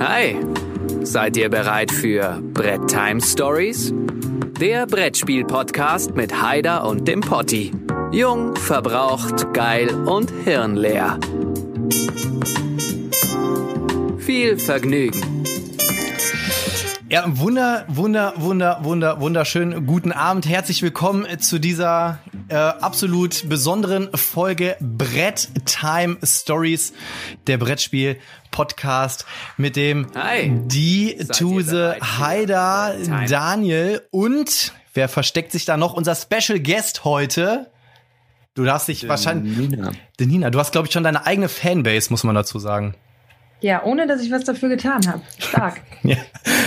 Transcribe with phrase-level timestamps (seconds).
[0.00, 0.36] Hi,
[1.02, 3.92] seid ihr bereit für Brett Time Stories?
[4.60, 7.72] Der Brettspiel-Podcast mit Haider und dem Potti.
[8.10, 11.18] Jung, verbraucht, geil und hirnleer.
[14.18, 15.44] Viel Vergnügen.
[17.08, 20.48] Ja, wunder, wunder, wunder, wunder, wunderschönen guten Abend.
[20.48, 22.18] Herzlich willkommen zu dieser
[22.48, 26.92] äh, absolut besonderen Folge Brett Time Stories,
[27.46, 28.16] der Brettspiel
[28.54, 29.26] Podcast
[29.56, 30.48] mit dem Hi.
[30.66, 32.94] Die Seid Tuse Haider?
[33.28, 35.94] Daniel und wer versteckt sich da noch?
[35.94, 37.72] Unser Special Guest heute.
[38.54, 39.58] Du darfst dich wahrscheinlich.
[39.58, 39.90] Nina.
[40.20, 42.94] Nina, du hast, glaube ich, schon deine eigene Fanbase, muss man dazu sagen.
[43.64, 45.22] Ja, ohne dass ich was dafür getan habe.
[45.38, 45.80] Stark.
[46.06, 46.18] Ja,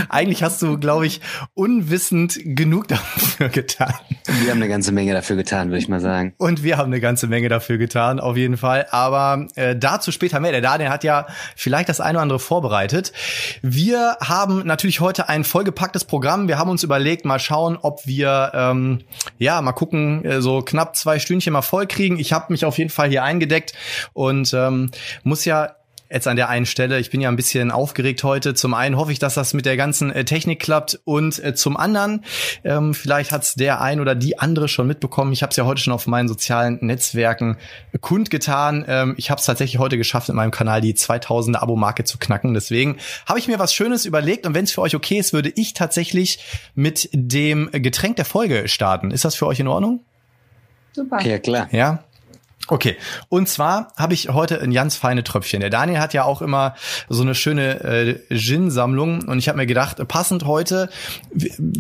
[0.10, 1.22] eigentlich hast du, glaube ich,
[1.54, 3.94] unwissend genug dafür getan.
[4.42, 6.34] Wir haben eine ganze Menge dafür getan, würde ich mal sagen.
[6.38, 8.88] Und wir haben eine ganze Menge dafür getan, auf jeden Fall.
[8.90, 10.54] Aber äh, dazu später mehr.
[10.54, 13.14] Der Daniel hat ja vielleicht das eine oder andere vorbereitet.
[13.62, 16.48] Wir haben natürlich heute ein vollgepacktes Programm.
[16.48, 19.02] Wir haben uns überlegt, mal schauen, ob wir, ähm,
[19.38, 22.18] ja, mal gucken, äh, so knapp zwei Stündchen mal voll kriegen.
[22.18, 23.74] Ich habe mich auf jeden Fall hier eingedeckt
[24.14, 24.90] und ähm,
[25.24, 25.76] muss ja
[26.10, 27.00] jetzt an der einen Stelle.
[27.00, 28.54] Ich bin ja ein bisschen aufgeregt heute.
[28.54, 31.78] Zum einen hoffe ich, dass das mit der ganzen äh, Technik klappt und äh, zum
[31.78, 32.24] anderen,
[32.64, 35.34] ähm, vielleicht hat's der ein oder die andere schon mitbekommen.
[35.34, 37.58] Ich habe es ja heute schon auf meinen sozialen Netzwerken
[38.00, 38.86] kundgetan.
[38.88, 42.54] Ähm, ich habe es tatsächlich heute geschafft, in meinem Kanal die 2000er Abo-Marke zu knacken.
[42.54, 45.52] Deswegen habe ich mir was Schönes überlegt und wenn es für euch okay ist, würde
[45.56, 46.40] ich tatsächlich
[46.76, 49.12] mit dem Getränk der Folge starten.
[49.12, 50.02] Ist das für euch in Ordnung?
[50.94, 51.22] Super.
[51.22, 51.68] Ja, klar.
[51.72, 52.04] Ja.
[52.70, 52.98] Okay,
[53.30, 55.62] und zwar habe ich heute ein ganz feine Tröpfchen.
[55.62, 56.76] Der Daniel hat ja auch immer
[57.08, 60.90] so eine schöne äh, Gin-Sammlung und ich habe mir gedacht, passend heute,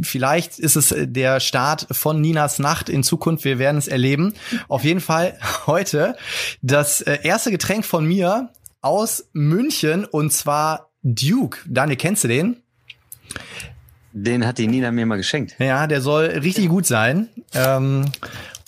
[0.01, 4.33] vielleicht ist es der Start von Ninas Nacht in Zukunft, wir werden es erleben.
[4.69, 6.15] Auf jeden Fall heute
[6.61, 8.49] das äh, erste Getränk von mir
[8.81, 11.59] aus München und zwar Duke.
[11.67, 12.61] Daniel, kennst du den?
[14.13, 15.55] Den hat die Nina mir mal geschenkt.
[15.59, 17.29] Ja, der soll richtig gut sein.
[17.53, 18.05] Ähm,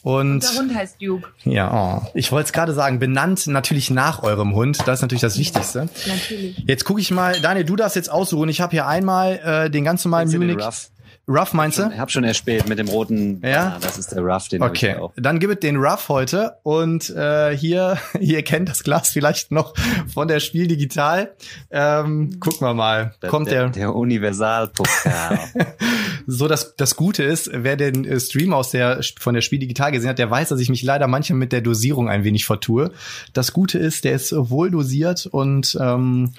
[0.03, 1.29] und Unser Hund heißt Duke.
[1.43, 2.07] Ja, oh.
[2.13, 4.79] ich wollte es gerade sagen, benannt natürlich nach eurem Hund.
[4.85, 5.89] Das ist natürlich das Wichtigste.
[6.07, 6.63] Natürlich.
[6.65, 8.49] Jetzt gucke ich mal, Daniel, du darfst jetzt aussuchen.
[8.49, 10.57] Ich habe hier einmal äh, den ganz normalen Munich.
[10.57, 10.89] Ruff?
[11.29, 11.97] Ruff meinst Ich du?
[11.97, 13.39] hab schon erspäht mit dem roten.
[13.43, 13.75] Ja?
[13.75, 15.13] Ah, das ist der Ruff, den Okay, ich auch.
[15.15, 19.73] dann gib es den Ruff heute und äh, hier, ihr kennt das Glas vielleicht noch
[20.11, 21.31] von der Spiel Digital.
[21.69, 25.39] Ähm, gucken wir mal, kommt der, der, der Universalpokal.
[26.27, 29.91] so das das Gute ist, wer den äh, Stream aus der von der Spiel Digital
[29.91, 32.91] gesehen hat, der weiß, dass ich mich leider manchmal mit der Dosierung ein wenig vertue.
[33.33, 36.33] Das Gute ist, der ist wohl dosiert und ähm,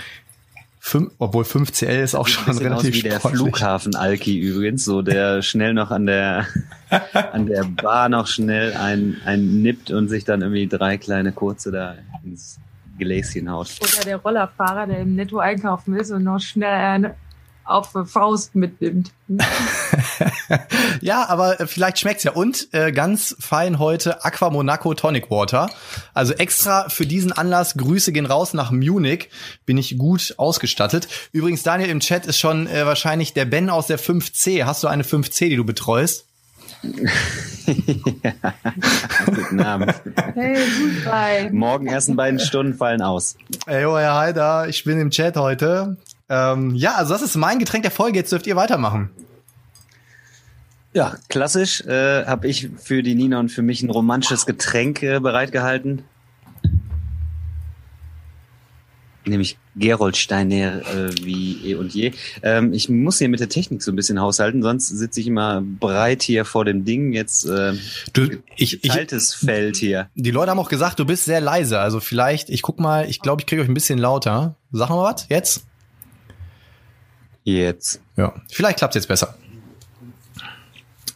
[0.81, 3.41] fünf, obwohl 5 CL ist auch Sieht schon ein bisschen aus relativ wie der sportlich.
[3.43, 6.47] Flughafen Alki übrigens, so der schnell noch an der
[7.33, 11.71] an der Bar noch schnell ein, ein nippt und sich dann irgendwie drei kleine kurze
[11.71, 12.59] da ins
[12.99, 13.71] Gläschen haut.
[13.81, 17.15] Oder der Rollerfahrer, der im Netto einkaufen ist und noch schnell eine
[17.71, 19.13] auf Faust mitnimmt.
[21.01, 22.33] Ja, aber äh, vielleicht schmeckt's ja.
[22.33, 25.71] Und äh, ganz fein heute Aqua Monaco Tonic Water.
[26.15, 27.75] Also extra für diesen Anlass.
[27.75, 29.31] Grüße gehen raus nach Munich.
[29.67, 31.09] Bin ich gut ausgestattet.
[31.33, 34.65] Übrigens, Daniel im Chat ist schon äh, wahrscheinlich der Ben aus der 5C.
[34.65, 36.27] Hast du eine 5C, die du betreust?
[39.27, 39.95] Guten Abend.
[40.35, 41.51] Hey, gut bei.
[41.53, 43.37] Morgen ersten beiden Stunden fallen aus.
[43.67, 45.99] Ey, oh, Herr Heider, ich bin im Chat heute.
[46.31, 48.19] Ähm, ja, also das ist mein Getränk der Folge.
[48.19, 49.11] Jetzt dürft ihr weitermachen.
[50.93, 55.21] Ja, klassisch äh, habe ich für die Nina und für mich ein romantisches Getränk äh,
[55.21, 56.03] bereitgehalten.
[59.25, 62.13] Nämlich Geroldsteiner äh, wie eh und je.
[62.43, 65.63] Ähm, ich muss hier mit der Technik so ein bisschen haushalten, sonst sitze ich immer
[65.63, 67.13] breit hier vor dem Ding.
[67.13, 67.75] Jetzt äh,
[68.13, 68.23] Du,
[68.57, 70.09] ich, ich, geteiltes Feld hier.
[70.15, 71.79] die Leute haben auch gesagt, du bist sehr leise.
[71.81, 74.57] Also vielleicht, ich guck mal, ich glaube, ich kriege euch ein bisschen lauter.
[74.73, 75.70] Sag mal was, jetzt?
[77.45, 78.01] Jetzt.
[78.17, 79.35] Ja, vielleicht klappt's jetzt besser.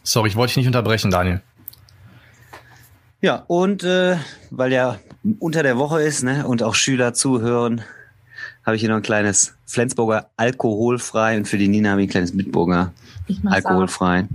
[0.03, 1.41] Sorry, ich wollte dich nicht unterbrechen, Daniel.
[3.21, 4.17] Ja, und äh,
[4.51, 4.99] weil ja
[5.39, 7.81] unter der Woche ist ne, und auch Schüler zuhören,
[8.65, 12.11] habe ich hier noch ein kleines Flensburger alkoholfrei und für die Nina habe ich ein
[12.11, 12.91] kleines Bitburger
[13.41, 14.27] mach's alkoholfrei.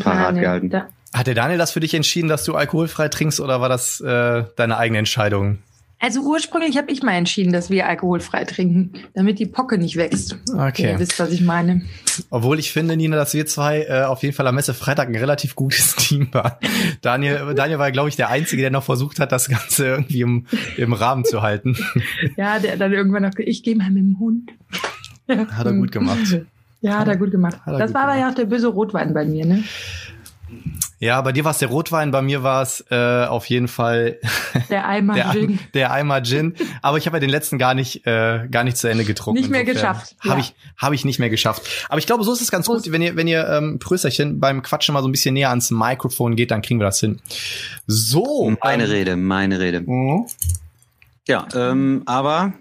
[0.00, 0.70] parat gehalten.
[0.70, 4.00] Da, Hat der Daniel das für dich entschieden, dass du alkoholfrei trinkst oder war das
[4.00, 5.58] äh, deine eigene Entscheidung?
[6.02, 10.36] Also ursprünglich habe ich mal entschieden, dass wir alkoholfrei trinken, damit die Pocke nicht wächst.
[10.52, 10.90] Okay.
[10.90, 11.82] Ihr wisst, was ich meine.
[12.28, 15.14] Obwohl ich finde, Nina, dass wir zwei äh, auf jeden Fall am Messe Freitag ein
[15.14, 16.54] relativ gutes Team waren.
[17.02, 20.46] Daniel, Daniel war, glaube ich, der Einzige, der noch versucht hat, das Ganze irgendwie im,
[20.76, 21.76] im Rahmen zu halten.
[22.36, 24.50] Ja, der dann irgendwann noch, ich gehe mal mit dem Hund.
[25.28, 26.40] Hat er gut gemacht.
[26.80, 27.60] Ja, hat er gut gemacht.
[27.64, 29.62] Er das gut war aber ja auch der böse Rotwein bei mir, ne?
[31.02, 34.20] Ja, bei dir war es der Rotwein, bei mir war es äh, auf jeden Fall
[34.70, 35.58] der Eimer der, Gin.
[35.74, 36.54] Der Eimer Gin.
[36.80, 39.40] Aber ich habe ja den letzten gar nicht, äh, gar nicht zu Ende getrunken.
[39.40, 40.14] Nicht mehr geschafft.
[40.20, 40.46] Habe ja.
[40.46, 41.62] ich, habe ich nicht mehr geschafft.
[41.88, 42.84] Aber ich glaube, so ist es ganz Prost.
[42.84, 45.72] gut, wenn ihr, wenn ihr ähm, Prösterchen beim Quatschen mal so ein bisschen näher ans
[45.72, 47.20] Mikrofon geht, dann kriegen wir das hin.
[47.88, 48.56] So.
[48.62, 49.84] Meine ähm, Rede, meine Rede.
[51.26, 52.52] Ja, ähm, aber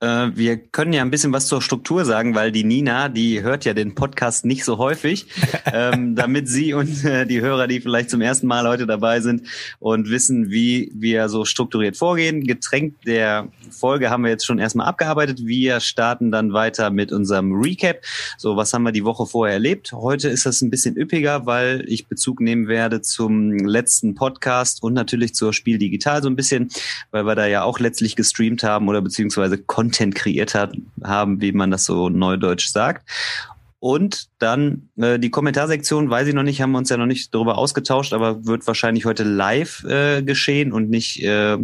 [0.00, 3.74] wir können ja ein bisschen was zur Struktur sagen, weil die Nina, die hört ja
[3.74, 5.26] den Podcast nicht so häufig,
[5.72, 9.46] ähm, damit sie und äh, die Hörer, die vielleicht zum ersten Mal heute dabei sind
[9.78, 12.44] und wissen, wie wir so strukturiert vorgehen.
[12.44, 15.40] Getränk der Folge haben wir jetzt schon erstmal abgearbeitet.
[15.44, 18.02] Wir starten dann weiter mit unserem Recap.
[18.38, 19.92] So, was haben wir die Woche vorher erlebt?
[19.92, 24.94] Heute ist das ein bisschen üppiger, weil ich Bezug nehmen werde zum letzten Podcast und
[24.94, 26.70] natürlich zur Spiel Digital so ein bisschen,
[27.10, 29.58] weil wir da ja auch letztlich gestreamt haben oder beziehungsweise
[29.90, 30.72] Content kreiert hat,
[31.02, 33.08] haben, wie man das so neudeutsch sagt.
[33.80, 37.34] Und dann äh, die Kommentarsektion, weiß ich noch nicht, haben wir uns ja noch nicht
[37.34, 41.56] darüber ausgetauscht, aber wird wahrscheinlich heute live äh, geschehen und nicht äh,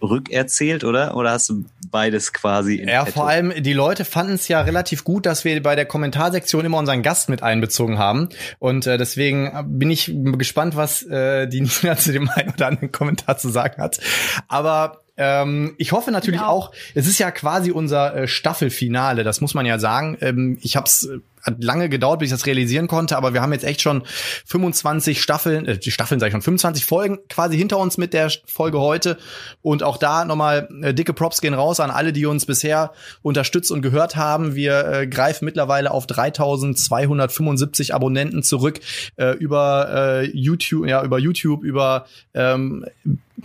[0.00, 1.14] rückerzählt, oder?
[1.16, 3.20] Oder hast du beides quasi in Ja, petto?
[3.20, 6.78] vor allem die Leute fanden es ja relativ gut, dass wir bei der Kommentarsektion immer
[6.78, 8.30] unseren Gast mit einbezogen haben.
[8.58, 12.92] Und äh, deswegen bin ich gespannt, was äh, die Nina zu dem einen oder anderen
[12.92, 14.00] Kommentar zu sagen hat.
[14.48, 16.48] Aber ähm, ich hoffe natürlich Ja.
[16.48, 20.18] auch, es ist ja quasi unser äh, Staffelfinale, das muss man ja sagen.
[20.20, 21.08] Ähm, ich habe es
[21.44, 24.02] hat lange gedauert, bis ich das realisieren konnte, aber wir haben jetzt echt schon
[24.46, 28.30] 25 Staffeln, äh, die Staffeln sage ich schon, 25 Folgen quasi hinter uns mit der
[28.46, 29.18] Folge heute.
[29.60, 33.70] Und auch da nochmal äh, dicke Props gehen raus an alle, die uns bisher unterstützt
[33.70, 34.54] und gehört haben.
[34.54, 38.80] Wir äh, greifen mittlerweile auf 3275 Abonnenten zurück
[39.16, 42.86] äh, über äh, YouTube, ja, über YouTube, über ähm,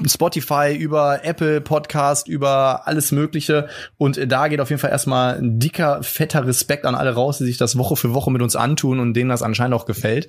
[0.06, 3.68] Spotify, über Apple Podcast, über alles Mögliche.
[3.98, 7.46] Und da geht auf jeden Fall erstmal ein dicker, fetter Respekt an alle raus, die
[7.46, 10.28] sich das Woche für Woche mit uns antun und denen das anscheinend auch gefällt.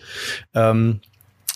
[0.54, 1.00] Ähm,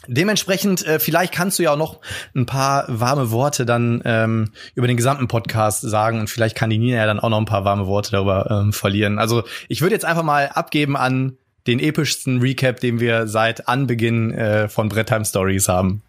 [0.07, 2.01] Dementsprechend, äh, vielleicht kannst du ja auch noch
[2.35, 6.79] ein paar warme Worte dann ähm, über den gesamten Podcast sagen und vielleicht kann die
[6.79, 9.19] Nina ja dann auch noch ein paar warme Worte darüber ähm, verlieren.
[9.19, 14.33] Also ich würde jetzt einfach mal abgeben an den epischsten Recap, den wir seit Anbeginn
[14.33, 16.03] äh, von Brettheim Stories haben.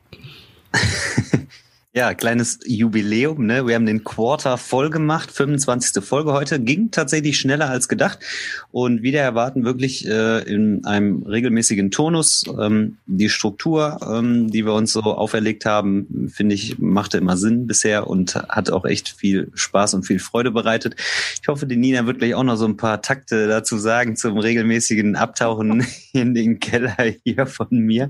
[1.97, 3.65] Ja, kleines Jubiläum, ne?
[3.65, 6.03] Wir haben den Quarter voll gemacht, 25.
[6.03, 8.19] Folge heute, ging tatsächlich schneller als gedacht
[8.74, 12.44] und wieder erwarten wirklich äh, in einem regelmäßigen Tonus.
[12.59, 17.65] Ähm, die Struktur, ähm, die wir uns so auferlegt haben, finde ich, machte immer Sinn
[17.65, 20.98] bisher und hat auch echt viel Spaß und viel Freude bereitet.
[21.41, 24.38] Ich hoffe, die Nina wird gleich auch noch so ein paar Takte dazu sagen zum
[24.38, 28.09] regelmäßigen Abtauchen in den Keller hier von mir.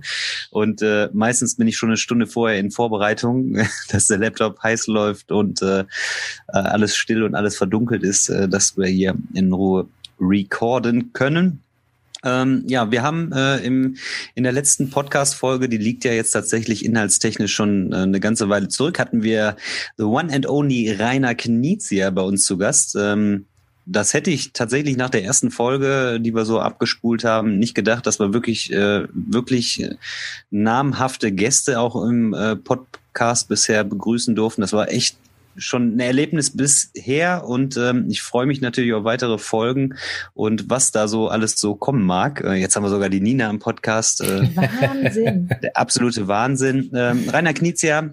[0.50, 4.88] Und äh, meistens bin ich schon eine Stunde vorher in Vorbereitung, dass der Laptop heiß
[4.88, 5.86] läuft und äh, äh,
[6.48, 9.88] alles still und alles verdunkelt ist, äh, dass wir hier in Ruhe
[10.20, 11.62] recorden können.
[12.24, 13.98] Ähm, ja, wir haben äh, im,
[14.34, 18.68] in der letzten Podcast-Folge, die liegt ja jetzt tatsächlich inhaltstechnisch schon äh, eine ganze Weile
[18.68, 19.56] zurück, hatten wir
[19.98, 22.96] The One and Only Rainer Knizia bei uns zu Gast.
[23.00, 23.46] Ähm,
[23.86, 28.08] das hätte ich tatsächlich nach der ersten Folge, die wir so abgespult haben, nicht gedacht,
[28.08, 29.96] dass wir wirklich, äh, wirklich äh,
[30.50, 33.05] namhafte Gäste auch im äh, Podcast
[33.46, 34.62] bisher begrüßen durften.
[34.62, 35.18] Das war echt
[35.58, 39.96] schon ein Erlebnis bisher und ähm, ich freue mich natürlich auf weitere Folgen
[40.34, 42.42] und was da so alles so kommen mag.
[42.44, 44.22] Äh, jetzt haben wir sogar die Nina im Podcast.
[44.22, 45.50] Äh, Wahnsinn.
[45.64, 46.92] der absolute Wahnsinn.
[46.94, 48.10] Ähm, Rainer Knizia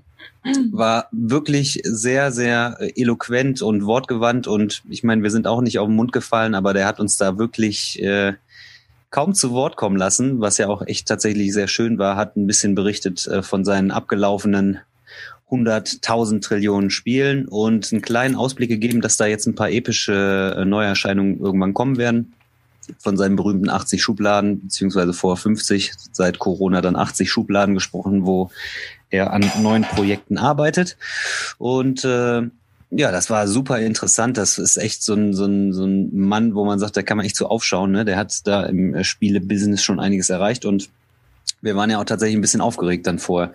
[0.70, 5.88] war wirklich sehr, sehr eloquent und wortgewandt und ich meine, wir sind auch nicht auf
[5.88, 8.34] den Mund gefallen, aber der hat uns da wirklich äh,
[9.10, 12.46] kaum zu Wort kommen lassen, was ja auch echt tatsächlich sehr schön war, hat ein
[12.46, 14.80] bisschen berichtet äh, von seinen abgelaufenen
[15.52, 20.64] 100.000 Trillionen Spielen und einen kleinen Ausblick gegeben, dass da jetzt ein paar epische äh,
[20.64, 22.32] Neuerscheinungen irgendwann kommen werden.
[22.98, 28.50] Von seinen berühmten 80 Schubladen, beziehungsweise vor 50, seit Corona dann 80 Schubladen gesprochen, wo
[29.10, 30.96] er an neuen Projekten arbeitet.
[31.58, 32.42] Und äh,
[32.90, 34.36] ja, das war super interessant.
[34.36, 37.18] Das ist echt so ein, so ein, so ein Mann, wo man sagt, da kann
[37.18, 37.92] man echt so aufschauen.
[37.92, 38.04] Ne?
[38.04, 40.88] Der hat da im äh, Spiele-Business schon einiges erreicht und
[41.60, 43.52] wir waren ja auch tatsächlich ein bisschen aufgeregt dann vorher.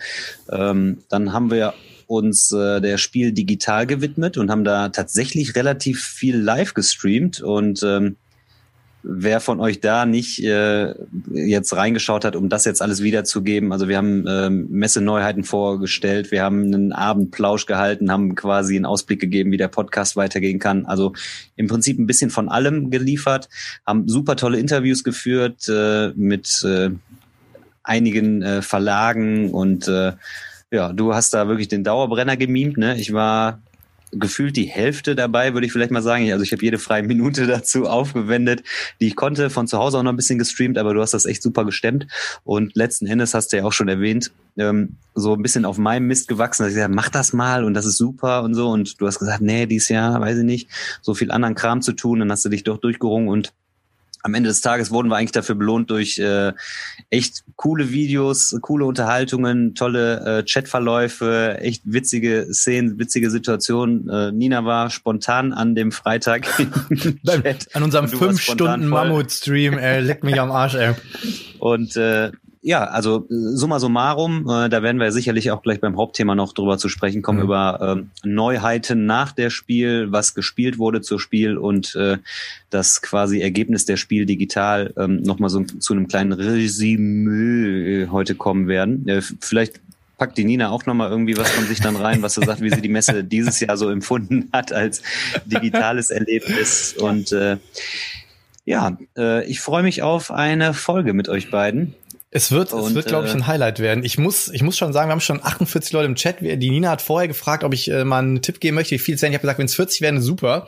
[0.50, 1.74] Ähm, dann haben wir
[2.08, 7.84] uns äh, der Spiel digital gewidmet und haben da tatsächlich relativ viel live gestreamt und
[7.84, 8.16] ähm,
[9.10, 10.94] wer von euch da nicht äh,
[11.32, 13.72] jetzt reingeschaut hat, um das jetzt alles wiederzugeben.
[13.72, 19.22] Also wir haben ähm, Messeneuheiten vorgestellt, wir haben einen Abendplausch gehalten, haben quasi einen Ausblick
[19.22, 20.86] gegeben, wie der Podcast weitergehen kann.
[20.86, 21.14] Also
[21.56, 23.48] im Prinzip ein bisschen von allem geliefert,
[23.86, 26.90] haben super tolle Interviews geführt äh, mit äh,
[27.84, 30.14] einigen äh, Verlagen und äh,
[30.72, 32.78] ja, du hast da wirklich den Dauerbrenner gemimt.
[32.78, 33.00] Ne?
[33.00, 33.62] Ich war
[34.12, 36.32] gefühlt die Hälfte dabei, würde ich vielleicht mal sagen.
[36.32, 38.64] Also ich habe jede freie Minute dazu aufgewendet,
[39.00, 41.26] die ich konnte, von zu Hause auch noch ein bisschen gestreamt, aber du hast das
[41.26, 42.08] echt super gestemmt.
[42.44, 46.08] Und letzten Endes hast du ja auch schon erwähnt, ähm, so ein bisschen auf meinem
[46.08, 48.70] Mist gewachsen, dass ich gesagt mach das mal und das ist super und so.
[48.70, 50.70] Und du hast gesagt, nee, dieses Jahr, weiß ich nicht,
[51.02, 53.54] so viel anderen Kram zu tun, dann hast du dich doch durchgerungen und
[54.27, 56.51] am Ende des Tages wurden wir eigentlich dafür belohnt durch äh,
[57.10, 64.10] echt coole Videos, coole Unterhaltungen, tolle äh, Chatverläufe, echt witzige Szenen, witzige Situationen.
[64.10, 66.46] Äh, Nina war spontan an dem Freitag
[67.74, 70.93] an unserem fünf Stunden Mammut-Stream, ey, leck mich am Arsch, ey.
[71.60, 72.31] Und äh,
[72.68, 76.78] ja, also summa summarum, äh, da werden wir sicherlich auch gleich beim Hauptthema noch drüber
[76.78, 77.46] zu sprechen kommen, mhm.
[77.46, 82.18] über ähm, Neuheiten nach der Spiel, was gespielt wurde zur Spiel und äh,
[82.70, 88.36] das quasi Ergebnis der Spiel digital ähm, nochmal so zu einem kleinen Resümee äh, heute
[88.36, 89.08] kommen werden.
[89.08, 89.80] Äh, vielleicht
[90.18, 92.70] packt die Nina auch nochmal irgendwie was von sich dann rein, was sie sagt, wie
[92.70, 95.02] sie die Messe dieses Jahr so empfunden hat als
[95.46, 96.96] digitales Erlebnis.
[97.00, 97.60] Und äh,
[98.66, 101.96] ja, äh, ich freue mich auf eine Folge mit euch beiden.
[102.38, 104.03] Es wird, und, es wird, glaube ich, ein äh, Highlight werden.
[104.03, 106.36] Ich muss, ich muss schon sagen, wir haben schon 48 Leute im Chat.
[106.39, 109.15] Die Nina hat vorher gefragt, ob ich äh, mal einen Tipp geben möchte, wie viel
[109.15, 109.32] es werden.
[109.34, 110.67] Ich habe gesagt, wenn es 40 werden, super.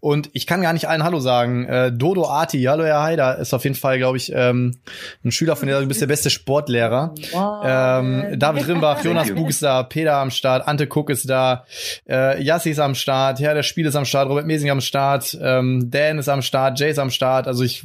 [0.00, 1.66] Und ich kann gar nicht allen Hallo sagen.
[1.66, 4.78] Äh, Dodo Arti, hallo Herr Heider, ist auf jeden Fall, glaube ich, ähm,
[5.22, 5.78] ein Schüler von dir.
[5.78, 7.14] Du bist der beste Sportlehrer.
[7.64, 11.66] Ähm, David Rimbach, Jonas Bug ist da, Peter am Start, Ante Cook ist da,
[12.08, 15.36] äh, Yassi ist am Start, Herr der Spiel ist am Start, Robert Mesing am Start,
[15.38, 17.46] ähm, Dan ist am Start, Jay ist am Start.
[17.46, 17.84] Also ich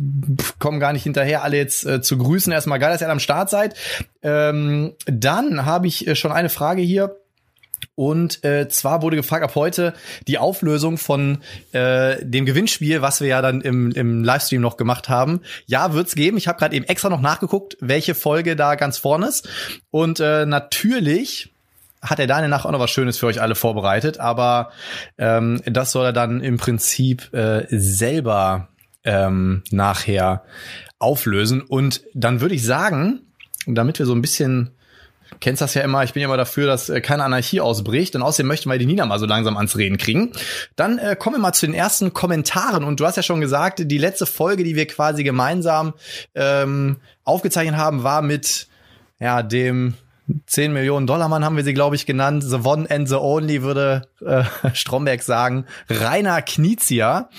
[0.60, 2.54] komme gar nicht hinterher, alle jetzt äh, zu grüßen.
[2.54, 3.76] Erstmal geil, dass ihr am Start seid.
[4.22, 7.18] Ähm, dann habe ich äh, schon eine Frage hier.
[7.96, 9.94] Und äh, zwar wurde gefragt, ab heute
[10.28, 11.40] die Auflösung von
[11.72, 15.42] äh, dem Gewinnspiel, was wir ja dann im, im Livestream noch gemacht haben.
[15.66, 16.38] Ja, wird's geben.
[16.38, 19.48] Ich habe gerade eben extra noch nachgeguckt, welche Folge da ganz vorne ist.
[19.92, 21.54] Und äh, natürlich
[22.02, 24.72] hat er Daniel nachher auch noch was Schönes für euch alle vorbereitet, aber
[25.18, 28.70] ähm, das soll er dann im Prinzip äh, selber
[29.04, 30.44] ähm, nachher
[31.00, 31.62] auflösen.
[31.62, 33.22] Und dann würde ich sagen,
[33.68, 34.72] damit wir so ein bisschen
[35.40, 38.22] kennst das ja immer, ich bin ja immer dafür, dass äh, keine Anarchie ausbricht und
[38.22, 40.32] außerdem möchten wir die Nina mal so langsam ans Reden kriegen.
[40.76, 43.82] Dann äh, kommen wir mal zu den ersten Kommentaren und du hast ja schon gesagt,
[43.84, 45.94] die letzte Folge, die wir quasi gemeinsam
[46.36, 48.68] ähm, aufgezeichnet haben, war mit
[49.20, 49.96] ja dem
[50.48, 52.44] 10 Millionen Dollar Mann haben wir sie, glaube ich, genannt.
[52.44, 54.44] The One and the Only würde äh,
[54.74, 55.66] Stromberg sagen.
[55.90, 57.30] Rainer Knizia.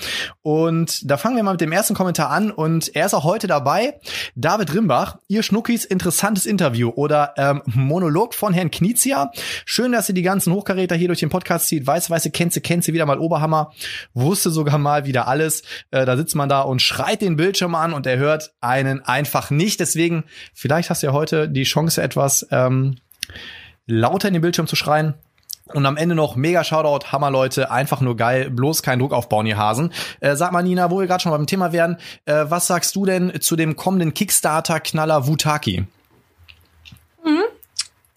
[0.41, 2.51] Und da fangen wir mal mit dem ersten Kommentar an.
[2.51, 3.99] Und er ist auch heute dabei.
[4.35, 9.31] David Rimbach, ihr Schnuckis interessantes Interview oder ähm, Monolog von Herrn Knizia.
[9.65, 11.85] Schön, dass ihr die ganzen Hochkaräter hier durch den Podcast zieht.
[11.87, 13.71] Weiß, weiße, Kenze, Kenze, wieder mal Oberhammer.
[14.13, 15.63] Wusste sogar mal wieder alles.
[15.91, 19.49] Äh, da sitzt man da und schreit den Bildschirm an und er hört einen einfach
[19.49, 19.79] nicht.
[19.79, 22.95] Deswegen, vielleicht hast du ja heute die Chance etwas ähm,
[23.85, 25.15] lauter in den Bildschirm zu schreien.
[25.73, 29.45] Und am Ende noch mega Shoutout, Hammer Leute, einfach nur geil, bloß keinen Druck aufbauen,
[29.45, 29.91] ihr Hasen.
[30.19, 33.05] Äh, sag mal, Nina, wo wir gerade schon beim Thema wären, äh, was sagst du
[33.05, 35.85] denn zu dem kommenden Kickstarter-Knaller Wutaki?
[37.23, 37.43] Mhm.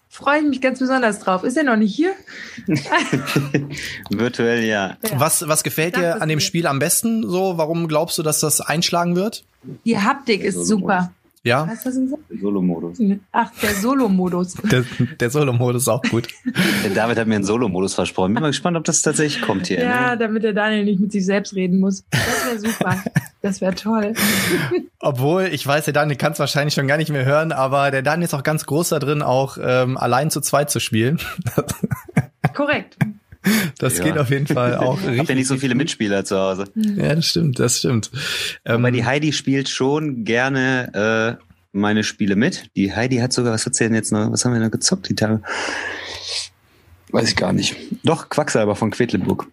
[0.09, 1.43] Freue ich mich ganz besonders drauf.
[1.43, 2.13] Ist er noch nicht hier?
[4.09, 4.97] Virtuell ja.
[5.03, 5.19] ja.
[5.19, 7.57] Was, was gefällt dir an dem Spiel am besten so?
[7.57, 9.43] Warum glaubst du, dass das einschlagen wird?
[9.85, 11.11] Die Haptik ist super.
[11.43, 11.67] Ja.
[11.67, 12.23] Was hast du gesagt?
[12.29, 12.99] Der Solo-Modus.
[13.31, 14.53] Ach, der Solo-Modus.
[14.71, 14.85] der,
[15.19, 16.27] der Solo-Modus ist auch gut.
[16.83, 18.35] der David hat mir einen Solo-Modus versprochen.
[18.35, 19.79] Bin mal gespannt, ob das tatsächlich kommt hier.
[19.83, 20.17] Ja, ne?
[20.19, 22.05] damit der Daniel nicht mit sich selbst reden muss.
[22.11, 23.03] Das wäre super.
[23.41, 24.13] Das wäre toll.
[24.99, 28.03] Obwohl, ich weiß, der Daniel kann es wahrscheinlich schon gar nicht mehr hören, aber der
[28.03, 31.19] Daniel ist auch ganz groß da drin, auch ähm, allein zu zweit zu spielen.
[32.53, 32.97] Korrekt.
[33.79, 34.03] Das ja.
[34.03, 35.13] geht auf jeden Fall auch richtig.
[35.13, 36.65] Ich habe ja nicht so viele Mitspieler zu Hause.
[36.75, 38.11] Ja, das stimmt, das stimmt.
[38.63, 42.69] Aber ähm, die Heidi spielt schon gerne äh, meine Spiele mit.
[42.75, 45.09] Die Heidi hat sogar, was hat sie denn jetzt noch, was haben wir noch gezockt
[45.09, 45.41] die Tage?
[47.11, 47.75] Weiß ich gar nicht.
[48.03, 49.47] Doch, Quacksalber von Quedlinburg.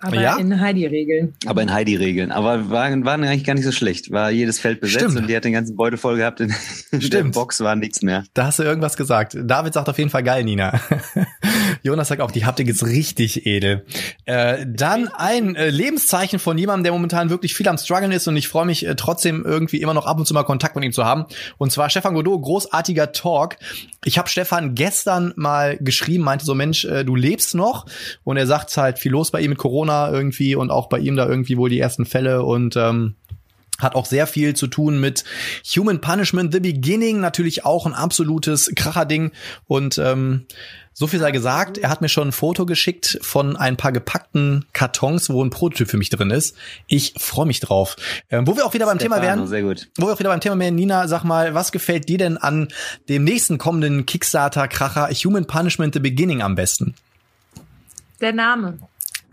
[0.00, 0.36] Aber ja?
[0.36, 1.34] in Heidi-Regeln.
[1.46, 2.30] Aber in Heidi-Regeln.
[2.30, 4.10] Aber waren, waren eigentlich gar nicht so schlecht.
[4.10, 5.18] War jedes Feld besetzt Stimmt.
[5.18, 6.40] und die hat den ganzen Beutel voll gehabt.
[6.40, 6.52] In
[7.00, 7.12] Stimmt.
[7.12, 8.24] der Box war nichts mehr.
[8.34, 9.36] Da hast du irgendwas gesagt.
[9.40, 10.78] David sagt auf jeden Fall geil, Nina.
[11.86, 13.86] Jonas sagt auch, die Haptik ist richtig edel.
[14.24, 18.36] Äh, dann ein äh, Lebenszeichen von jemandem, der momentan wirklich viel am struggeln ist und
[18.36, 20.92] ich freue mich äh, trotzdem irgendwie immer noch ab und zu mal Kontakt mit ihm
[20.92, 21.26] zu haben.
[21.58, 23.56] Und zwar Stefan Godot, großartiger Talk.
[24.04, 27.86] Ich habe Stefan gestern mal geschrieben, meinte so, Mensch, äh, du lebst noch.
[28.24, 31.16] Und er sagt halt viel los bei ihm mit Corona irgendwie und auch bei ihm
[31.16, 33.14] da irgendwie wohl die ersten Fälle und ähm,
[33.78, 35.24] hat auch sehr viel zu tun mit
[35.76, 39.32] Human Punishment, The Beginning, natürlich auch ein absolutes Kracherding
[39.66, 40.46] und ähm,
[40.98, 44.64] so viel sei gesagt, er hat mir schon ein Foto geschickt von ein paar gepackten
[44.72, 46.56] Kartons, wo ein Prototyp für mich drin ist.
[46.86, 47.96] Ich freue mich drauf.
[48.30, 49.46] Ähm, wo wir auch wieder beim Stefano, Thema wären.
[49.46, 49.90] Sehr gut.
[49.98, 52.68] Wo wir auch wieder beim Thema wären, Nina, sag mal, was gefällt dir denn an
[53.10, 56.94] dem nächsten kommenden Kickstarter-Kracher Human Punishment The Beginning am besten?
[58.22, 58.78] Der Name.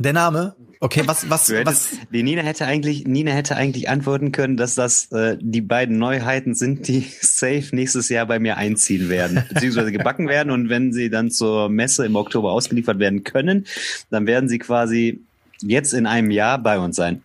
[0.04, 0.56] Der Name?
[0.82, 2.00] Okay, was, was, hättest, was?
[2.12, 6.56] die Nina hätte eigentlich, Nina hätte eigentlich antworten können, dass das äh, die beiden Neuheiten
[6.56, 11.10] sind, die safe nächstes Jahr bei mir einziehen werden, beziehungsweise gebacken werden und wenn sie
[11.10, 13.66] dann zur Messe im Oktober ausgeliefert werden können,
[14.10, 15.22] dann werden sie quasi
[15.62, 17.24] jetzt in einem Jahr bei uns sein.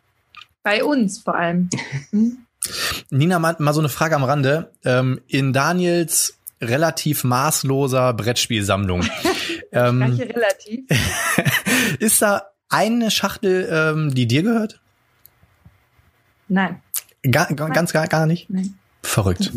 [0.62, 1.68] Bei uns vor allem.
[2.10, 2.38] Hm?
[3.10, 4.70] Nina, mal, mal so eine Frage am Rande.
[4.84, 9.00] Ähm, in Daniels relativ maßloser Brettspielsammlung.
[9.72, 10.84] ähm, Gleiche relativ.
[11.98, 14.80] ist da eine Schachtel, ähm, die dir gehört?
[16.48, 16.80] Nein,
[17.30, 18.48] Gar, gar, ganz gar, gar nicht?
[18.48, 18.74] nein.
[19.02, 19.52] Verrückt.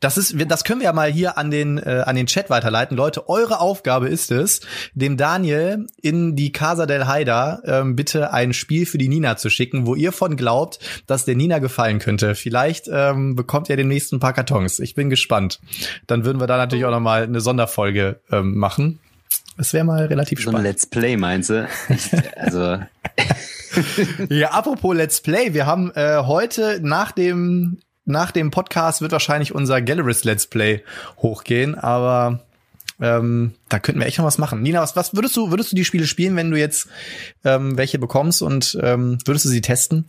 [0.00, 2.96] Das ist, das können wir ja mal hier an den äh, an den Chat weiterleiten,
[2.96, 3.28] Leute.
[3.28, 4.60] Eure Aufgabe ist es,
[4.94, 9.48] dem Daniel in die Casa del Haida ähm, bitte ein Spiel für die Nina zu
[9.48, 12.34] schicken, wo ihr von glaubt, dass der Nina gefallen könnte.
[12.34, 14.80] Vielleicht ähm, bekommt ihr demnächst ein paar Kartons.
[14.80, 15.60] Ich bin gespannt.
[16.08, 18.98] Dann würden wir da natürlich auch noch mal eine Sonderfolge ähm, machen.
[19.58, 20.68] Das wäre mal relativ So ein spannend.
[20.68, 21.68] Let's Play meinst du?
[22.36, 22.78] Also
[24.30, 29.54] Ja, apropos Let's Play, wir haben äh, heute nach dem nach dem Podcast wird wahrscheinlich
[29.54, 30.82] unser Galleries Let's Play
[31.18, 32.40] hochgehen, aber
[33.00, 34.62] ähm, da könnten wir echt noch was machen.
[34.62, 36.88] Nina, was, was würdest du würdest du die Spiele spielen, wenn du jetzt
[37.44, 40.06] ähm, welche bekommst und ähm, würdest du sie testen?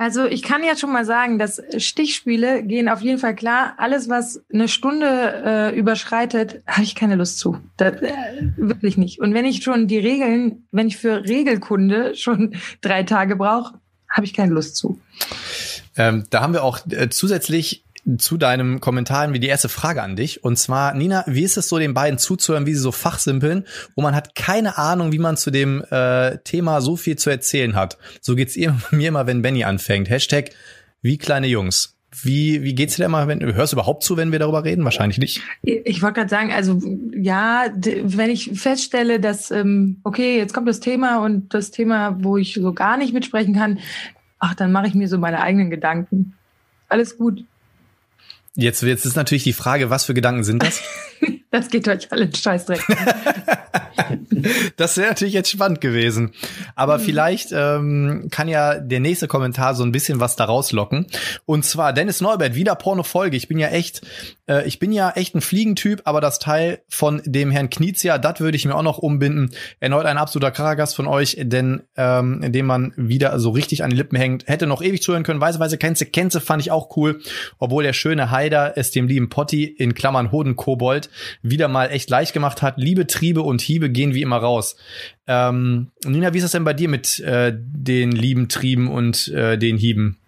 [0.00, 3.74] Also ich kann jetzt schon mal sagen, dass Stichspiele gehen auf jeden Fall klar.
[3.78, 7.58] Alles, was eine Stunde äh, überschreitet, habe ich keine Lust zu.
[7.76, 8.12] Das, äh,
[8.56, 9.20] wirklich nicht.
[9.20, 13.74] Und wenn ich schon die Regeln, wenn ich für Regelkunde schon drei Tage brauche,
[14.08, 15.00] habe ich keine Lust zu.
[15.96, 17.84] Ähm, da haben wir auch äh, zusätzlich
[18.16, 20.42] zu deinem Kommentar wie die erste Frage an dich.
[20.42, 24.02] Und zwar, Nina, wie ist es so, den beiden zuzuhören, wie sie so fachsimpeln und
[24.02, 27.98] man hat keine Ahnung, wie man zu dem äh, Thema so viel zu erzählen hat.
[28.20, 30.08] So geht's ihr, mir immer, wenn Benny anfängt.
[30.08, 30.50] Hashtag
[31.02, 31.96] wie kleine Jungs.
[32.22, 34.82] Wie, wie geht's dir immer, wenn du hörst überhaupt zu, wenn wir darüber reden?
[34.84, 35.42] Wahrscheinlich nicht.
[35.62, 36.80] Ich wollte gerade sagen, also
[37.14, 42.38] ja, wenn ich feststelle, dass, ähm, okay, jetzt kommt das Thema und das Thema, wo
[42.38, 43.78] ich so gar nicht mitsprechen kann,
[44.38, 46.32] ach, dann mache ich mir so meine eigenen Gedanken.
[46.88, 47.44] Alles gut.
[48.60, 50.82] Jetzt, jetzt ist natürlich die Frage, was für Gedanken sind das?
[51.50, 52.82] Das geht euch alle in Scheißdreck.
[54.76, 56.32] Das wäre natürlich jetzt spannend gewesen.
[56.74, 61.06] Aber vielleicht ähm, kann ja der nächste Kommentar so ein bisschen was daraus locken.
[61.46, 63.36] Und zwar Dennis Neubert, wieder Porno-Folge.
[63.36, 64.02] Ich bin ja echt,
[64.46, 68.40] äh, ich bin ja echt ein Fliegentyp, aber das Teil von dem Herrn Knizia, das
[68.40, 69.50] würde ich mir auch noch umbinden.
[69.80, 73.96] Erneut ein absoluter Karagast von euch, denn ähm, indem man wieder so richtig an die
[73.96, 74.46] Lippen hängt.
[74.46, 75.40] Hätte noch ewig zuhören können.
[75.40, 77.20] Weiße, Kenze, Kenze fand ich auch cool.
[77.58, 81.10] Obwohl der schöne Haider es dem lieben Potti in Klammern Hodenkobold
[81.42, 82.74] wieder mal echt leicht gemacht hat.
[82.76, 84.76] Liebe Triebe und Hiebe gehen wie immer raus.
[85.26, 89.58] Ähm, Nina, wie ist das denn bei dir mit äh, den lieben Trieben und äh,
[89.58, 90.18] den Hieben?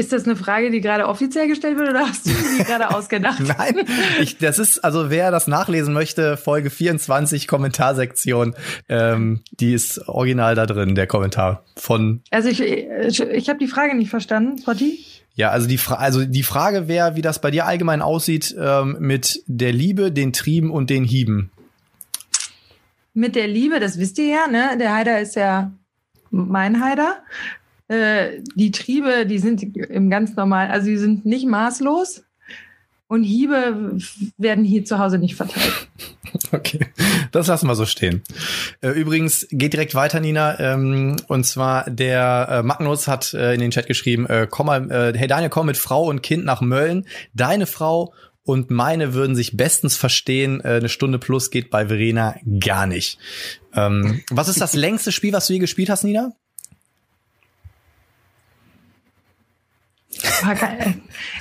[0.00, 3.38] Ist das eine Frage, die gerade offiziell gestellt wird oder hast du die gerade ausgedacht?
[3.40, 3.84] Nein,
[4.20, 8.54] ich, das ist, also wer das nachlesen möchte, Folge 24, Kommentarsektion,
[8.88, 13.66] ähm, die ist original da drin, der Kommentar von Also ich, ich, ich habe die
[13.66, 15.04] Frage nicht verstanden, Potti.
[15.34, 18.96] Ja, also die, Fra also die Frage wäre, wie das bei dir allgemein aussieht ähm,
[19.00, 21.50] mit der Liebe, den Trieben und den Hieben.
[23.12, 24.76] Mit der Liebe, das wisst ihr ja, ne?
[24.78, 25.72] Der Haider ist ja
[26.30, 27.22] mein Haider.
[27.88, 32.22] Äh, die Triebe, die sind im ganz normal, also die sind nicht maßlos.
[33.08, 33.98] Und Hiebe
[34.38, 35.88] werden hier zu Hause nicht verteilt.
[36.52, 36.86] Okay,
[37.32, 38.22] das lassen wir so stehen.
[38.82, 40.60] Äh, übrigens geht direkt weiter, Nina.
[40.60, 45.26] Ähm, und zwar der äh, Magnus hat äh, in den Chat geschrieben: komm mal, Hey
[45.26, 47.04] Daniel, komm mit Frau und Kind nach Mölln.
[47.34, 48.12] Deine Frau
[48.50, 50.60] und meine würden sich bestens verstehen.
[50.60, 53.18] Äh, eine Stunde plus geht bei Verena gar nicht.
[53.74, 56.32] Ähm, was ist das längste Spiel, was du je gespielt hast, Nina?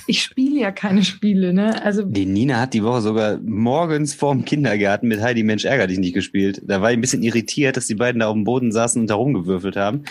[0.06, 1.84] Ich spiele ja keine Spiele, ne?
[1.84, 5.98] Also Die Nina hat die Woche sogar morgens vorm Kindergarten mit Heidi Mensch ärger dich
[5.98, 6.62] nicht gespielt.
[6.64, 9.10] Da war ich ein bisschen irritiert, dass die beiden da auf dem Boden saßen und
[9.10, 10.04] da rumgewürfelt haben.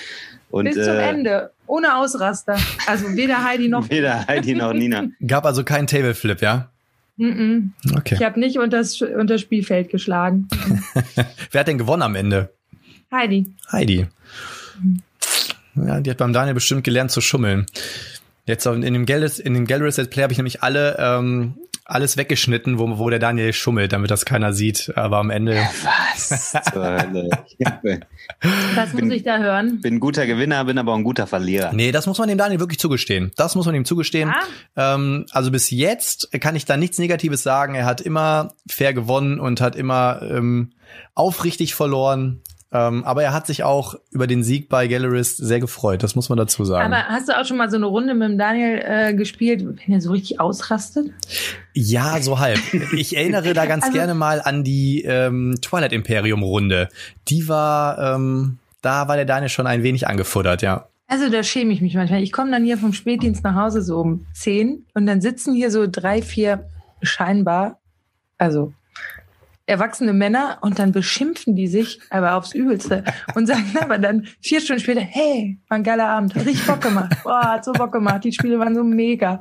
[0.51, 2.59] Und bis zum äh, Ende, ohne Ausraster.
[2.87, 3.89] Also weder Heidi noch.
[3.91, 5.09] weder Heidi noch Nina.
[5.27, 6.73] Gab also keinen Tableflip, ja?
[7.19, 7.97] Mm -mm.
[7.97, 8.15] Okay.
[8.15, 10.49] Ich habe nicht unter das, Spielfeld geschlagen.
[11.51, 12.51] Wer hat denn gewonnen am Ende?
[13.11, 13.47] Heidi.
[13.71, 14.07] Heidi.
[15.75, 17.67] Ja, die hat beim Daniel bestimmt gelernt zu schummeln.
[18.47, 21.55] Jetzt in dem Galleries Let's Play habe ich nämlich alle ähm,
[21.89, 24.93] alles weggeschnitten, wo, wo der Daniel schummelt, damit das keiner sieht.
[24.95, 25.57] Aber am Ende.
[25.57, 26.53] Was
[28.75, 29.81] Was muss ich da hören?
[29.81, 31.73] bin ein guter Gewinner, bin aber auch ein guter Verlierer.
[31.73, 33.33] Nee, das muss man dem Daniel wirklich zugestehen.
[33.37, 34.33] Das muss man ihm zugestehen.
[34.77, 37.75] Ähm, also bis jetzt kann ich da nichts Negatives sagen.
[37.75, 40.73] Er hat immer fair gewonnen und hat immer ähm,
[41.15, 42.43] aufrichtig verloren.
[42.71, 46.29] Ähm, aber er hat sich auch über den Sieg bei Gallerist sehr gefreut, das muss
[46.29, 46.93] man dazu sagen.
[46.93, 49.95] Aber hast du auch schon mal so eine Runde mit dem Daniel äh, gespielt, wenn
[49.95, 51.11] er so richtig ausrastet?
[51.73, 52.59] Ja, so halb.
[52.93, 56.91] Ich erinnere da ganz Also- gerne mal an die ähm, Twilight Imperium Runde.
[57.29, 60.89] Die war, ähm, da war der Daniel schon ein wenig angefuttert, ja.
[61.07, 62.23] Also da schäme ich mich manchmal.
[62.23, 65.71] Ich komme dann hier vom Spätdienst nach Hause so um 10 und dann sitzen hier
[65.71, 66.69] so drei, vier
[67.01, 67.79] scheinbar,
[68.37, 68.75] also
[69.69, 73.05] erwachsene Männer und dann beschimpfen die sich aber aufs Übelste
[73.35, 76.81] und sagen aber dann vier Stunden später, hey, war ein geiler Abend, hat richtig Bock
[76.81, 79.41] gemacht, boah, hat so Bock gemacht, die Spiele waren so mega.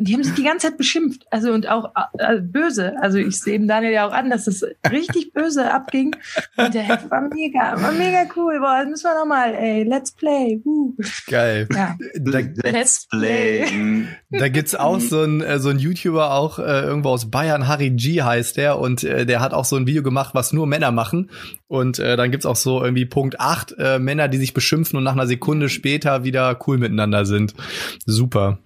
[0.00, 2.94] Und die haben sich die ganze Zeit beschimpft, also und auch äh, böse.
[3.02, 6.16] Also ich sehe dem Daniel ja auch an, dass das richtig böse abging.
[6.56, 8.58] Und der Heft war mega, war mega cool.
[8.60, 10.62] Boah, das müssen wir nochmal, ey, let's play.
[10.64, 10.94] Uh.
[11.26, 11.68] Geil.
[11.74, 11.98] Ja.
[12.18, 12.38] Da,
[12.70, 14.06] Let's play.
[14.30, 17.90] Da gibt's auch so ein äh, so ein YouTuber auch äh, irgendwo aus Bayern, Harry
[17.90, 20.92] G heißt der und äh, der hat auch so ein Video gemacht, was nur Männer
[20.92, 21.30] machen
[21.66, 25.04] und äh, dann gibt's auch so irgendwie Punkt 8 äh, Männer, die sich beschimpfen und
[25.04, 27.54] nach einer Sekunde später wieder cool miteinander sind.
[28.06, 28.58] Super.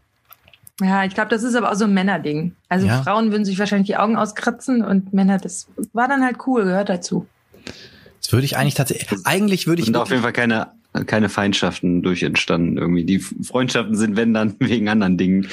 [0.80, 2.56] Ja, ich glaube, das ist aber auch so ein Männerding.
[2.68, 3.02] Also Ja.
[3.02, 6.88] Frauen würden sich wahrscheinlich die Augen auskratzen und Männer, das war dann halt cool, gehört
[6.88, 7.26] dazu.
[8.20, 10.68] Das würde ich eigentlich tatsächlich eigentlich würde ich Und auf jeden Fall keine,
[11.06, 13.04] keine Feindschaften durch entstanden irgendwie.
[13.04, 15.48] Die Freundschaften sind, wenn dann, wegen anderen Dingen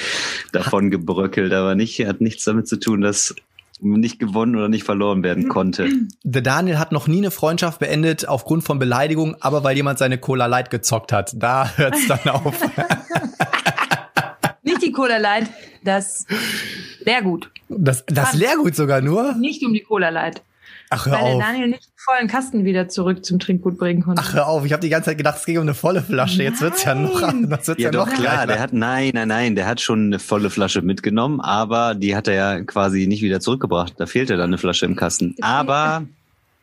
[0.53, 3.35] davon gebröckelt, aber nicht, hat nichts damit zu tun, dass
[3.83, 5.89] nicht gewonnen oder nicht verloren werden konnte.
[6.23, 10.19] Der Daniel hat noch nie eine Freundschaft beendet aufgrund von Beleidigung, aber weil jemand seine
[10.19, 11.33] Cola Light gezockt hat.
[11.35, 12.55] Da hört's dann auf.
[14.71, 15.49] Nicht die Cola Light,
[15.83, 16.25] das
[17.05, 17.49] sehr gut.
[17.69, 19.33] Das, das Leergut sogar nur?
[19.35, 20.41] Nicht um die Cola Light.
[20.93, 21.41] Ach, hör Weil der auf.
[21.41, 24.21] Daniel nicht den vollen Kasten wieder zurück zum Trinkgut bringen konnte.
[24.25, 24.65] Ach, hör auf.
[24.65, 26.43] Ich habe die ganze Zeit gedacht, es ging um eine volle Flasche.
[26.43, 27.49] Jetzt wird's ja noch, Nein.
[27.49, 30.07] das wird's Ja, ja, doch, noch klar, der hat, nein, nein, nein, der hat schon
[30.07, 33.93] eine volle Flasche mitgenommen, aber die hat er ja quasi nicht wieder zurückgebracht.
[33.97, 35.35] Da fehlte dann eine Flasche im Kasten.
[35.39, 36.03] Aber,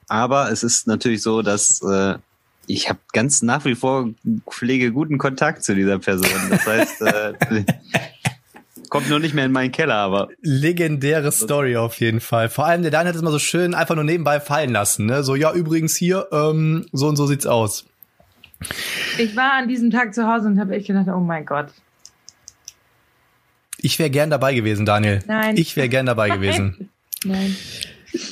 [0.08, 2.16] aber es ist natürlich so, dass äh,
[2.68, 4.10] ich habe ganz nach wie vor
[4.48, 6.30] pflege guten Kontakt zu dieser Person.
[6.50, 7.64] Das heißt, äh,
[8.90, 12.48] kommt nur nicht mehr in meinen Keller, aber Legendäre Story auf jeden Fall.
[12.48, 15.06] Vor allem der Daniel hat es mal so schön einfach nur nebenbei fallen lassen.
[15.06, 15.22] Ne?
[15.22, 17.86] So, ja, übrigens hier, ähm, so und so sieht's aus.
[19.18, 21.68] Ich war an diesem Tag zu Hause und habe echt gedacht, oh mein Gott.
[23.78, 25.22] Ich wäre gern dabei gewesen, Daniel.
[25.26, 25.56] Nein.
[25.56, 26.90] Ich wäre gern dabei gewesen.
[27.24, 27.56] Nein.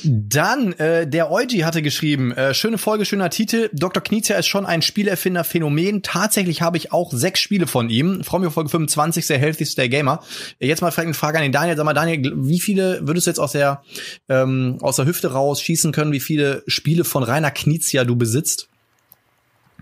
[0.03, 3.69] Dann, äh, der Eugi hatte geschrieben, äh, schöne Folge, schöner Titel.
[3.73, 4.01] Dr.
[4.01, 6.01] Knizia ist schon ein Spielerfinder Phänomen.
[6.01, 8.23] Tatsächlich habe ich auch sechs Spiele von ihm.
[8.23, 10.23] Freue mich auf Folge 25, sehr healthy Stay Gamer.
[10.59, 11.77] Jetzt mal eine Frage an den Daniel.
[11.77, 13.83] Sag mal, Daniel, wie viele würdest du jetzt aus der,
[14.29, 18.69] ähm, aus der Hüfte raus schießen können, wie viele Spiele von Rainer Knizia du besitzt?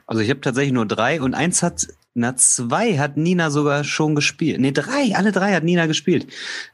[0.08, 4.16] also ich habe tatsächlich nur drei und eins hat, na zwei hat Nina sogar schon
[4.16, 4.60] gespielt.
[4.60, 6.28] Nee, drei, alle drei hat Nina gespielt.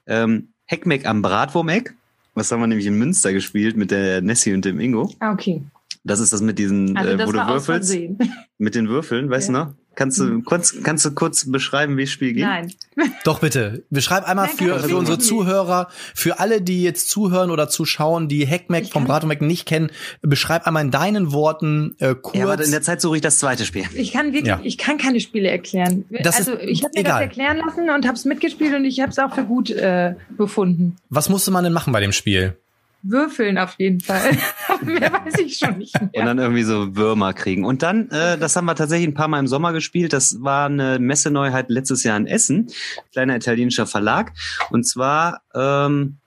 [0.06, 1.96] Ähm, Heckmeck am Bratwurmeck.
[2.36, 5.14] Das haben wir nämlich in Münster gespielt mit der Nessie und dem Ingo.
[5.20, 5.64] Ah, okay.
[6.04, 7.96] Das ist das mit diesen, Also äh, das wo du würfelst.
[8.58, 9.54] Mit den Würfeln, weißt Ja.
[9.54, 9.76] du noch?
[10.02, 12.44] Kannst du, kurz, kannst du kurz beschreiben, wie das Spiel geht?
[12.44, 12.74] Nein.
[13.24, 13.84] Doch bitte.
[13.92, 18.48] Beschreib einmal Nein, für, für unsere Zuhörer, für alle, die jetzt zuhören oder zuschauen, die
[18.48, 19.92] Hackmack vom Bratomec nicht kennen,
[20.24, 22.36] beschreib einmal in deinen Worten äh, kurz.
[22.36, 23.84] Ja, warte, in der Zeit suche ich das zweite Spiel.
[23.94, 24.60] Ich kann wirklich, Ja.
[24.64, 26.06] ich kann keine Spiele erklären.
[26.10, 27.14] Das also ich habe mir egal.
[27.14, 30.16] das erklären lassen und habe es mitgespielt und ich habe es auch für gut äh,
[30.36, 30.96] befunden.
[31.10, 32.58] Was musste man denn machen bei dem Spiel?
[33.04, 34.38] Würfeln auf jeden Fall.
[34.86, 36.26] Mehr weiß ich schon nicht Und mehr.
[36.26, 37.66] dann irgendwie so Würmer kriegen.
[37.66, 40.14] Und dann, äh, das haben wir tatsächlich ein paar Mal im Sommer gespielt.
[40.14, 42.68] Das war eine Messeneuheit letztes Jahr in Essen.
[43.12, 44.34] Kleiner italienischer Verlag.
[44.70, 46.18] Und zwar ähm,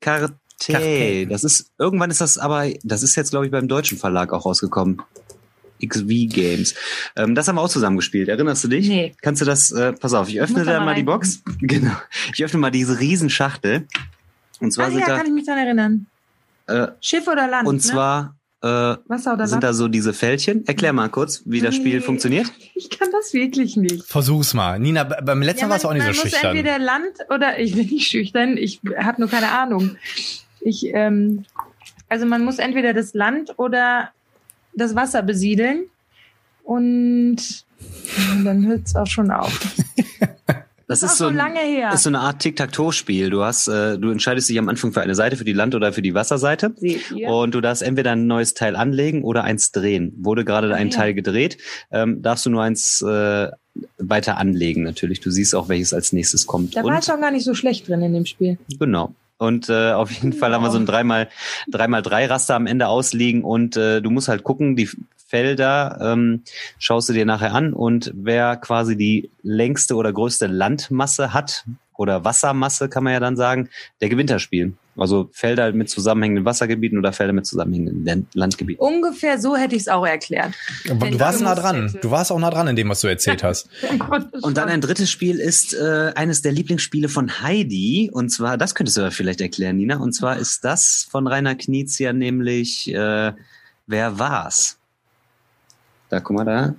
[0.00, 0.34] Carte.
[0.60, 1.26] Carte.
[1.28, 4.46] Das ist, irgendwann ist das aber, das ist jetzt, glaube ich, beim deutschen Verlag auch
[4.46, 5.02] rausgekommen.
[5.84, 6.74] XV Games.
[7.16, 8.28] Ähm, das haben wir auch zusammen gespielt.
[8.28, 8.88] Erinnerst du dich?
[8.88, 9.14] Nee.
[9.20, 11.42] Kannst du das, äh, pass auf, ich öffne da mal mal die Box.
[11.60, 11.92] Genau.
[12.32, 13.86] Ich öffne mal diese Riesenschachtel.
[14.60, 16.06] Und zwar Ah, sind ja, da, kann ich mich daran erinnern.
[16.66, 17.66] äh, Schiff oder Land?
[17.68, 17.80] und ne?
[17.82, 19.64] zwar, äh, Wasser oder sind Land?
[19.64, 20.66] da so diese Fältchen.
[20.66, 22.00] Erklär mal kurz, wie das Spiel Nee.
[22.00, 22.50] funktioniert.
[22.74, 24.04] Ich kann das wirklich nicht.
[24.06, 24.78] Versuch's mal.
[24.78, 26.56] Nina, beim letzten Mal warst du auch nicht so man muss schüchtern.
[26.56, 29.96] entweder Land oder ich bin nicht schüchtern, ich habe nur keine Ahnung.
[30.60, 31.44] Ich, ähm,
[32.08, 34.10] also man muss entweder das Land oder
[34.74, 35.84] das Wasser besiedeln
[36.62, 37.36] und
[38.44, 39.52] dann hört's auch schon auf.
[40.86, 41.92] Das ist ist so, schon ein, lange her.
[41.92, 43.30] ist so eine Art Tic-Tac-Toe-Spiel.
[43.30, 45.92] Du hast, äh, du entscheidest dich am Anfang für eine Seite, für die Land- oder
[45.92, 46.74] für die Wasserseite.
[47.26, 50.12] Und du darfst entweder ein neues Teil anlegen oder eins drehen.
[50.18, 50.96] Wurde gerade ein ja.
[50.96, 51.58] Teil gedreht,
[51.90, 53.50] ähm, darfst du nur eins äh,
[53.98, 55.20] weiter anlegen natürlich.
[55.20, 56.76] Du siehst auch, welches als nächstes kommt.
[56.76, 58.58] da war ich auch gar nicht so schlecht drin in dem Spiel.
[58.78, 59.14] Genau.
[59.36, 61.26] Und äh, auf jeden Fall haben wir so ein 3x3
[61.70, 64.88] 3 drei Raster am Ende ausliegen und äh, du musst halt gucken, die
[65.34, 66.42] Felder ähm,
[66.78, 71.64] schaust du dir nachher an und wer quasi die längste oder größte Landmasse hat,
[71.96, 73.68] oder Wassermasse, kann man ja dann sagen,
[74.00, 74.74] der gewinnt das Spiel.
[74.96, 78.80] Also Felder mit zusammenhängenden Wassergebieten oder Felder mit zusammenhängenden Landgebieten.
[78.84, 80.54] Ungefähr so hätte ich es auch erklärt.
[80.90, 81.96] Aber du warst nah dran.
[82.02, 83.68] Du warst auch nah dran in dem, was du erzählt hast.
[84.42, 88.10] Und dann ein drittes Spiel ist äh, eines der Lieblingsspiele von Heidi.
[88.12, 89.98] Und zwar, das könntest du ja vielleicht erklären, Nina.
[89.98, 93.32] Und zwar ist das von Rainer Knizia nämlich äh,
[93.86, 94.78] Wer war's?
[96.08, 96.74] Da, guck mal da.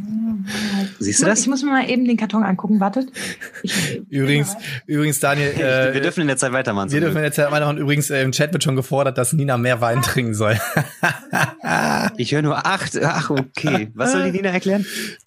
[0.98, 1.40] Siehst du das?
[1.40, 2.80] Ich muss mir mal eben den Karton angucken.
[2.80, 3.10] Wartet.
[3.62, 5.50] Ich, übrigens, übrigens, Daniel.
[5.60, 6.90] Äh, wir dürfen in der Zeit weitermachen.
[6.90, 7.78] Wir dürfen in der Zeit weitermachen.
[7.78, 10.58] Übrigens, äh, im Chat wird schon gefordert, dass Nina mehr Wein trinken soll.
[12.16, 12.98] ich höre nur acht.
[13.02, 13.90] Ach, okay.
[13.94, 14.86] Was soll die Nina erklären?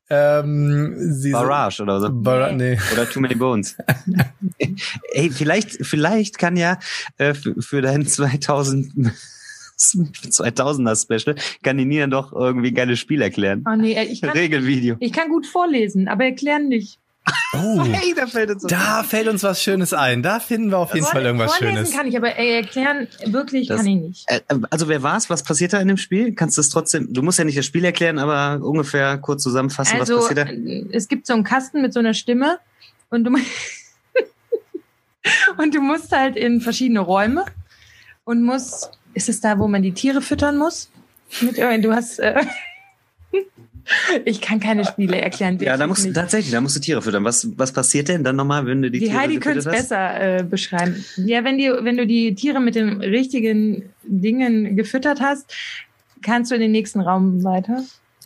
[0.10, 2.10] Ähm, sie Barrage oder so.
[2.12, 2.80] Bar nee.
[2.94, 3.78] Oder Too Many Bones.
[5.12, 6.80] Ey, vielleicht, vielleicht kann ja
[7.18, 9.14] äh, für, für deinen 2000
[9.78, 13.64] 2000er Special, kann die Nina doch irgendwie ein geiles Spiel erklären.
[13.68, 14.98] Oh nee, ich kann, Regelvideo.
[15.00, 17.00] Ich kann gut vorlesen, aber erklären nicht.
[17.54, 20.24] Oh, hey, da fällt uns, da fällt uns was Schönes ein.
[20.24, 21.96] Da finden wir auf jeden Fall irgendwas vorlesen Schönes.
[21.96, 24.26] kann ich, aber ey, erklären wirklich das, kann ich nicht.
[24.28, 25.30] Äh, also wer war's?
[25.30, 26.34] Was passiert da in dem Spiel?
[26.34, 27.14] Kannst du das trotzdem?
[27.14, 30.52] Du musst ja nicht das Spiel erklären, aber ungefähr kurz zusammenfassen, also, was passiert da?
[30.92, 32.60] Es gibt so einen Kasten mit so einer Stimme
[33.10, 33.32] und du
[35.58, 37.46] und du musst halt in verschiedene Räume
[38.26, 40.90] und musst ist es da, wo man die Tiere füttern muss?
[41.42, 42.20] Mit, du hast.
[42.20, 42.44] Äh,
[44.26, 45.58] ich kann keine Spiele erklären.
[45.60, 47.24] Ja, da musst du tatsächlich, da musst du Tiere füttern.
[47.24, 50.40] Was, was passiert denn dann nochmal, wenn du die, die Tiere Heidi könnte es besser
[50.40, 51.04] äh, beschreiben.
[51.18, 55.54] Ja, wenn, die, wenn du die Tiere mit den richtigen Dingen gefüttert hast,
[56.22, 57.84] kannst du in den nächsten Raum weiter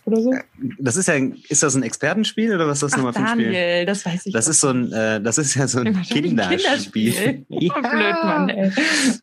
[0.08, 0.34] oder so?
[0.80, 1.16] Das ist ja,
[1.50, 3.52] ist das ein Expertenspiel oder was ist das Ach, nochmal für ein Spiel?
[3.52, 4.34] Daniel, das weiß ich.
[4.34, 4.52] Das doch.
[4.52, 6.58] ist so ein, äh, das ist ja so ein Kinderspiel.
[6.58, 7.46] Kinderspiel.
[7.50, 7.74] ja.
[7.82, 8.72] Blöd, Mann, ey.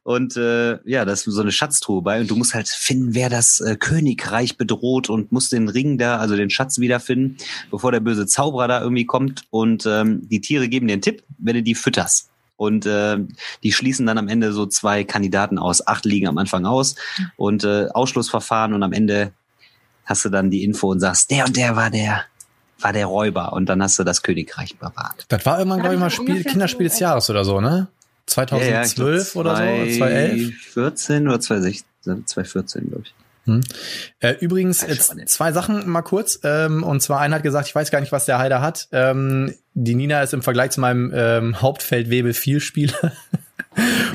[0.02, 3.30] Und äh, ja, da ist so eine Schatztruhe bei und du musst halt finden, wer
[3.30, 7.38] das äh, Königreich bedroht und musst den Ring da, also den Schatz wiederfinden,
[7.70, 9.44] bevor der böse Zauberer da irgendwie kommt.
[9.50, 12.30] Und ähm, die Tiere geben dir einen Tipp, wenn du die fütterst.
[12.56, 13.18] Und äh,
[13.62, 15.86] die schließen dann am Ende so zwei Kandidaten aus.
[15.86, 16.94] Acht liegen am Anfang aus
[17.36, 19.32] und äh, Ausschlussverfahren und am Ende
[20.04, 22.24] hast du dann die Info und sagst, der und der war der,
[22.80, 25.26] war der Räuber und dann hast du das Königreich bewahrt.
[25.28, 27.88] Das war irgendwann, glaube ich, mal Spiel, Kinderspiel des Jahres oder so, ne?
[28.26, 30.72] 2012 ja, ja, oder so, 2011?
[30.72, 33.14] 2014 oder 2016, 2014, glaube ich.
[33.46, 33.60] Hm.
[34.20, 36.40] Äh, übrigens, äh, zwei Sachen mal kurz.
[36.44, 38.88] Ähm, und zwar einer hat gesagt, ich weiß gar nicht, was der Heider hat.
[38.92, 42.94] Ähm, die Nina ist im Vergleich zu meinem ähm, Hauptfeldwebel viel Spieler.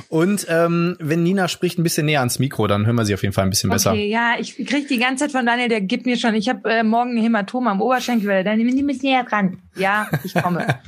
[0.09, 3.21] Und ähm, wenn Nina spricht ein bisschen näher ans Mikro, dann hören wir sie auf
[3.21, 3.91] jeden Fall ein bisschen besser.
[3.91, 6.69] Okay, ja, ich krieg die ganze Zeit von Daniel, der gibt mir schon, ich habe
[6.69, 9.59] äh, morgen ein Hämatom am Oberschenkel, dann nimm es näher dran.
[9.75, 10.65] Ja, ich komme.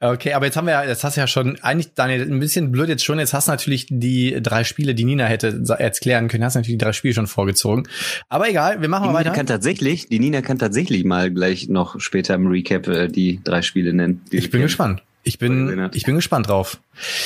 [0.00, 2.70] Okay, aber jetzt haben wir ja, jetzt hast du ja schon, eigentlich, Daniel, ein bisschen
[2.70, 6.44] blöd jetzt schon, jetzt hast du natürlich die drei Spiele, die Nina hätte erklären können,
[6.44, 7.88] hast natürlich die drei Spiele schon vorgezogen.
[8.28, 9.36] Aber egal, wir machen die mal Nina weiter.
[9.36, 13.62] Kann tatsächlich, die Nina kann tatsächlich mal gleich noch später im Recap äh, die drei
[13.62, 14.22] Spiele nennen.
[14.30, 15.02] Ich bin gespannt.
[15.22, 16.80] Ich bin, ich bin gespannt drauf.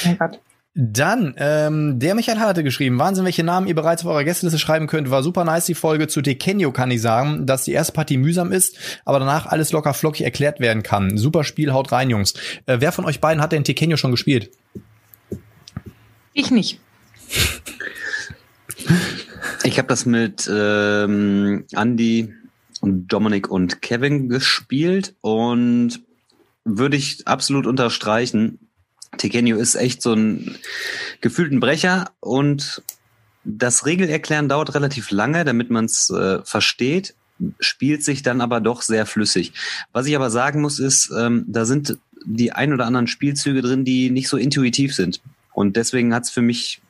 [0.05, 0.41] Mein Gott.
[0.79, 4.87] Dann, ähm, der Michael hatte geschrieben, Wahnsinn, welche Namen ihr bereits auf eurer Gästeliste schreiben
[4.87, 5.11] könnt.
[5.11, 8.53] War super nice, die Folge zu Tekenyo kann ich sagen, dass die erste Partie mühsam
[8.53, 11.17] ist, aber danach alles locker flockig erklärt werden kann.
[11.17, 12.35] Super Spiel, haut rein, Jungs.
[12.67, 14.51] Äh, wer von euch beiden hat denn Tekenyo schon gespielt?
[16.35, 16.79] Ich nicht.
[19.65, 22.35] Ich habe das mit ähm, Andy
[22.83, 26.03] und Dominik und Kevin gespielt und
[26.67, 28.59] würde ich absolut unterstreichen.
[29.17, 30.57] Tekenio ist echt so ein
[31.21, 32.83] gefühlten Brecher und
[33.45, 37.15] das Regelerklären dauert relativ lange, damit man es äh, versteht,
[37.61, 39.53] spielt sich dann aber doch sehr flüssig.
[39.93, 43.85] Was ich aber sagen muss, ist, ähm, da sind die ein oder anderen Spielzüge drin,
[43.85, 45.21] die nicht so intuitiv sind.
[45.53, 46.81] Und deswegen hat es für mich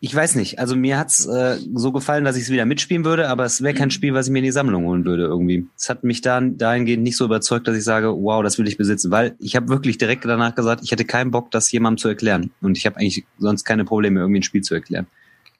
[0.00, 0.58] ich weiß nicht.
[0.58, 3.74] Also mir hat's äh, so gefallen, dass ich es wieder mitspielen würde, aber es wäre
[3.74, 5.66] kein Spiel, was ich mir in die Sammlung holen würde irgendwie.
[5.76, 8.76] Es hat mich dann dahingehend nicht so überzeugt, dass ich sage, wow, das will ich
[8.76, 12.08] besitzen, weil ich habe wirklich direkt danach gesagt, ich hätte keinen Bock, das jemandem zu
[12.08, 12.50] erklären.
[12.60, 15.06] Und ich habe eigentlich sonst keine Probleme, irgendwie ein Spiel zu erklären.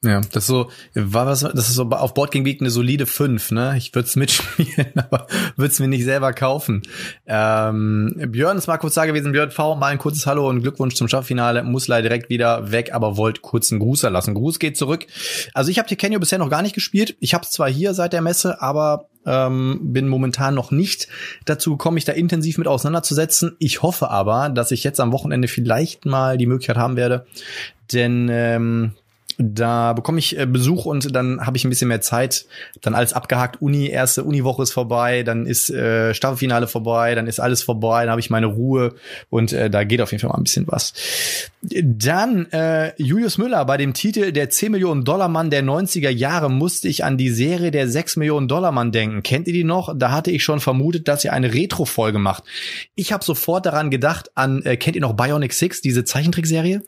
[0.04, 3.50] Ja, das so, war was, das ist so auf Board Game Geek eine solide 5,
[3.50, 3.74] ne?
[3.76, 6.82] Ich würde es mitspielen, aber würde es mir nicht selber kaufen.
[7.26, 10.94] Ähm, Björn ist mal kurz da gewesen, Björn V, mal ein kurzes Hallo und Glückwunsch
[10.94, 11.64] zum Staffelfinale.
[11.64, 14.34] Muss leider direkt wieder weg, aber wollt kurz einen Gruß erlassen.
[14.34, 15.04] Gruß geht zurück.
[15.52, 17.16] Also ich habe Tekenyo bisher noch gar nicht gespielt.
[17.18, 21.08] Ich habe es zwar hier seit der Messe, aber ähm, bin momentan noch nicht
[21.44, 23.56] dazu gekommen, mich da intensiv mit auseinanderzusetzen.
[23.58, 27.26] Ich hoffe aber, dass ich jetzt am Wochenende vielleicht mal die Möglichkeit haben werde,
[27.92, 28.92] denn ähm,
[29.40, 32.46] da bekomme ich äh, Besuch und dann habe ich ein bisschen mehr Zeit.
[32.81, 33.62] Dann alles abgehakt.
[33.62, 38.11] Uni, erste Uniwoche ist vorbei, dann ist äh, Staffelfinale vorbei, dann ist alles vorbei, dann
[38.11, 38.96] habe ich meine Ruhe
[39.31, 40.92] und äh, da geht auf jeden Fall mal ein bisschen was.
[41.62, 46.51] Dann äh, Julius Müller bei dem Titel Der 10 Millionen Dollar Mann der 90er Jahre
[46.51, 49.22] musste ich an die Serie Der 6 Millionen Dollar Mann denken.
[49.22, 49.94] Kennt ihr die noch?
[49.96, 52.42] Da hatte ich schon vermutet, dass ihr eine Retro-Folge macht.
[52.96, 56.83] Ich habe sofort daran gedacht, an, äh, kennt ihr noch Bionic Six, diese Zeichentrickserie?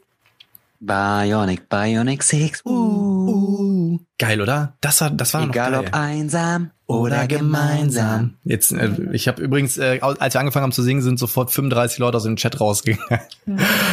[0.81, 2.63] Bionic, Bionic 6.
[2.65, 4.75] Uh, Uh, geil, oder?
[4.81, 6.01] Das war, das war Egal noch ob geil.
[6.01, 8.35] einsam oder gemeinsam.
[8.45, 11.99] Jetzt, äh, ich habe übrigens, äh, als wir angefangen haben zu singen, sind sofort 35
[11.99, 13.21] Leute aus dem Chat rausgegangen.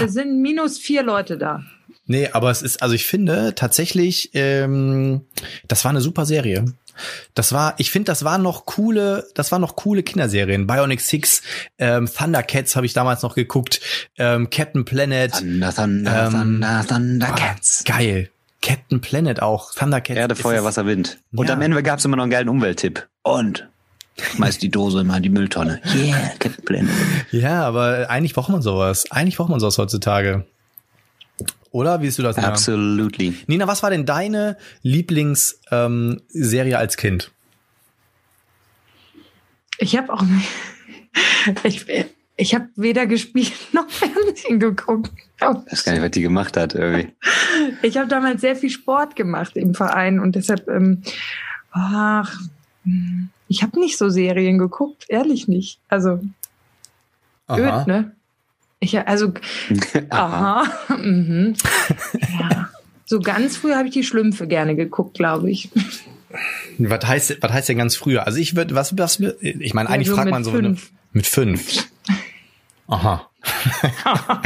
[0.03, 1.61] Es sind minus vier Leute da.
[2.07, 5.21] Nee, aber es ist, also ich finde tatsächlich, ähm,
[5.67, 6.65] das war eine super Serie.
[7.35, 10.65] Das war, ich finde, das waren noch coole, das waren noch coole Kinderserien.
[10.65, 11.43] Bionic Six,
[11.77, 13.81] ähm, Thundercats habe ich damals noch geguckt,
[14.17, 15.31] ähm, Captain Planet.
[15.31, 17.83] Thunder, Thunder, Ähm, Thunder, Thundercats.
[17.87, 18.29] Ah, geil.
[18.63, 19.75] Captain Planet auch.
[19.75, 20.17] Thundercats.
[20.17, 21.19] Erde, Feuer, es- Wasser, Wind.
[21.35, 21.53] Und Ja.
[21.53, 23.07] am Ende gab's immer noch einen geilen Umwelttipp.
[23.21, 23.67] Und
[24.19, 25.79] schmeiß die Dose immer in die Mülltonne.
[25.93, 26.89] Yeah, Captain Planet.
[27.29, 29.05] Ja, aber eigentlich braucht man sowas.
[29.11, 30.45] Eigentlich braucht man sowas heutzutage.
[31.71, 32.01] Oder?
[32.01, 32.37] Wie siehst du das?
[32.37, 32.49] Nina?
[32.49, 33.35] Absolutely.
[33.47, 37.31] Nina, was war denn deine Lieblingsserie ähm, als Kind?
[39.77, 40.23] Ich habe auch
[41.63, 41.85] ich,
[42.35, 45.11] ich habe weder gespielt noch Fernsehen geguckt.
[45.39, 47.13] Ich weiß gar nicht, was die gemacht hat, irgendwie.
[47.81, 51.03] Ich habe damals sehr viel Sport gemacht im Verein und deshalb, ähm,
[51.71, 52.39] ach,
[53.47, 55.79] ich habe nicht so Serien geguckt, ehrlich nicht.
[55.89, 56.21] Also
[57.49, 58.15] öd, ne?
[58.79, 59.33] Ich, also,
[60.09, 60.65] aha,
[60.97, 61.55] mhm.
[62.39, 62.69] ja.
[63.05, 65.69] So ganz früh habe ich die Schlümpfe gerne geguckt, glaube ich.
[66.77, 68.27] Was heißt, was heißt denn ganz früher?
[68.27, 70.91] Also ich würde, was, was, ich meine, eigentlich Ja, so fragt man so fünf.
[71.13, 71.87] mit fünf.
[72.87, 73.29] Aha.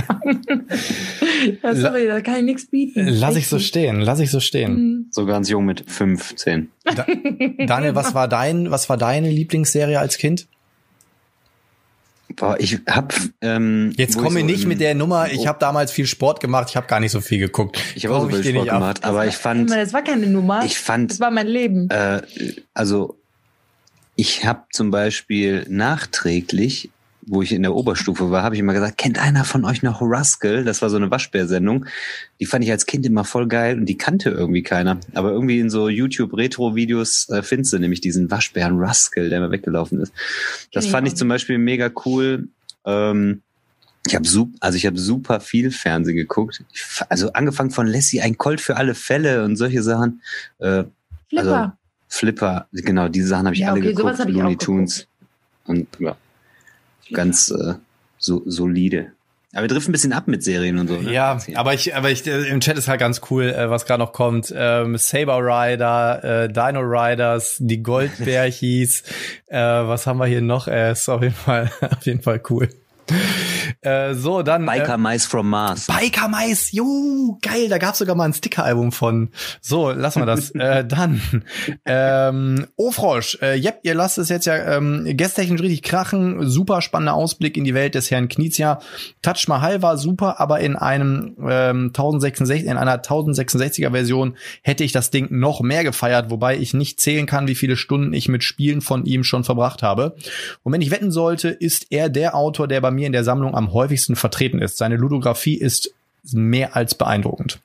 [1.64, 3.08] Ja, sorry, da kann ich nichts bieten.
[3.08, 4.74] Lass ich so stehen, lass ich so stehen.
[4.74, 5.06] Mhm.
[5.10, 6.70] So ganz jung mit 15.
[6.84, 7.06] Da,
[7.66, 10.48] Daniel, was war dein, was war deine Lieblingsserie als Kind?
[12.36, 13.14] Boah, ich hab.
[13.42, 16.68] Ähm, Jetzt komme ich so nicht mit der Nummer, ich habe damals viel Sport gemacht,
[16.70, 17.80] ich habe gar nicht so viel geguckt.
[17.96, 20.64] Ich habe auch so viel Sport gemacht, aber ich fand, Das war keine Nummer.
[20.66, 21.90] ich fand, das war mein Leben.
[21.90, 22.22] äh,
[22.74, 23.18] also
[24.16, 26.90] ich habe zum Beispiel nachträglich,
[27.24, 30.02] wo ich in der Oberstufe war, habe ich immer gesagt, kennt einer von euch noch
[30.02, 30.64] Rascal?
[30.64, 31.86] Das war so eine Waschbär-Sendung.
[32.40, 35.00] Die fand ich als Kind immer voll geil und die kannte irgendwie keiner.
[35.14, 40.02] Aber irgendwie in so YouTube-Retro-Videos äh, findest du nämlich diesen Waschbären Rascal, der immer weggelaufen
[40.02, 40.14] ist.
[40.74, 42.48] Das fand ich zum Beispiel mega cool.
[42.86, 43.42] Ähm,
[44.08, 46.64] ich habe super, also ich habe super viel Fernsehen geguckt.
[47.10, 50.22] Also angefangen von Lassie, ein Colt für alle Fälle und solche Sachen.
[50.58, 50.86] Äh,
[51.30, 51.56] Flipper.
[51.56, 51.72] also
[52.08, 54.58] Flipper, genau, diese Sachen habe ich Ja, alle okay, sowas geguckt, hab ich auch Looney
[54.58, 55.08] Tunes.
[55.66, 56.18] Und ja,
[57.14, 57.76] ganz äh,
[58.18, 59.12] so solide.
[59.54, 60.98] Aber wir driften ein bisschen ab mit Serien und so.
[60.98, 61.12] Ne?
[61.12, 64.02] Ja, aber ich, aber ich, äh, im Chat ist halt ganz cool, äh, was gerade
[64.02, 64.54] noch kommt.
[64.56, 69.04] Ähm, Saber Rider, äh, Dino Riders, die Goldbärchis.
[69.48, 70.70] äh, was haben wir hier noch?
[70.70, 72.70] Äh, ist auf jeden Fall, auf jeden Fall cool.
[73.82, 74.66] Äh, so, dann.
[74.66, 75.88] Biker Äh, Mice from Mars.
[75.88, 79.30] Biker Mais, jo, geil, da gab's sogar mal ein Sticker-Album von.
[79.60, 80.52] So, lassen wir das.
[80.56, 81.44] äh, dann,
[81.86, 86.48] ähm, Ofrosch, äh, jep, ihr lasst es jetzt ja ähm, gästtechnisch richtig krachen.
[86.48, 88.80] Super spannender Ausblick in die Welt des Herrn Knizia.
[89.24, 94.92] Touch Mahal war super, aber in einem ähm, 1066, in einer 1066er Version hätte ich
[94.92, 98.44] das Ding noch mehr gefeiert, wobei ich nicht zählen kann, wie viele Stunden ich mit
[98.44, 100.16] Spielen von ihm schon verbracht habe.
[100.62, 103.56] Und wenn ich wetten sollte, ist er der Autor, der bei mir in der Sammlung
[103.56, 104.78] am häufigsten vertreten ist.
[104.78, 107.60] Seine Ludografie ist mehr als beeindruckend.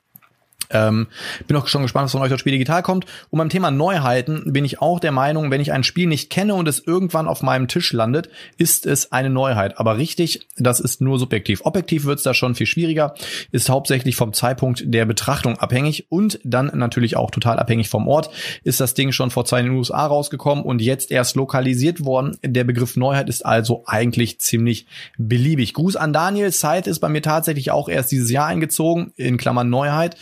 [0.70, 1.06] Ähm,
[1.46, 3.06] bin auch schon gespannt, was von euch das Spiel digital kommt.
[3.30, 6.54] Und beim Thema Neuheiten bin ich auch der Meinung, wenn ich ein Spiel nicht kenne
[6.54, 9.78] und es irgendwann auf meinem Tisch landet, ist es eine Neuheit.
[9.78, 11.62] Aber richtig, das ist nur subjektiv.
[11.64, 13.14] Objektiv wird es da schon viel schwieriger,
[13.52, 18.30] ist hauptsächlich vom Zeitpunkt der Betrachtung abhängig und dann natürlich auch total abhängig vom Ort.
[18.64, 22.36] Ist das Ding schon vor zwei in den USA rausgekommen und jetzt erst lokalisiert worden.
[22.42, 24.86] Der Begriff Neuheit ist also eigentlich ziemlich
[25.18, 25.74] beliebig.
[25.74, 26.52] Gruß an Daniel.
[26.52, 30.16] Scythe ist bei mir tatsächlich auch erst dieses Jahr eingezogen, in Klammern Neuheit.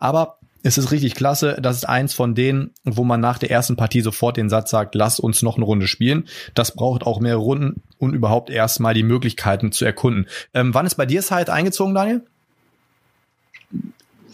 [0.00, 1.56] Aber es ist richtig klasse.
[1.60, 4.94] Das ist eins von denen, wo man nach der ersten Partie sofort den Satz sagt,
[4.94, 6.26] lass uns noch eine Runde spielen.
[6.54, 10.26] Das braucht auch mehrere Runden und überhaupt erstmal die Möglichkeiten zu erkunden.
[10.52, 12.22] Ähm, wann ist bei dir Scythe eingezogen, Daniel?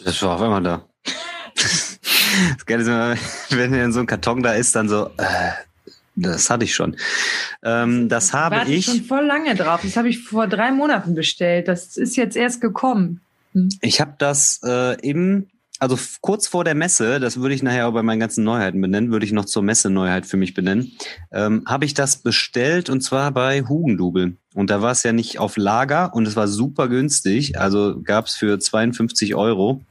[0.04, 0.84] Das war auf einmal da.
[1.54, 3.16] das Geile ist immer,
[3.50, 5.52] wenn er in so einem Karton da ist, dann so, äh,
[6.16, 6.96] das hatte ich schon.
[7.62, 8.86] Ähm, das habe Warte ich.
[8.86, 9.80] schon voll lange drauf.
[9.82, 11.68] Das habe ich vor drei Monaten bestellt.
[11.68, 13.20] Das ist jetzt erst gekommen.
[13.52, 13.68] Hm.
[13.80, 17.92] Ich habe das äh, im, also kurz vor der Messe, das würde ich nachher auch
[17.92, 20.92] bei meinen ganzen Neuheiten benennen, würde ich noch zur Messe Neuheit für mich benennen,
[21.32, 24.36] ähm, habe ich das bestellt und zwar bei Hugendubel.
[24.54, 27.58] Und da war es ja nicht auf Lager und es war super günstig.
[27.58, 29.82] Also gab es für 52 Euro.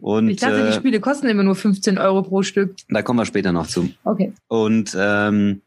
[0.00, 2.74] Und ich dachte, die äh, Spiele kosten immer nur 15 Euro pro Stück.
[2.88, 3.90] da kommen wir später noch zu.
[4.04, 4.32] Okay.
[4.48, 5.62] Und ähm,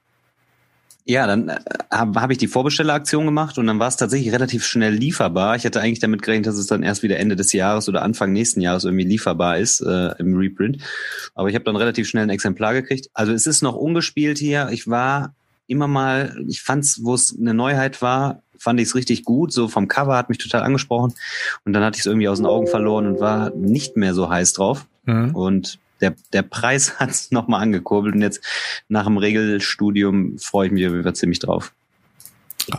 [1.08, 4.66] ja, dann äh, habe hab ich die Vorbestelleraktion gemacht und dann war es tatsächlich relativ
[4.66, 5.56] schnell lieferbar.
[5.56, 8.34] Ich hatte eigentlich damit gerechnet, dass es dann erst wieder Ende des Jahres oder Anfang
[8.34, 10.80] nächsten Jahres irgendwie lieferbar ist äh, im Reprint.
[11.34, 13.10] Aber ich habe dann relativ schnell ein Exemplar gekriegt.
[13.14, 14.70] Also es ist noch ungespielt hier.
[14.72, 15.34] Ich war
[15.68, 19.54] immer mal, ich fand's, wo es eine Neuheit war, fand ich es richtig gut.
[19.54, 21.14] So vom Cover hat mich total angesprochen.
[21.64, 24.30] Und dann hatte ich es irgendwie aus den Augen verloren und war nicht mehr so
[24.30, 24.86] heiß drauf.
[25.06, 25.34] Mhm.
[25.34, 28.42] Und der, der Preis hat es nochmal angekurbelt und jetzt
[28.90, 31.72] nach dem Regelstudium freue ich mich über ziemlich drauf.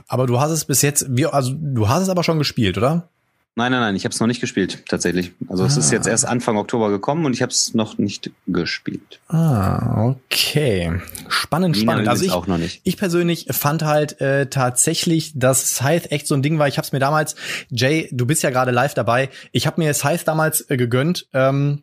[0.07, 3.09] Aber du hast es bis jetzt, wie, also du hast es aber schon gespielt, oder?
[3.57, 5.33] Nein, nein, nein, ich habe es noch nicht gespielt, tatsächlich.
[5.49, 5.95] Also es ist Ah.
[5.97, 9.19] jetzt erst Anfang Oktober gekommen und ich habe es noch nicht gespielt.
[9.27, 11.01] Ah, okay.
[11.29, 12.09] Spannend, Nina spannend.
[12.09, 12.83] Also ich, auch noch nicht.
[12.85, 16.69] Ich persönlich fand halt äh, tatsächlich, dass Scythe echt so ein Ding war.
[16.69, 17.35] Ich habe es mir damals,
[17.71, 19.29] Jay, du bist ja gerade live dabei.
[19.51, 21.27] Ich habe mir Scythe damals äh, gegönnt.
[21.33, 21.83] Ähm,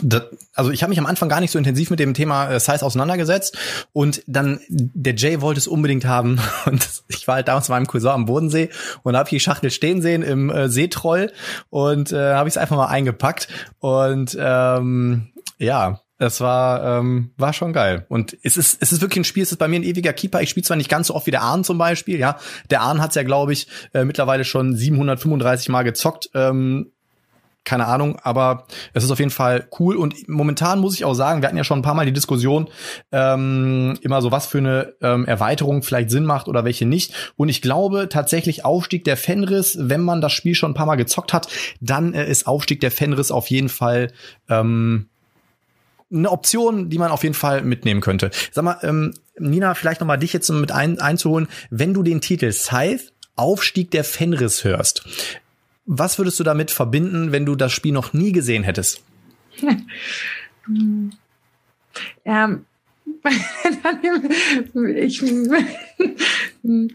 [0.00, 0.22] das,
[0.54, 2.84] also ich habe mich am Anfang gar nicht so intensiv mit dem Thema äh, Size
[2.84, 3.58] auseinandergesetzt
[3.92, 7.86] und dann der Jay wollte es unbedingt haben und ich war halt damals mit meinem
[7.86, 8.70] Cousin am Bodensee
[9.02, 11.32] und habe die Schachtel stehen sehen im äh, Seetroll
[11.68, 13.48] und äh, habe ich es einfach mal eingepackt
[13.80, 18.06] und ähm, ja, das war, ähm, war schon geil.
[18.08, 20.40] Und es ist, es ist wirklich ein Spiel, es ist bei mir ein ewiger Keeper.
[20.40, 22.38] Ich spiele zwar nicht ganz so oft wie der Ahn zum Beispiel, ja.
[22.70, 26.30] Der Ahn hat's ja, glaube ich, äh, mittlerweile schon 735 Mal gezockt.
[26.34, 26.92] Ähm,
[27.64, 29.96] keine Ahnung, aber es ist auf jeden Fall cool.
[29.96, 32.68] Und momentan muss ich auch sagen, wir hatten ja schon ein paar Mal die Diskussion,
[33.12, 37.32] ähm, immer so, was für eine ähm, Erweiterung vielleicht Sinn macht oder welche nicht.
[37.36, 40.96] Und ich glaube tatsächlich Aufstieg der Fenris, wenn man das Spiel schon ein paar Mal
[40.96, 41.48] gezockt hat,
[41.80, 44.12] dann äh, ist Aufstieg der Fenris auf jeden Fall
[44.48, 45.08] ähm,
[46.12, 48.30] eine Option, die man auf jeden Fall mitnehmen könnte.
[48.50, 52.20] Sag mal, ähm, Nina, vielleicht noch mal dich jetzt mit ein, einzuholen, wenn du den
[52.20, 53.04] Titel Scythe
[53.34, 55.04] Aufstieg der Fenris hörst.
[55.84, 59.02] Was würdest du damit verbinden, wenn du das Spiel noch nie gesehen hättest?
[62.24, 62.64] Ähm,
[64.96, 65.22] ich,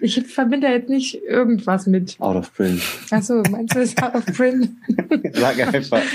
[0.01, 2.19] ich verbinde da jetzt nicht irgendwas mit.
[2.19, 2.81] Out of print.
[3.11, 4.69] Achso, meinst du, es ist out of print?
[5.33, 6.01] Sag einfach.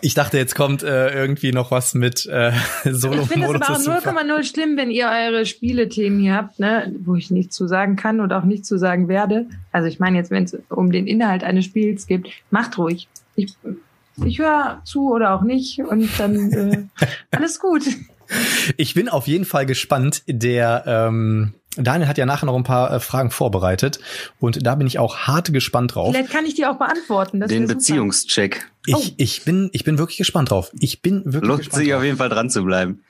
[0.00, 2.50] Ich dachte, jetzt kommt äh, irgendwie noch was mit äh,
[2.84, 7.14] Ich finde es aber auch 0,0 schlimm, wenn ihr eure Spielethemen hier habt, ne, wo
[7.14, 9.46] ich nichts zu sagen kann und auch nichts zu sagen werde.
[9.70, 13.08] Also ich meine jetzt, wenn es um den Inhalt eines Spiels geht, macht ruhig.
[13.36, 13.54] Ich,
[14.24, 16.84] ich höre zu oder auch nicht und dann äh,
[17.30, 17.84] alles gut.
[18.76, 20.22] Ich bin auf jeden Fall gespannt.
[20.26, 23.98] Der ähm, Daniel hat ja nachher noch ein paar äh, Fragen vorbereitet
[24.38, 26.14] und da bin ich auch hart gespannt drauf.
[26.14, 27.40] Vielleicht kann ich die auch beantworten.
[27.40, 27.66] Das Den.
[27.66, 28.70] Beziehungscheck.
[28.86, 30.70] Ich, ich bin ich bin wirklich gespannt drauf.
[30.80, 31.98] Ich bin wirklich Lohnt gespannt sich drauf.
[31.98, 33.02] auf jeden Fall dran zu bleiben.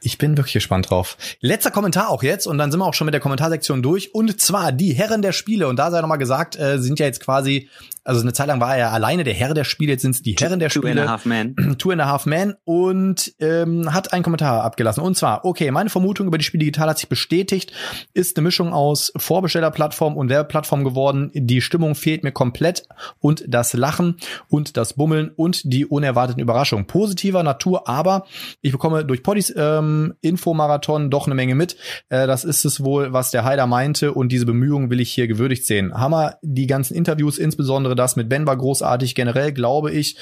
[0.00, 1.16] Ich bin wirklich gespannt drauf.
[1.40, 4.14] Letzter Kommentar auch jetzt und dann sind wir auch schon mit der Kommentarsektion durch.
[4.14, 5.66] Und zwar die Herren der Spiele.
[5.66, 7.68] Und da sei noch mal gesagt, äh, sind ja jetzt quasi,
[8.08, 10.34] also eine Zeit lang war er alleine der Herr der Spiele, jetzt sind es die
[10.34, 11.02] Herren der Two Spiele.
[11.02, 11.54] and a half man.
[11.78, 15.02] Two and a Half Man und ähm, hat einen Kommentar abgelassen.
[15.02, 17.70] Und zwar, okay, meine Vermutung über die Spiel Digital hat sich bestätigt,
[18.14, 21.30] ist eine Mischung aus Vorbestellerplattform und Werbeplattform geworden.
[21.34, 22.84] Die Stimmung fehlt mir komplett
[23.18, 24.16] und das Lachen
[24.48, 26.86] und das Bummeln und die unerwarteten Überraschungen.
[26.86, 28.24] Positiver Natur, aber
[28.62, 31.76] ich bekomme durch Poddys ähm, Infomarathon doch eine Menge mit.
[32.08, 35.28] Äh, das ist es wohl, was der Heider meinte und diese Bemühungen will ich hier
[35.28, 35.92] gewürdigt sehen.
[35.92, 39.14] Hammer, die ganzen Interviews, insbesondere das mit Ben war großartig.
[39.14, 40.16] Generell glaube ich,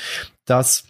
[0.46, 0.84] dass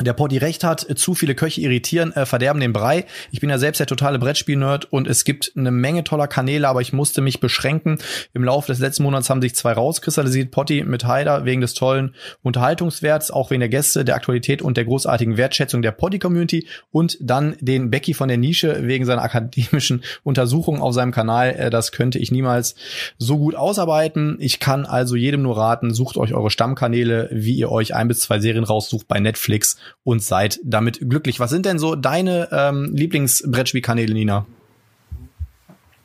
[0.00, 3.04] der Poddy recht hat, zu viele Köche irritieren, äh, verderben den Brei.
[3.30, 6.80] Ich bin ja selbst der totale Brettspiel-Nerd und es gibt eine Menge toller Kanäle, aber
[6.80, 7.98] ich musste mich beschränken.
[8.32, 10.50] Im Laufe des letzten Monats haben sich zwei rauskristallisiert.
[10.50, 14.84] Potty mit Haider wegen des tollen Unterhaltungswerts, auch wegen der Gäste, der Aktualität und der
[14.84, 20.82] großartigen Wertschätzung der Poddy-Community und dann den Becky von der Nische wegen seiner akademischen Untersuchungen
[20.82, 21.54] auf seinem Kanal.
[21.56, 22.74] Äh, das könnte ich niemals
[23.18, 24.38] so gut ausarbeiten.
[24.40, 28.18] Ich kann also jedem nur raten, sucht euch eure Stammkanäle, wie ihr euch ein bis
[28.18, 31.40] zwei Serien raussucht bei Netflix und seid damit glücklich.
[31.40, 34.46] Was sind denn so deine ähm, Lieblingsbrettspielkanäle, Nina?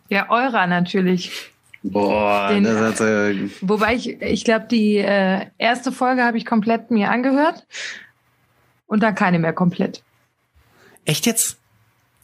[0.10, 1.32] Ja, eurer natürlich.
[1.84, 6.46] Boah, Den- das hat, äh, Wobei ich, ich glaube, die äh, erste Folge habe ich
[6.46, 7.66] komplett mir angehört
[8.88, 10.04] und dann keine mehr komplett.
[11.06, 11.58] Echt jetzt?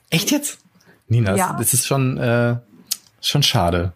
[0.10, 0.60] Echt jetzt?
[1.08, 1.50] Nina, Ja.
[1.54, 2.58] das, das ist schon, äh,
[3.22, 3.94] schon schade.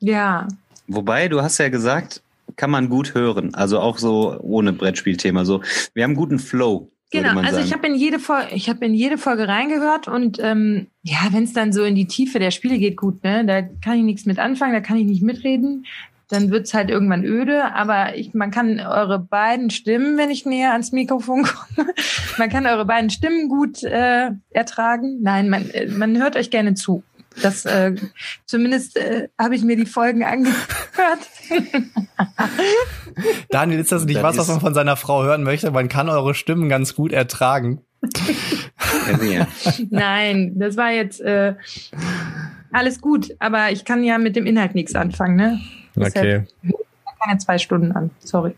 [0.00, 0.48] Ja,
[0.88, 2.20] Wobei, du hast ja gesagt,
[2.56, 3.54] kann man gut hören.
[3.54, 5.44] Also auch so ohne Brettspielthema.
[5.44, 5.62] So,
[5.94, 6.90] wir haben guten Flow.
[7.10, 7.38] genau.
[7.38, 7.64] Also sagen.
[7.64, 11.44] ich habe in jede Folge, ich habe in jede Folge reingehört und ähm, ja, wenn
[11.44, 14.26] es dann so in die Tiefe der Spiele geht, gut, ne, da kann ich nichts
[14.26, 15.86] mit anfangen, da kann ich nicht mitreden.
[16.28, 20.72] Dann wird's halt irgendwann öde, aber ich, man kann eure beiden Stimmen, wenn ich näher
[20.72, 21.42] ans Mikrofon
[21.76, 21.88] komme,
[22.38, 25.18] man kann eure beiden Stimmen gut äh, ertragen.
[25.20, 27.02] Nein, man, äh, man hört euch gerne zu.
[27.40, 27.94] Das äh,
[28.46, 30.56] zumindest äh, habe ich mir die Folgen angehört.
[33.50, 35.70] Daniel, ist das nicht Das was, was man von seiner Frau hören möchte?
[35.70, 37.80] Man kann eure Stimmen ganz gut ertragen.
[39.90, 41.54] Nein, das war jetzt äh,
[42.72, 45.60] alles gut, aber ich kann ja mit dem Inhalt nichts anfangen, ne?
[45.94, 46.48] Deshalb
[47.24, 48.10] keine zwei Stunden an.
[48.20, 48.54] Sorry.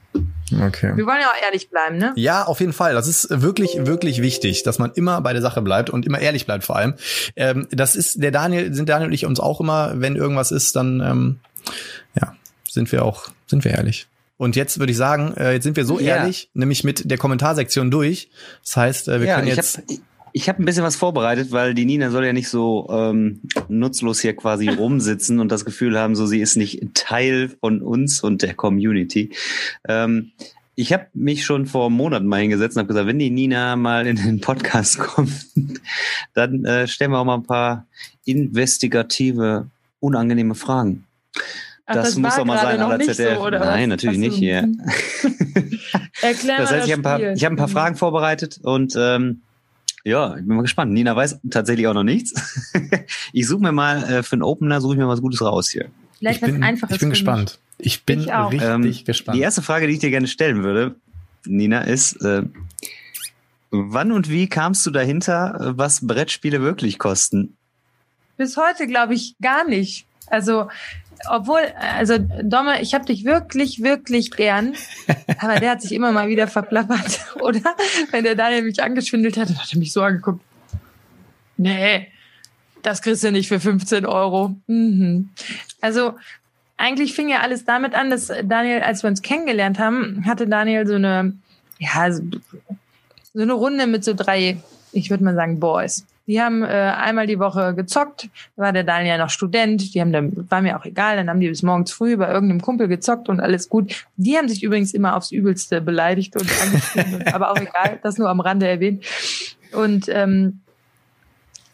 [0.66, 0.92] okay.
[0.96, 2.12] Wir wollen ja auch ehrlich bleiben, ne?
[2.16, 2.94] Ja, auf jeden Fall.
[2.94, 6.46] Das ist wirklich, wirklich wichtig, dass man immer bei der Sache bleibt und immer ehrlich
[6.46, 6.94] bleibt vor allem.
[7.36, 10.76] Ähm, das ist der Daniel, sind Daniel und ich uns auch immer, wenn irgendwas ist,
[10.76, 11.38] dann ähm,
[12.20, 12.34] ja,
[12.70, 14.06] sind wir auch, sind wir ehrlich.
[14.36, 16.16] Und jetzt würde ich sagen, äh, jetzt sind wir so Ja.
[16.16, 18.30] ehrlich, nämlich mit der Kommentarsektion durch.
[18.64, 19.78] Das heißt, äh, wir ja, können ich jetzt.
[19.78, 19.86] habe
[20.36, 24.20] ich hab ein bisschen was vorbereitet, weil die Nina soll ja nicht so ähm, nutzlos
[24.20, 28.42] hier quasi rumsitzen und das Gefühl haben, so sie ist nicht Teil von uns und
[28.42, 29.30] der Community.
[29.88, 30.32] Ähm,
[30.74, 34.08] ich habe mich schon vor Monaten mal hingesetzt und habe gesagt, wenn die Nina mal
[34.08, 35.30] in den Podcast kommt,
[36.34, 37.86] dann äh, stellen wir auch mal ein paar
[38.24, 39.68] investigative,
[40.00, 41.04] unangenehme Fragen.
[41.86, 43.36] Ach, das, muss war doch mal sein, aller ZDF.
[43.36, 43.86] So, Nein, was?
[43.86, 44.56] natürlich Ach nicht hier.
[46.22, 47.34] Erklär Das heißt, ich habe ein paar, Spiel.
[47.36, 49.42] ich habe ein paar Fragen vorbereitet und ähm,
[50.04, 50.92] ja, ich bin mal gespannt.
[50.92, 52.34] Nina weiß tatsächlich auch noch nichts.
[53.32, 55.88] ich suche mir mal äh, für einen Opener suche ich mir was Gutes raus hier.
[56.18, 56.94] Vielleicht ich was bin, Einfaches.
[56.94, 57.18] ich bin für mich.
[57.18, 57.58] gespannt.
[57.78, 58.52] Ich bin Ich auch.
[58.52, 58.68] richtig
[59.00, 59.36] Ähm, gespannt.
[59.36, 60.94] Die erste Frage, die ich dir gerne stellen würde,
[61.46, 62.42] Nina, ist: äh,
[63.70, 67.56] Wann und wie kamst du dahinter, was Brettspiele wirklich kosten?
[68.36, 70.06] Bis heute glaube ich gar nicht.
[70.28, 70.68] Also,
[71.28, 74.74] obwohl, also Domme, ich habe dich wirklich, wirklich gern,
[75.38, 77.76] aber der hat sich immer mal wieder verplappert, oder?
[78.10, 80.40] Wenn der Daniel mich angeschwindelt hat, dann hat er mich so angeguckt.
[81.56, 82.08] Nee,
[82.82, 84.56] das kriegst du nicht für 15 Euro.
[84.66, 85.30] Mhm.
[85.80, 86.14] Also,
[86.76, 90.86] eigentlich fing ja alles damit an, dass Daniel, als wir uns kennengelernt haben, hatte Daniel
[90.86, 91.34] so eine,
[91.78, 92.22] ja, so,
[93.32, 94.58] so eine Runde mit so drei,
[94.92, 96.04] ich würde mal sagen, Boys.
[96.26, 100.00] Die haben äh, einmal die Woche gezockt, da war der Daniel ja noch Student, die
[100.00, 102.88] haben dann, war mir auch egal, dann haben die bis morgens früh bei irgendeinem Kumpel
[102.88, 104.06] gezockt und alles gut.
[104.16, 106.48] Die haben sich übrigens immer aufs Übelste beleidigt und
[107.34, 109.04] aber auch egal, das nur am Rande erwähnt.
[109.72, 110.60] Und ähm,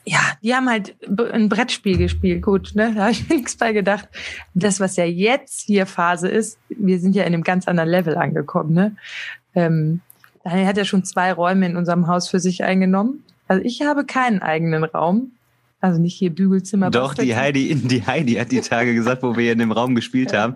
[0.05, 0.96] ja, die haben halt
[1.32, 2.42] ein Brettspiel gespielt.
[2.42, 2.92] Gut, ne?
[2.94, 4.09] Da habe ich mir nichts bei gedacht.
[4.55, 8.16] Das, was ja jetzt hier Phase ist, wir sind ja in einem ganz anderen Level
[8.16, 8.96] angekommen, ne?
[9.55, 10.01] Ähm,
[10.42, 13.22] Daniel hat ja schon zwei Räume in unserem Haus für sich eingenommen.
[13.51, 15.32] Also ich habe keinen eigenen Raum.
[15.80, 16.90] Also nicht hier Bügelzimmer.
[16.90, 17.34] Doch, die.
[17.34, 20.55] Heidi, die Heidi hat die Tage gesagt, wo wir hier in dem Raum gespielt haben.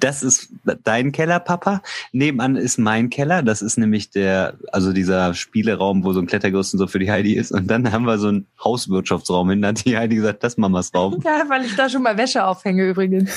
[0.00, 0.48] Das ist
[0.82, 1.82] dein Keller, Papa.
[2.10, 3.44] Nebenan ist mein Keller.
[3.44, 7.12] Das ist nämlich der, also dieser Spieleraum, wo so ein Klettergerüst und so für die
[7.12, 7.52] Heidi ist.
[7.52, 9.62] Und dann haben wir so einen Hauswirtschaftsraum hin.
[9.62, 11.22] Da hat die Heidi gesagt, das ist Mamas Raum.
[11.24, 13.36] Ja, weil ich da schon mal Wäsche aufhänge übrigens.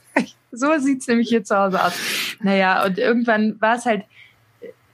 [0.52, 1.94] so sieht's nämlich hier zu Hause aus.
[2.42, 4.02] Naja, und irgendwann war es halt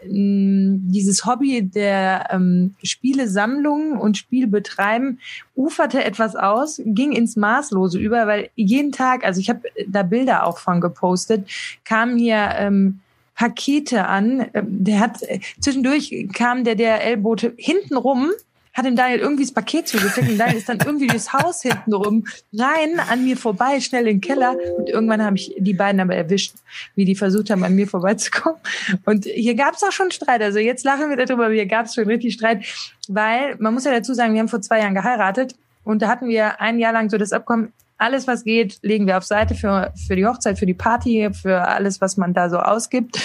[0.05, 5.20] dieses Hobby der ähm, Spielesammlung und Spielbetreiben
[5.55, 10.46] uferte etwas aus, ging ins Maßlose über, weil jeden Tag, also ich habe da Bilder
[10.46, 11.48] auch von gepostet,
[11.84, 13.00] kamen hier ähm,
[13.34, 14.46] Pakete an.
[14.55, 18.30] Ähm, Der hat äh, zwischendurch kam der DRL-Bote hinten rum,
[18.73, 21.93] hat dem Daniel irgendwie das Paket zugesteckt und Daniel ist dann irgendwie durchs Haus hinten
[21.93, 26.01] rum rein an mir vorbei, schnell in den Keller und irgendwann habe ich die beiden
[26.01, 26.55] aber erwischt,
[26.95, 28.61] wie die versucht haben, an mir vorbeizukommen.
[29.05, 30.43] Und hier gab es auch schon Streit.
[30.43, 32.64] Also jetzt lachen wir darüber, aber hier gab es schon richtig Streit,
[33.09, 35.55] weil man muss ja dazu sagen, wir haben vor zwei Jahren geheiratet
[35.85, 39.18] und da hatten wir ein Jahr lang so das Abkommen, alles was geht, legen wir
[39.18, 42.59] auf Seite für, für die Hochzeit, für die Party, für alles, was man da so
[42.59, 43.18] ausgibt.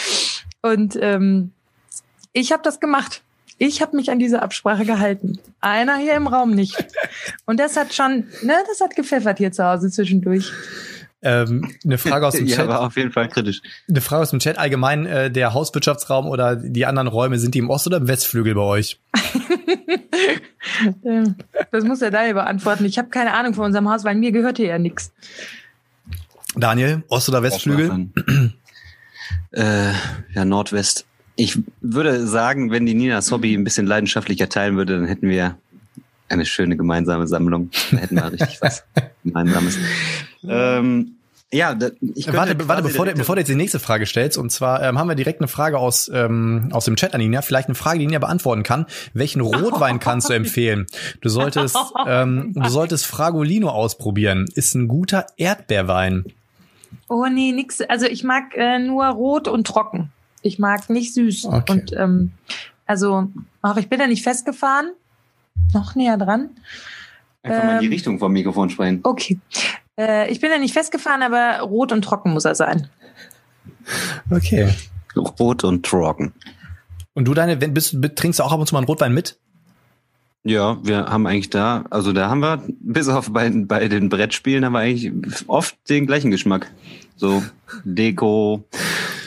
[0.62, 1.52] Und ähm,
[2.34, 3.24] ich habe das gemacht.
[3.58, 5.40] Ich habe mich an diese Absprache gehalten.
[5.62, 6.76] Einer hier im Raum nicht.
[7.46, 10.52] Und das hat schon, ne, das hat gepfeffert hier zu Hause zwischendurch.
[11.24, 12.68] Ähm, eine Frage aus dem ja, Chat.
[12.68, 13.62] war auf jeden Fall kritisch.
[13.90, 17.60] Eine Frage aus dem Chat allgemein, äh, der Hauswirtschaftsraum oder die anderen Räume, sind die
[17.60, 19.00] im Ost- oder im Westflügel bei euch?
[21.04, 21.36] Ähm,
[21.72, 22.86] Das muss er da beantworten.
[22.86, 25.12] Ich habe keine Ahnung von unserem Haus, weil mir gehört hier ja nichts.
[26.56, 28.10] Daniel, Ost- oder Westflügel?
[29.52, 29.92] Äh,
[30.34, 31.07] ja, Nordwest.
[31.38, 35.58] Ich würde sagen, wenn die Ninas Hobby ein bisschen leidenschaftlicher teilen würde, dann hätten wir
[36.30, 37.70] eine schöne gemeinsame Sammlung.
[37.92, 38.84] Da hätten wir richtig was
[39.24, 39.78] Gemeinsames.
[40.44, 41.14] Ähm,
[41.54, 44.38] ja, da, ich könnte Warte, warte, bevor, du, bevor du jetzt die nächste Frage stellst,
[44.38, 47.42] und zwar ähm, haben wir direkt eine Frage aus, ähm, aus dem Chat an Nina,
[47.42, 48.86] vielleicht eine Frage, die Nina beantworten kann.
[49.14, 50.88] Welchen Rotwein kannst du empfehlen?
[51.22, 54.46] Du solltest, ähm, du solltest Fragolino ausprobieren.
[54.56, 56.26] Ist ein guter Erdbeerwein.
[57.08, 57.80] Oh nee, nix.
[57.80, 60.12] Also ich mag äh, nur rot und trocken.
[60.48, 61.46] Ich mag nicht süß.
[61.46, 61.72] Okay.
[61.72, 62.32] Und ähm,
[62.86, 63.28] also,
[63.62, 64.92] ach, ich bin da nicht festgefahren.
[65.74, 66.52] Noch näher dran.
[67.44, 69.02] Einfach mal in die ähm, Richtung vom Mikrofon sprechen.
[69.04, 69.40] Okay.
[69.98, 72.88] Äh, ich bin da nicht festgefahren, aber rot und trocken muss er sein.
[74.32, 74.74] Okay.
[75.16, 76.34] Rot und trocken.
[77.14, 79.38] Und du deine, wenn bist, trinkst du auch ab und zu mal einen Rotwein mit?
[80.44, 84.64] Ja, wir haben eigentlich da, also da haben wir, bis auf bei, bei den Brettspielen,
[84.64, 85.12] haben wir eigentlich
[85.48, 86.72] oft den gleichen Geschmack.
[87.18, 87.44] So
[87.84, 88.64] Deko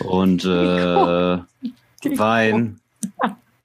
[0.01, 1.39] und äh,
[2.17, 2.81] Wein,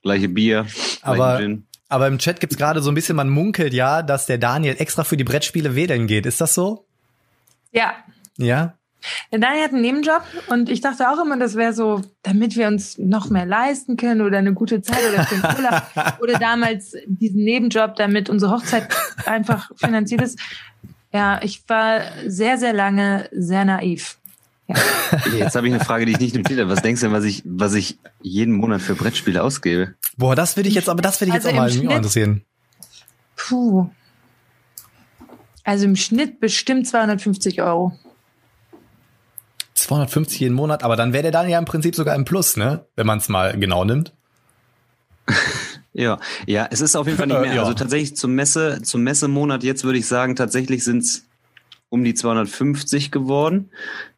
[0.01, 0.67] gleiche Bier,
[1.01, 1.41] aber,
[1.89, 5.03] aber im Chat gibt's gerade so ein bisschen, man munkelt ja, dass der Daniel extra
[5.03, 6.25] für die Brettspiele wedeln geht.
[6.25, 6.85] Ist das so?
[7.71, 7.93] Ja.
[8.37, 8.73] Ja?
[9.31, 12.67] Der Daniel hat einen Nebenjob und ich dachte auch immer, das wäre so, damit wir
[12.67, 15.83] uns noch mehr leisten können oder eine gute Zeit oder für den Urlaub
[16.21, 18.87] oder damals diesen Nebenjob, damit unsere Hochzeit
[19.25, 20.39] einfach finanziert ist.
[21.13, 24.17] Ja, ich war sehr, sehr lange sehr naiv.
[24.67, 24.75] Ja.
[25.37, 26.69] Jetzt habe ich eine Frage, die ich nicht notiert habe.
[26.69, 29.93] Was denkst du denn, was ich, was ich jeden Monat für Brettspiele ausgebe?
[30.17, 32.43] Boah, das würde ich jetzt, aber das würde ich Also jetzt auch mal Schnitt- interessieren.
[33.35, 33.89] Puh.
[35.63, 37.97] Also im Schnitt bestimmt 250 Euro.
[39.75, 42.85] 250 jeden Monat, aber dann wäre der Daniel ja im Prinzip sogar im Plus, ne?
[42.95, 44.13] Wenn man es mal genau nimmt.
[45.97, 47.53] Ja, ja, es ist auf jeden Fall nicht Äh, mehr.
[47.53, 47.61] ja.
[47.61, 51.23] Also tatsächlich zum Messe, zum Messemonat jetzt würde ich sagen, tatsächlich sind es
[51.95, 53.71] um die 250 geworden.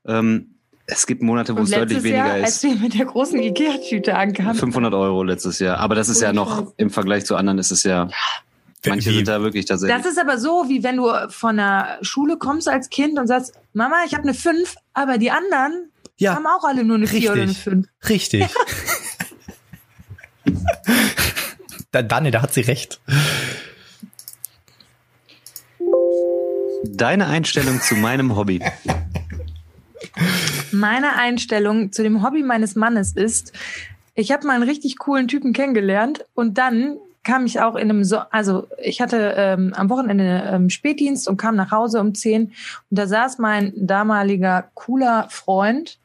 [0.06, 0.56] Ähm,
[0.88, 2.64] es gibt Monate, wo Und es deutlich letztes Jahr, weniger als ist.
[2.64, 5.78] wir mit der großen Ikea-Tüte ankamen, 500 Euro letztes Jahr.
[5.78, 8.10] Aber das ist ja noch im Vergleich zu anderen ist es ja.
[8.86, 9.98] Manche sind da wirklich tatsächlich.
[9.98, 13.54] Das ist aber so, wie wenn du von der Schule kommst als Kind und sagst,
[13.74, 17.32] Mama, ich habe eine 5, aber die anderen Ja, haben auch alle nur eine 4
[17.32, 17.64] oder eine richtig.
[17.64, 17.88] 5.
[18.10, 18.46] Richtig.
[21.92, 23.02] da, Daniel, da hat sie recht.
[26.84, 28.62] Deine Einstellung zu meinem Hobby.
[30.72, 33.54] Meine Einstellung zu dem Hobby meines Mannes ist,
[34.16, 38.04] ich habe mal einen richtig coolen Typen kennengelernt und dann kam ich auch in einem
[38.04, 42.44] so also ich hatte ähm, am Wochenende ähm, Spätdienst und kam nach Hause um 10
[42.44, 42.54] und
[42.90, 46.00] da saß mein damaliger cooler Freund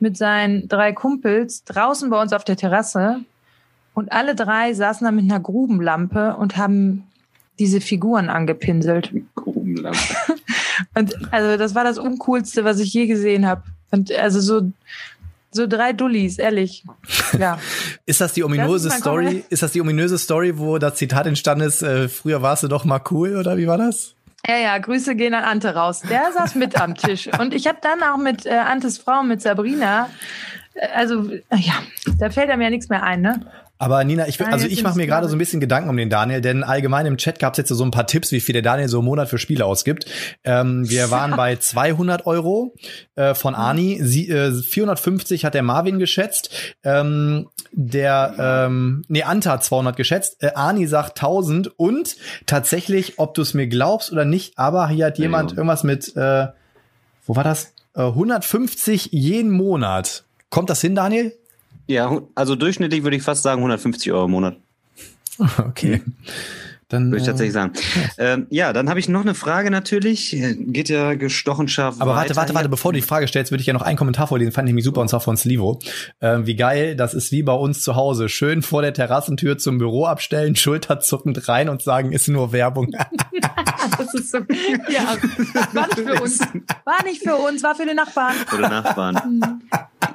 [0.00, 3.20] mit seinen drei Kumpels draußen bei uns auf der Terrasse
[3.94, 7.04] und alle drei saßen da mit einer Grubenlampe und haben
[7.58, 9.12] diese Figuren angepinselt.
[9.74, 9.98] Grubenlampe.
[10.94, 13.62] Und also das war das uncoolste, was ich je gesehen habe.
[13.90, 14.72] Und also so
[15.54, 16.84] so drei Dullis, ehrlich.
[17.38, 17.58] Ja.
[18.06, 19.44] Ist das die ominöse Das ist Story?
[19.50, 22.86] Ist das die ominöse Story, wo das Zitat entstanden ist, äh, früher warst du doch
[22.86, 24.14] mal cool, oder wie war das?
[24.46, 26.00] Ja, ja, Grüße gehen an Ante raus.
[26.08, 27.28] Der saß mit am Tisch.
[27.38, 30.08] Und ich habe dann auch mit äh, Antes Frau, mit Sabrina,
[30.74, 31.74] äh, also äh, ja,
[32.18, 33.40] da fällt einem ja nichts mehr ein, ne?
[33.82, 36.08] Aber Nina, ich, will- also ich mache mir gerade so ein bisschen Gedanken um den
[36.08, 38.62] Daniel, denn allgemein im Chat gab es jetzt so ein paar Tipps, wie viel der
[38.62, 40.04] Daniel so im Monat für Spiele ausgibt.
[40.44, 42.74] Ähm, wir waren bei 200 Euro
[43.16, 46.50] äh, von Ani, Sie, äh, 450 hat der Marvin geschätzt,
[46.84, 48.34] ähm, der
[48.68, 52.14] ähm, nee, Anta hat 200 geschätzt, äh, Ani sagt 1000 und
[52.46, 55.56] tatsächlich, ob du es mir glaubst oder nicht, aber hier hat jemand Ja.
[55.56, 56.46] irgendwas mit, äh,
[57.26, 57.72] wo war das?
[57.96, 60.22] Äh, 150 jeden Monat.
[60.50, 61.32] Kommt das hin, Daniel?
[61.86, 64.56] Ja, also durchschnittlich würde ich fast sagen 150 Euro im Monat.
[65.58, 66.02] Okay.
[66.92, 67.72] Dann, Würde ich äh, tatsächlich sagen.
[68.18, 70.36] Ähm, ja, dann habe ich noch eine Frage natürlich.
[70.58, 73.66] Geht ja gestochen scharf Aber warte, warte, warte, bevor du die Frage stellst, würde ich
[73.66, 75.78] ja noch einen Kommentar vorlesen, den fand ich nämlich super, und zwar von Slivo.
[76.20, 78.28] Ähm, wie geil, das ist wie bei uns zu Hause.
[78.28, 82.90] Schön vor der Terrassentür zum Büro abstellen, schulterzuckend rein und sagen, ist nur Werbung.
[83.98, 84.38] Das ist so,
[84.88, 85.16] ja,
[85.72, 86.38] war nicht für uns.
[86.84, 88.36] War nicht für uns, war für den Nachbarn.
[88.56, 89.60] Oder Nachbarn.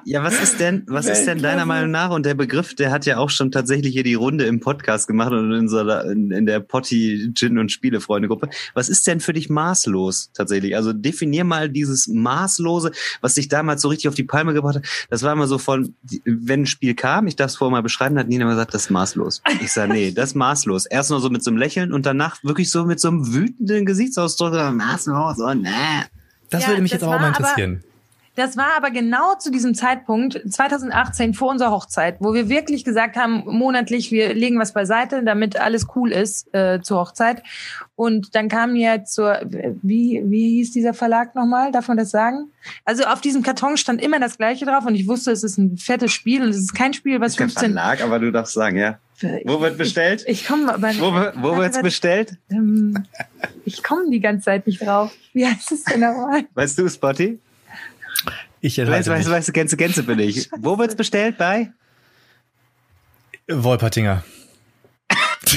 [0.10, 2.12] Ja, was ist denn, was ist denn deiner Meinung nach?
[2.12, 5.34] Und der Begriff, der hat ja auch schon tatsächlich hier die Runde im Podcast gemacht
[5.34, 8.48] und in, so, in, in der Potti Gin und Spielefreunde Gruppe.
[8.74, 10.78] Was ist denn für dich maßlos tatsächlich?
[10.78, 14.86] Also definier mal dieses maßlose, was dich damals so richtig auf die Palme gebracht hat.
[15.10, 15.94] Das war immer so von,
[16.24, 18.84] wenn ein Spiel kam, ich darf es vorher mal beschreiben, hat Nina immer gesagt, das
[18.84, 19.42] ist maßlos.
[19.60, 20.86] Ich sage, nee, das ist maßlos.
[20.86, 23.86] Erst nur so mit so einem Lächeln und danach wirklich so mit so einem wütenden
[23.86, 25.70] Gesichtsausdruck, maßlos und nee.
[26.50, 27.84] Das Ja, würde mich das jetzt aber auch mal war aber- interessieren.
[28.38, 33.16] Das war aber genau zu diesem Zeitpunkt, 2018, vor unserer Hochzeit, wo wir wirklich gesagt
[33.18, 37.42] haben, monatlich, wir legen was beiseite, damit alles cool ist äh, zur Hochzeit.
[37.96, 39.42] Und dann kam jetzt zur,
[39.82, 41.72] wie, wie hieß dieser Verlag nochmal?
[41.72, 42.52] Darf man das sagen?
[42.86, 45.80] Also auf diesem Karton stand immer das Gleiche drauf und ich wusste, es ist ein
[45.80, 47.74] fettes Spiel und es ist kein Spiel, was Kein 15...
[47.74, 49.00] Verlag, aber du darfst sagen, ja.
[49.46, 50.22] Wo wird bestellt?
[50.28, 51.12] Ich, ich komme aber Wo,
[51.42, 52.38] wo wird's bestellt?
[52.52, 53.04] ähm,
[53.66, 55.12] Ich komme die ganze Zeit nicht drauf.
[55.34, 56.44] Wie heißt es denn nochmal?
[56.54, 57.40] Weißt du, Spotty?
[58.62, 59.30] Ich Weißt, weißt, mich.
[59.30, 60.50] weißt du, Gänse, Gänse bin ich.
[60.58, 61.38] Wo wird's bestellt?
[61.38, 61.72] Bei?
[63.48, 64.24] Wolpertinger.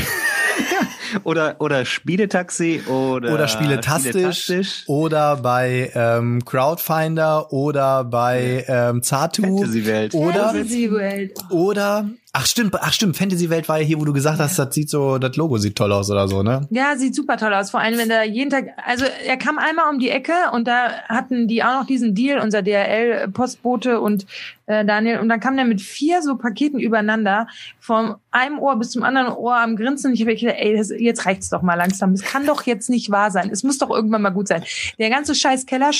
[1.24, 4.84] Oder, oder Spieletaxi oder, Oder Spieletastisch.
[4.86, 9.42] Oder bei ähm, Crowdfinder oder bei ähm, Zatu.
[9.42, 10.14] Fantasy-Welt.
[10.14, 11.34] Oder, Fantasy Welt.
[11.51, 14.89] oder Ach stimmt, ach stimmt, Fantasy-Welt war ja hier, wo du gesagt hast, das sieht
[14.89, 16.68] so, das Logo sieht toll aus oder so, ne?
[16.70, 17.72] Ja, sieht super toll aus.
[17.72, 21.03] Vor allem, wenn er jeden Tag, also er kam einmal um die Ecke und da
[21.09, 24.26] hatten die auch noch diesen Deal, unser DRL-Postbote und
[24.66, 27.49] äh, Daniel, und dann kam der mit vier so Paketen übereinander,
[27.81, 30.11] vom einem Ohr bis zum anderen Ohr am Grinsen.
[30.11, 32.12] Und ich habe gedacht, ey, das, jetzt reicht's doch mal langsam.
[32.12, 33.51] Das kann doch jetzt nicht wahr sein.
[33.51, 34.62] Es muss doch irgendwann mal gut sein.
[35.01, 35.91] Der ganze scheiß Keller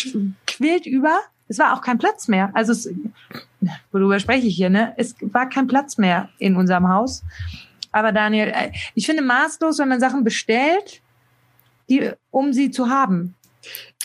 [0.47, 1.18] quillt über.
[1.51, 2.51] Es war auch kein Platz mehr.
[2.55, 2.88] Also es,
[3.90, 4.94] worüber spreche ich hier, ne?
[4.96, 7.24] Es war kein Platz mehr in unserem Haus.
[7.90, 11.03] Aber Daniel, äh, ich finde maßlos, wenn man Sachen bestellt,
[11.88, 13.34] die, um sie zu haben.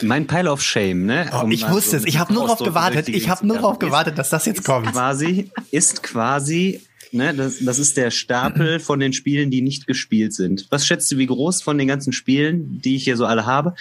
[0.01, 1.29] Mein Pile of Shame, ne?
[1.33, 2.05] Oh, Um ich wusste so es.
[2.05, 3.09] Ich habe nur darauf gewartet.
[3.09, 4.91] Ich habe nur darauf gewartet, dass das jetzt kommt.
[4.91, 6.81] quasi, ist quasi,
[7.11, 10.65] ne, das, das ist der Stapel von den Spielen, die nicht gespielt sind.
[10.71, 13.75] Was schätzt du, wie groß von den ganzen Spielen, die ich hier so alle habe?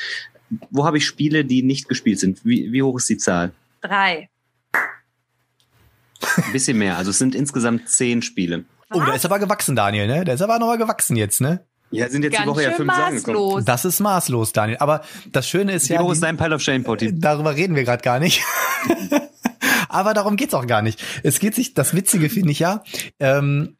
[0.70, 2.44] Wo habe ich Spiele, die nicht gespielt sind?
[2.44, 3.52] Wie, wie hoch ist die Zahl?
[3.80, 4.28] Drei.
[6.36, 6.96] Ein bisschen mehr.
[6.96, 8.64] Also es sind insgesamt zehn Spiele.
[8.92, 10.24] Oh, der ist aber gewachsen, Daniel, ne?
[10.24, 11.64] Der ist aber nochmal gewachsen jetzt, ne?
[11.90, 13.36] Ja, sind jetzt die Ganz Woche ja fünf Sachen gekommen.
[13.36, 13.64] maßlos.
[13.64, 14.78] Das ist maßlos, Daniel.
[14.78, 17.18] Aber das Schöne ist Wie ja, hoch die- ist dein Pile of Shame, Potti?
[17.18, 18.42] darüber reden wir gerade gar nicht.
[19.88, 21.02] Aber darum geht's auch gar nicht.
[21.22, 22.82] Es geht sich, das Witzige finde ich ja,
[23.20, 23.76] ähm,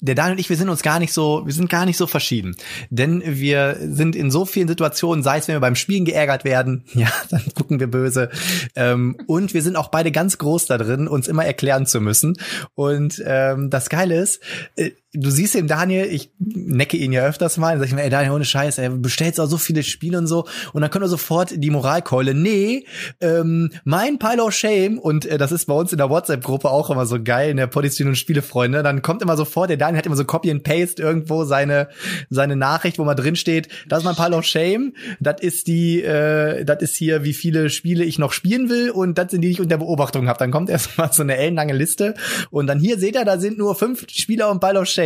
[0.00, 2.06] der Daniel und ich, wir sind uns gar nicht so, wir sind gar nicht so
[2.06, 2.56] verschieden.
[2.90, 6.84] Denn wir sind in so vielen Situationen, sei es, wenn wir beim Spielen geärgert werden,
[6.94, 8.30] ja, dann gucken wir böse.
[8.74, 12.36] Ähm, und wir sind auch beide ganz groß da drin, uns immer erklären zu müssen.
[12.74, 14.40] Und ähm, das Geile ist,
[14.76, 18.10] äh, du siehst den Daniel, ich necke ihn ja öfters mal, sag ich mir, ey
[18.10, 20.46] Daniel, ohne Scheiß, ey, bestellst auch so viele Spiele und so.
[20.72, 22.84] Und dann kommt er sofort die Moralkeule, nee,
[23.20, 26.90] ähm, mein Pile of Shame, und äh, das ist bei uns in der WhatsApp-Gruppe auch
[26.90, 30.06] immer so geil, in der Podistin und Spielefreunde, dann kommt immer sofort, der Daniel hat
[30.06, 31.88] immer so Copy and Paste irgendwo seine,
[32.28, 36.02] seine Nachricht, wo mal drin steht, das ist mein Pile of Shame, das ist die,
[36.02, 39.48] äh, das ist hier, wie viele Spiele ich noch spielen will und das sind die,
[39.48, 40.38] die ich unter Beobachtung habe.
[40.38, 42.14] Dann kommt erstmal so eine ellenlange Liste
[42.50, 45.03] und dann hier seht ihr, da sind nur fünf Spieler und Pile of Shame.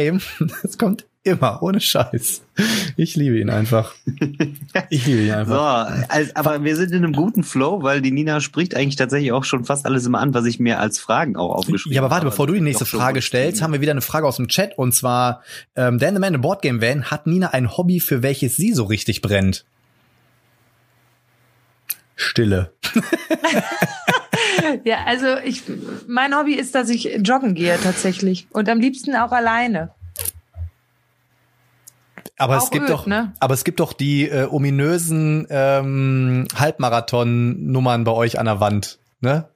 [0.63, 2.43] Das kommt immer, ohne Scheiß.
[2.97, 3.95] Ich liebe ihn einfach.
[4.89, 6.09] Ich liebe ihn So, einfach.
[6.09, 9.45] also, aber wir sind in einem guten Flow, weil die Nina spricht eigentlich tatsächlich auch
[9.45, 11.95] schon fast alles immer an, was ich mir als Fragen auch aufgeschrieben habe.
[11.95, 14.01] Ja, aber warte, bevor du die nächste Doch schon Frage stellst, haben wir wieder eine
[14.01, 15.43] Frage aus dem Chat und zwar,
[15.77, 18.73] ähm, Dan the Man, a Board Game Van, hat Nina ein Hobby, für welches sie
[18.73, 19.65] so richtig brennt?
[22.17, 22.73] Stille.
[24.85, 25.63] Ja, also ich,
[26.07, 29.91] mein Hobby ist, dass ich joggen gehe tatsächlich und am liebsten auch alleine.
[32.37, 33.33] Aber es gibt öd, doch, ne?
[33.41, 39.49] aber es gibt doch die äh, ominösen ähm, Halbmarathon-Nummern bei euch an der Wand, ne?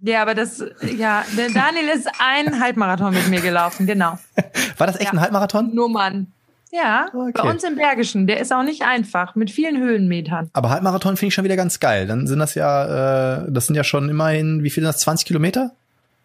[0.00, 0.64] Ja, aber das,
[0.96, 4.18] ja, der Daniel ist ein Halbmarathon mit mir gelaufen, genau.
[4.78, 5.12] War das echt Ja.
[5.12, 5.74] ein Halbmarathon?
[5.74, 6.32] Nummern.
[6.74, 7.32] Ja, Okay.
[7.34, 8.26] bei uns im Bergischen.
[8.26, 10.48] Der ist auch nicht einfach, mit vielen Höhenmetern.
[10.54, 12.06] Aber Halbmarathon finde ich schon wieder ganz geil.
[12.06, 15.00] Dann sind das ja, äh, das sind ja schon immerhin, wie viel sind das?
[15.00, 15.72] 20 Kilometer?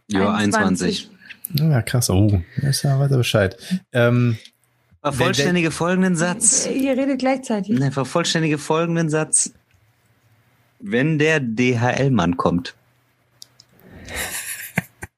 [0.07, 1.09] Ja, 21.
[1.53, 2.09] Ja, krass.
[2.09, 3.57] Oh, das ist ja weiter Bescheid.
[3.91, 4.37] Ähm,
[5.01, 6.65] Vervollständige folgenden Satz.
[6.67, 7.77] Ihr redet gleichzeitig.
[7.77, 9.51] Ne, vervollständige folgenden Satz.
[10.79, 12.73] Wenn der DHL-Mann kommt.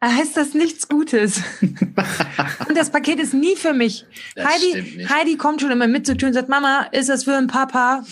[0.04, 1.42] Heißt das nichts Gutes?
[1.62, 4.06] und das Paket ist nie für mich.
[4.36, 5.06] Das Heidi.
[5.10, 8.04] Heidi kommt schon immer mit zur Tür und sagt, Mama, ist das für ein Papa?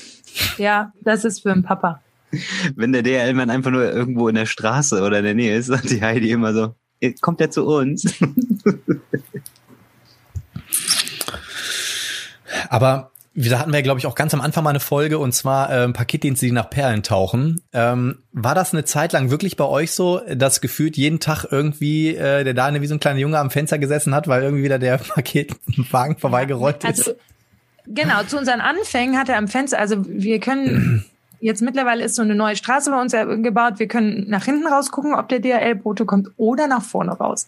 [0.58, 2.02] Ja, das ist für ein Papa.
[2.76, 5.90] Wenn der DHL-Mann einfach nur irgendwo in der Straße oder in der Nähe ist, sagt
[5.90, 8.04] die Heidi immer so, "Eh, kommt der zu uns?
[12.70, 15.70] Aber da hatten wir, glaube ich, auch ganz am Anfang mal eine Folge und zwar
[15.70, 17.62] ähm, Paketdienste, die nach Perlen tauchen.
[17.72, 22.16] Ähm, war das eine Zeit lang wirklich bei euch so, dass gefühlt jeden Tag irgendwie
[22.16, 24.80] äh, der Daniel wie so ein kleiner Junge am Fenster gesessen hat, weil irgendwie wieder
[24.80, 27.08] der Paketwagen vorbeigerollt ist?
[27.08, 27.12] Also,
[27.86, 31.06] genau, zu unseren Anfängen hat er am Fenster, also wir können,
[31.40, 34.92] jetzt mittlerweile ist so eine neue Straße bei uns gebaut, wir können nach hinten raus
[34.92, 37.48] gucken, ob der DHL-Bote kommt oder nach vorne raus.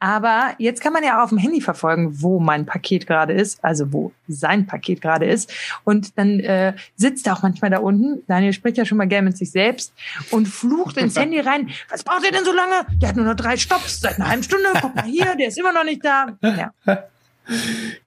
[0.00, 3.64] Aber jetzt kann man ja auch auf dem Handy verfolgen, wo mein Paket gerade ist,
[3.64, 5.52] also wo sein Paket gerade ist.
[5.82, 8.22] Und dann äh, sitzt er auch manchmal da unten.
[8.28, 9.92] Daniel spricht ja schon mal gern mit sich selbst
[10.30, 11.70] und flucht ins Handy rein.
[11.90, 12.86] Was braucht ihr denn so lange?
[13.02, 14.68] Der hat nur noch drei Stopps seit einer halben Stunde.
[14.80, 16.38] Guck mal hier, der ist immer noch nicht da.
[16.42, 16.72] Ja.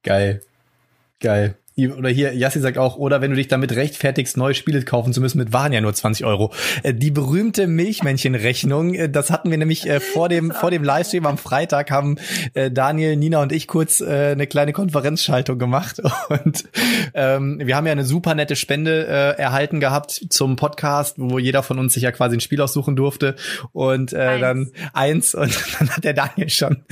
[0.03, 0.41] Geil.
[1.19, 1.57] Geil.
[1.77, 5.21] Oder hier, Yassi sagt auch, oder wenn du dich damit rechtfertigst, neue Spiele kaufen zu
[5.21, 6.51] müssen, mit waren ja nur 20 Euro.
[6.83, 11.25] Äh, Die berühmte Milchmännchen-Rechnung, äh, das hatten wir nämlich äh, vor dem, vor dem Livestream
[11.25, 12.17] am Freitag, haben
[12.53, 16.01] Daniel, Nina und ich kurz eine kleine Konferenzschaltung gemacht.
[16.29, 16.63] Und
[17.13, 21.63] ähm, wir haben ja eine super nette Spende äh, erhalten gehabt zum Podcast, wo jeder
[21.63, 23.35] von uns sich ja quasi ein Spiel aussuchen durfte.
[23.71, 24.41] Und äh, Eins.
[24.41, 26.83] dann eins und dann hat der Daniel schon.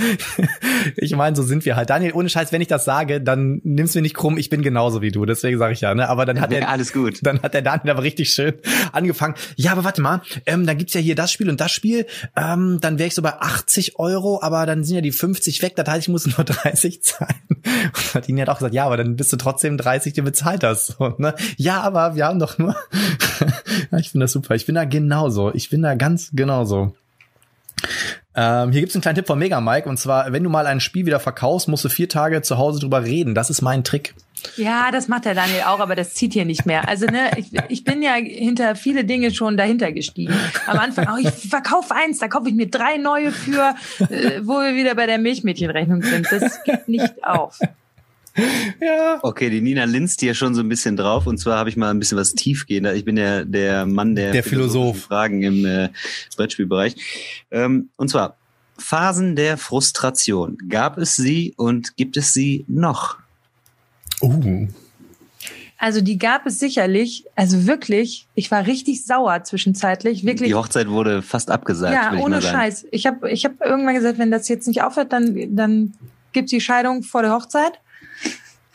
[0.95, 1.89] ich meine, so sind wir halt.
[1.89, 4.37] Daniel, ohne Scheiß, wenn ich das sage, dann nimm's mir nicht krumm.
[4.37, 6.07] Ich bin genauso wie du, deswegen sage ich ja, ne?
[6.09, 7.19] Aber dann hat Ja, er alles gut.
[7.23, 8.53] Dann hat der Daniel aber richtig schön
[8.91, 9.35] angefangen.
[9.55, 12.05] Ja, aber warte mal, ähm, dann gibt's ja hier das Spiel und das Spiel.
[12.35, 15.75] Ähm, dann wäre ich so bei 80 Euro, aber dann sind ja die 50 weg.
[15.75, 17.35] Das heißt, ich muss nur 30 zahlen.
[17.49, 20.97] Und Nadine hat auch gesagt, ja, aber dann bist du trotzdem 30, die bezahlt hast.
[20.99, 21.33] So, ne?
[21.57, 22.75] Ja, aber wir haben doch nur.
[23.91, 24.55] ja, ich finde das super.
[24.55, 25.53] Ich bin da genauso.
[25.53, 26.93] Ich bin da ganz genauso.
[28.35, 30.79] Ähm, hier gibt's einen kleinen Tipp von Mega Mike und zwar, wenn du mal ein
[30.79, 33.33] Spiel wieder verkaufst, musst du vier Tage zu Hause drüber reden.
[33.35, 34.13] Das ist mein Trick.
[34.55, 36.87] Ja, das macht der Daniel auch, aber das zieht hier nicht mehr.
[36.87, 40.33] Also ne, ich, ich bin ja hinter viele Dinge schon dahinter gestiegen.
[40.67, 44.53] Am Anfang, oh, ich verkaufe eins, da kaufe ich mir drei neue für, äh, wo
[44.61, 46.27] wir wieder bei der Milchmädchenrechnung sind.
[46.31, 47.59] Das geht nicht auf.
[48.81, 49.19] Ja.
[49.21, 51.27] Okay, die Nina linst hier schon so ein bisschen drauf.
[51.27, 52.95] Und zwar habe ich mal ein bisschen was tiefgehender.
[52.95, 55.01] Ich bin ja der Mann der, Der Philosoph.
[55.01, 55.89] Fragen im äh,
[56.37, 56.95] Brettspielbereich.
[57.51, 58.37] Ähm, und zwar
[58.77, 60.57] Phasen der Frustration.
[60.69, 63.17] Gab es sie und gibt es sie noch?
[64.21, 64.67] Uh.
[65.77, 70.49] Also die gab es sicherlich, also wirklich, ich war richtig sauer zwischenzeitlich, wirklich.
[70.49, 71.93] Die Hochzeit wurde fast abgesagt.
[71.93, 72.57] ja, ohne mal sagen.
[72.57, 72.87] Scheiß.
[72.91, 75.93] Ich habe ich hab irgendwann gesagt, wenn das jetzt nicht aufhört, dann, dann
[76.33, 77.79] gibt's die Scheidung vor der Hochzeit.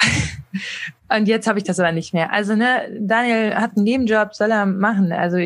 [1.09, 2.32] Und jetzt habe ich das aber nicht mehr.
[2.32, 5.12] Also, ne, Daniel hat einen Nebenjob, soll er machen.
[5.12, 5.38] Also,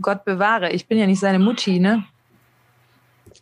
[0.00, 2.04] Gott bewahre, ich bin ja nicht seine Mutti, ne?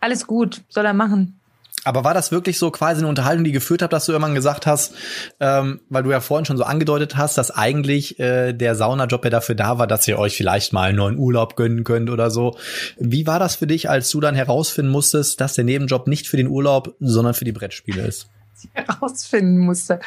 [0.00, 1.40] Alles gut, soll er machen.
[1.84, 4.66] Aber war das wirklich so quasi eine Unterhaltung, die geführt hat, dass du irgendwann gesagt
[4.66, 4.94] hast,
[5.38, 9.30] ähm, weil du ja vorhin schon so angedeutet hast, dass eigentlich äh, der Saunajob ja
[9.30, 12.56] dafür da war, dass ihr euch vielleicht mal einen neuen Urlaub gönnen könnt oder so.
[12.98, 16.38] Wie war das für dich, als du dann herausfinden musstest, dass der Nebenjob nicht für
[16.38, 18.28] den Urlaub, sondern für die Brettspiele ist?
[18.72, 20.00] herausfinden musste.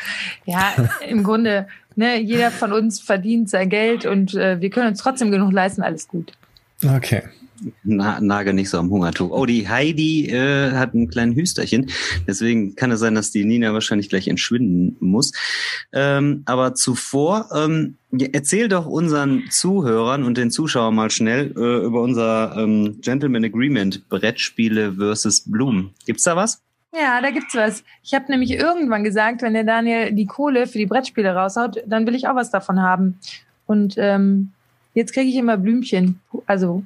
[0.46, 0.74] Ja,
[1.08, 5.32] im Grunde, ne, jeder von uns verdient sein Geld und äh, wir können uns trotzdem
[5.32, 6.34] genug leisten, alles gut.
[6.84, 7.24] Okay.
[7.84, 9.32] Na, nage nicht so am Hungertuch.
[9.32, 11.90] Oh, die Heidi äh, hat einen kleinen Hüsterchen.
[12.28, 15.32] Deswegen kann es sein, dass die Nina wahrscheinlich gleich entschwinden muss.
[15.92, 17.96] Ähm, aber zuvor, ähm,
[18.32, 24.08] erzähl doch unseren Zuhörern und den Zuschauern mal schnell äh, über unser ähm, Gentleman Agreement
[24.10, 25.92] Brettspiele versus Blumen.
[26.06, 26.62] Gibt's da was?
[26.94, 27.84] Ja, da gibt's was.
[28.02, 32.08] Ich habe nämlich irgendwann gesagt, wenn der Daniel die Kohle für die Brettspiele raushaut, dann
[32.08, 33.20] will ich auch was davon haben.
[33.66, 34.52] Und ähm,
[34.94, 36.22] jetzt kriege ich immer Blümchen.
[36.46, 36.84] Also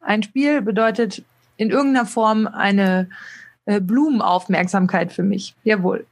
[0.00, 1.22] ein Spiel bedeutet
[1.56, 3.08] in irgendeiner Form eine
[3.66, 5.54] äh, Blumenaufmerksamkeit für mich.
[5.64, 6.06] Jawohl.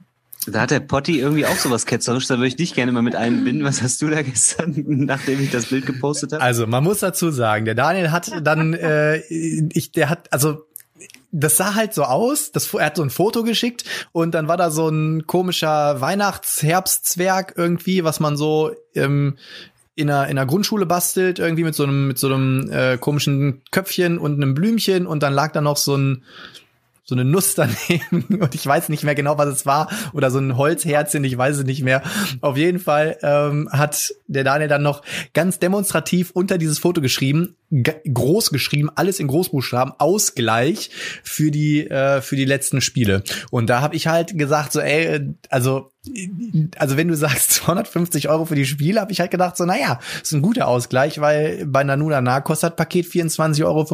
[0.47, 3.16] Da hat der Potti irgendwie auch sowas ketzerisch, da würde ich dich gerne mal mit
[3.16, 3.64] einbinden.
[3.64, 6.43] Was hast du da gestern, nachdem ich das Bild gepostet habe?
[6.43, 10.64] Also man muss dazu sagen, der Daniel hat dann, äh, ich, der hat, also
[11.30, 14.56] das sah halt so aus, das, er hat so ein Foto geschickt und dann war
[14.56, 19.36] da so ein komischer Weihnachtsherbstzwerg irgendwie, was man so ähm,
[19.94, 23.62] in einer, in einer Grundschule bastelt, irgendwie mit so einem, mit so einem äh, komischen
[23.70, 26.22] Köpfchen und einem Blümchen und dann lag da noch so ein
[27.09, 30.38] so eine Nuss daneben und ich weiß nicht mehr genau, was es war oder so
[30.38, 32.02] ein Holzherzchen, ich weiß es nicht mehr.
[32.42, 35.02] Auf jeden Fall ähm, hat der Daniel dann noch
[35.32, 40.90] ganz demonstrativ unter dieses Foto geschrieben, groß geschrieben, alles in Großbuchstaben, Ausgleich
[41.22, 43.22] für die äh, für die letzten Spiele.
[43.50, 45.90] Und da habe ich halt gesagt so, ey, äh, also
[46.76, 50.00] also wenn du sagst 250 Euro für die Spiele, habe ich halt gedacht so, naja,
[50.22, 53.84] ist ein guter Ausgleich, weil bei Nanuna Na kostet Paket 24,95 Euro.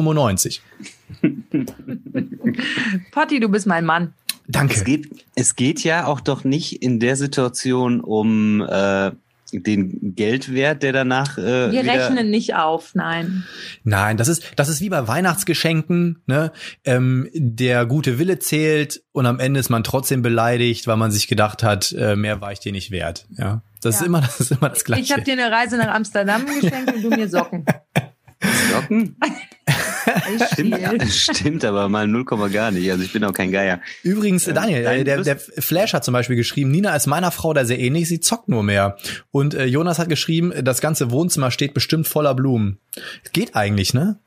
[3.11, 4.13] Potti, du bist mein Mann.
[4.47, 4.75] Danke.
[4.75, 9.11] Es geht, es geht ja auch doch nicht in der Situation um äh,
[9.51, 13.43] den Geldwert, der danach äh, Wir wieder, rechnen nicht auf, nein.
[13.83, 16.51] Nein, das ist, das ist wie bei Weihnachtsgeschenken, ne?
[16.83, 21.27] Ähm, der gute Wille zählt und am Ende ist man trotzdem beleidigt, weil man sich
[21.27, 23.27] gedacht hat, äh, mehr war ich dir nicht wert.
[23.37, 23.61] Ja.
[23.81, 24.01] Das Ja.
[24.01, 25.03] ist immer, das ist immer das Gleiche.
[25.03, 27.65] Ich habe dir eine Reise nach Amsterdam geschenkt und du mir Socken.
[28.71, 29.15] Socken.
[30.35, 32.89] Ich Stimmt, stimmt aber mal 0, gar nicht.
[32.91, 33.79] Also ich bin auch kein Geier.
[34.03, 37.53] Übrigens, Daniel, dein äh, der, der Flash hat zum Beispiel geschrieben, Nina ist meiner Frau
[37.53, 38.97] da sehr ähnlich, sie zockt nur mehr.
[39.31, 42.77] Und äh, Jonas hat geschrieben, das ganze Wohnzimmer steht bestimmt voller Blumen.
[43.33, 44.17] Geht eigentlich, ne?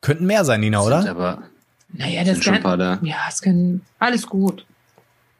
[0.00, 1.08] Könnten mehr sein, Nina, oder?
[1.08, 1.42] aber
[1.92, 3.06] Naja, das sind schon ein paar kann, da.
[3.06, 4.66] ja, es können, alles gut.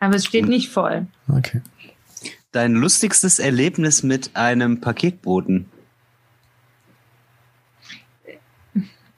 [0.00, 1.06] Aber es steht nicht voll.
[1.28, 1.62] Okay.
[2.52, 5.66] Dein lustigstes Erlebnis mit einem Paketboten.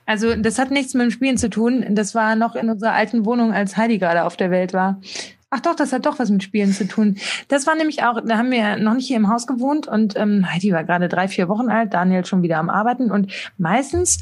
[0.08, 1.84] Also das hat nichts mit dem Spielen zu tun.
[1.90, 5.02] Das war noch in unserer alten Wohnung, als Heidi gerade auf der Welt war.
[5.50, 7.18] Ach doch, das hat doch was mit Spielen zu tun.
[7.48, 10.50] Das war nämlich auch, da haben wir noch nicht hier im Haus gewohnt und ähm,
[10.50, 14.18] Heidi war gerade drei, vier Wochen alt, Daniel schon wieder am Arbeiten und meistens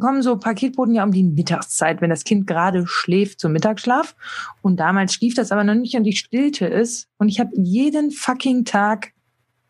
[0.00, 4.16] kommen so Paketboten ja um die Mittagszeit, wenn das Kind gerade schläft zum Mittagsschlaf.
[4.62, 8.10] Und damals schlief das aber noch nicht und ich stillte es und ich habe jeden
[8.10, 9.12] fucking Tag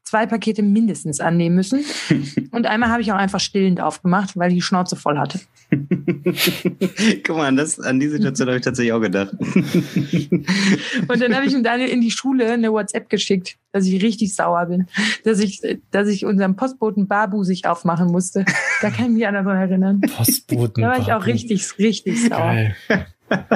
[0.06, 1.84] zwei Pakete mindestens annehmen müssen.
[2.52, 5.40] Und einmal habe ich auch einfach stillend aufgemacht, weil ich die Schnauze voll hatte.
[7.24, 9.32] Guck mal, an, das, an die Situation habe ich tatsächlich auch gedacht.
[11.08, 14.34] Und dann habe ich ihm Daniel in die Schule eine WhatsApp geschickt, dass ich richtig
[14.34, 14.86] sauer bin,
[15.24, 15.60] dass ich,
[15.90, 18.44] dass ich unserem Postboten Babu sich aufmachen musste.
[18.80, 20.00] Da kann ich mich an daran erinnern.
[20.00, 20.82] Postboten.
[20.82, 22.74] Da war ich auch richtig, richtig sauer.
[22.88, 23.06] Geil.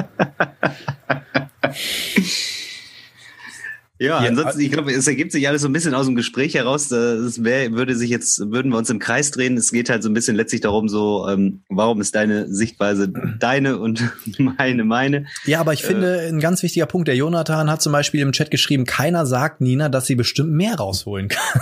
[4.01, 6.89] Ja, ansonsten, ich glaube, es ergibt sich alles so ein bisschen aus dem Gespräch heraus.
[6.89, 9.55] Es wär, würde sich jetzt, würden wir uns im Kreis drehen.
[9.55, 13.77] Es geht halt so ein bisschen letztlich darum, so, ähm, warum ist deine Sichtweise deine
[13.77, 15.27] und meine meine?
[15.45, 18.49] Ja, aber ich finde, ein ganz wichtiger Punkt, der Jonathan hat zum Beispiel im Chat
[18.49, 21.61] geschrieben, keiner sagt Nina, dass sie bestimmt mehr rausholen kann.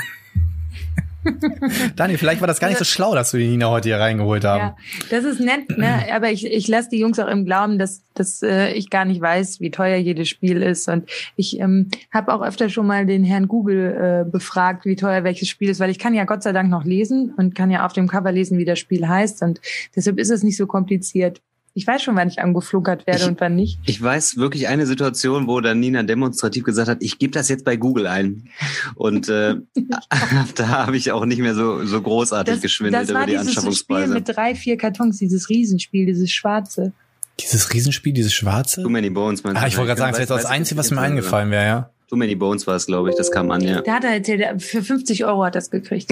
[1.96, 4.46] Daniel, vielleicht war das gar nicht so schlau, dass wir die Nina heute hier reingeholt
[4.46, 4.60] haben.
[4.60, 4.76] Ja,
[5.10, 6.06] das ist nett, ne?
[6.14, 9.22] aber ich, ich lasse die Jungs auch im Glauben, dass, dass äh, ich gar nicht
[9.22, 10.88] weiß, wie teuer jedes Spiel ist.
[10.88, 15.24] Und ich ähm, habe auch öfter schon mal den Herrn Google äh, befragt, wie teuer
[15.24, 17.86] welches Spiel ist, weil ich kann ja Gott sei Dank noch lesen und kann ja
[17.86, 19.42] auf dem Cover lesen, wie das Spiel heißt.
[19.42, 19.60] Und
[19.96, 21.42] deshalb ist es nicht so kompliziert.
[21.76, 23.80] Ich weiß schon, wann ich angeflunkert werde Ich- und wann nicht.
[23.86, 27.64] Ich weiß wirklich eine Situation, wo dann Nina demonstrativ gesagt hat, ich gebe das jetzt
[27.66, 28.50] bei Google ein.
[28.96, 29.56] Und äh,
[30.56, 33.48] da habe ich auch nicht mehr so, so großartig geschwindelt das über war die dieses
[33.52, 34.14] Spiel Anschaffungspreise.
[34.14, 36.92] mit drei, vier Kartons, dieses Riesenspiel, dieses schwarze.
[37.40, 38.82] Dieses Riesenspiel, dieses schwarze.
[38.84, 39.62] Too Many Bones, meinst?
[39.62, 41.52] Ah, ich wollte gerade sagen, das wäre jetzt das weiß ich Einzige, was mir eingefallen
[41.52, 41.90] wäre, ja.
[42.10, 43.82] Too Many Bones war es, glaube ich, das kam an, ja.
[43.82, 46.12] Da hat er erzählt, er- für 50 Euro hat er das gekriegt.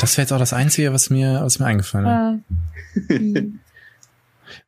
[0.00, 2.42] Das wäre jetzt auch das Einzige, was mir, was mir eingefallen
[3.08, 3.42] wäre.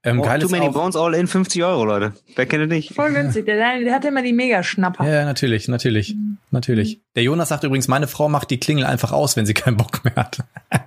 [0.05, 0.11] Ja.
[0.11, 2.13] Ähm, Oh, Too Many auch, Bones all in 50 Euro, Leute.
[2.35, 2.95] Wer kennt es nicht?
[2.95, 3.47] Voll günstig.
[3.47, 5.05] Der, der hat immer die Mega-Schnapper.
[5.07, 6.17] Ja, ja, natürlich, natürlich,
[6.51, 7.01] natürlich.
[7.15, 10.05] Der Jonas sagt übrigens, meine Frau macht die Klingel einfach aus, wenn sie keinen Bock
[10.05, 10.39] mehr hat.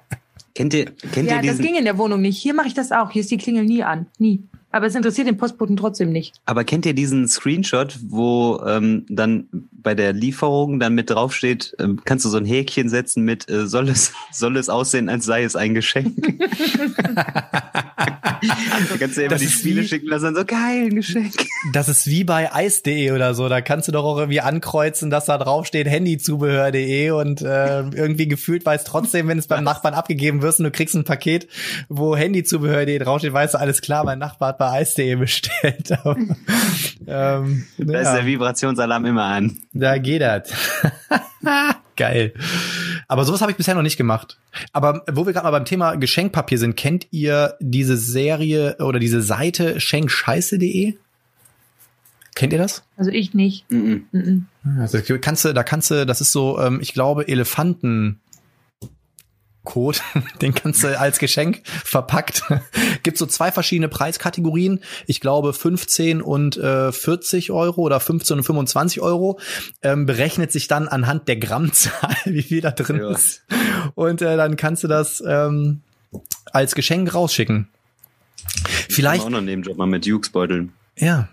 [0.54, 2.38] Kennt ihr, kennt Ja, ihr das diesen, ging in der Wohnung nicht.
[2.42, 3.12] Hier mache ich das auch.
[3.12, 4.06] Hier ist die Klingel nie an.
[4.20, 4.42] Nie.
[4.72, 6.36] Aber es interessiert den Postboten trotzdem nicht.
[6.46, 9.48] aber kennt ihr diesen Screenshot, wo ähm, dann
[9.86, 13.68] bei der Lieferung dann mit draufsteht, ähm, kannst du so ein Häkchen setzen mit, äh,
[13.68, 16.16] soll es, soll es aussehen, als sei es ein Geschenk?
[17.16, 17.24] da
[19.00, 21.34] kannst du immer Das die ist Spiele wie- schicken lassen, so geil, ein Geschenk.
[21.74, 23.50] Das ist wie bei Eis.de oder so.
[23.50, 28.64] Da kannst du doch auch irgendwie ankreuzen, dass da draufsteht Handyzubehör.de und äh, irgendwie gefühlt
[28.66, 31.48] weiß trotzdem, wenn es beim Nachbarn abgegeben wird und du kriegst ein Paket,
[31.90, 35.92] wo Handyzubehör.de draufsteht, weißt du, alles klar, mein Nachbar hat bei Eis.de bestellt.
[36.04, 36.18] Aber,
[37.08, 38.16] ähm, Da ist ja.
[38.18, 39.58] der Vibrationsalarm immer an.
[39.76, 40.52] Da geht das.
[41.98, 42.34] Geil.
[43.08, 44.40] Aber sowas habe ich bisher noch nicht gemacht.
[44.72, 49.22] Aber wo wir gerade mal beim Thema Geschenkpapier sind, kennt ihr diese Serie oder diese
[49.22, 50.96] Seite schenkscheiße.de?
[52.36, 52.84] Kennt ihr das?
[52.96, 53.70] Also ich nicht.
[53.70, 54.08] Mhm.
[54.12, 54.46] Mhm.
[54.80, 58.20] Also kannst du, da kannst du, das ist so, ähm, ich glaube, Elefanten.
[59.66, 60.00] Code,
[60.42, 62.44] den kannst du als Geschenk verpackt.
[63.04, 64.80] Gibt so zwei verschiedene Preiskategorien.
[65.08, 69.40] Ich glaube 15 und äh, 40 Euro oder 15 und 25 Euro.
[69.82, 73.12] Ähm, berechnet sich dann anhand der Grammzahl, wie viel da drin Ja.
[73.12, 73.44] ist.
[73.96, 75.82] Und äh, dann kannst du das ähm,
[76.52, 77.68] als Geschenk rausschicken.
[78.90, 80.72] Vielleicht Auch noch einen Nebenjob mal mit Jukes-Beuteln.
[80.96, 81.28] ja.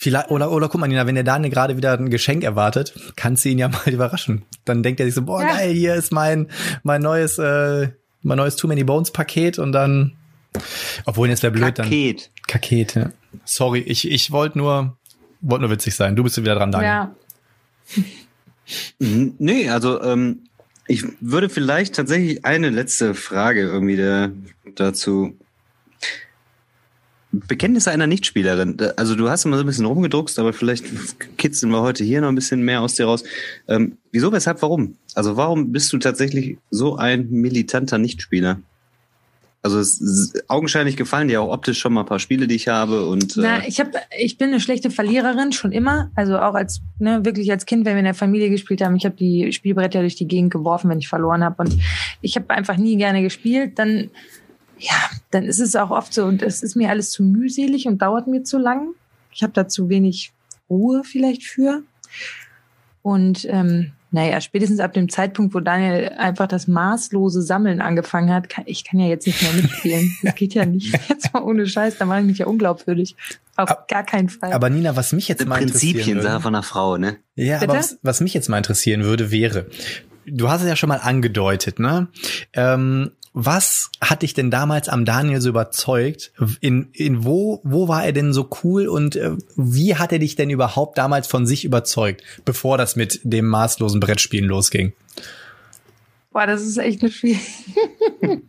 [0.00, 3.44] Vielleicht, oder, oder guck mal, Nina, wenn der Daniel gerade wieder ein Geschenk erwartet, kannst
[3.44, 4.44] du ihn ja mal überraschen.
[4.64, 5.48] Dann denkt er sich so, boah, Ja.
[5.56, 6.46] geil, hier ist mein,
[6.84, 7.88] mein neues, äh,
[8.22, 10.12] mein neues Too Many Bones Paket und dann,
[11.04, 11.86] obwohl jetzt wäre blöd, dann.
[11.86, 12.30] Paket.
[12.46, 13.10] Paket, ja.
[13.44, 14.96] Sorry, ich, ich wollte nur,
[15.40, 16.14] wollte nur witzig sein.
[16.14, 16.90] Du bist wieder dran, Daniel.
[16.90, 17.14] Ja.
[18.98, 19.34] Mhm.
[19.38, 20.44] Nee, also ähm,
[20.86, 24.28] ich würde vielleicht tatsächlich eine letzte Frage irgendwie da,
[24.76, 25.36] dazu.
[27.30, 28.78] Bekenntnisse einer Nichtspielerin.
[28.96, 30.86] Also du hast immer so ein bisschen rumgedruckst, aber vielleicht
[31.36, 33.22] kitzeln wir heute hier noch ein bisschen mehr aus dir raus.
[33.68, 34.96] Ähm, wieso, weshalb, warum?
[35.14, 38.60] Also warum bist du tatsächlich so ein militanter Nichtspieler?
[39.60, 39.82] Also
[40.46, 43.58] augenscheinlich gefallen dir auch optisch schon mal ein paar Spiele, die ich habe und Na,
[43.58, 46.10] äh, ich hab, ich bin eine schlechte Verliererin schon immer.
[46.14, 48.96] Also auch als ne, wirklich als Kind, wenn wir in der Familie gespielt haben.
[48.96, 51.56] Ich habe die Spielbretter durch die Gegend geworfen, wenn ich verloren habe.
[51.62, 51.76] Und
[52.22, 53.78] ich habe einfach nie gerne gespielt.
[53.80, 54.10] Dann
[54.78, 54.94] ja,
[55.30, 58.26] dann ist es auch oft so und es ist mir alles zu mühselig und dauert
[58.26, 58.94] mir zu lang.
[59.32, 60.32] Ich habe da zu wenig
[60.70, 61.82] Ruhe vielleicht für.
[63.02, 68.48] Und ähm, naja, spätestens ab dem Zeitpunkt, wo Daniel einfach das maßlose Sammeln angefangen hat,
[68.48, 70.16] kann, ich kann ja jetzt nicht mehr mitspielen.
[70.22, 70.98] Das geht ja nicht.
[71.08, 73.16] Jetzt mal ohne Scheiß, da mache ich mich ja unglaubwürdig.
[73.56, 74.52] Auf Ab- gar keinen Fall.
[74.52, 77.16] Aber Nina, was mich jetzt mal interessieren Prinzipien würde, Sache von einer Frau, ne?
[77.34, 77.70] Ja, Bitte?
[77.70, 79.66] aber was, was mich jetzt mal interessieren würde, wäre,
[80.26, 82.08] du hast es ja schon mal angedeutet, ne?
[82.52, 83.10] Ähm,
[83.40, 86.32] was hat dich denn damals am Daniel so überzeugt?
[86.60, 90.34] In, in wo, wo war er denn so cool und äh, wie hat er dich
[90.34, 94.92] denn überhaupt damals von sich überzeugt, bevor das mit dem maßlosen Brettspielen losging?
[96.32, 97.40] Boah, das ist echt eine schwierige.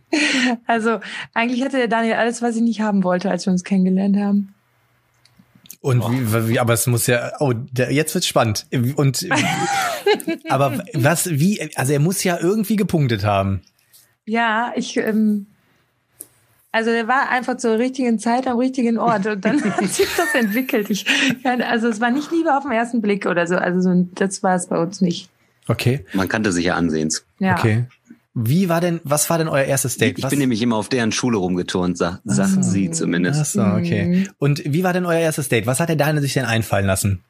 [0.66, 0.98] also
[1.34, 4.56] eigentlich hatte der Daniel alles, was ich nicht haben wollte, als wir uns kennengelernt haben.
[5.80, 8.66] Und wie, wie, aber es muss ja, oh, der, jetzt wird's spannend.
[8.96, 9.24] Und,
[10.48, 13.62] aber was, wie, also er muss ja irgendwie gepunktet haben.
[14.30, 15.46] Ja, ich, ähm,
[16.70, 20.34] also der war einfach zur richtigen Zeit am richtigen Ort und dann hat sich das
[20.34, 20.88] entwickelt.
[20.88, 21.04] Ich,
[21.42, 23.56] also es war nicht Liebe auf den ersten Blick oder so.
[23.56, 25.28] Also so, das war es bei uns nicht.
[25.66, 26.04] Okay.
[26.12, 27.24] Man kannte sich ja ansehens.
[27.40, 27.58] Ja.
[27.58, 27.86] Okay.
[28.34, 30.18] Wie war denn, was war denn euer erstes Date?
[30.18, 30.30] Ich was?
[30.30, 32.70] bin nämlich immer auf deren Schule rumgeturnt, sa sagt so.
[32.70, 33.52] sie Ach zumindest.
[33.52, 34.06] so, okay.
[34.06, 34.28] Mhm.
[34.38, 35.66] Und wie war denn euer erstes Date?
[35.66, 37.24] Was hat der Daniel sich denn einfallen lassen?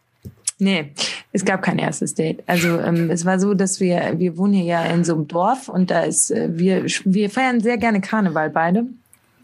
[0.60, 0.92] Nee,
[1.32, 2.42] es gab kein erstes Date.
[2.46, 5.68] Also ähm, es war so, dass wir, wir wohnen hier ja in so einem Dorf
[5.68, 8.86] und da ist, äh, wir, wir feiern sehr gerne Karneval beide.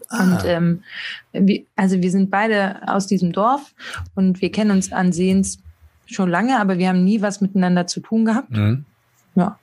[0.09, 0.83] Und ähm,
[1.33, 3.73] wir, also wir sind beide aus diesem Dorf
[4.15, 5.59] und wir kennen uns ansehens
[6.05, 8.51] schon lange, aber wir haben nie was miteinander zu tun gehabt.
[8.51, 8.85] Mhm.
[9.35, 9.59] Ja.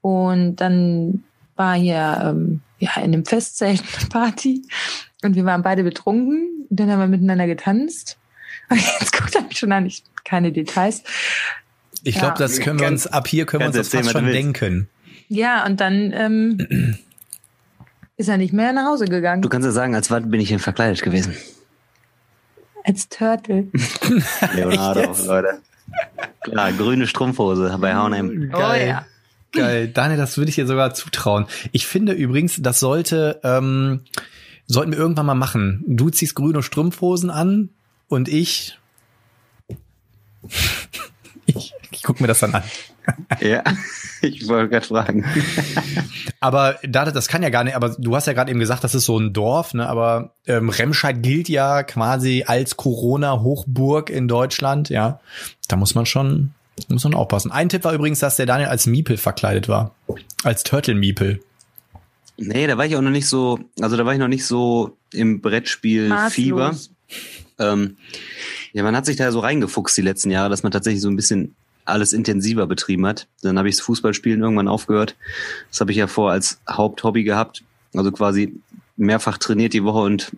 [0.00, 1.24] Und dann
[1.56, 4.62] war hier ähm, ja in einem Festzelt eine Party
[5.22, 6.66] und wir waren beide betrunken.
[6.70, 8.18] Dann haben wir miteinander getanzt.
[9.00, 11.02] Jetzt guckt er mich schon an, ich keine Details.
[12.02, 12.22] Ich Ja.
[12.22, 14.88] glaube, das können wir uns ab hier können wir uns das fast schon denken.
[15.28, 16.98] Ja, und dann ähm,
[18.16, 19.42] ist er nicht mehr nach Hause gegangen.
[19.42, 21.34] Du kannst ja sagen, als was bin ich denn verkleidet gewesen?
[22.84, 23.66] als Turtle.
[24.54, 25.12] Leonardo?
[25.26, 25.58] Leute.
[26.42, 28.50] Klar, grüne Strumpfhose bei H&M.
[28.54, 28.86] Oh Geil.
[28.86, 29.06] ja.
[29.50, 29.88] Geil.
[29.88, 31.46] Daniel, das würde ich dir sogar zutrauen.
[31.72, 34.02] Ich finde übrigens, das sollte, ähm,
[34.66, 35.82] sollten wir irgendwann mal machen.
[35.88, 37.70] Du ziehst grüne Strumpfhosen an
[38.08, 38.78] und ich,
[41.46, 42.62] ich, ich guck mir das dann an.
[43.40, 43.62] Ja,
[44.22, 45.24] ich wollte gerade fragen.
[46.40, 48.94] Aber da, das kann ja gar nicht, aber du hast ja gerade eben gesagt, das
[48.94, 49.88] ist so ein Dorf, ne?
[49.88, 55.20] Aber ähm, Remscheid gilt ja quasi als Corona-Hochburg in Deutschland, ja.
[55.68, 56.52] Da muss man schon,
[56.88, 57.52] muss man aufpassen.
[57.52, 59.94] Ein Tipp war übrigens, dass der Daniel als Miepel verkleidet war.
[60.42, 61.40] Als Turtle-Miepel.
[62.38, 64.96] Nee, da war ich auch noch nicht so, also da war ich noch nicht so
[65.12, 66.68] im Brettspiel-Fieber.
[66.68, 66.90] Maßlos.
[67.58, 67.96] Ähm,
[68.72, 71.16] ja, man hat sich da so reingefuchst die letzten Jahre, dass man tatsächlich so ein
[71.16, 71.54] bisschen
[71.84, 73.26] alles intensiver betrieben hat.
[73.42, 75.16] Dann habe ich das Fußballspielen irgendwann aufgehört.
[75.70, 77.62] Das habe ich ja vor als Haupthobby gehabt.
[77.94, 78.54] Also quasi
[78.96, 80.32] mehrfach trainiert die Woche und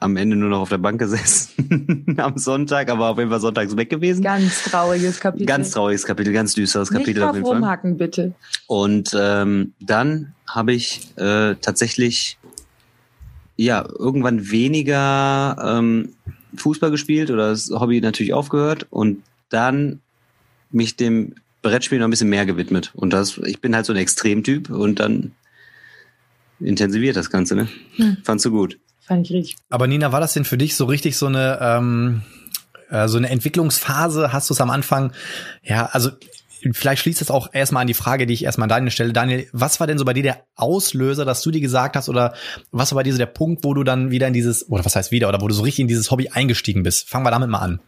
[0.00, 3.76] am Ende nur noch auf der Bank gesessen am Sonntag, aber auf jeden Fall sonntags
[3.76, 4.22] weg gewesen.
[4.22, 5.46] Ganz trauriges Kapitel.
[5.46, 7.94] Ganz trauriges Kapitel, ganz düsteres Nicht Kapitel auf drauf jeden Fall.
[7.94, 8.34] bitte.
[8.66, 12.38] Und ähm, dann habe ich äh, tatsächlich
[13.56, 16.14] ja irgendwann weniger ähm,
[16.56, 20.00] Fußball gespielt oder das Hobby natürlich aufgehört und dann
[20.70, 22.90] mich dem Brettspiel noch ein bisschen mehr gewidmet.
[22.94, 25.32] Und das, ich bin halt so ein Extremtyp und dann
[26.60, 27.68] intensiviert das Ganze, ne?
[27.96, 28.18] Hm.
[28.22, 28.78] Fandst du gut?
[29.00, 29.56] Fand ich richtig.
[29.68, 32.22] Aber Nina, war das denn für dich so richtig so eine, ähm,
[32.90, 34.32] äh, so eine Entwicklungsphase?
[34.32, 35.12] Hast du es am Anfang,
[35.62, 36.10] ja, also
[36.72, 39.12] vielleicht schließt das auch erstmal an die Frage, die ich erstmal an Daniel stelle.
[39.12, 42.34] Daniel, was war denn so bei dir der Auslöser, dass du dir gesagt hast, oder
[42.70, 44.96] was war bei dir so der Punkt, wo du dann wieder in dieses, oder was
[44.96, 47.08] heißt wieder, oder wo du so richtig in dieses Hobby eingestiegen bist?
[47.08, 47.80] Fangen wir damit mal an.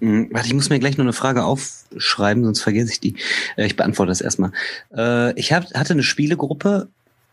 [0.00, 3.16] Hm, Warte, ich muss mir gleich noch eine Frage aufschreiben, sonst vergesse ich die.
[3.56, 4.52] Äh, ich beantworte das erstmal.
[4.96, 6.88] Äh, ich hatte eine Spielegruppe,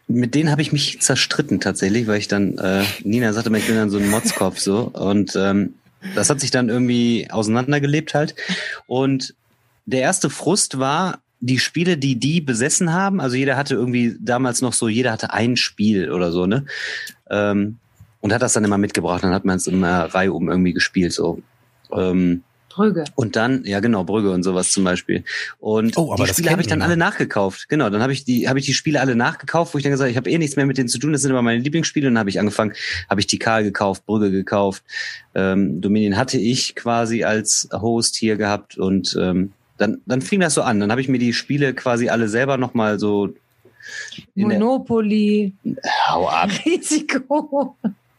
[0.08, 3.68] mit denen habe ich mich zerstritten tatsächlich, weil ich dann, äh, Nina sagte mir, ich
[3.68, 4.92] bin dann so ein Motzkopf so.
[4.94, 5.76] Und ähm,
[6.14, 8.36] das hat sich dann irgendwie auseinandergelebt halt.
[8.86, 9.34] Und
[9.86, 14.62] der erste Frust war, die Spiele, die die besessen haben, also jeder hatte irgendwie damals
[14.62, 16.66] noch so, jeder hatte ein Spiel oder so, ne?
[17.30, 17.78] Ähm,
[18.22, 21.14] und hat das dann immer mitgebracht, dann hat man es immer Reihe um irgendwie gespielt,
[21.14, 21.42] so.
[21.92, 22.44] Ähm,
[22.76, 23.06] Brügge.
[23.16, 25.24] und dann, ja genau, Brügge und sowas zum Beispiel.
[25.60, 27.70] Und Oh, aber die Spiele habe ich dann alle nachgekauft.
[27.70, 30.08] Genau, dann habe ich die, habe ich die Spiele alle nachgekauft, wo ich dann gesagt
[30.08, 32.08] habe, ich habe eh nichts mehr mit denen zu tun, das sind aber meine Lieblingsspiele.
[32.08, 32.74] Und dann habe ich angefangen,
[33.10, 34.84] habe ich Tikal gekauft, Brügge gekauft.
[35.36, 40.54] Ähm, Dominion hatte ich quasi als Host hier gehabt und ähm, dann, dann fing das
[40.54, 40.80] so an.
[40.80, 43.34] Dann habe ich mir die Spiele quasi alle selber nochmal so
[44.36, 45.54] in der, Monopoly,
[46.08, 46.50] Hau ab.
[46.66, 47.76] Risiko.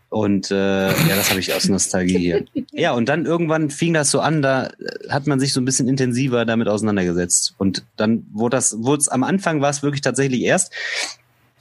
[0.08, 2.44] Und äh, ja, das habe ich aus Nostalgie hier.
[2.72, 5.64] Ja, und dann irgendwann fing das so an, da äh, hat man sich so ein
[5.64, 7.54] bisschen intensiver damit auseinandergesetzt.
[7.58, 10.72] Und dann wurde das, wurde es am Anfang war es wirklich tatsächlich erst,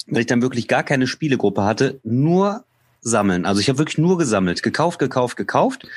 [0.07, 2.63] weil ich dann wirklich gar keine Spielegruppe hatte, nur
[3.01, 3.45] sammeln.
[3.45, 5.87] Also ich habe wirklich nur gesammelt, gekauft, gekauft, gekauft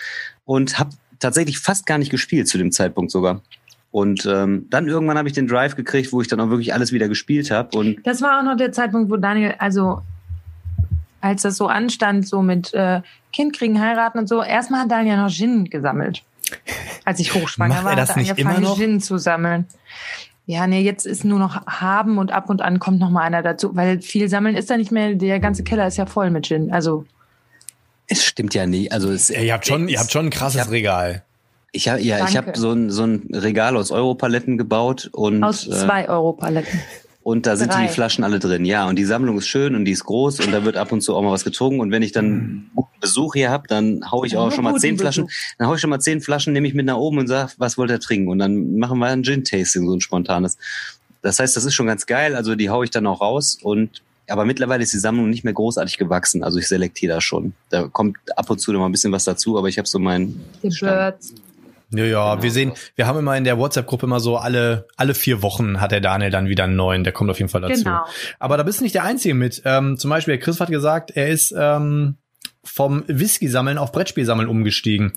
[0.44, 3.42] und habe tatsächlich fast gar nicht gespielt zu dem Zeitpunkt sogar.
[3.90, 6.92] Und ähm, dann irgendwann habe ich den Drive gekriegt, wo ich dann auch wirklich alles
[6.92, 7.76] wieder gespielt habe.
[7.78, 10.02] Und Das war auch noch der Zeitpunkt, wo Daniel, also
[11.20, 13.00] als das so anstand, so mit äh,
[13.32, 16.22] Kind kriegen, heiraten und so, erstmal hat Daniel noch Gin gesammelt.
[17.04, 18.76] Als ich hochschwanger Macht war, das hat er nicht angefangen, immer noch?
[18.78, 19.66] Gin zu sammeln.
[20.46, 23.42] Ja, nee, jetzt ist nur noch haben und ab und an kommt noch mal einer
[23.42, 26.46] dazu, weil viel sammeln ist da nicht mehr, der ganze Keller ist ja voll mit
[26.46, 26.72] Gin.
[26.72, 27.04] Also
[28.06, 28.90] es stimmt ja nie.
[28.90, 31.22] Also es, Ja, ihr habt schon, ihr habt schon ein krasses hab- Regal.
[31.78, 32.48] Ich habe ja, ich Danke.
[32.48, 36.80] habe so ein so ein Regal aus Europaletten gebaut und aus äh, zwei Euro Paletten.
[37.22, 37.86] und da sind Drei.
[37.86, 38.64] die Flaschen alle drin.
[38.64, 41.02] Ja, und die Sammlung ist schön und die ist groß und da wird ab und
[41.02, 41.78] zu auch mal was getrunken.
[41.78, 44.74] Und wenn ich dann guten Besuch hier hab, dann hau ich auch Ja, schon mal
[44.74, 47.28] zehn Flaschen, dann hau ich schon mal zehn Flaschen, nehme ich mit nach oben und
[47.28, 48.28] sag, was wollt ihr trinken?
[48.28, 50.58] Und dann machen wir ein Gin-Tasting, so ein spontanes.
[51.22, 52.34] Das heißt, das ist schon ganz geil.
[52.34, 55.54] Also die hau ich dann auch raus und aber mittlerweile ist die Sammlung nicht mehr
[55.54, 56.42] großartig gewachsen.
[56.42, 57.52] Also ich selektiere da schon.
[57.70, 60.00] Da kommt ab und zu noch mal ein bisschen was dazu, aber ich habe so
[60.00, 61.34] mein Die Birds.
[61.90, 62.42] Ja, ja, Genau.
[62.42, 65.90] wir sehen, wir haben immer in der WhatsApp-Gruppe immer so alle, alle vier Wochen hat
[65.92, 67.84] der Daniel dann wieder einen neuen, der kommt auf jeden Fall dazu.
[67.84, 68.04] Genau.
[68.38, 69.62] Aber da bist du nicht der Einzige mit.
[69.64, 72.16] Ähm, zum Beispiel, Chris hat gesagt, er ist ähm,
[72.64, 75.12] vom Whisky-Sammeln auf Brettspielsammeln umgestiegen.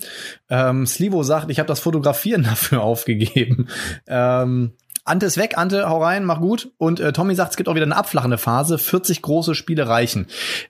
[0.48, 3.68] Ähm, Slivo sagt, ich habe das Fotografieren dafür aufgegeben.
[4.06, 4.72] Ähm,
[5.04, 6.70] Ante ist weg, Ante, hau rein, mach gut.
[6.78, 8.78] Und äh, Tommy sagt, es gibt auch wieder eine abflachende Phase.
[8.78, 10.28] 40 große Spiele reichen.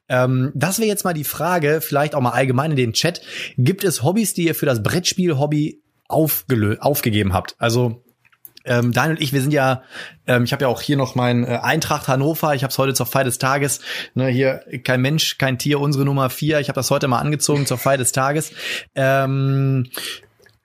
[0.08, 3.20] Ähm, das wäre jetzt mal die Frage, vielleicht auch mal allgemein in den Chat.
[3.58, 5.81] Gibt es Hobbys, die ihr für das Brettspiel-Hobby
[6.12, 7.56] aufgelö aufgegeben habt?
[7.58, 8.02] Also
[8.64, 9.82] ähm, Daniel und ich, wir sind ja,
[10.26, 12.94] ähm, ich habe ja auch hier noch mein äh, Eintracht Hannover, ich habe es heute
[12.94, 13.80] zur Feier des Tages,
[14.14, 17.66] ne, hier kein Mensch, kein Tier, unsere Nummer vier, ich habe das heute mal angezogen
[17.66, 18.52] zur Feier des Tages.
[18.94, 19.88] Ähm,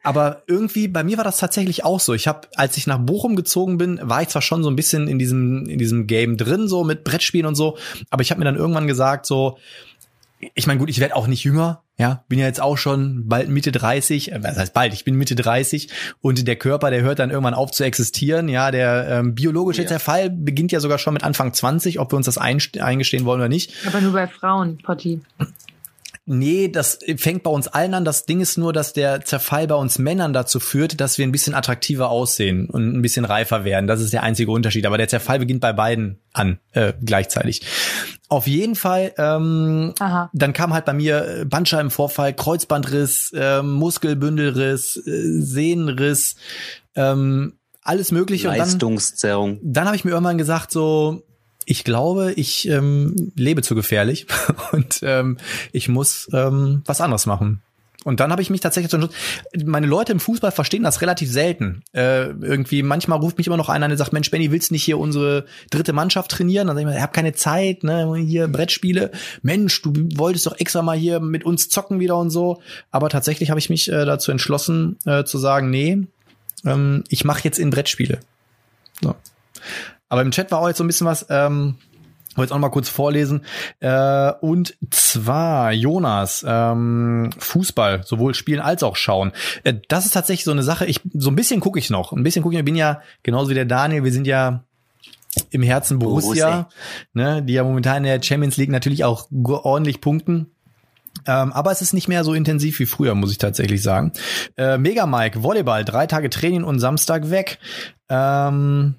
[0.04, 2.14] aber irgendwie, bei mir war das tatsächlich auch so.
[2.14, 5.08] Ich habe, als ich nach Bochum gezogen bin, war ich zwar schon so ein bisschen
[5.08, 7.78] in diesem, in diesem Game drin, so mit Brettspielen und so,
[8.10, 9.58] aber ich habe mir dann irgendwann gesagt, so,
[10.54, 13.50] ich meine, gut, ich werde auch nicht jünger, ja, bin ja jetzt auch schon bald
[13.50, 15.90] Mitte 30, äh, was heißt bald, ich bin Mitte 30
[16.22, 19.88] und der Körper, der hört dann irgendwann auf zu existieren, ja, der ähm, biologische Ja.
[19.88, 23.50] Zerfall beginnt ja sogar schon mit Anfang 20, ob wir uns das eingestehen wollen oder
[23.50, 23.74] nicht.
[23.88, 25.22] Aber nur bei Frauen, Potti.
[26.30, 28.04] Nee, das fängt bei uns allen an.
[28.04, 31.32] Das Ding ist nur, dass der Zerfall bei uns Männern dazu führt, dass wir ein
[31.32, 33.88] bisschen attraktiver aussehen und ein bisschen reifer werden.
[33.88, 34.86] Das ist der einzige Unterschied.
[34.86, 37.62] Aber der Zerfall beginnt bei beiden an, äh, gleichzeitig.
[38.28, 40.30] Auf jeden Fall, ähm, Aha.
[40.34, 46.36] dann kam halt bei mir äh, Bandscheibenvorfall, Kreuzbandriss, ähm, Muskelbündelriss, äh, Sehnenriss,
[46.96, 48.50] ähm, alles mögliche.
[48.50, 49.60] Und dann, Leistungszerrung.
[49.64, 51.24] dann habe ich mir irgendwann gesagt, so,
[51.70, 54.26] ich glaube, ich ähm, lebe zu gefährlich
[54.72, 55.38] und ähm,
[55.74, 57.62] ich muss ähm, was anderes machen.
[58.06, 59.10] Und dann habe ich mich tatsächlich so
[59.66, 61.84] meine Leute im Fußball verstehen das relativ selten.
[61.94, 64.98] Äh, irgendwie manchmal ruft mich immer noch einer und sagt, Mensch, Benny, willst nicht hier
[64.98, 66.68] unsere dritte Mannschaft trainieren?
[66.68, 69.12] Dann sag ich mal, ich habe keine Zeit, ne, hier Brettspiele.
[69.42, 72.62] Mensch, du wolltest doch extra mal hier mit uns zocken wieder und so.
[72.92, 76.08] Aber tatsächlich habe ich mich äh, dazu entschlossen äh, zu sagen, nee,
[76.66, 78.22] ähm, ich mache jetzt in Brettspiele.
[79.02, 79.16] So.
[80.10, 81.76] Aber im Chat war auch jetzt so ein bisschen was, ähm,
[82.36, 83.42] wollte jetzt auch noch mal kurz vorlesen.
[83.80, 89.32] Äh, und zwar, Jonas, ähm, Fußball, sowohl spielen als auch schauen.
[89.64, 92.14] Äh, das ist tatsächlich so eine Sache, ich, so ein bisschen gucke ich noch.
[92.14, 94.64] Ein bisschen gucke ich, ich bin ja, genauso wie der Daniel, wir sind ja
[95.52, 96.70] im Herzen Borussia,
[97.14, 100.52] ne, die ja momentan in der Champions League natürlich auch ordentlich punkten.
[101.26, 104.14] Ähm, aber es ist nicht mehr so intensiv wie früher, muss ich tatsächlich sagen.
[104.56, 107.60] Äh, Mega Mike, Volleyball, drei Tage Training und Samstag weg.
[108.10, 108.96] Ähm,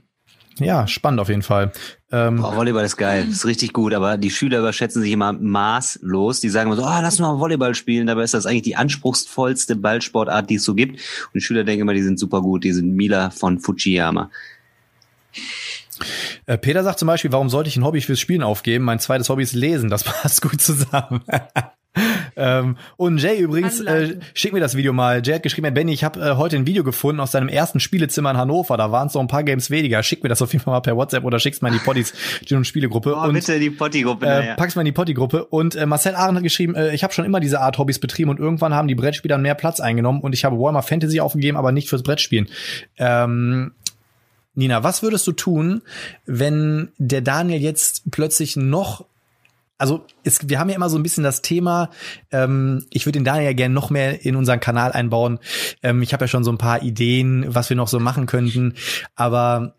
[0.59, 1.73] ja, spannend auf jeden Fall.
[2.11, 6.41] Ähm, Boah, Volleyball ist geil, ist richtig gut, aber die Schüler überschätzen sich immer maßlos.
[6.41, 8.07] Die sagen immer so, ah, lass mal Volleyball spielen.
[8.07, 10.93] Dabei ist das eigentlich die anspruchsvollste Ballsportart, die es so gibt.
[10.93, 12.65] Und die Schüler denken immer, die sind super gut.
[12.65, 14.31] Die sind Mila von Fujiyama.
[16.47, 18.85] Äh, Peter sagt zum Beispiel, warum sollte ich ein Hobby fürs Spielen aufgeben?
[18.85, 19.91] Mein zweites Hobby ist Lesen.
[19.91, 21.23] Das passt gut zusammen.
[22.39, 25.21] Ähm, und Jay übrigens, äh, schick mir das Video mal.
[25.25, 28.31] Jay hat geschrieben, Benny, ich habe äh, heute ein Video gefunden aus deinem ersten Spielezimmer
[28.31, 28.77] in Hannover.
[28.77, 30.03] Da waren es noch ein paar Games weniger.
[30.03, 32.15] Schick mir das auf jeden Fall mal per WhatsApp oder schick's mal in die Potties
[32.53, 33.15] und Spielegruppe.
[33.17, 34.25] Oh, und bitte die Potti-Gruppe.
[34.25, 34.55] äh, naja.
[34.55, 35.45] pack's mal in die Potti-Gruppe.
[35.47, 38.31] Und äh, Marcel Arendt hat geschrieben, äh, ich habe schon immer diese Art Hobbys betrieben
[38.31, 41.73] und irgendwann haben die Brettspieler mehr Platz eingenommen und ich habe Warhammer Fantasy aufgegeben, aber
[41.73, 42.49] nicht fürs Brettspielen.
[42.99, 43.73] Ähm,
[44.55, 45.83] Nina, was würdest du tun,
[46.27, 49.05] wenn der Daniel jetzt plötzlich noch
[49.79, 51.91] also es, wir haben ja immer so ein bisschen das Thema,
[52.33, 55.39] ähm, ich würde den Daniel ja gerne noch mehr in unseren Kanal einbauen.
[55.83, 58.75] Ähm, ich habe ja schon so ein paar Ideen, was wir noch so machen könnten.
[59.15, 59.75] Aber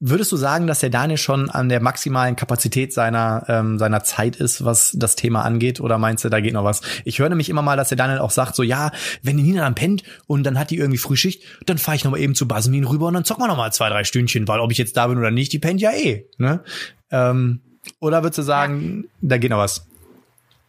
[0.00, 4.36] würdest du sagen, dass der Daniel schon an der maximalen Kapazität seiner, ähm, seiner Zeit
[4.36, 5.80] ist, was das Thema angeht?
[5.80, 6.80] Oder meinst du, da geht noch was?
[7.04, 8.92] Ich höre nämlich immer mal, dass der Daniel auch sagt, so ja,
[9.22, 12.12] wenn die Nina dann pennt und dann hat die irgendwie Frühschicht, dann fahre ich noch
[12.12, 14.60] mal eben zu Basmin rüber und dann zocken wir noch mal zwei, drei Stündchen, weil
[14.60, 16.26] ob ich jetzt da bin oder nicht, die pennt ja eh.
[16.38, 16.62] Ne?
[17.10, 17.60] Ähm,
[18.00, 19.86] oder würdest du sagen, da geht noch was?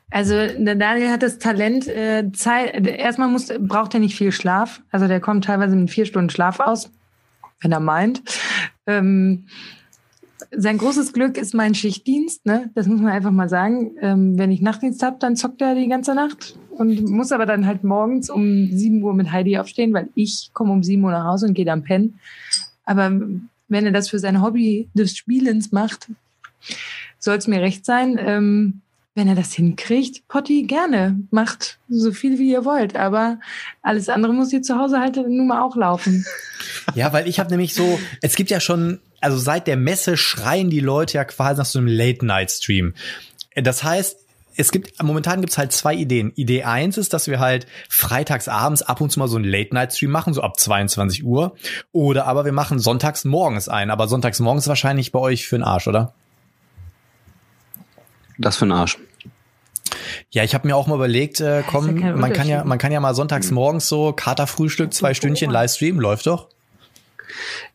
[0.10, 4.82] Also der Daniel hat das Talent, äh, Zeit, erstmal muss, braucht er nicht viel Schlaf.
[4.90, 6.91] Also der kommt teilweise mit vier Stunden Schlaf aus,
[7.60, 8.22] wenn er meint.
[8.86, 9.48] Ähm,
[10.52, 12.70] sein großes Glück ist mein Schichtdienst, ne?
[12.74, 13.98] Das muss man einfach mal sagen.
[14.02, 17.66] Ähm, wenn ich Nachtdienst habe, dann zockt er die ganze Nacht und muss aber dann
[17.66, 21.26] halt morgens um 7 Uhr mit Heidi aufstehen, weil ich komme um 7 Uhr nach
[21.26, 22.20] Hause und gehe dann pennen.
[22.86, 23.12] Aber
[23.68, 26.08] wenn er das für sein Hobby des Spielens macht,
[27.28, 28.18] soll es mir recht sein.
[28.20, 28.82] Ähm,
[29.14, 31.20] wenn er das hinkriegt, Potti, gerne.
[31.32, 32.95] Macht so viel, wie ihr wollt.
[32.95, 33.40] Aber
[33.82, 36.26] alles andere muss hier zu Hause halt nun mal auch laufen.
[36.95, 40.70] Ja, weil ich habe nämlich so, es gibt ja schon, also seit der Messe schreien
[40.70, 42.94] die Leute ja quasi nach so einem Late-Night-Stream.
[43.56, 44.18] Das heißt,
[44.56, 46.32] es gibt, momentan gibt's halt zwei Ideen.
[46.36, 50.12] Idee eins ist, dass wir halt freitags abends ab und zu mal so einen Late-Night-Stream
[50.12, 51.56] machen, so ab 22 Uhr.
[51.91, 53.90] Oder aber wir machen sonntags morgens ein.
[53.90, 56.14] Aber sonntags morgens wahrscheinlich bei euch für den Arsch, oder?
[58.38, 58.97] Das für ein Arsch.
[60.30, 62.91] Ja, ich habe mir auch mal überlegt, äh, komm, ja man kann ja, man kann
[62.91, 66.49] ja mal sonntags morgens so Katerfrühstück, zwei Stündchen Livestream, läuft doch.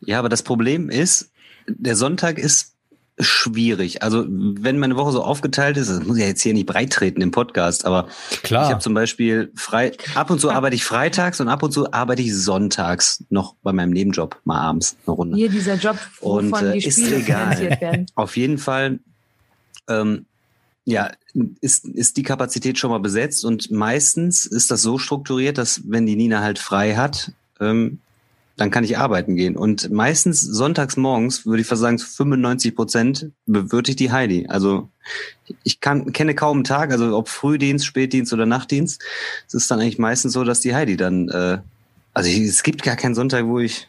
[0.01, 1.31] Ja, aber das Problem ist,
[1.67, 2.73] der Sonntag ist
[3.19, 4.01] schwierig.
[4.01, 6.91] Also wenn meine Woche so aufgeteilt ist, das muss ich ja jetzt hier nicht breit
[6.91, 8.07] treten im Podcast, aber
[8.41, 8.65] Klar.
[8.65, 11.93] ich habe zum Beispiel frei, ab und zu arbeite ich freitags und ab und zu
[11.93, 15.37] arbeite ich sonntags noch bei meinem Nebenjob mal abends eine Runde.
[15.37, 17.55] Hier dieser Job, Und, wovon äh, die ist Spiele egal.
[17.55, 18.05] finanziert werden.
[18.15, 18.99] Auf jeden Fall,
[19.87, 20.25] ähm,
[20.85, 21.11] ja,
[21.61, 26.05] ist, ist die Kapazität schon mal besetzt und meistens ist das so strukturiert, dass wenn
[26.05, 27.99] die Nina halt frei hat, ähm,
[28.55, 29.55] dann kann ich arbeiten gehen.
[29.55, 34.45] Und meistens sonntags morgens, würde ich fast sagen, zu 95 Prozent bewirte ich die Heidi.
[34.47, 34.89] Also
[35.63, 39.01] ich kann, kenne kaum einen Tag, also ob Frühdienst, Spätdienst oder Nachtdienst.
[39.47, 41.59] Es ist dann eigentlich meistens so, dass die Heidi dann, äh,
[42.13, 43.87] also ich, es gibt gar keinen Sonntag, wo ich,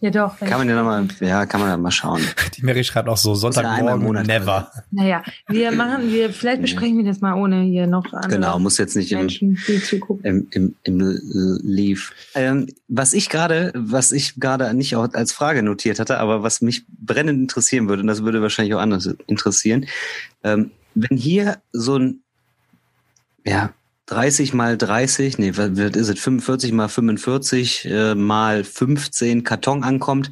[0.00, 0.38] Ja doch.
[0.38, 2.20] kann man ja nochmal, ja, kann man ja mal schauen.
[2.56, 4.70] Die Mary schreibt auch so, Sonntagmorgen, never.
[4.92, 8.78] Naja, wir machen, wir, vielleicht besprechen wir das mal ohne hier noch andere Genau, muss
[8.78, 9.58] jetzt nicht im, Menschen,
[10.22, 11.18] im, im, im
[11.62, 12.12] Leaf.
[12.34, 16.60] Ähm, was ich gerade, was ich gerade nicht auch als Frage notiert hatte, aber was
[16.60, 19.86] mich brennend interessieren würde, und das würde wahrscheinlich auch anders interessieren,
[20.44, 22.20] ähm, wenn hier so ein,
[23.44, 23.70] ja,
[24.08, 30.30] 30 mal 30, nee, was ist es, 45 mal 45 äh, mal 15 Karton ankommt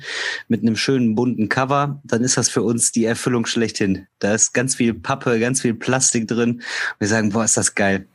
[0.48, 4.06] mit einem schönen bunten Cover, dann ist das für uns die Erfüllung schlechthin.
[4.18, 6.62] Da ist ganz viel Pappe, ganz viel Plastik drin.
[6.98, 8.06] Wir sagen, boah, ist das geil.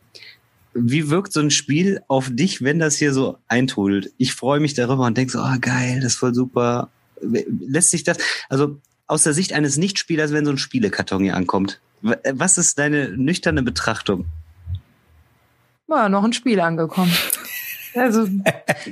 [0.74, 4.12] Wie wirkt so ein Spiel auf dich, wenn das hier so eintrudelt?
[4.18, 6.90] Ich freue mich darüber und denke so, oh geil, das ist voll super.
[7.22, 8.18] Lässt sich das,
[8.50, 12.80] also aus der Sicht eines Nichtspielers, wenn so ein Spielekarton hier ankommt, wa- was ist
[12.80, 14.26] deine nüchterne Betrachtung?
[15.92, 17.12] War noch ein Spiel angekommen.
[17.94, 18.26] Also,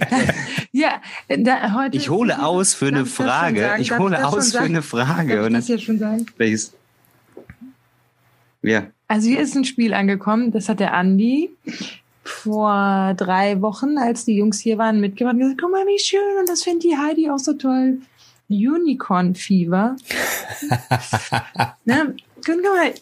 [0.73, 1.95] ja, da, heute.
[1.95, 3.61] Ich hole aus für eine Frage.
[3.61, 3.81] sagen?
[3.81, 5.37] Ich hole aus für eine Frage.
[5.37, 6.25] Darf ich das hier schon sagen?
[6.35, 6.73] welches?
[8.61, 8.87] Ja.
[9.07, 11.51] Also hier ist ein Spiel angekommen, das hat der Andi
[12.25, 16.37] vor drei Wochen, als die Jungs hier waren, mitgebracht und gesagt, guck mal, wie schön
[16.37, 17.99] und das findet die Heidi auch so toll.
[18.49, 19.95] Unicorn Fever.
[21.85, 22.13] ne?
[22.45, 22.93] Guck mal,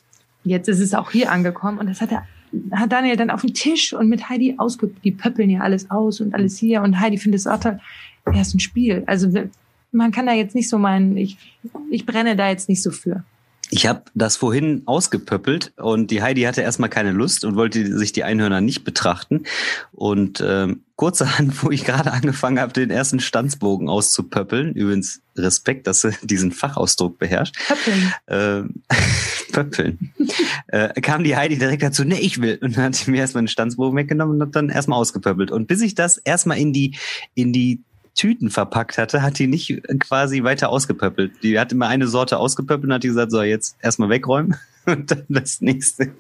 [0.44, 2.28] jetzt ist es auch hier angekommen und das hat er
[2.72, 6.22] hat Daniel dann auf den Tisch und mit Heidi ausge die pöppeln ja alles aus
[6.22, 7.80] und alles hier und Heidi findet es auch toll.
[8.34, 9.04] Ja, ist ein Spiel.
[9.06, 9.30] Also
[9.92, 11.38] man kann da jetzt nicht so meinen, ich,
[11.90, 13.24] ich brenne da jetzt nicht so für.
[13.70, 18.14] Ich habe das vorhin ausgepöppelt und die Heidi hatte erstmal keine Lust und wollte sich
[18.14, 19.44] die Einhörner nicht betrachten.
[19.92, 26.02] Und ähm, kurzerhand, wo ich gerade angefangen habe, den ersten Stanzbogen auszupöppeln, übrigens Respekt, dass
[26.02, 28.14] sie diesen Fachausdruck beherrscht, Pöppeln.
[28.28, 28.84] ähm,
[29.52, 30.14] pöppeln,
[30.68, 32.58] äh, kam die Heidi direkt dazu, nee, ich will.
[32.62, 35.52] Und dann hat sie mir erstmal einen Stanzbogen weggenommen und hat dann erstmal ausgepöppelt.
[35.52, 36.98] Und bis ich das erstmal in die,
[37.36, 37.84] in die
[38.18, 41.44] Tüten verpackt hatte, hat die nicht quasi weiter ausgepöppelt.
[41.44, 45.10] Die hat immer eine Sorte ausgepöppelt und hat die gesagt, so, jetzt erstmal wegräumen und
[45.12, 46.12] dann das nächste.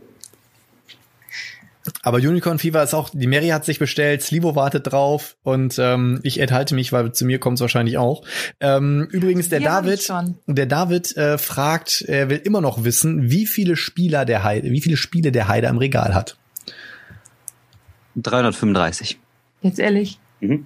[2.03, 6.19] Aber Unicorn Fever ist auch, die Mary hat sich bestellt, Slivo wartet drauf und ähm,
[6.23, 8.23] ich enthalte mich, weil zu mir kommt es wahrscheinlich auch.
[8.59, 10.13] Ähm, übrigens, der haben David,
[10.47, 14.81] der David äh, fragt, er will immer noch wissen, wie viele Spieler der Heide, wie
[14.81, 16.37] viele Spiele der Heide im Regal hat.
[18.17, 19.17] 335.
[19.61, 20.19] Jetzt ehrlich.
[20.41, 20.65] Mhm.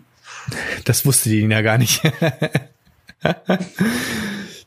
[0.86, 2.02] Das wusste die Nina gar nicht.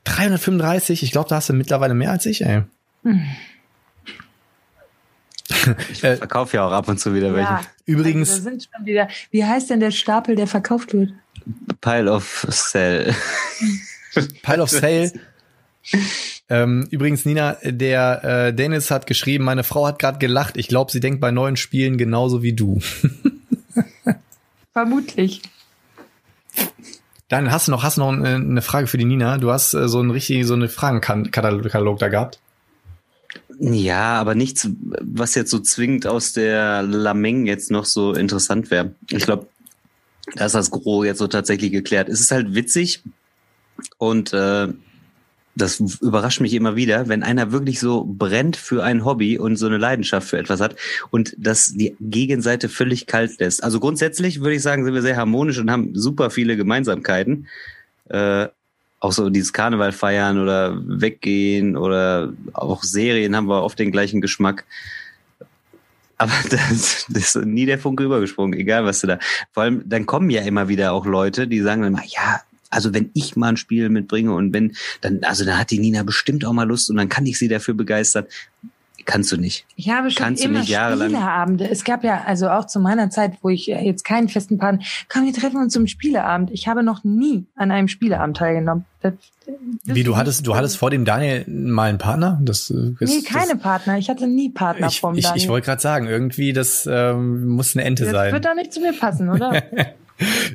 [0.04, 2.62] 335, ich glaube, da hast du mittlerweile mehr als ich, ey.
[5.90, 7.50] Ich verkaufe ja auch ab und zu wieder welche.
[7.50, 7.62] Ja.
[7.86, 9.08] Übrigens, Also sind schon wieder.
[9.30, 11.12] Wie heißt denn der Stapel, der verkauft wird?
[11.80, 13.14] Pile of Cell.
[14.42, 15.12] Pile of Sale.
[16.48, 20.56] Ähm, übrigens, Nina, der äh, Dennis hat geschrieben, meine Frau hat gerade gelacht.
[20.56, 22.80] Ich glaube, sie denkt bei neuen Spielen genauso wie du.
[24.72, 25.42] Vermutlich.
[27.28, 29.38] Dann hast du noch, hast du noch eine, eine Frage für die Nina.
[29.38, 32.38] Du hast äh, so ein richtig, so eine Fragenkatalog da gehabt.
[33.58, 34.68] Ja, aber nichts,
[35.00, 38.94] was jetzt so zwingend aus der Lameng jetzt noch so interessant wäre.
[39.10, 39.46] Ich glaube,
[40.34, 42.08] da ist das Gros jetzt so tatsächlich geklärt.
[42.08, 43.02] Es ist halt witzig
[43.98, 44.68] und äh,
[45.56, 49.66] das überrascht mich immer wieder, wenn einer wirklich so brennt für ein Hobby und so
[49.66, 50.76] eine Leidenschaft für etwas hat
[51.10, 53.62] und das die Gegenseite völlig kalt lässt.
[53.62, 57.46] Also grundsätzlich würde ich sagen, sind wir sehr harmonisch und haben super viele Gemeinsamkeiten.
[58.08, 58.48] Äh,
[59.00, 64.20] auch so dieses Karneval feiern oder weggehen oder auch Serien haben wir oft den gleichen
[64.20, 64.64] Geschmack.
[66.16, 69.18] Aber das, das ist nie der Funke übergesprungen, egal was du da.
[69.52, 72.40] Vor allem, dann kommen ja immer wieder auch Leute, die sagen dann mal, ja,
[72.74, 76.02] also wenn ich mal ein Spiel mitbringe und wenn, dann, also dann hat die Nina
[76.02, 78.26] bestimmt auch mal Lust und dann kann ich sie dafür begeistern.
[79.06, 79.66] Kannst du nicht.
[79.76, 81.68] Ich habe schon Kannst du immer nicht jahrelang- Spieleabende.
[81.68, 84.82] Es gab ja also auch zu meiner Zeit, wo ich äh, jetzt keinen festen Partner,
[85.10, 86.50] komm, wir treffen uns zum Spieleabend.
[86.52, 88.86] Ich habe noch nie an einem Spieleabend teilgenommen.
[89.02, 89.12] Das,
[89.84, 92.40] das Wie du hattest, du hattest vor dem Daniel mal einen Partner?
[92.42, 93.98] Das, äh, das Nee, keine Partner.
[93.98, 95.42] Ich hatte nie Partner Ich, vom ich, Daniel.
[95.42, 98.32] ich wollte gerade sagen, irgendwie das ähm, muss eine Ente das sein.
[98.32, 99.62] wird doch nicht zu mir passen, oder?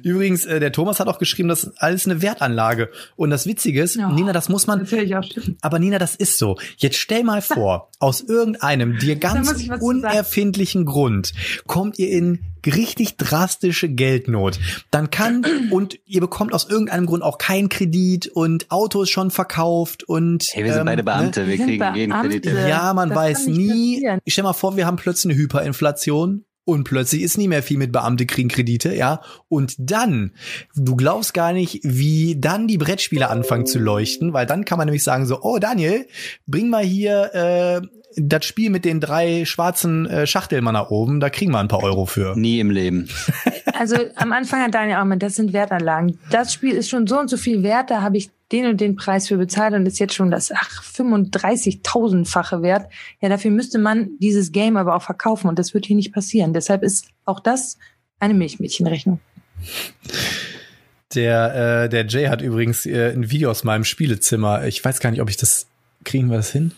[0.04, 2.90] Übrigens, äh, der Thomas hat auch geschrieben, das ist alles eine Wertanlage.
[3.16, 4.10] Und das Witzige ist, Ja.
[4.12, 5.24] Nina, das muss man, Das höre ich auch
[5.62, 6.58] aber Nina, das ist so.
[6.78, 11.34] Jetzt stell mal vor, aus irgendeinem dir ganz unerfindlichen Grund
[11.68, 14.60] kommt ihr in richtig drastische Geldnot.
[14.92, 19.32] Dann kann und ihr bekommt aus irgendeinem Grund auch keinen Kredit und Auto ist schon
[19.32, 22.14] verkauft und Hey, wir sind ähm, beide Beamte, wir Wir sind kriegen jeden.
[22.14, 22.46] Kredit.
[22.46, 23.94] ja, man Das weiß nie.
[23.96, 24.20] passieren.
[24.26, 27.78] Ich stell mal vor, wir haben plötzlich eine Hyperinflation und plötzlich ist nie mehr viel
[27.78, 29.22] mit Beamte kriegen Kredite, ja.
[29.48, 30.32] Und dann,
[30.76, 34.86] du glaubst gar nicht, wie dann die Brettspiele anfangen zu leuchten, weil dann kann man
[34.86, 36.08] nämlich sagen so, oh Daniel,
[36.48, 41.20] bring mal hier äh, das Spiel mit den drei schwarzen äh, Schachteln mal nach oben,
[41.20, 42.38] da kriegen wir ein paar Euro für.
[42.38, 43.10] Nie im Leben.
[43.74, 46.20] Also am Anfang hat Daniel auch mal, das sind Wertanlagen.
[46.32, 48.96] Das Spiel ist schon so und so viel wert, da habe ich den und den
[48.96, 52.92] Preis für bezahlt und ist jetzt schon das ach, 35.000-fache wert.
[53.22, 56.54] Ja, dafür müsste man dieses Game aber auch verkaufen und das wird hier nicht passieren.
[56.54, 57.78] Deshalb ist auch das
[58.20, 59.20] eine Milchmädchenrechnung.
[61.14, 64.66] Der, äh, der Jay hat übrigens äh, ein Video aus meinem Spielezimmer.
[64.68, 65.68] Ich weiß gar nicht, ob ich das,
[66.04, 66.74] kriegen wir das hin?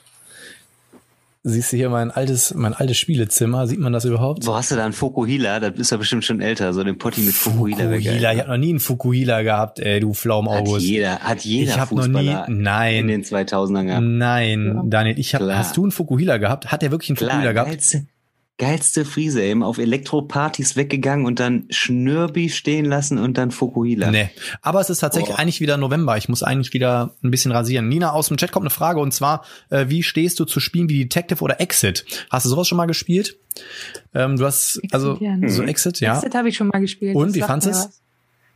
[1.43, 3.65] Siehst du hier mein altes, mein altes Spielezimmer?
[3.65, 4.45] Sieht man das überhaupt?
[4.45, 5.59] Wo hast du da einen Fokuhila?
[5.59, 7.53] Das ist ja bestimmt schon älter, so den Potti mit geil.
[7.53, 10.85] Fukuhila, ich habe noch nie einen Fukuhila gehabt, ey, du Flaum Hat August.
[10.85, 14.03] jeder, hat jeder ich habe noch nie, Fußballer in nein, den 2000ern gehabt.
[14.05, 14.81] nein.
[14.85, 16.72] Daniel, ich habe, hast du einen Fukuhila gehabt?
[16.72, 17.69] Hat er wirklich einen Fukuhila Klar, gehabt?
[17.72, 18.05] geilste,
[18.61, 24.11] geilste Friese eben auf Elektropartys weggegangen und dann Schnürbi stehen lassen und dann Fukuhila.
[24.11, 24.29] Nee.
[24.61, 25.38] Aber es ist tatsächlich Oh.
[25.39, 26.15] eigentlich wieder November.
[26.17, 27.89] Ich muss eigentlich wieder ein bisschen rasieren.
[27.89, 30.89] Nina, aus dem Chat kommt eine Frage und zwar, äh, wie stehst du zu Spielen
[30.89, 32.05] wie Detective oder Exit?
[32.29, 33.35] Hast du sowas schon mal gespielt?
[34.13, 35.49] Ähm, du hast, also, ja, ne?
[35.49, 36.17] so Exit, ja.
[36.17, 37.15] Exit habe ich schon mal gespielt.
[37.15, 37.65] Und, Das wie mir du's?
[37.67, 38.01] was.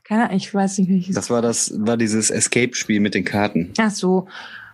[0.03, 1.15] Keine Ahnung, ich weiß nicht, welches.
[1.15, 3.73] Das war das, war dieses Escape-Spiel mit den Karten.
[3.79, 4.27] Ach so.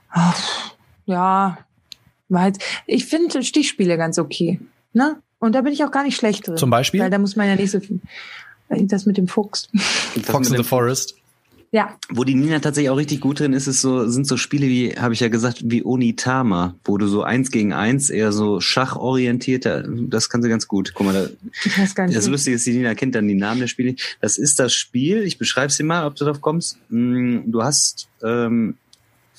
[0.09, 0.73] Ach,
[1.05, 1.57] ja.
[2.27, 4.59] War halt, ich finde Stichspiele ganz okay.
[4.93, 5.18] Ne?
[5.39, 6.57] Und da bin ich auch gar nicht schlecht drin.
[6.57, 6.99] Zum Beispiel?
[7.01, 7.99] Weil da muss man ja nicht so viel.
[8.69, 9.69] Das mit dem Fuchs.
[10.23, 11.15] Fox in the Forest.
[11.73, 14.68] Ja, Wo die Nina tatsächlich auch richtig gut drin ist, ist so, sind so Spiele
[14.68, 18.59] wie, habe ich ja gesagt, wie Onitama, wo du so eins gegen eins eher so
[18.59, 20.91] schachorientierter, das kann sie ganz gut.
[20.93, 21.30] Guck mal, da,
[21.63, 22.18] ich weiß gar nicht.
[22.18, 23.95] das Lustige ist, die Nina kennt dann die Namen der Spiele.
[24.19, 26.77] Das ist das Spiel, ich beschreibe es dir mal, ob du drauf kommst.
[26.89, 28.76] Mm, Du hast ähm,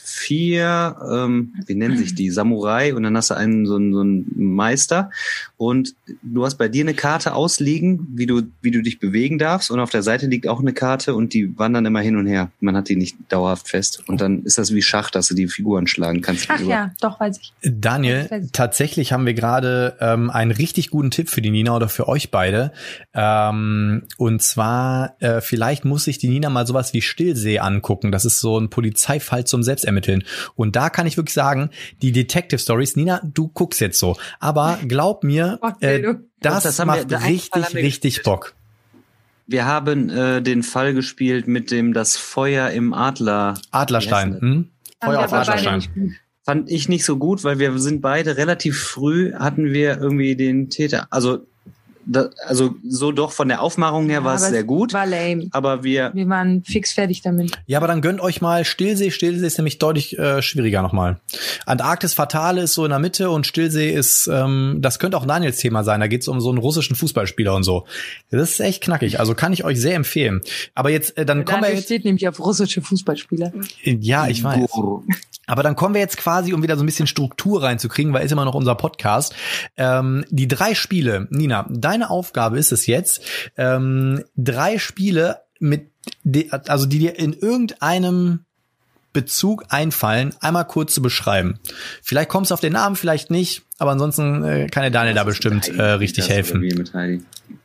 [0.05, 4.01] vier, ähm, wie nennen sich die, Samurai und dann hast du einen so einen, so
[4.01, 5.11] einen Meister
[5.57, 9.71] und du hast bei dir eine Karte ausliegen, wie du, wie du dich bewegen darfst
[9.71, 12.51] und auf der Seite liegt auch eine Karte und die wandern immer hin und her.
[12.61, 15.49] Man hat die nicht dauerhaft fest und dann ist das wie Schach, dass du die
[15.49, 16.47] Figuren schlagen kannst.
[16.49, 17.53] Ach ja, doch, weiß ich.
[17.63, 18.53] Daniel, weiß ich.
[18.53, 22.31] tatsächlich haben wir gerade ähm, einen richtig guten Tipp für die Nina oder für euch
[22.31, 22.73] beide.
[23.15, 28.13] Ähm, und zwar, äh, vielleicht muss sich die Nina mal sowas wie Stillsee angucken.
[28.13, 29.63] Das ist so ein Polizeifall zum
[29.97, 30.25] Selbstermitteln.
[30.55, 31.71] Und da kann ich wirklich sagen,
[32.01, 34.17] die Detective Stories, Nina, du guckst jetzt so.
[34.41, 38.25] Aber glaub mir, äh, das, Das haben wir- macht richtig, wir richtig gespielt.
[38.25, 38.55] Bock.
[39.47, 43.55] Wir haben äh, den Fall gespielt mit dem das Feuer im Adler.
[43.71, 44.41] Adlerstein.
[44.41, 44.69] Hm?
[45.03, 46.17] Feuer auf Adlerstein.
[46.45, 50.71] Fand ich nicht so gut, weil wir sind beide relativ früh hatten wir irgendwie den
[50.71, 51.07] Täter.
[51.11, 51.47] Also
[52.07, 55.49] da, also so doch von der Aufmachung her war es sehr gut, War lame.
[55.53, 57.53] aber wir Wir waren fix fertig damit.
[57.67, 59.11] Ja, aber dann gönnt euch mal Stillsee.
[59.11, 61.21] Stillsee ist nämlich deutlich äh, schwieriger nochmal.
[61.67, 65.59] Antarktis Fatale ist so in der Mitte und Stillsee ist, ähm, das könnte auch Daniels
[65.59, 66.01] Thema sein.
[66.01, 67.87] Da geht's um so einen russischen Fußballspieler und so.
[68.31, 69.21] Das ist echt knackig.
[69.21, 70.41] Also kann ich euch sehr empfehlen.
[70.75, 71.85] Aber jetzt, äh, dann kommen wir jetzt.
[71.85, 73.53] steht nämlich auf russische Fußballspieler.
[73.85, 74.71] Ja, ich weiß.
[75.47, 78.33] Aber dann kommen wir jetzt quasi, um wieder so ein bisschen Struktur reinzukriegen, weil ist
[78.33, 79.35] immer noch unser Podcast.
[79.77, 83.23] Ähm, die drei Spiele, Nina, deine Aufgabe ist es jetzt,
[83.57, 85.91] ähm, drei Spiele mit,
[86.25, 88.41] die, also die dir in irgendeinem
[89.13, 91.59] Bezug einfallen, einmal kurz zu beschreiben.
[92.03, 95.25] Vielleicht kommst du auf den Namen, vielleicht nicht, aber ansonsten äh, kann der Daniel da
[95.25, 96.63] bestimmt äh, richtig helfen.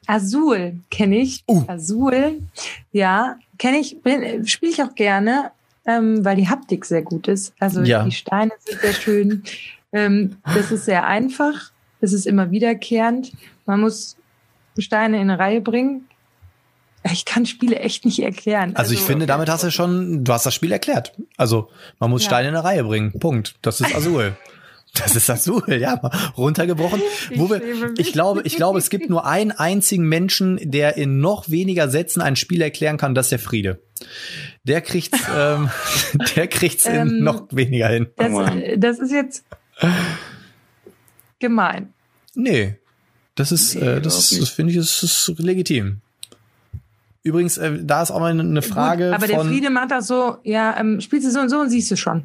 [0.08, 1.46] Azul kenne ich.
[1.48, 1.64] Uh.
[1.68, 2.42] Azul,
[2.92, 3.98] ja, kenne ich,
[4.44, 5.52] spiele ich auch gerne,
[5.86, 7.54] ähm, weil die Haptik sehr gut ist.
[7.60, 8.04] Also Ja.
[8.04, 9.44] die Steine sind sehr schön.
[9.94, 11.72] Ähm, das ist sehr einfach.
[12.02, 13.32] Es ist immer wiederkehrend.
[13.66, 14.17] Man muss
[14.82, 16.08] Steine in eine Reihe bringen.
[17.12, 18.76] ich kann Spiele echt nicht erklären.
[18.76, 21.14] Also, ich finde, damit hast du schon, du hast das Spiel erklärt.
[21.38, 22.30] Also man muss Ja.
[22.30, 23.14] Steine in eine Reihe bringen.
[23.20, 23.56] Punkt.
[23.62, 24.36] Das ist Azul.
[24.94, 25.94] Das ist Azul, ja,
[26.38, 27.02] runtergebrochen.
[27.30, 27.62] Ich Wo wir,
[28.00, 32.22] ich glaube, ich glaube, es gibt nur einen einzigen Menschen, der in noch weniger Sätzen
[32.22, 33.82] ein Spiel erklären kann, das ist der Friede.
[34.64, 35.70] Der kriegt's, ähm,
[36.36, 38.08] der kriegt's in Ähm, noch weniger hin.
[38.16, 38.32] Das,
[38.78, 39.46] das ist jetzt
[41.40, 41.94] gemein.
[42.34, 42.78] Nee,
[43.38, 44.42] das ist, Nee, äh, das, ist- nicht.
[44.44, 46.02] das finde ich, ist, ist legitim.
[47.24, 49.40] Übrigens, äh, da ist auch mal eine Frage Gut, aber der.
[49.42, 52.24] Friede macht das so, ja, ähm, spielst du so und so und siehst du schon.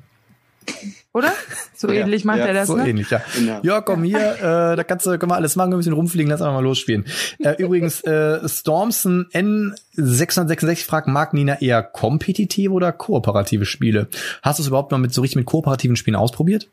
[1.13, 1.33] Oder?
[1.77, 2.89] So Ja, ähnlich macht ja, er das, so ne?
[2.89, 3.21] ähnlich, ja.
[3.35, 3.59] Genau.
[3.65, 6.41] Ja, komm hier, äh, da kannst du, können wir alles machen, ein bisschen rumfliegen, lass
[6.41, 7.05] einfach mal losspielen.
[7.41, 14.07] Äh, übrigens, äh, Stormson N666 fragt, mag Nina eher kompetitive oder kooperative Spiele?
[14.43, 16.69] Hast du es überhaupt mal mit so richtig mit kooperativen Spielen ausprobiert?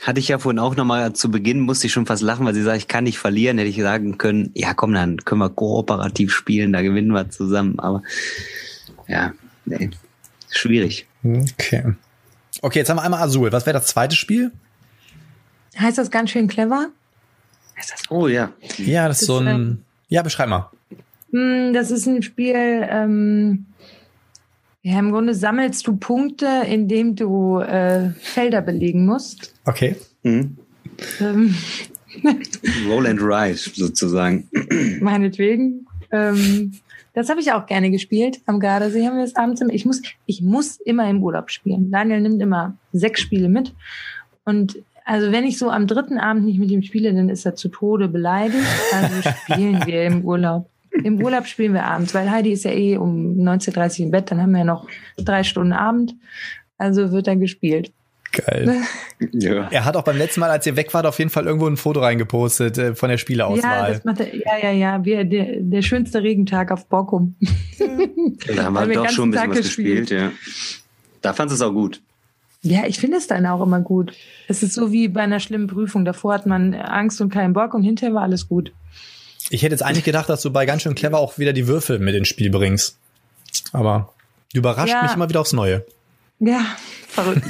[0.00, 2.62] Hatte ich ja vorhin auch nochmal zu Beginn, musste ich schon fast lachen, weil sie
[2.62, 3.58] sagt, ich kann nicht verlieren.
[3.58, 7.78] Hätte ich sagen können, ja komm, dann können wir kooperativ spielen, da gewinnen wir zusammen.
[7.78, 8.02] Aber
[9.06, 9.32] ja,
[9.66, 9.90] nee,
[10.50, 11.06] schwierig.
[11.22, 11.94] Okay.
[12.62, 13.52] Okay, jetzt haben wir einmal Azul.
[13.52, 14.52] Was wäre das zweite Spiel?
[15.78, 16.88] Heißt das ganz schön clever?
[17.76, 18.52] Heißt das Oh ja.
[18.78, 19.84] Ja, das ist so Das, ein.
[20.08, 20.70] Ja, beschreib mal.
[21.32, 22.54] Hm, Das ist ein Spiel,
[22.88, 23.66] ähm,
[24.86, 29.54] ja, im Grunde sammelst du Punkte, indem du äh, Felder belegen musst.
[29.64, 29.96] Okay.
[30.22, 30.58] Hm.
[31.20, 31.54] Ähm,
[32.86, 34.46] Roll and Ride sozusagen.
[35.00, 35.86] meinetwegen.
[36.12, 36.72] Ähm,
[37.14, 38.42] das habe ich auch gerne gespielt.
[38.44, 39.72] Am Gardasee haben wir es abends immer.
[39.72, 41.90] Ich muss, ich muss immer im Urlaub spielen.
[41.90, 43.72] Daniel nimmt immer sechs Spiele mit.
[44.44, 47.54] Und also wenn ich so am dritten Abend nicht mit ihm spiele, dann ist er
[47.54, 48.66] zu Tode beleidigt.
[48.92, 50.68] Also spielen wir im Urlaub.
[51.02, 54.30] Im Urlaub spielen wir abends, weil Heidi ist ja eh um 19.30 Uhr im Bett,
[54.30, 56.14] dann haben wir ja noch drei Stunden Abend.
[56.78, 57.92] Also wird dann gespielt.
[58.32, 58.80] Geil.
[59.32, 59.68] Ja.
[59.70, 61.76] Er hat auch beim letzten Mal, als ihr weg wart, auf jeden Fall irgendwo ein
[61.76, 63.92] Foto reingepostet äh, von der Ja, Spieleauswahl.
[63.92, 65.04] das macht er, ja, ja, ja.
[65.04, 67.36] Wir, der, der schönste Regentag auf Borkum.
[67.78, 70.32] Da haben wir wir doch schon ein bisschen ganzen was Tag gespielt, ja.
[71.22, 72.02] Da fand es auch gut.
[72.62, 74.12] Ja, ich finde es dann auch immer gut.
[74.48, 76.04] Es ist so wie bei einer schlimmen Prüfung.
[76.04, 78.72] Davor hat man Angst und keinen Bock und hinterher war alles gut.
[79.50, 81.98] Ich hätte jetzt eigentlich gedacht, dass du bei ganz schön clever auch wieder die Würfel
[81.98, 82.98] mit ins Spiel bringst.
[83.72, 84.12] Aber
[84.52, 85.02] du überrascht Ja.
[85.02, 85.84] mich immer wieder aufs Neue.
[86.40, 86.64] Ja,
[87.08, 87.44] verrückt.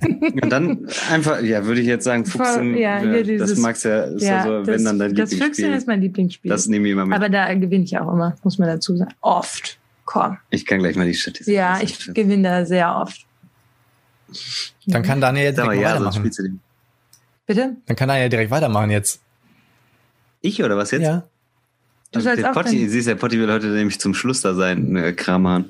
[0.42, 3.84] Und dann einfach, ja, würde ich jetzt sagen, Fuchsen, Ja, hier ja, dieses- das magst
[3.84, 5.72] ja, ist ja, also, das, wenn dann dein das Lieblingsspiel.
[5.72, 6.50] ist mein Lieblingsspiel.
[6.50, 7.16] Das nehme ich immer mit.
[7.16, 9.14] Aber da gewinne ich auch immer, muss man dazu sagen.
[9.20, 9.78] Oft.
[10.04, 10.38] Komm.
[10.50, 11.54] ich kann gleich mal die Statistik.
[11.54, 13.26] Ja, ich gewinne da sehr oft.
[14.86, 16.14] Dann kann Daniel jetzt direkt ja, weitermachen.
[16.20, 16.60] spielst du den.
[17.46, 17.76] Bitte?
[17.86, 19.20] Dann kann Daniel direkt weitermachen jetzt.
[20.40, 21.02] Ich oder was jetzt?
[21.02, 21.28] Ja.
[22.10, 24.96] Du sollst der auch Potti, siehst der Potti will heute nämlich zum Schluss da sein,
[24.96, 25.64] äh, Kramer.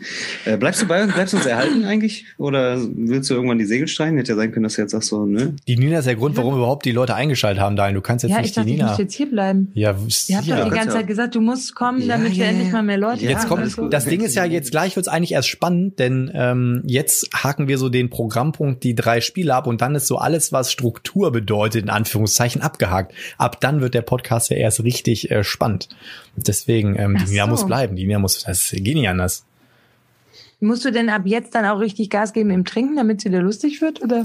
[0.45, 2.27] Äh, bleibst du bei uns, bleibst du uns erhalten eigentlich?
[2.37, 4.17] Oder willst du irgendwann die Segel streichen?
[4.19, 5.57] Hätte ja sein können, dass du jetzt sagst so, ne?
[5.67, 7.97] Die Nina ist der Grund, warum überhaupt die Leute eingeschaltet haben, Daniel.
[7.97, 8.89] Du kannst jetzt Ja, ich nicht die dachte, ich Nina.
[8.91, 9.73] muss jetzt hier bleiben.
[9.75, 9.97] Ja,
[10.29, 10.57] Ihr habt ja.
[10.59, 11.07] doch die ganze ja Zeit auch.
[11.09, 12.73] gesagt, du musst kommen, Ja, damit wir ja, endlich ja.
[12.73, 13.69] mal mehr Leute Ja, Jetzt haben.
[13.73, 17.67] kommt, das Ding ist ja, jetzt gleich wird's eigentlich erst spannend, denn ähm, jetzt haken
[17.67, 21.33] wir so den Programmpunkt, die drei Spiele ab und dann ist so alles, was Struktur
[21.33, 23.13] bedeutet, in Anführungszeichen, abgehakt.
[23.39, 25.89] Ab dann wird der Podcast ja erst richtig äh, spannend.
[26.47, 27.51] Deswegen, ähm, die Nina so.
[27.51, 27.97] muss bleiben.
[27.97, 29.45] Die Nina muss, das geht nicht anders.
[30.61, 33.41] Musst du denn ab jetzt dann auch richtig Gas geben im Trinken, damit es wieder
[33.41, 34.03] lustig wird?
[34.03, 34.25] Oder?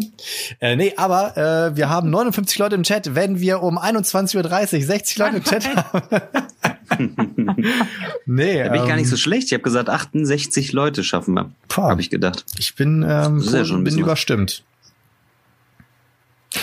[0.60, 3.14] Äh, nee, aber äh, wir haben 59 Leute im Chat.
[3.14, 6.02] Wenn wir um 21.30 Uhr 60 Leute im Chat haben.
[8.26, 9.48] nee, Da bin ich gar nicht so ähm, schlecht.
[9.48, 11.52] Ich habe gesagt, 68 Leute schaffen wir.
[11.76, 12.46] Habe ich gedacht.
[12.58, 14.64] Ich bin, ähm, ja schon bin überstimmt.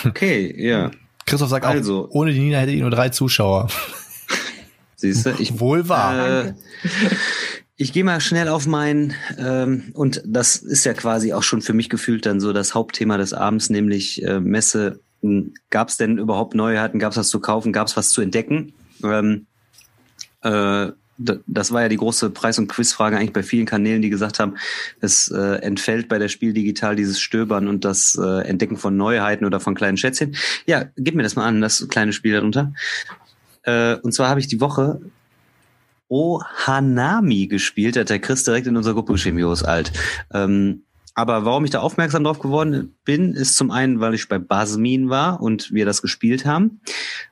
[0.05, 0.91] Okay, ja.
[1.25, 2.07] Christoph sagt Also.
[2.07, 3.69] auch, ohne die Nina hätte ich nur drei Zuschauer.
[5.01, 6.45] Siehst du, ich Wohl wahr.
[6.45, 6.53] Äh,
[7.75, 11.73] ich gehe mal schnell auf mein, ähm, und das ist ja quasi auch schon für
[11.73, 14.99] mich gefühlt dann so das Hauptthema des Abends, nämlich äh, Messe.
[15.71, 16.99] Gab es denn überhaupt Neuheiten?
[16.99, 17.73] Gab es was zu kaufen?
[17.73, 18.73] Gab es was zu entdecken?
[19.03, 19.47] Ähm,
[20.43, 24.39] äh, das war ja die große Preis- und Quizfrage eigentlich bei vielen Kanälen, die gesagt
[24.39, 24.55] haben,
[24.99, 29.45] es äh, entfällt bei der Spiel digital dieses Stöbern und das äh, Entdecken von Neuheiten
[29.45, 30.35] oder von kleinen Schätzchen.
[30.65, 32.73] Ja, gib mir das mal an, das kleine Spiel darunter.
[33.63, 35.01] Äh, und zwar habe ich die Woche
[36.09, 37.95] Ohanami gespielt.
[37.95, 39.91] Da hat der Chris direkt in unserer Gruppe geschrieben, ist alt.
[40.33, 40.83] Ähm,
[41.13, 45.09] aber warum ich da aufmerksam drauf geworden bin, ist zum einen, weil ich bei Basmin
[45.09, 46.81] war und wir das gespielt haben.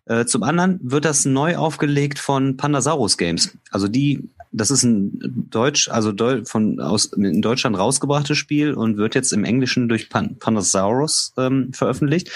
[0.06, 3.58] Äh, zum anderen wird das neu aufgelegt von Pandasaurus Games.
[3.72, 8.98] Also die, das ist ein Deutsch, also Deu von aus in Deutschland rausgebrachtes Spiel und
[8.98, 12.32] wird jetzt im Englischen durch Pan Pandasaurus ähm, veröffentlicht.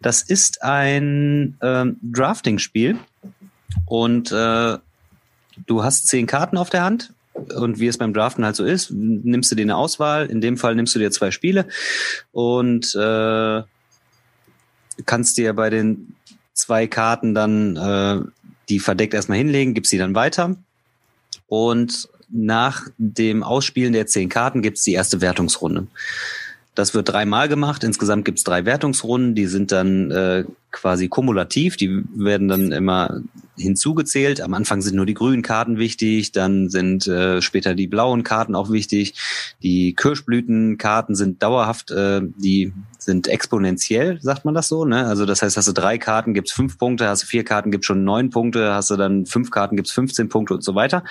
[0.00, 2.98] Das ist ein ähm, Drafting-Spiel
[3.84, 4.78] und äh,
[5.66, 8.90] du hast zehn Karten auf der Hand und wie es beim Draften halt so ist,
[8.90, 10.26] nimmst du dir eine Auswahl.
[10.26, 11.66] In dem Fall nimmst du dir zwei Spiele
[12.32, 13.62] und äh,
[15.04, 16.14] kannst dir bei den
[16.54, 18.20] zwei Karten dann äh,
[18.68, 20.56] die verdeckt erstmal hinlegen, gibst sie dann weiter.
[21.50, 25.88] Und nach dem Ausspielen der zehn Karten gibt's die erste Wertungsrunde.
[26.80, 27.84] Das wird dreimal gemacht.
[27.84, 29.34] Insgesamt gibt's drei Wertungsrunden.
[29.34, 31.76] Die sind dann äh, quasi kumulativ.
[31.76, 33.20] Die werden dann immer
[33.58, 34.40] hinzugezählt.
[34.40, 38.54] Am Anfang sind nur die grünen Karten wichtig, dann sind äh, später die blauen Karten
[38.54, 39.12] auch wichtig.
[39.62, 44.86] Die Kirschblütenkarten sind dauerhaft, äh, die sind exponentiell, sagt man das so.
[44.86, 45.04] Ne?
[45.04, 47.86] Also das heißt, hast du drei Karten, gibt's fünf Punkte, hast du vier Karten, gibt's
[47.86, 51.04] schon neun Punkte, hast du dann fünf Karten, gibt's 15 Punkte und so weiter.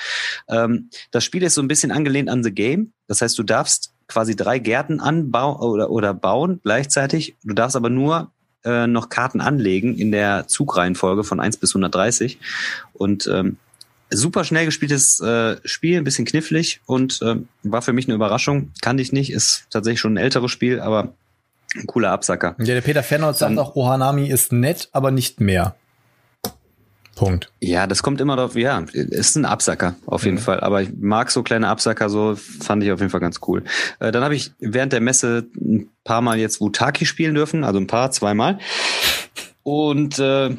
[0.47, 2.93] Ähm, das Spiel ist so ein bisschen angelehnt an The Game.
[3.05, 7.38] Das heißt, du darfst quasi drei Gärten anbauen oder, oder bauen gleichzeitig.
[7.44, 8.31] Du darfst aber nur
[8.65, 12.40] äh, noch Karten anlegen in der Zugreihenfolge von 1 bis 130.
[12.91, 13.57] Und ähm,
[14.10, 18.72] super schnell gespieltes äh, Spiel, ein bisschen knifflig und äh, war für mich eine Überraschung.
[18.81, 21.14] Kannte ich nicht, ist tatsächlich schon ein älteres Spiel, aber
[21.76, 22.56] ein cooler Absacker.
[22.57, 25.76] Ja, der Peter Fernholz sagt auch, Ohanami ist nett, aber nicht mehr.
[27.19, 27.51] Punkt.
[27.59, 30.41] Ja, das kommt immer darauf, ja, ist ein Absacker auf jeden mhm.
[30.41, 30.61] Fall.
[30.61, 33.65] Aber ich mag so kleine Absacker, so fand ich auf jeden Fall ganz cool.
[33.99, 37.77] Äh, dann habe ich während der Messe ein paar Mal jetzt Wutaki spielen dürfen, also
[37.77, 38.59] ein paar, zweimal.
[39.63, 40.55] Und äh,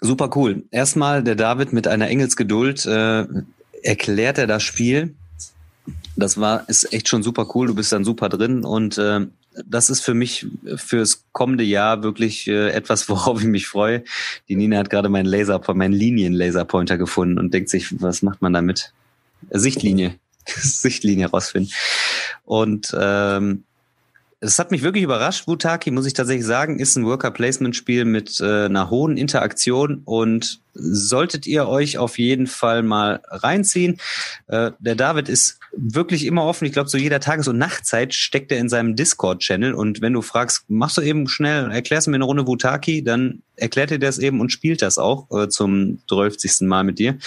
[0.00, 0.62] super cool.
[0.70, 3.26] Erstmal der David mit einer Engelsgeduld äh,
[3.82, 5.14] erklärt er das Spiel.
[6.16, 7.66] Das war ist echt schon super cool.
[7.66, 9.26] Du bist dann super drin und äh,
[9.64, 10.46] das ist für mich
[10.76, 14.04] fürs kommende Jahr wirklich äh, etwas, worauf ich mich freue.
[14.48, 18.52] Die Nina hat gerade meinen Laser, meinen Linien-Laserpointer gefunden und denkt sich, was macht man
[18.52, 18.92] damit?
[19.50, 21.72] Sichtlinie, Sichtlinie rausfinden.
[22.44, 23.64] Und ähm,
[24.46, 28.66] es hat mich wirklich überrascht, Butaki, muss ich tatsächlich sagen, ist ein Worker-Placement-Spiel mit äh,
[28.66, 33.98] einer hohen Interaktion und solltet ihr euch auf jeden Fall mal reinziehen.
[34.46, 36.64] Äh, der David ist wirklich immer offen.
[36.64, 40.22] Ich glaube, so jeder Tages- und Nachtzeit steckt er in seinem Discord-Channel und wenn du
[40.22, 44.40] fragst, machst du eben schnell, erklärst mir eine Runde Butaki, dann erklärt er das eben
[44.40, 46.60] und spielt das auch äh, zum 12.
[46.60, 47.18] Mal mit dir.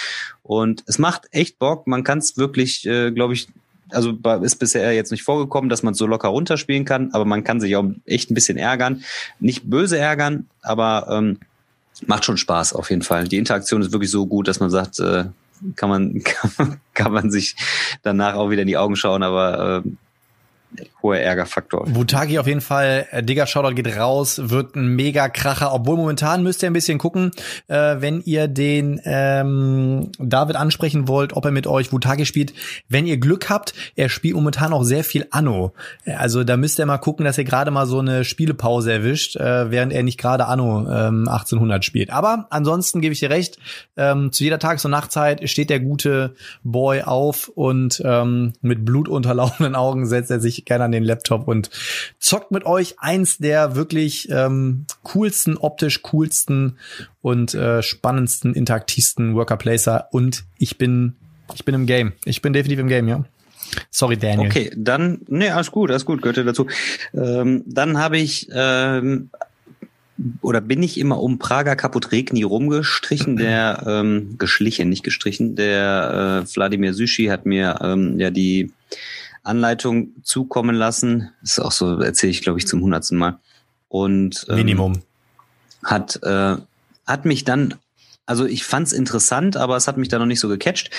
[0.44, 1.86] Und es macht echt Bock.
[1.88, 3.48] Man kann es wirklich, äh, glaube ich,
[3.92, 7.60] also ist bisher jetzt nicht vorgekommen, dass man so locker runterspielen kann, aber man kann
[7.60, 9.04] sich auch echt ein bisschen ärgern.
[9.40, 11.40] Nicht böse ärgern, aber ähm,
[12.06, 13.28] macht schon Spaß auf jeden Fall.
[13.28, 15.26] Die Interaktion ist wirklich so gut, dass man sagt, äh,
[15.76, 16.24] kann man
[16.94, 17.56] kann, man sich
[18.04, 19.90] danach auch wieder in die Augen schauen, aber äh,
[21.02, 21.84] hoher Ärgerfaktor.
[21.96, 26.44] Wutagi auf jeden Fall, äh, Digger Shoutout geht raus, wird ein mega Kracher, obwohl momentan
[26.44, 27.32] müsst ihr ein bisschen gucken,
[27.68, 32.54] äh, wenn ihr den ähm, David ansprechen wollt, ob er mit euch Wutagi spielt.
[32.88, 35.74] Wenn ihr Glück habt, er spielt momentan auch sehr viel Anno.
[36.06, 39.72] Also da müsst ihr mal gucken, dass ihr gerade mal so eine Spielepause erwischt, äh,
[39.72, 42.10] während er nicht gerade Anno ähm, 1800 spielt.
[42.12, 43.58] Aber ansonsten gebe ich dir recht,
[43.98, 49.76] ähm, zu jeder Tages- und Nachtzeit steht der gute Boy auf und ähm, mit blutunterlaufenden
[49.76, 51.70] Augen setzt er sich gerne an den Laptop und
[52.20, 56.78] zockt mit euch eins der wirklich ähm, coolsten, optisch coolsten
[57.22, 60.08] und äh, spannendsten, interaktivsten Worker Placer.
[60.12, 61.16] Und ich bin,
[61.54, 62.14] ich bin im Game.
[62.26, 63.26] Ich bin definitiv im Game, ja.
[63.92, 64.50] Sorry, Daniel.
[64.50, 66.68] Okay, dann, nee, alles gut, alles gut, gehört ja dazu.
[67.14, 69.30] Ähm, dann habe ich, ähm,
[70.42, 75.56] oder bin ich immer um Prager Kaputregni rumgestrichen, der ähm, geschlichen, nicht gestrichen.
[75.56, 78.72] Der äh, Wladimir Süschi hat mir ähm, ja die
[79.50, 81.32] Anleitung zukommen lassen.
[81.42, 83.40] Das ist auch so, erzähle ich, glaube ich, zum hundertsten Mal.
[83.90, 85.02] Und ähm, Minimum.
[85.84, 86.56] Hat, äh,
[87.06, 87.76] hat mich dann,
[88.26, 90.92] also ich fand es interessant, aber es hat mich dann noch nicht so gecatcht.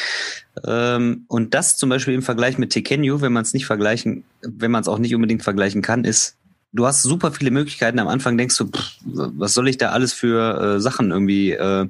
[0.66, 4.70] Ähm, und das zum Beispiel im Vergleich mit Tekenyu, wenn man es nicht vergleichen, wenn
[4.70, 6.36] man es auch nicht unbedingt vergleichen kann, ist
[6.72, 7.98] du hast super viele Möglichkeiten.
[7.98, 11.86] Am Anfang denkst du, pff, was soll ich da alles für äh, Sachen irgendwie äh,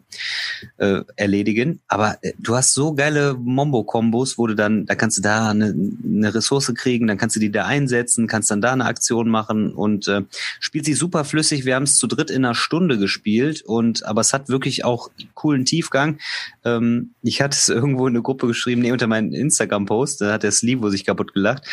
[0.78, 1.81] äh, erledigen?
[1.89, 5.74] Aber äh, du hast so geile Mombo-Kombos, wo du dann, da kannst du da eine,
[6.05, 9.73] eine Ressource kriegen, dann kannst du die da einsetzen, kannst dann da eine Aktion machen
[9.74, 10.23] und äh,
[10.61, 11.65] spielt sich super flüssig.
[11.65, 15.11] Wir haben es zu dritt in einer Stunde gespielt und aber es hat wirklich auch
[15.35, 16.19] coolen Tiefgang.
[16.65, 20.43] Ähm, ich hatte es irgendwo in eine Gruppe geschrieben, nee, unter meinen Instagram-Post, da hat
[20.43, 21.66] der Slivo sich kaputt gelacht,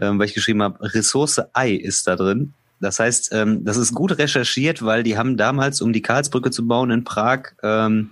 [0.00, 2.54] ähm, weil ich geschrieben habe, Ressource Ei ist da drin.
[2.80, 6.66] Das heißt, ähm, das ist gut recherchiert, weil die haben damals, um die Karlsbrücke zu
[6.66, 8.10] bauen in Prag, ähm,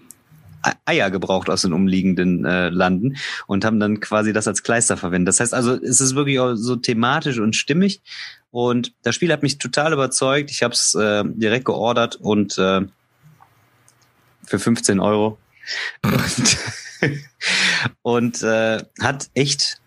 [0.84, 3.16] Eier gebraucht aus den umliegenden äh, Landen
[3.46, 5.28] und haben dann quasi das als Kleister verwendet.
[5.28, 8.02] Das heißt also, es ist wirklich auch so thematisch und stimmig.
[8.50, 10.50] Und das Spiel hat mich total überzeugt.
[10.50, 12.82] Ich habe es äh, direkt geordert und äh,
[14.44, 15.38] für 15 Euro.
[16.02, 16.58] und,
[18.02, 19.80] und äh, hat echt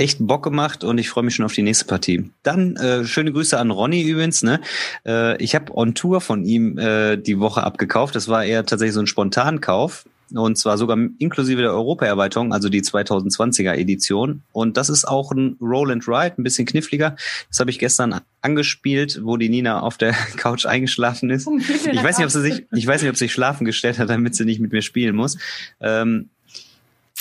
[0.00, 2.30] echt Bock gemacht und ich freue mich schon auf die nächste Partie.
[2.42, 4.42] Dann äh, schöne Grüße an Ronny übrigens.
[4.42, 4.60] Ne?
[5.06, 8.14] Äh, ich habe On Tour von ihm äh, die Woche abgekauft.
[8.14, 10.06] Das war eher tatsächlich so ein Spontankauf.
[10.32, 14.42] Und zwar sogar inklusive der Europaerweiterung, also die 2020er Edition.
[14.52, 17.16] Und das ist auch ein Roll and Ride, ein bisschen kniffliger.
[17.48, 21.48] Das habe ich gestern angespielt, wo die Nina auf der Couch eingeschlafen ist.
[21.90, 24.08] Ich weiß nicht, ob sie sich, ich weiß nicht, ob sie sich schlafen gestellt hat,
[24.08, 25.36] damit sie nicht mit mir spielen muss.
[25.80, 26.30] Ähm,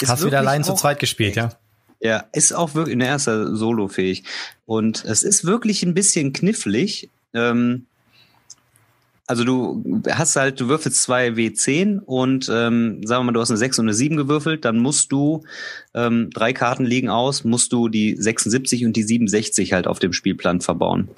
[0.07, 1.49] Hast wieder allein zu zweit gespielt, ja?
[1.99, 4.23] Ja, ist auch wirklich, in erster Solo-fähig.
[4.65, 7.09] Und es ist wirklich ein bisschen knifflig.
[7.34, 7.85] Ähm,
[9.30, 13.51] also du hast halt, du würfelst zwei W10 und ähm, sagen wir mal, du hast
[13.51, 15.43] eine 6 und eine 7 gewürfelt, dann musst du,
[15.93, 20.13] ähm, drei Karten liegen aus, musst du die 76 und die 67 halt auf dem
[20.13, 21.09] Spielplan verbauen.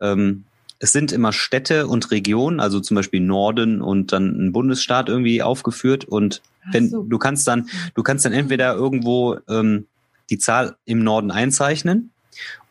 [0.00, 0.46] Ähm,
[0.80, 5.40] es sind immer Städte und Regionen, also zum Beispiel Norden und dann ein Bundesstaat irgendwie
[5.40, 6.06] aufgeführt.
[6.06, 6.42] Und
[6.72, 7.02] wenn so.
[7.04, 9.86] du kannst dann, du kannst dann entweder irgendwo ähm,
[10.30, 12.12] die Zahl im Norden einzeichnen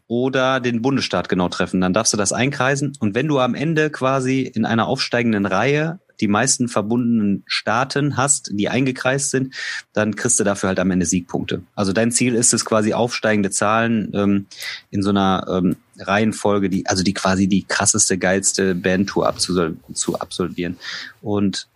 [0.08, 1.82] oder den Bundesstaat genau treffen.
[1.82, 2.94] Dann darfst du das einkreisen.
[3.00, 8.50] Und wenn du am Ende quasi in einer aufsteigenden Reihe die meisten verbundenen Staaten hast,
[8.54, 9.54] die eingekreist sind,
[9.94, 11.62] dann kriegst du dafür halt am Ende Siegpunkte.
[11.76, 14.46] Also dein Ziel ist es quasi aufsteigende Zahlen ähm,
[14.90, 20.20] in so einer ähm, Reihenfolge, die also die quasi die krasseste, geilste Bandtour abzusol zu
[20.20, 20.78] absolvieren.
[21.22, 21.68] Und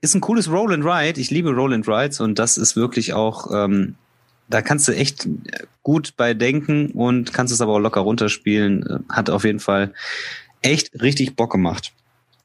[0.00, 1.20] ist ein cooles Roll and Ride.
[1.20, 3.96] Ich liebe Roll and Rides und das ist wirklich auch ähm,
[4.50, 5.28] da kannst du echt
[5.82, 9.04] gut bei denken und kannst es aber auch locker runterspielen.
[9.08, 9.92] Hat auf jeden Fall
[10.62, 11.92] echt richtig Bock gemacht.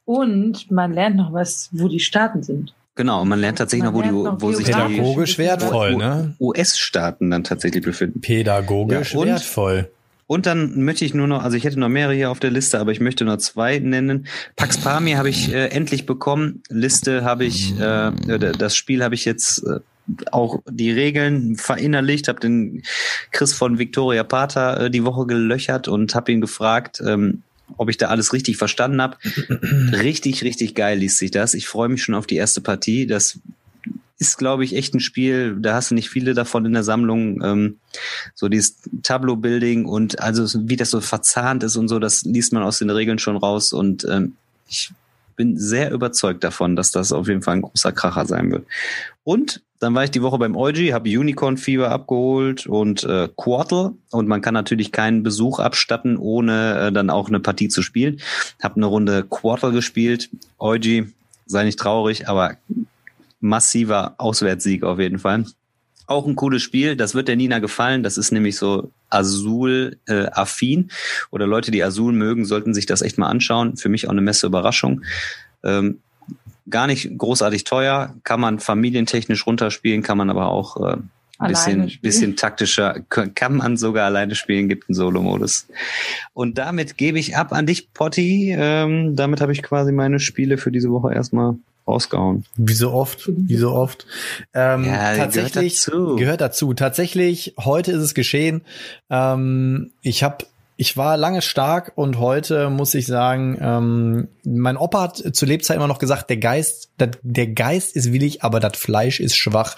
[0.05, 2.73] Und man lernt noch was, wo die Staaten sind.
[2.95, 6.35] Genau, man lernt tatsächlich man noch, wo, die, wo sich pädagogisch wertvoll, ne?
[6.39, 8.21] US-Staaten dann tatsächlich befinden.
[8.21, 9.89] Pädagogisch ja, und, wertvoll.
[10.27, 12.79] Und dann möchte ich nur noch, also ich hätte noch mehrere hier auf der Liste,
[12.79, 14.27] aber ich möchte nur zwei nennen.
[14.55, 16.63] Pax Pamir habe ich äh, endlich bekommen.
[16.69, 18.11] Liste habe ich, äh,
[18.57, 19.81] das Spiel habe ich jetzt äh,
[20.31, 22.83] auch die Regeln verinnerlicht, habe den
[23.31, 27.41] Chris von Victoria Pater äh, die Woche gelöchert und habe ihn gefragt, ähm,
[27.77, 29.17] ob ich da alles richtig verstanden habe.
[29.91, 31.53] richtig, richtig geil liest sich das.
[31.53, 33.07] Ich freue mich schon auf die erste Partie.
[33.07, 33.39] Das
[34.17, 37.41] ist, glaube ich, echt ein Spiel, da hast du nicht viele davon in der Sammlung.
[37.43, 37.77] Ähm,
[38.33, 42.63] so dieses Tableau-Building und also wie das so verzahnt ist und so, das liest man
[42.63, 43.73] aus den Regeln schon raus.
[43.73, 44.35] Und ähm,
[44.69, 44.91] ich
[45.35, 48.65] bin sehr überzeugt davon, dass das auf jeden Fall ein großer Kracher sein wird.
[49.23, 53.91] Und dann war ich die Woche beim Eugi, habe Unicorn Fever abgeholt und äh, Quartal.
[54.09, 58.19] Und man kann natürlich keinen Besuch abstatten, ohne äh, dann auch eine Partie zu spielen.
[58.63, 60.31] Habe eine Runde Quartal gespielt.
[60.57, 61.13] Eugi,
[61.45, 62.57] sei nicht traurig, aber
[63.39, 65.45] massiver Auswärtssieg auf jeden Fall.
[66.07, 68.01] Auch ein cooles Spiel, das wird der Nina gefallen.
[68.01, 70.89] Das ist nämlich so Azul-affin.
[71.29, 73.77] Oder Leute, die Azul mögen, sollten sich das echt mal anschauen.
[73.77, 75.03] Für mich auch eine Messe Überraschung.
[75.63, 75.99] Ähm,
[76.69, 80.97] gar nicht großartig teuer, kann man familientechnisch runterspielen, kann man aber auch äh,
[81.37, 85.67] ein bisschen, bisschen taktischer, kann man sogar alleine spielen, gibt einen Solo-Modus.
[86.33, 88.55] Und damit gebe ich ab an dich, Potti.
[88.57, 91.55] Ähm, damit habe ich quasi meine Spiele für diese Woche erstmal
[91.87, 92.45] rausgehauen.
[92.55, 94.07] Wie so oft, wie so oft.
[94.53, 96.15] Ähm, ja, tatsächlich gehört dazu.
[96.15, 96.73] gehört dazu.
[96.73, 98.61] Tatsächlich, heute ist es geschehen.
[99.09, 100.45] Ähm, ich habe
[100.77, 105.77] ich war lange stark und heute muss ich sagen, ähm, mein Opa hat zu Lebzeit
[105.77, 109.77] immer noch gesagt, der Geist, der Geist ist willig, aber das Fleisch ist schwach.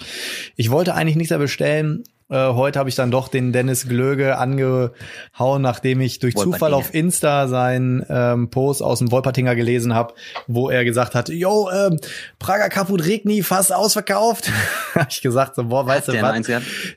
[0.56, 4.36] Ich wollte eigentlich nichts mehr bestellen, äh, heute habe ich dann doch den Dennis Glöge
[4.36, 10.14] angehauen, nachdem ich durch Zufall auf Insta seinen ähm, Post aus dem Wolpertinger gelesen habe,
[10.46, 11.98] wo er gesagt hat, yo, ähm,
[12.38, 14.50] Prager Kaput Regni fast ausverkauft.
[14.94, 16.48] hab ich gesagt, so, boah, weißt du was?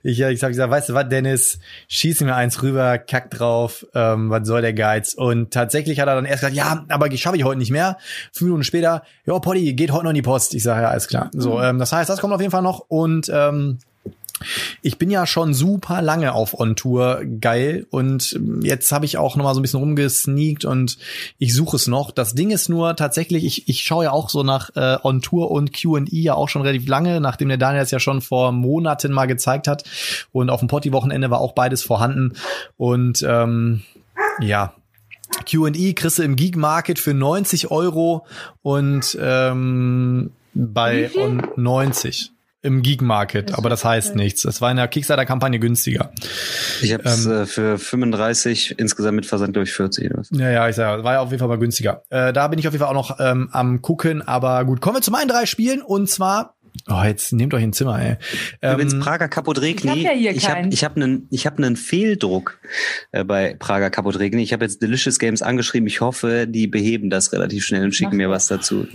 [0.03, 4.29] Ich, ich habe gesagt, weißt du was, Dennis, schieß mir eins rüber, kack drauf, ähm,
[4.29, 5.13] was soll der Geiz?
[5.13, 7.97] Und tatsächlich hat er dann erst gesagt, ja, aber schaffe ich heute nicht mehr.
[8.33, 10.53] Fünf Minuten später, jo, Poddy, geht heute noch in die Post.
[10.55, 11.29] Ich sage, ja, alles klar.
[11.33, 11.63] So, mhm.
[11.63, 13.79] ähm, das heißt, das kommt auf jeden Fall noch und ähm,
[14.81, 17.85] ich bin ja schon super lange auf On Tour geil.
[17.89, 20.97] Und jetzt habe ich auch noch mal so ein bisschen rumgesneakt und
[21.37, 22.11] ich suche es noch.
[22.11, 25.51] Das Ding ist nur tatsächlich, ich, ich schaue ja auch so nach äh, On Tour
[25.51, 29.11] und Q&E ja auch schon relativ lange, nachdem der Daniel es ja schon vor Monaten
[29.11, 29.83] mal gezeigt hat.
[30.31, 32.33] Und auf dem Potti-Wochenende war auch beides vorhanden.
[32.77, 33.81] Und ähm,
[34.39, 34.73] ja,
[35.49, 38.25] Q&E kriegst du im Geek Market für 90 Euro
[38.61, 42.30] und ähm, bei On 90
[42.63, 44.45] im Geek Market, aber das heißt nichts.
[44.45, 46.11] Es war in der Kickstarter-Kampagne günstiger.
[46.81, 50.29] Ich habe es ähm, äh, für 35, insgesamt mit Versand durch 40 oder was.
[50.31, 52.03] Ja, ja, ich sag, war ja auf jeden Fall mal günstiger.
[52.09, 54.97] Äh, da bin ich auf jeden Fall auch noch ähm, am gucken, aber gut, kommen
[54.97, 56.55] wir zu meinen drei Spielen und zwar
[56.87, 58.15] Oh, jetzt nehmt euch ein Zimmer, ey.
[58.61, 59.91] Ähm, Übrigens Prager Kapodregni.
[59.91, 60.49] Ich habe ja ich
[60.83, 62.59] habe einen ich habe einen Fehldruck
[63.11, 64.41] äh, bei Prager Kapodregni.
[64.41, 65.85] Ich habe jetzt Delicious Games angeschrieben.
[65.87, 68.87] Ich hoffe, die beheben das relativ schnell und schicken Ach, mir was dazu.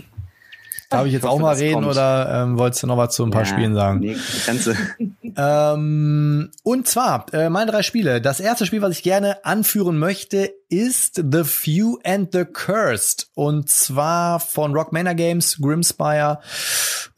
[0.89, 1.87] Darf ich jetzt ich hoffe, auch mal reden kommt.
[1.87, 3.99] oder ähm, wolltest du noch was zu ein paar ja, Spielen sagen?
[3.99, 4.15] Nee,
[4.47, 4.73] du.
[5.35, 8.21] ähm, und zwar, äh, meine drei Spiele.
[8.21, 13.27] Das erste Spiel, was ich gerne anführen möchte, ist The Few and the Cursed.
[13.33, 16.39] Und zwar von Rock Manor Games, Grimspire.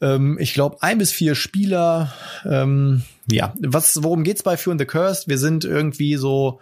[0.00, 2.12] Ähm, ich glaube, ein bis vier Spieler.
[2.44, 5.28] Ähm, ja, was, worum geht's bei Fear and the Cursed?
[5.28, 6.58] Wir sind irgendwie so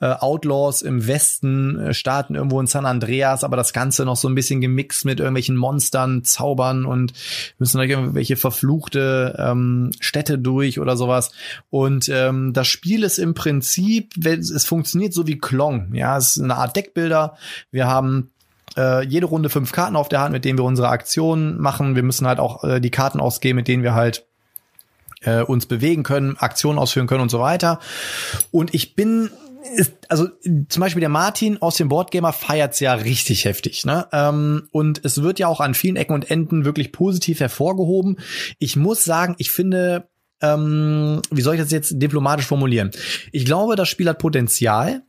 [0.00, 4.28] äh, Outlaws im Westen, äh, starten irgendwo in San Andreas, aber das Ganze noch so
[4.28, 7.12] ein bisschen gemixt mit irgendwelchen Monstern, Zaubern und
[7.58, 11.32] müssen durch irgendwelche verfluchte ähm, Städte durch oder sowas.
[11.70, 15.94] Und ähm, das Spiel ist im Prinzip, es funktioniert so wie Klong.
[15.94, 17.36] Ja, es ist eine Art Deckbilder.
[17.70, 18.30] Wir haben
[18.76, 21.96] äh, jede Runde fünf Karten auf der Hand, mit denen wir unsere Aktionen machen.
[21.96, 24.26] Wir müssen halt auch äh, die Karten ausgeben, mit denen wir halt
[25.22, 27.80] äh, uns bewegen können, Aktionen ausführen können und so weiter.
[28.50, 29.30] Und ich bin
[29.74, 30.28] ist, also
[30.68, 34.06] zum Beispiel der Martin aus dem Boardgamer feiert's ja richtig heftig, ne?
[34.12, 38.18] Ähm, und es wird ja auch an vielen Ecken und Enden wirklich positiv hervorgehoben.
[38.58, 40.08] Ich muss sagen, ich finde,
[40.40, 42.90] ähm, wie soll ich das jetzt diplomatisch formulieren?
[43.32, 45.02] Ich glaube, das Spiel hat Potenzial,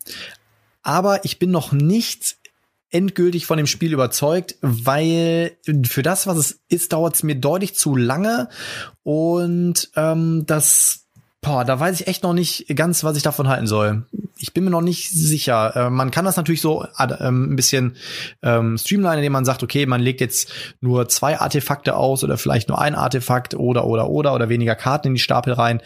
[0.81, 2.37] aber ich bin noch nicht
[2.89, 7.75] endgültig von dem Spiel überzeugt, weil für das, was es ist, dauert es mir deutlich
[7.75, 8.47] zu lange
[9.03, 11.06] und ähm, das
[11.41, 14.05] Boah, da weiß ich echt noch nicht ganz, was ich davon halten soll.
[14.37, 15.75] Ich bin mir noch nicht sicher.
[15.75, 17.95] Äh, man kann das natürlich so äh, ein bisschen
[18.41, 20.51] ähm, streamlinen, indem man sagt, okay, man legt jetzt
[20.81, 25.09] nur zwei Artefakte aus oder vielleicht nur ein Artefakt oder oder oder oder weniger Karten
[25.09, 25.81] in die Stapel rein.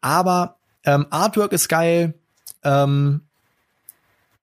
[0.00, 2.14] Aber ähm, Artwork ist geil.
[2.64, 3.22] Ähm,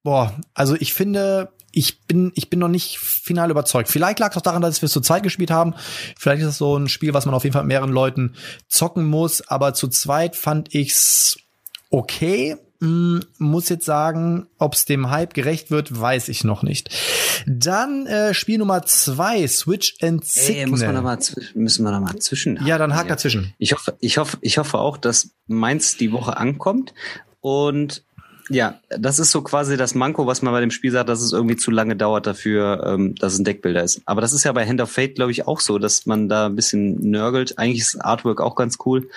[0.01, 3.89] boah, also ich finde, ich bin, ich bin noch nicht final überzeugt.
[3.89, 5.73] Vielleicht lag es auch daran, dass wir es zur Zeit gespielt haben.
[6.17, 8.35] Vielleicht ist es so ein Spiel, was man auf jeden Fall mit mehreren Leuten
[8.67, 9.41] zocken muss.
[9.41, 11.37] Aber zu zweit fand ich's
[11.89, 12.57] okay.
[12.79, 16.89] Hm, muss jetzt sagen, ob es dem Hype gerecht wird, weiß ich noch nicht.
[17.47, 20.57] Dann äh, Spiel Nummer zwei, Switch and Signal.
[20.57, 21.17] Ey, muss man da mal
[21.55, 22.63] müssen wir da mal zwischen.
[22.65, 23.53] Ja, dann hakt dazwischen.
[23.57, 26.93] Ich hoffe, ich hoffe, ich hoffe auch, dass meins die Woche ankommt
[27.39, 28.03] und
[28.49, 31.31] ja, das ist so quasi das Manko, was man bei dem Spiel sagt, dass es
[31.31, 34.01] irgendwie zu lange dauert dafür, ähm, dass es ein Deckbilder ist.
[34.05, 36.47] Aber das ist ja bei Hand of Fate, glaube ich, auch so, dass man da
[36.47, 37.57] ein bisschen nörgelt.
[37.57, 39.09] Eigentlich ist Artwork auch ganz cool.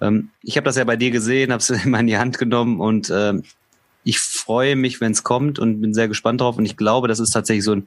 [0.00, 2.80] Ähm, ich habe das ja bei dir gesehen, habe es immer in die Hand genommen
[2.80, 3.44] und ähm,
[4.04, 6.58] ich freue mich, wenn es kommt und bin sehr gespannt drauf.
[6.58, 7.86] Und ich glaube, das ist tatsächlich so ein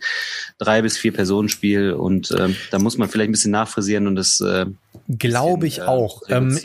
[0.58, 4.16] drei bis vier Personen Spiel und ähm, da muss man vielleicht ein bisschen nachfrisieren und
[4.16, 4.66] das äh,
[5.08, 6.24] Glaube ich äh, auch.
[6.30, 6.60] Ähm,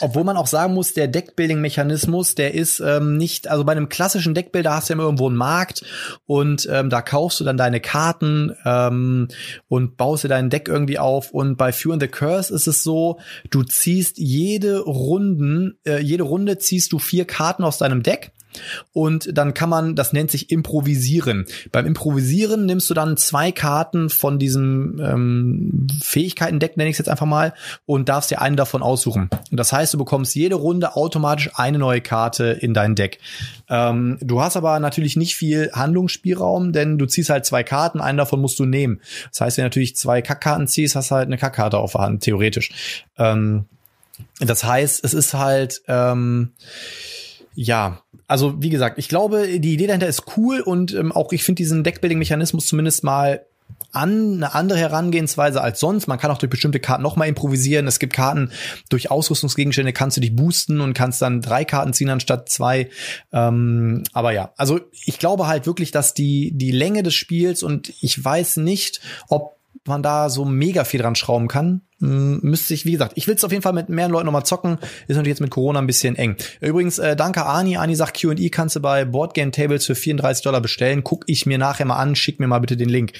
[0.00, 4.34] obwohl man auch sagen muss, der Deckbuilding-Mechanismus, der ist ähm, nicht, also bei einem klassischen
[4.34, 5.84] Deckbuilder hast du ja immer irgendwo einen Markt
[6.24, 9.28] und ähm, da kaufst du dann deine Karten ähm,
[9.68, 11.32] und baust dir dein Deck irgendwie auf.
[11.32, 13.18] Und bei Fear and the Curse ist es so,
[13.50, 18.32] du ziehst jede Runden, äh, jede Runde ziehst du vier Karten aus deinem Deck
[18.92, 21.46] und dann kann man, das nennt sich Improvisieren.
[21.70, 27.08] Beim Improvisieren nimmst du dann zwei Karten von diesem ähm, Fähigkeiten-Deck, nenne ich es jetzt
[27.08, 27.54] einfach mal,
[27.86, 29.30] und darfst dir eine davon aussuchen.
[29.50, 33.18] Und das heißt, du bekommst jede Runde automatisch eine neue Karte in dein Deck.
[33.68, 38.18] Ähm, du hast aber natürlich nicht viel Handlungsspielraum, denn du ziehst halt zwei Karten, einen
[38.18, 39.00] davon musst du nehmen.
[39.30, 42.02] Das heißt, wenn du natürlich zwei Kackkarten ziehst, hast du halt eine Kackkarte auf der
[42.02, 42.70] Hand, theoretisch.
[43.16, 43.66] Ähm,
[44.40, 46.52] das heißt, es ist halt ähm,
[47.54, 48.02] ja,
[48.32, 51.58] also wie gesagt, ich glaube, die Idee dahinter ist cool und ähm, auch ich finde
[51.58, 53.44] diesen Deckbuilding-Mechanismus zumindest mal
[53.92, 56.06] an eine andere Herangehensweise als sonst.
[56.06, 57.86] Man kann auch durch bestimmte Karten nochmal improvisieren.
[57.86, 58.50] Es gibt Karten
[58.88, 62.88] durch Ausrüstungsgegenstände kannst du dich boosten und kannst dann drei Karten ziehen anstatt zwei.
[63.32, 67.92] Ähm, aber ja, also ich glaube halt wirklich, dass die die Länge des Spiels und
[68.00, 71.82] ich weiß nicht, ob man da so mega viel dran schrauben kann.
[71.98, 74.78] Müsste ich, wie gesagt, ich will es auf jeden Fall mit mehreren Leuten nochmal zocken.
[75.06, 76.34] Ist natürlich jetzt mit Corona ein bisschen eng.
[76.60, 77.76] Übrigens, äh, danke Ani.
[77.76, 81.04] Ani sagt, Q&E kannst du bei Boardgame Tables für 34 Dollar bestellen.
[81.04, 82.16] Guck ich mir nachher mal an.
[82.16, 83.12] Schick mir mal bitte den Link.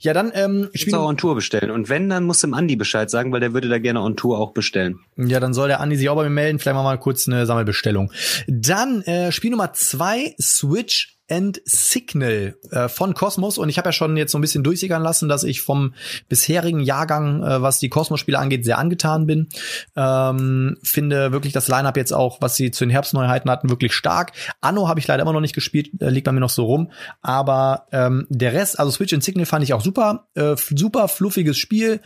[0.00, 1.72] Ja, dann ähm, spielen auch on Tour bestellen.
[1.72, 4.38] Und wenn, dann muss dem Andi Bescheid sagen, weil der würde da gerne on Tour
[4.38, 5.00] auch bestellen.
[5.16, 6.60] Ja, dann soll der Andi sich auch bei mir melden.
[6.60, 8.12] Vielleicht mal, mal kurz eine Sammelbestellung.
[8.46, 13.92] Dann äh, Spiel Nummer zwei, Switch and Signal äh, von Cosmos und ich habe ja
[13.92, 15.94] schon jetzt so ein bisschen durchsickern lassen, dass ich vom
[16.28, 19.48] bisherigen Jahrgang, äh, was die Cosmos-Spiele angeht, sehr angetan bin.
[19.96, 24.32] Ähm, finde wirklich das Lineup jetzt auch, was sie zu den Herbstneuheiten hatten, wirklich stark.
[24.60, 26.90] Anno habe ich leider immer noch nicht gespielt, äh, liegt bei mir noch so rum.
[27.20, 31.58] Aber ähm, der Rest, also Switch and Signal fand ich auch super, äh, super fluffiges
[31.58, 32.00] Spiel,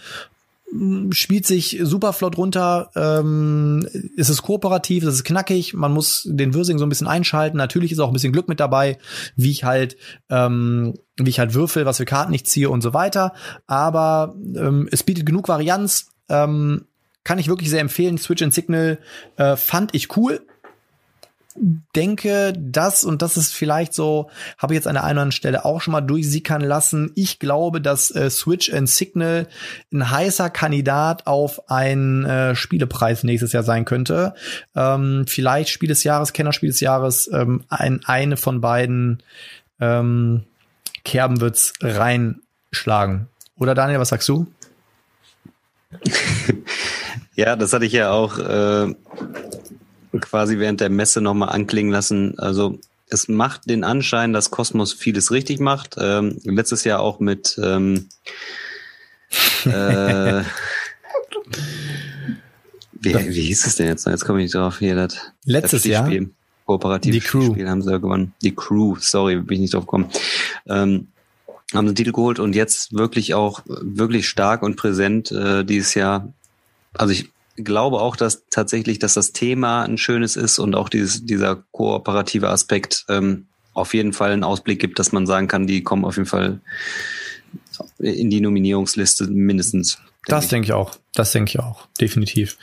[1.11, 2.91] spielt sich super flott runter.
[2.97, 3.87] Ähm,
[4.17, 5.75] es ist kooperativ, es ist knackig.
[5.75, 7.59] Man muss den Wirsing so ein bisschen einschalten.
[7.59, 8.99] Natürlich ist auch ein bisschen Glück mit dabei,
[9.37, 9.97] wie ich halt,
[10.31, 13.35] ähm, wie ich halt würfel, was für Karten ich ziehe und so weiter.
[13.67, 16.11] Aber ähm, es bietet genug Varianz.
[16.29, 16.87] Ähm,
[17.25, 18.19] kann ich wirklich sehr empfehlen.
[18.19, 18.99] Switch and Signal
[19.37, 20.41] äh, fand ich cool
[21.57, 25.33] denke, das und das ist vielleicht so, habe ich jetzt an der einen oder anderen
[25.33, 27.13] Stelle auch schon mal durchsickern lassen.
[27.15, 29.47] Ich glaube, dass äh, Switch and Signal
[29.93, 34.35] ein heißer Kandidat auf einen äh, Spielepreis nächstes Jahr sein könnte.
[34.75, 39.23] Ähm, vielleicht Spiel des Jahres, Kennerspiel des Jahres, ähm, ein, eine von beiden
[39.81, 40.45] ähm,
[41.05, 43.29] Kerben wird's reinschlagen.
[43.59, 44.47] Oder Daniel, was sagst du?
[47.35, 48.95] ja, das hatte ich ja auch äh,
[50.21, 52.39] quasi während der Messe nochmal anklingen lassen.
[52.39, 52.79] Also
[53.09, 55.97] es macht den Anschein, dass Kosmos vieles richtig macht.
[55.99, 58.09] Ähm, letztes Jahr auch mit ähm,
[59.65, 60.43] äh,
[62.93, 64.07] wie, wie hieß es denn jetzt?
[64.07, 64.79] Jetzt komme ich nicht drauf.
[64.79, 66.11] Hier, das, Letztes das Jahr?
[66.67, 67.53] Kooperativ Die Crew.
[67.53, 68.35] Spiel haben sie ja gewonnen.
[68.43, 70.09] Die Crew, sorry, bin ich nicht drauf gekommen.
[70.67, 71.09] Ähm,
[71.75, 76.33] haben den Titel geholt und jetzt wirklich auch wirklich stark und präsent äh, dieses Jahr.
[76.95, 81.25] Also ich glaube auch, dass tatsächlich, dass das Thema ein schönes ist und auch dieses,
[81.25, 85.83] dieser kooperative Aspekt ähm, auf jeden Fall einen Ausblick gibt, dass man sagen kann, die
[85.83, 86.61] kommen auf jeden Fall
[87.99, 89.99] in die Nominierungsliste mindestens.
[90.27, 90.97] Das denke ich auch.
[91.15, 91.89] Das denke ich auch.
[92.01, 92.57] Definitiv.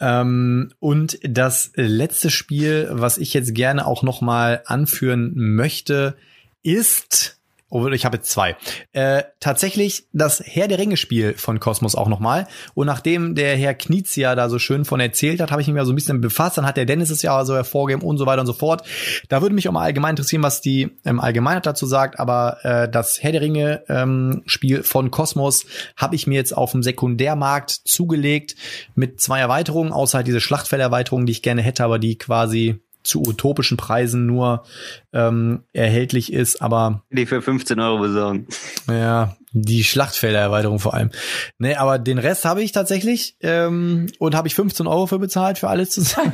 [0.00, 6.16] Ähm, und das letzte Spiel, was ich jetzt gerne auch noch mal anführen möchte,
[6.62, 7.39] ist
[7.72, 8.56] Oh, ich habe jetzt zwei.
[8.92, 12.48] Äh, tatsächlich das Herr der Ringe Spiel von Cosmos auch nochmal.
[12.74, 15.86] Und nachdem der Herr Knizia da so schön von erzählt hat, habe ich mich mal
[15.86, 16.58] so ein bisschen befasst.
[16.58, 18.84] Dann hat der Dennis es ja so hervorgegeben und so weiter und so fort.
[19.28, 22.18] Da würde mich auch mal allgemein interessieren, was die ähm, Allgemeinheit dazu sagt.
[22.18, 24.42] Aber äh, das Herr der Ringe ähm,
[24.82, 25.64] von Cosmos
[25.96, 28.56] habe ich mir jetzt auf dem Sekundärmarkt zugelegt
[28.96, 33.22] mit zwei Erweiterungen, außer halt diese Schlachtfelderweiterung, die ich gerne hätte, aber die quasi zu
[33.22, 34.64] utopischen Preisen nur
[35.12, 38.46] ähm, erhältlich ist, aber Die für 15 Euro besorgen.
[38.88, 41.10] ja, die Schlachtfeldererweiterung vor allem.
[41.58, 45.58] Nee, aber den Rest habe ich tatsächlich ähm, und habe ich 15 Euro für bezahlt
[45.58, 46.32] für alles zusammen.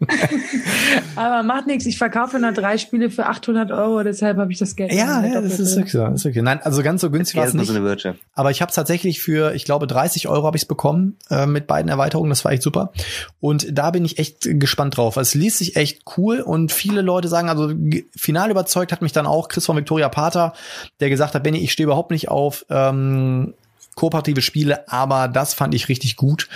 [1.16, 1.84] Aber macht nichts.
[1.86, 4.92] Ich verkaufe nur drei Spiele für 800 Euro, deshalb habe ich das Geld.
[4.92, 5.98] ja, ja, das ist wirklich so.
[5.98, 6.44] Das ist wirklich.
[6.44, 7.66] Nein, also ganz so günstig war es nicht.
[7.66, 8.14] so.
[8.34, 11.46] Aber ich habe es tatsächlich für, ich glaube, 30 Euro habe ich es bekommen äh,
[11.46, 12.30] mit beiden Erweiterungen.
[12.30, 12.92] Das war echt super.
[13.40, 15.16] Und da bin ich echt gespannt drauf.
[15.16, 17.72] Es liest sich echt cool und viele Leute sagen, also
[18.14, 20.52] final überzeugt hat mich dann auch Chris von Victoria Pater,
[21.00, 23.54] der gesagt hat, Benny, ich stehe überhaupt nicht auf ähm,
[23.98, 26.48] kooperative Spiele, aber das fand ich richtig gut.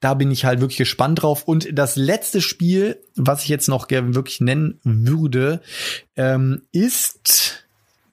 [0.00, 1.42] Da bin ich halt wirklich gespannt drauf.
[1.44, 5.60] Und das letzte Spiel, was ich jetzt noch gerne wirklich nennen würde,
[6.16, 7.66] ähm, ist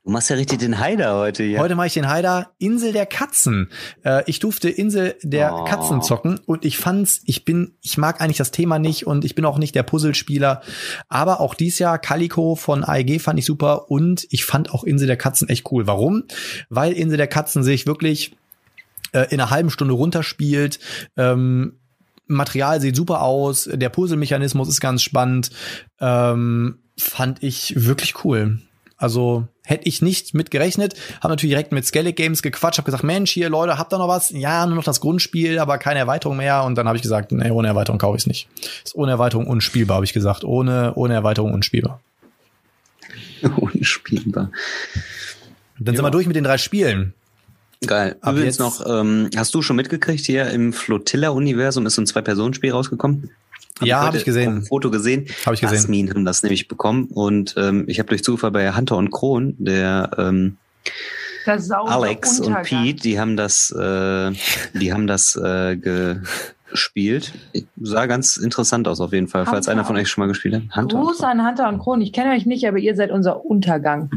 [0.06, 1.60] Du machst ja richtig den Heider heute hier.
[1.60, 3.70] Heute mache ich den Heider Insel der Katzen.
[4.04, 5.64] Äh, ich durfte Insel der Oh.
[5.64, 9.34] Katzen zocken und ich fand's, ich bin, ich mag eigentlich das Thema nicht und ich
[9.34, 10.62] bin auch nicht der Puzzlespieler.
[11.08, 15.08] Aber auch dies Jahr Calico von AEG fand ich super und ich fand auch Insel
[15.08, 15.88] der Katzen echt cool.
[15.88, 16.24] Warum?
[16.68, 18.36] Weil Insel der Katzen sich wirklich
[19.14, 20.80] äh, in einer halben Stunde runterspielt.
[21.18, 21.80] Ähm,
[22.28, 25.50] Material sieht super aus, der Puzzlemechanismus ist ganz spannend.
[26.00, 28.60] Ähm, fand ich wirklich cool.
[28.98, 30.96] Also hätte ich nicht mit gerechnet.
[31.22, 34.08] Habe natürlich direkt mit Skellig Games gequatscht, habe gesagt, Mensch, hier Leute, habt ihr noch
[34.08, 34.30] was?
[34.30, 36.64] Ja, nur noch das Grundspiel, aber keine Erweiterung mehr.
[36.64, 38.48] Und dann habe ich gesagt, nee, ohne Erweiterung kaufe ich nicht.
[38.84, 40.44] Ist ohne Erweiterung unspielbar, habe ich gesagt.
[40.44, 42.00] Ohne, ohne Erweiterung unspielbar.
[43.58, 44.52] Unspielbar.
[45.78, 47.14] Dann sind wir durch mit den drei Spielen.
[47.88, 48.16] Geil.
[48.22, 52.72] Ab jetzt- noch, ähm, hast du schon mitgekriegt, hier im Flotilla-Universum ist so ein Zwei-Personen-Spiel
[52.72, 53.30] rausgekommen?
[53.82, 54.56] Ja, heute hab ich gesehen.
[54.56, 55.28] dem Foto gesehen.
[55.46, 55.78] Hab ich gesehen.
[55.78, 59.56] Asmin haben das nämlich bekommen und ähm, ich habe durch Zufall bei Hunter und Kron,
[59.58, 60.58] der ähm,
[61.46, 62.62] Alex und.
[62.64, 64.32] Pete, die haben das, äh,
[64.74, 67.34] die haben das äh, gespielt.
[67.82, 70.54] Sah ganz interessant aus auf jeden Fall, falls Hunter einer von euch schon mal gespielt
[70.56, 70.76] hat.
[70.78, 71.00] Hunter.
[71.00, 72.02] Gruß an Hunter und Kron.
[72.02, 74.10] Ich kenne euch nicht, aber ihr seid unser Untergang.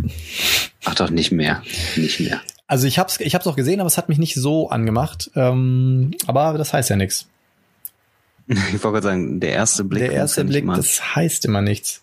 [0.84, 1.62] Ach doch, nicht mehr.
[1.96, 2.40] Nicht mehr.
[2.66, 5.30] Also ich hab's, ich hab's auch gesehen, aber es hat mich nicht so angemacht.
[5.34, 7.28] Ähm, aber das heißt ja nichts.
[8.72, 10.04] Ich wollte gerade sagen, der erste Blick.
[10.04, 12.00] Der erste Blick, das heißt immer nichts.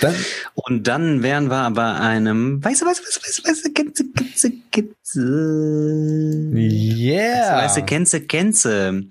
[0.00, 0.14] Dann,
[0.54, 6.52] Und dann wären wir bei einem weiße, weiße, weiße, weiße, weiße, Gänse, Gänse, Gänse.
[6.54, 7.62] yeah.
[7.62, 9.04] Weiße Gänse, Gänse.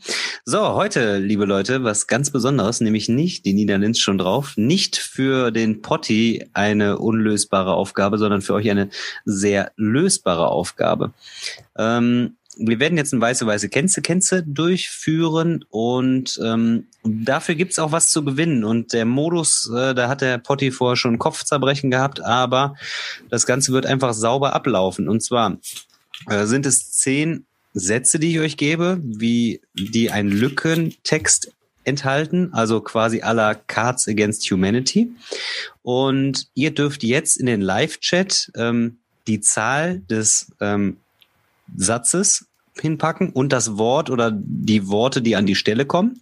[0.46, 4.98] So, heute, liebe Leute, was ganz Besonderes, nämlich nicht, die Nina Linz schon drauf, nicht
[4.98, 8.90] für den Potti eine unlösbare Aufgabe, sondern für euch eine
[9.26, 11.14] sehr lösbare Aufgabe.
[11.76, 17.92] Ähm, wir werden jetzt ein weiße, weiße Känze, Känze durchführen und ähm, dafür gibt's auch
[17.92, 18.64] was zu gewinnen.
[18.64, 22.76] Und der Modus, äh, da hat der Potti vorher schon Kopfzerbrechen gehabt, aber
[23.30, 25.08] das Ganze wird einfach sauber ablaufen.
[25.10, 25.58] Und zwar
[26.28, 31.52] äh, sind es zehn Sätze, die ich euch gebe, wie die einen Lückentext
[31.84, 35.12] enthalten, also quasi aller Cards Against Humanity.
[35.84, 38.98] Und ihr dürft jetzt in den Live-Chat ähm,
[39.28, 40.98] die Zahl des ähm,
[41.76, 42.48] Satzes
[42.82, 46.22] hinpacken und das Wort oder die Worte, die an die Stelle kommen.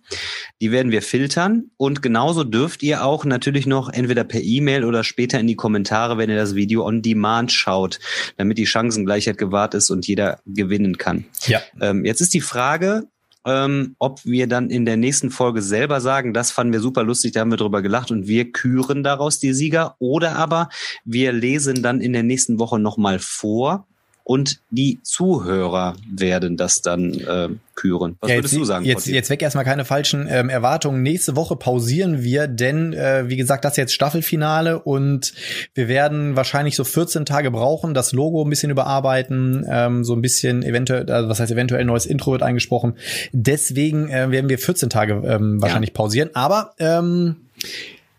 [0.61, 5.03] Die werden wir filtern und genauso dürft ihr auch natürlich noch entweder per E-Mail oder
[5.03, 7.99] später in die Kommentare, wenn ihr das Video on Demand schaut,
[8.37, 11.25] damit die Chancengleichheit gewahrt ist und jeder gewinnen kann.
[11.45, 11.61] Ja.
[11.81, 13.03] Ähm, jetzt ist die Frage,
[13.45, 17.33] ähm, ob wir dann in der nächsten Folge selber sagen, das fanden wir super lustig,
[17.33, 20.69] da haben wir drüber gelacht und wir küren daraus die Sieger oder aber
[21.03, 23.87] wir lesen dann in der nächsten Woche nochmal vor
[24.25, 28.17] und die Zuhörer werden das dann äh, küren.
[28.19, 28.83] Was Ja, würdest jetzt, du sagen?
[28.83, 29.13] Jetzt, Potti?
[29.13, 31.03] jetzt weg erstmal keine falschen ähm, Erwartungen.
[31.03, 35.33] Nächste Woche pausieren wir, denn äh, wie gesagt, das ist jetzt Staffelfinale und
[35.75, 40.23] wir werden wahrscheinlich so 14 Tage brauchen, das Logo ein bisschen überarbeiten, ähm, so ein
[40.23, 42.95] bisschen eventuell, also was heißt eventuell neues Intro wird eingesprochen.
[43.31, 46.31] Deswegen äh, werden wir 14 Tage ähm, wahrscheinlich pausieren.
[46.33, 47.35] Aber ähm,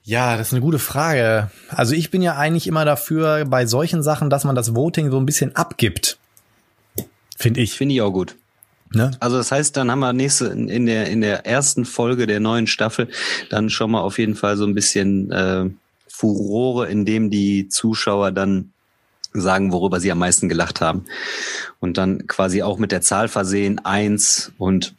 [0.07, 1.51] ja, das ist eine gute Frage.
[1.69, 5.19] Also ich bin ja eigentlich immer dafür bei solchen Sachen, dass man das Voting so
[5.19, 6.19] ein bisschen abgibt.
[7.37, 7.73] Finde ich.
[7.73, 8.37] Finde ich auch gut.
[8.93, 9.11] Ne?
[9.19, 12.69] Also das heißt, dann haben wir nächste in der in der ersten Folge der neuen
[12.69, 13.09] Staffel
[13.51, 15.65] dann schon mal auf jeden Fall so ein bisschen äh,
[16.07, 18.71] Furore, indem die Zuschauer dann
[19.33, 21.05] sagen, worüber sie am meisten gelacht haben
[21.81, 24.95] und dann quasi auch mit der Zahl versehen eins und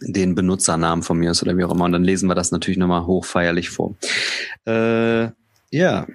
[0.00, 2.78] den Benutzernamen von mir ist oder wie auch immer und dann lesen wir das natürlich
[2.78, 3.94] nochmal hochfeierlich vor.
[4.66, 5.28] Äh,
[5.70, 6.06] ja.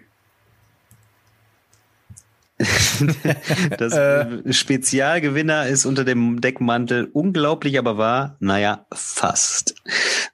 [3.77, 4.53] das Äh.
[4.53, 8.37] Spezialgewinner ist unter dem Deckmantel unglaublich, aber wahr.
[8.39, 9.73] Naja, fast.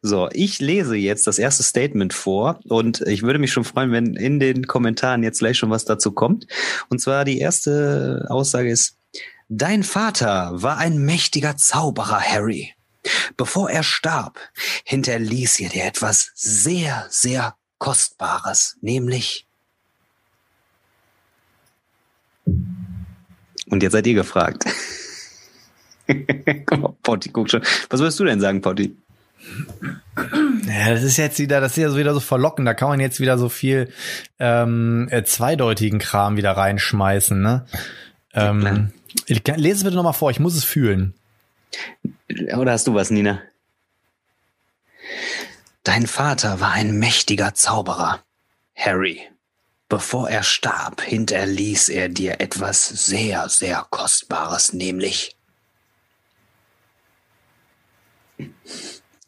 [0.01, 4.15] So, ich lese jetzt das erste Statement vor und ich würde mich schon freuen, wenn
[4.15, 6.47] in den Kommentaren jetzt gleich schon was dazu kommt.
[6.89, 8.97] Und zwar die erste Aussage ist,
[9.49, 12.73] Dein Vater war ein mächtiger Zauberer, Harry.
[13.35, 14.39] Bevor er starb,
[14.83, 19.47] hinterließ er dir etwas sehr, sehr Kostbares, nämlich
[23.69, 24.65] Und jetzt seid ihr gefragt.
[26.65, 27.61] Guck mal, Potti, guck schon.
[27.89, 28.95] Was würdest du denn sagen, Potti?
[30.65, 32.65] Ja, das ist jetzt wieder, das ist ja so wieder so verlockend.
[32.65, 33.91] Da kann man jetzt wieder so viel
[34.39, 37.41] ähm, äh, zweideutigen Kram wieder reinschmeißen.
[37.41, 37.65] Ne?
[38.33, 38.93] Ähm,
[39.27, 40.31] lese es bitte nochmal vor.
[40.31, 41.13] Ich muss es fühlen.
[42.55, 43.41] Oder hast du was, Nina?
[45.83, 48.19] Dein Vater war ein mächtiger Zauberer,
[48.75, 49.21] Harry.
[49.89, 55.37] Bevor er starb, hinterließ er dir etwas sehr, sehr Kostbares, nämlich.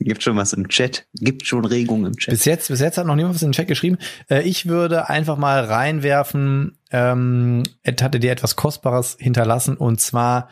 [0.02, 1.06] Gibt schon was im Chat?
[1.14, 2.34] Gibt schon Regungen im Chat?
[2.34, 3.98] Bis jetzt, bis jetzt hat noch niemand was in den Chat geschrieben.
[4.30, 6.77] Äh, ich würde einfach mal reinwerfen.
[6.91, 10.49] Ähm, hatte dir etwas Kostbares hinterlassen und zwar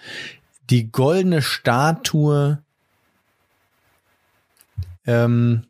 [0.69, 2.61] die goldene Statue.
[5.05, 5.63] Ähm,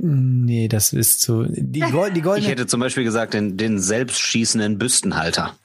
[0.00, 1.44] nee, das ist so.
[1.44, 2.48] Die, Gold, die Ich goldene.
[2.48, 5.56] hätte zum Beispiel gesagt, den, den selbstschießenden Büstenhalter.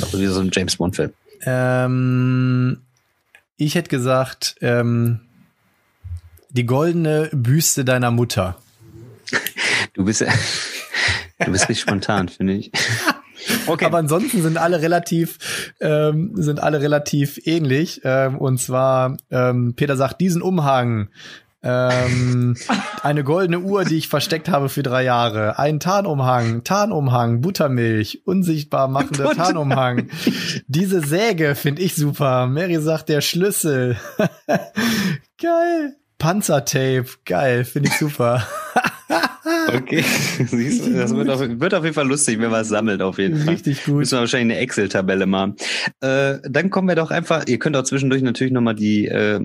[0.00, 1.12] Also wie so ein James Bond-Film.
[1.44, 2.78] Ähm,
[3.56, 5.20] ich hätte gesagt, ähm,
[6.50, 8.56] die goldene Büste deiner Mutter.
[9.94, 12.70] Du bist du bist nicht spontan, finde ich.
[13.66, 13.84] Okay.
[13.84, 15.38] Aber ansonsten sind alle relativ,
[15.80, 18.00] ähm, sind alle relativ ähnlich.
[18.04, 21.08] Ähm, und zwar, ähm, Peter sagt, diesen Umhang,
[21.62, 22.56] ähm,
[23.02, 28.88] eine goldene Uhr, die ich versteckt habe für drei Jahre, ein Tarnumhang, Tarnumhang, Buttermilch, unsichtbar
[28.88, 30.08] machende Tarnumhang.
[30.66, 32.46] Diese Säge finde ich super.
[32.46, 33.96] Mary sagt, der Schlüssel.
[35.40, 35.96] geil.
[36.18, 38.46] Panzertape, geil, finde ich super.
[39.68, 40.04] Okay,
[40.46, 43.18] siehst du, das wird auf, wird auf jeden Fall lustig, wenn man es sammelt, auf
[43.18, 43.54] jeden Fall.
[43.54, 43.96] Richtig gut.
[43.96, 45.56] Müssen wir wahrscheinlich eine Excel-Tabelle machen.
[46.00, 49.40] Äh, dann kommen wir doch einfach, ihr könnt auch zwischendurch natürlich nochmal die äh,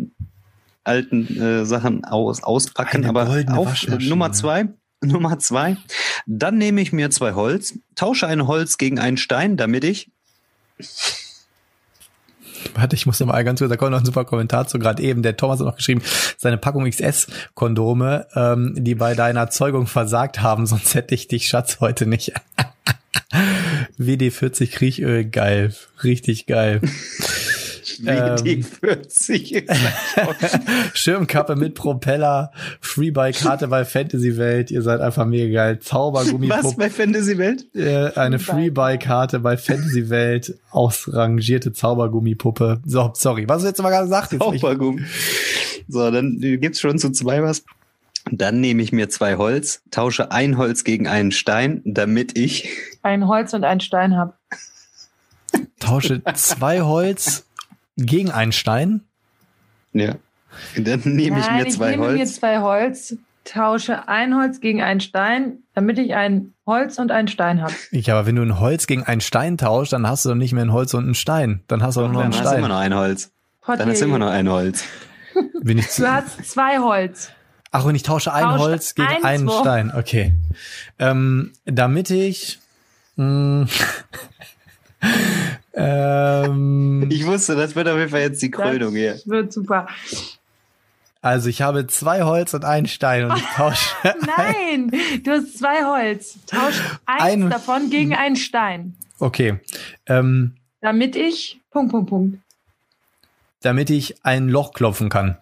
[0.84, 3.23] alten äh, Sachen aus, auspacken, Eine aber
[3.57, 4.10] auf Waschmaschine.
[4.10, 4.69] Nummer zwei.
[5.03, 5.77] Nummer zwei.
[6.26, 10.10] Dann nehme ich mir zwei Holz, tausche ein Holz gegen einen Stein, damit ich.
[12.78, 15.02] Warte, ich muss noch mal ganz kurz, da kommt noch ein super Kommentar zu gerade
[15.02, 15.24] eben.
[15.24, 16.02] Der Thomas hat noch geschrieben,
[16.38, 21.80] seine Packung XS-Kondome, ähm, die bei deiner Zeugung versagt haben, sonst hätte ich dich, Schatz,
[21.80, 22.34] heute nicht.
[23.98, 25.74] WD-40 Kriechöl, geil.
[26.04, 26.82] Richtig geil.
[28.06, 28.61] Ähm.
[28.61, 29.68] WD40.
[30.94, 32.52] Schirmkappe mit Propeller,
[32.82, 34.72] Freebuy-Karte bei Fantasy Welt.
[34.72, 35.78] Ihr seid einfach mega geil.
[35.80, 36.76] Was Zaubergummipuppe.
[36.78, 37.65] bei Fantasy Welt?
[37.76, 40.56] Äh, eine Freebuy-Karte bei Fantasy Welt.
[40.72, 42.82] Ausrangierte Zaubergummipuppe.
[42.86, 43.48] So, sorry.
[43.48, 44.32] Was hast du jetzt mal gerade gesagt?
[44.38, 45.03] Zaubergummi.
[45.88, 47.64] So, dann gibt's schon zu zwei was.
[48.32, 52.69] Dann nehme ich mir zwei Holz, tausche ein Holz gegen einen Stein, damit ich.
[53.02, 54.38] Ein Holz und ein Stein hab.
[55.80, 57.47] Tausche zwei Holz
[57.98, 59.02] gegen einen Stein.
[59.94, 60.15] Ja.
[60.78, 62.19] Dann nehme ich Nein, mir zwei ich nehme Holz.
[62.19, 67.28] mir zwei Holz, tausche ein Holz gegen einen Stein, damit ich ein Holz und einen
[67.28, 67.74] Stein habe.
[67.91, 70.53] Ich, aber wenn du ein Holz gegen einen Stein tauschst, dann hast du doch nicht
[70.53, 71.64] mehr ein Holz und einen Stein.
[71.68, 72.69] Dann hast du doch nur dann einen hast du immer Stein.
[72.69, 73.32] noch ein Holz.
[73.68, 74.84] Dann hast du immer noch ein Holz.
[75.61, 77.30] Bin ich zu, Du hast zwei Holz.
[77.72, 79.60] ach, und ich tausche ein Tausch Holz gegen ein, einen zwei.
[79.61, 79.94] Stein.
[79.95, 80.34] Okay.
[80.99, 82.60] Ähm, damit ich.
[83.18, 83.68] Mh,
[85.78, 89.14] ähm, Ich wusste, das wird auf jeden Fall jetzt die Krönung hier.
[89.14, 89.88] Das wird super.
[91.22, 93.95] Also ich habe zwei Holz und einen Stein und ich tausche.
[94.38, 94.91] Nein,
[95.24, 96.38] du hast zwei Holz.
[96.48, 98.95] Tausch eins Ein- davon gegen einen Stein.
[99.20, 99.60] Okay.
[100.06, 101.60] Ähm, Damit ich.
[101.72, 102.38] Punkt, Punkt, Punkt.
[103.62, 105.38] damit ich ein Loch klopfen kann.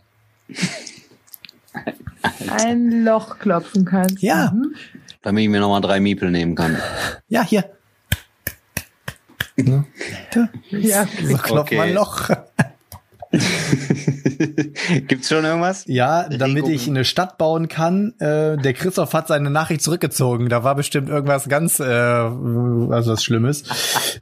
[2.48, 4.22] Ein Loch klopfen kannst.
[4.22, 4.52] Ja.
[4.52, 4.76] Mhm.
[5.22, 6.78] Damit ich mir nochmal drei Miepel nehmen kann.
[7.28, 7.70] Ja, hier.
[9.57, 9.84] Ja.
[11.28, 11.78] So klopft Okay.
[11.78, 12.30] man Loch.
[15.07, 15.84] Gibt's schon irgendwas?
[15.88, 18.14] Ja, damit ich eine Stadt bauen kann.
[18.20, 20.48] Äh, der Christoph hat seine Nachricht zurückgezogen.
[20.49, 23.64] Da war bestimmt irgendwas ganz, äh, also was Schlimmes.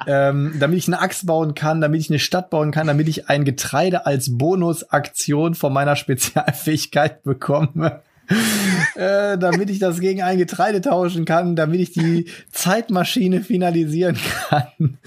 [0.07, 3.29] ähm, damit ich eine Axt bauen kann, damit ich eine Stadt bauen kann, damit ich
[3.29, 8.01] ein Getreide als Bonusaktion von meiner Spezialfähigkeit bekomme.
[8.95, 14.17] äh, damit ich das gegen ein Getreide tauschen kann, damit ich die Zeitmaschine finalisieren
[14.49, 14.97] kann.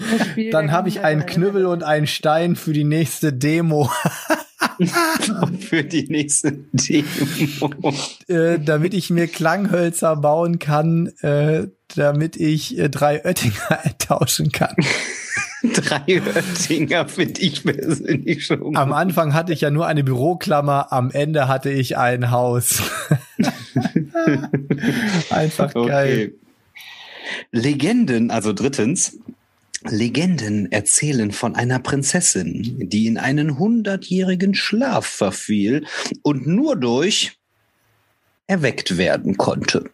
[0.51, 3.89] Dann habe ich einen Knüppel und einen Stein für die nächste Demo.
[5.59, 7.93] Für die nächste Demo.
[8.27, 14.75] äh, damit ich mir Klanghölzer bauen kann, äh, damit ich äh, drei Oettinger tauschen kann.
[15.73, 18.75] Drei Oettinger finde ich persönlich schon.
[18.75, 22.81] Am Anfang hatte ich ja nur eine Büroklammer, am Ende hatte ich ein Haus.
[25.29, 26.33] Einfach geil.
[27.51, 29.17] Legenden, also drittens,
[29.83, 35.85] Legenden erzählen von einer Prinzessin, die in einen hundertjährigen Schlaf verfiel
[36.23, 37.37] und nur durch
[38.47, 39.89] erweckt werden konnte.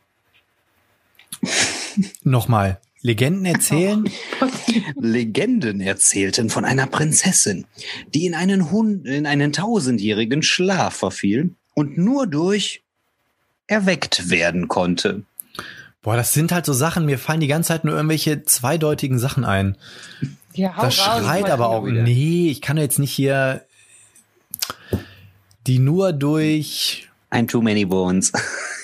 [2.24, 2.80] Nochmal.
[3.04, 4.10] Legenden erzählen?
[4.96, 7.66] Legenden erzählten von einer Prinzessin,
[8.14, 12.82] die in einen, Hund, in einen tausendjährigen Schlaf verfiel und nur durch
[13.68, 15.24] erweckt werden konnte.
[16.02, 19.44] Boah, das sind halt so Sachen, mir fallen die ganze Zeit nur irgendwelche zweideutigen Sachen
[19.44, 19.78] ein.
[20.54, 22.04] Ja, Das schreit aber auch, wieder.
[22.04, 23.66] nee, ich kann jetzt nicht hier
[25.68, 28.32] die nur durch Ein Too Many Bones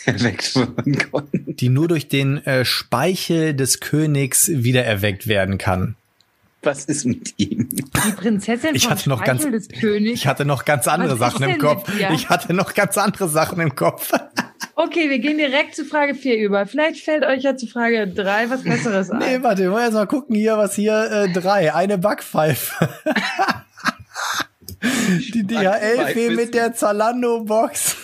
[0.19, 1.55] erweckt werden konnten.
[1.55, 5.95] die nur durch den äh, Speichel des Königs wiedererweckt werden kann.
[6.61, 7.69] Was ist mit ihm?
[7.71, 10.19] Die Prinzessin Ich hatte noch ganz- Speichel des Königs.
[10.19, 11.89] Ich hatte noch ganz andere Was Sachen im Kopf.
[12.13, 14.11] Ich hatte noch ganz andere Sachen im Kopf.
[14.75, 16.65] Okay, wir gehen direkt zu Frage 4 über.
[16.65, 19.17] Vielleicht fällt euch ja zu Frage 3 was Besseres ein.
[19.19, 21.73] Nee, warte, wir wollen erst mal gucken hier, was hier äh, drei.
[21.73, 22.87] Eine Backpfeife.
[25.33, 27.97] Die DHL-Fee mit der Zalando-Box.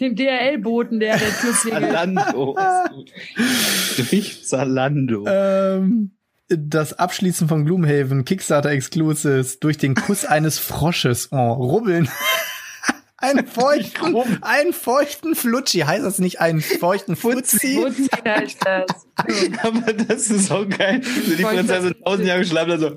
[0.00, 1.92] Dem DRL-Boten, der der Tür klingelt.
[1.92, 2.56] Zalando.
[2.56, 4.10] ist gut.
[4.10, 5.24] Durch Zalando.
[5.28, 6.10] ähm,
[6.48, 11.28] das Abschließen von Gloomhaven, Kickstarter Exclusives, durch den Kuss eines Frosches.
[11.32, 12.08] Oh, rubbeln.
[13.16, 15.78] Einen feuchten, einen feuchten Flutschi.
[15.78, 17.76] Heißt das nicht einen feuchten Fuzzi?
[17.76, 19.06] Boten heißt das.
[19.62, 21.00] Aber das ist auch geil.
[21.02, 22.96] So die Prinzessin tausend Jahre geschlafen hat, so.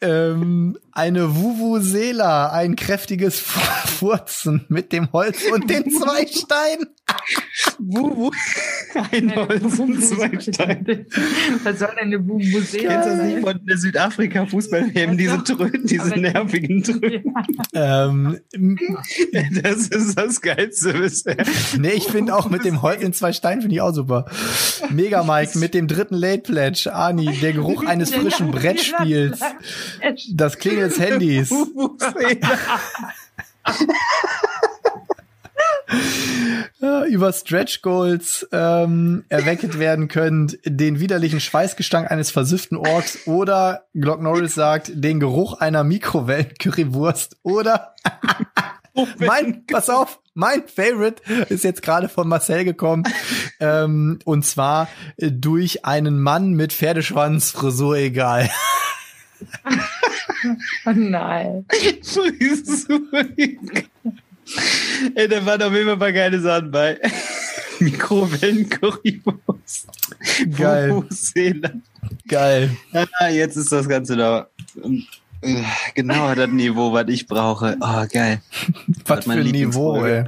[0.00, 6.88] Ähm, eine Vuvuzela, ein kräftiges Furzen mit dem Holz und den zwei Steinen.
[7.78, 8.30] Wuhu.
[9.12, 11.06] Ein Holz und zwei Steine.
[11.64, 15.16] Was soll denn eine Bubusela Kennst du das nicht von der Südafrika-Fußball-WM?
[15.18, 17.34] Diese Tröten, diese nervigen Tröten.
[17.74, 18.38] Ähm,
[19.62, 21.36] Das ist das Geilste bisher.
[21.78, 24.26] nee, ich finde auch mit dem Holz in zwei Steinen finde ich auch super.
[24.90, 26.92] Mega Mike mit dem dritten Late Pledge.
[26.92, 29.40] Ani, der Geruch eines frischen Brettspiels.
[30.32, 31.52] Das Klingeln des Handys.
[37.08, 44.20] Über Stretch Goals ähm, erwecket werden könnt, den widerlichen Schweißgestank eines versüfften Orks oder Glock
[44.20, 47.94] Norris sagt, den Geruch einer Mikrowellen-Currywurst oder
[49.18, 53.04] mein, pass auf, mein Favorite ist jetzt gerade von Marcel gekommen
[53.60, 54.88] ähm, und zwar
[55.18, 58.50] durch einen Mann mit Pferdeschwanz, Frisur egal.
[60.86, 61.66] Oh nein.
[62.02, 63.00] Frisur.
[65.14, 66.98] Ey, da waren auf jeden Fall ein paar geile Sachen bei.
[67.80, 69.88] Mikrowellen-Currywurst.
[70.56, 70.90] Geil.
[70.90, 71.70] Vuvuzela.
[72.26, 72.76] Geil.
[73.18, 74.48] Ah, jetzt ist das Ganze da.
[75.94, 77.76] Genau das Niveau, was ich brauche.
[77.80, 78.40] Oh, geil.
[79.04, 80.24] Was für ein Niveau, ey.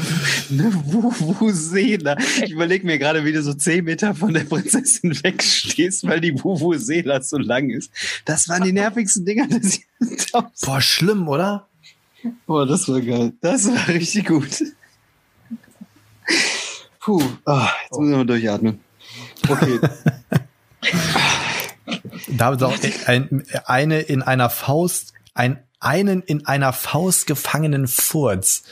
[0.50, 2.16] Eine Vuvuzela.
[2.42, 6.32] Ich überlege mir gerade, wie du so 10 Meter von der Prinzessin wegstehst, weil die
[6.32, 7.90] Vuvuzela so lang ist.
[8.24, 10.60] Das waren die nervigsten Dinger des Jahrtausends.
[10.60, 11.68] Boah, schlimm, oder?
[12.46, 13.32] Boah, das war geil.
[13.40, 14.62] Das war richtig gut.
[17.00, 18.80] Puh, ah, jetzt müssen wir mal durchatmen.
[19.48, 19.80] Okay.
[22.28, 22.76] Da ist auch
[23.06, 28.62] ein, eine in einer Faust, ein, einen in einer Faust gefangenen Furz.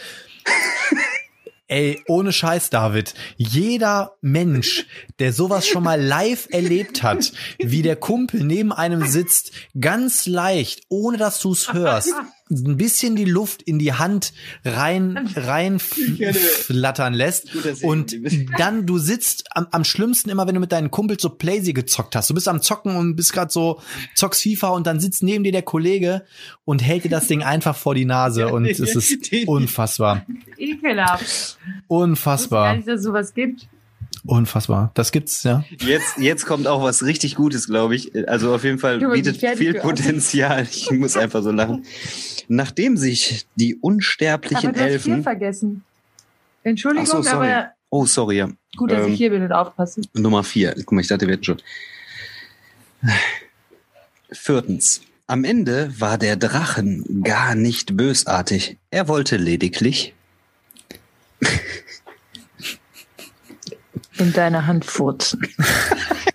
[1.66, 3.14] Ey, ohne Scheiß, David.
[3.36, 4.86] Jeder Mensch,
[5.20, 10.82] der sowas schon mal live erlebt hat, wie der Kumpel neben einem sitzt, ganz leicht,
[10.88, 12.12] ohne dass du es hörst,
[12.50, 14.32] ein bisschen die Luft in die Hand
[14.64, 17.48] rein, rein flattern lässt.
[17.82, 18.16] Und
[18.58, 22.16] dann, du sitzt am, am schlimmsten immer, wenn du mit deinen Kumpels so Playsy gezockt
[22.16, 22.28] hast.
[22.30, 23.80] Du bist am Zocken und bist gerade so,
[24.14, 26.24] zockst FIFA und dann sitzt neben dir der Kollege
[26.64, 30.26] und hält dir das Ding einfach vor die Nase und es ist unfassbar.
[30.56, 31.58] Ekelhaft.
[31.86, 32.64] Unfassbar.
[32.68, 33.68] Gar nicht, dass es sowas gibt.
[34.24, 34.90] Unfassbar.
[34.94, 35.64] Das gibt's, ja.
[35.80, 38.12] Jetzt, jetzt kommt auch was richtig Gutes, glaube ich.
[38.28, 40.66] Also auf jeden Fall Du, bietet viel Potenzial.
[40.70, 41.84] Ich muss einfach so lachen.
[42.48, 45.22] Nachdem sich die Aber unsterblichen du hast vier Elfen.
[45.22, 45.84] vergessen.
[46.64, 47.48] Entschuldigung, so, sorry.
[47.50, 48.48] aber Oh, sorry, ja.
[48.76, 50.02] gut, dass Ähm, ich hier bin und aufpasse.
[50.14, 50.74] Nummer vier.
[50.76, 51.62] Guck mal, ich dachte, wir hätten schon.
[54.30, 55.00] Viertens.
[55.26, 58.76] Am Ende war der Drachen gar nicht bösartig.
[58.90, 60.12] Er wollte lediglich.
[64.20, 65.40] In deine Hand furzen.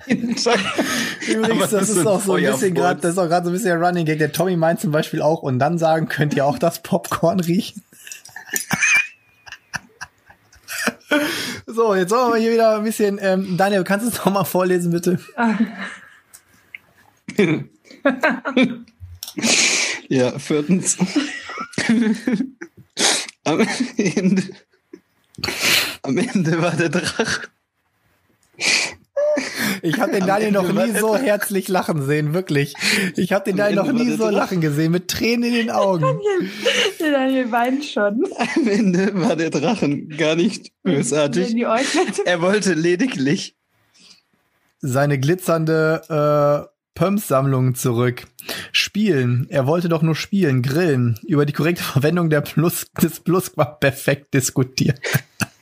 [0.07, 3.53] Übrigens, Aber das ist auch so ein bisschen gerade, das ist auch gerade so ein
[3.53, 4.20] bisschen der Running Gag.
[4.20, 7.84] Der Tommy meint zum Beispiel auch, und dann sagen, könnt ihr auch das Popcorn riechen?
[11.68, 14.45] so, jetzt sollen wir hier wieder ein bisschen, ähm, Daniel, kannst du es noch mal
[14.45, 15.20] vorlesen, bitte?
[20.07, 20.98] Ja, viertens.
[23.44, 23.68] Am
[23.98, 24.44] Ende,
[26.03, 27.49] am Ende war der Drache.
[29.82, 32.73] Ich habe den Daniel noch nie so herzlich lachen sehen, wirklich.
[33.15, 36.19] Ich habe den Daniel noch nie so lachen gesehen, mit Tränen in den Augen.
[36.99, 38.23] Der Daniel weint schon.
[38.56, 41.56] Am Ende war der Drachen gar nicht bösartig.
[42.26, 43.56] Er wollte lediglich.
[44.80, 48.23] Seine glitzernde äh, Pumps-Sammlung zurück.
[48.72, 49.48] Spielen.
[49.49, 51.19] Er wollte doch nur spielen, grillen.
[51.27, 54.99] Über die korrekte Verwendung der Plus des Plus war perfekt diskutiert.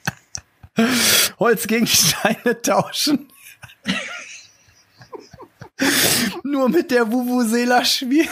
[1.39, 3.29] Holz gegen Steine tauschen.
[6.43, 8.29] Nur mit der Vuvuzela spielen.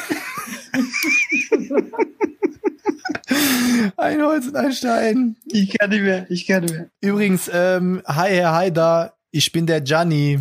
[3.98, 5.36] ein Holz und ein Stein.
[5.46, 6.90] Ich kann nicht mehr, ich kann nicht mehr.
[7.02, 10.40] Übrigens, ähm, hi Herr Haider, ich bin der Gianni.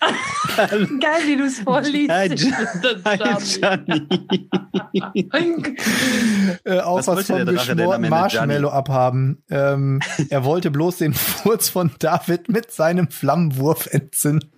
[0.56, 2.10] Geil, wie du es vorliest.
[6.64, 9.42] Äh, auch Was vom geschmorten Marshmallow abhaben.
[9.50, 14.50] Ähm, er wollte bloß den Furz von David mit seinem Flammenwurf entzünden.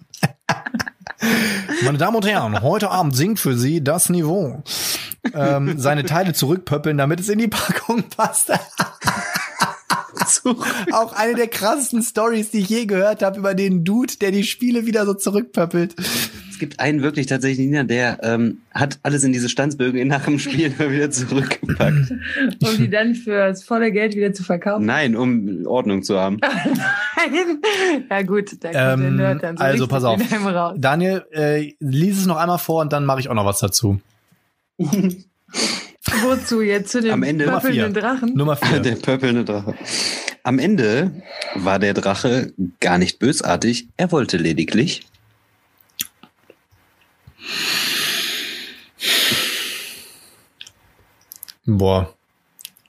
[1.85, 4.63] Meine Damen und Herren, heute Abend singt für Sie das Niveau.
[5.35, 8.53] Ähm, seine Teile zurückpöppeln, damit es in die Packung passt.
[10.93, 14.45] Auch eine der krassesten Stories, die ich je gehört habe, über den Dude, der die
[14.45, 15.95] Spiele wieder so zurückpöppelt.
[16.51, 20.39] Es gibt einen wirklich tatsächlich, Nina, der ähm, hat alles in diese Stanzbögen nach dem
[20.39, 22.11] Spiel wieder zurückgepackt.
[22.65, 24.87] Um die dann für das volle Geld wieder zu verkaufen.
[24.87, 26.39] Nein, um Ordnung zu haben.
[26.41, 27.59] Nein.
[28.09, 30.19] Ja gut, da kommt der Ähm, Nerd dann so also pass auf.
[30.79, 34.01] Daniel, äh, lies es noch einmal vor und dann mache ich auch noch was dazu.
[36.23, 36.93] Wozu jetzt?
[36.93, 37.89] Zu dem Am Ende vier.
[37.91, 38.35] Drachen?
[38.35, 38.81] Nummer vier.
[38.81, 39.75] Der pöppelnde Drache.
[40.43, 41.23] Am Ende
[41.57, 43.89] war der Drache gar nicht bösartig.
[43.97, 45.05] Er wollte lediglich.
[51.65, 52.15] Boah.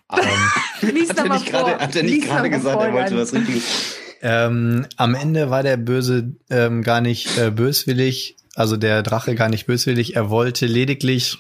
[0.82, 1.80] Lies Hat doch er nicht gerade, vor.
[1.80, 3.98] hat er nicht gerade gesagt, er wollte was Richtiges?
[4.22, 9.50] Ähm, am Ende war der Böse ähm, gar nicht äh, böswillig, also der Drache gar
[9.50, 10.16] nicht böswillig.
[10.16, 11.38] Er wollte lediglich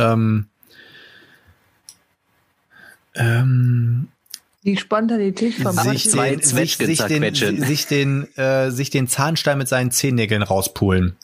[0.00, 0.46] ähm,
[3.14, 4.08] ähm,
[4.64, 9.58] Die Spontanität vom sich, zwei den, sich, sich den, sich den, äh, sich den Zahnstein
[9.58, 11.16] mit seinen Zehennägeln rauspulen.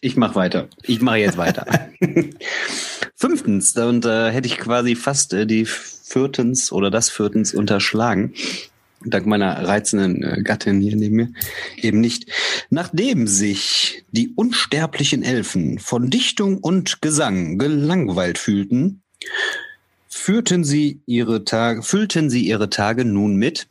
[0.00, 0.68] Ich mach weiter.
[0.82, 1.66] Ich mache jetzt weiter.
[3.14, 8.34] Fünftens, und äh, hätte ich quasi fast äh, die viertens oder das viertens unterschlagen.
[9.04, 11.28] Dank meiner reizenden äh, Gattin hier neben mir.
[11.76, 12.26] Eben nicht.
[12.70, 19.02] Nachdem sich die unsterblichen Elfen von Dichtung und Gesang gelangweilt fühlten,
[20.08, 23.68] führten sie ihre Tage, füllten sie ihre Tage nun mit.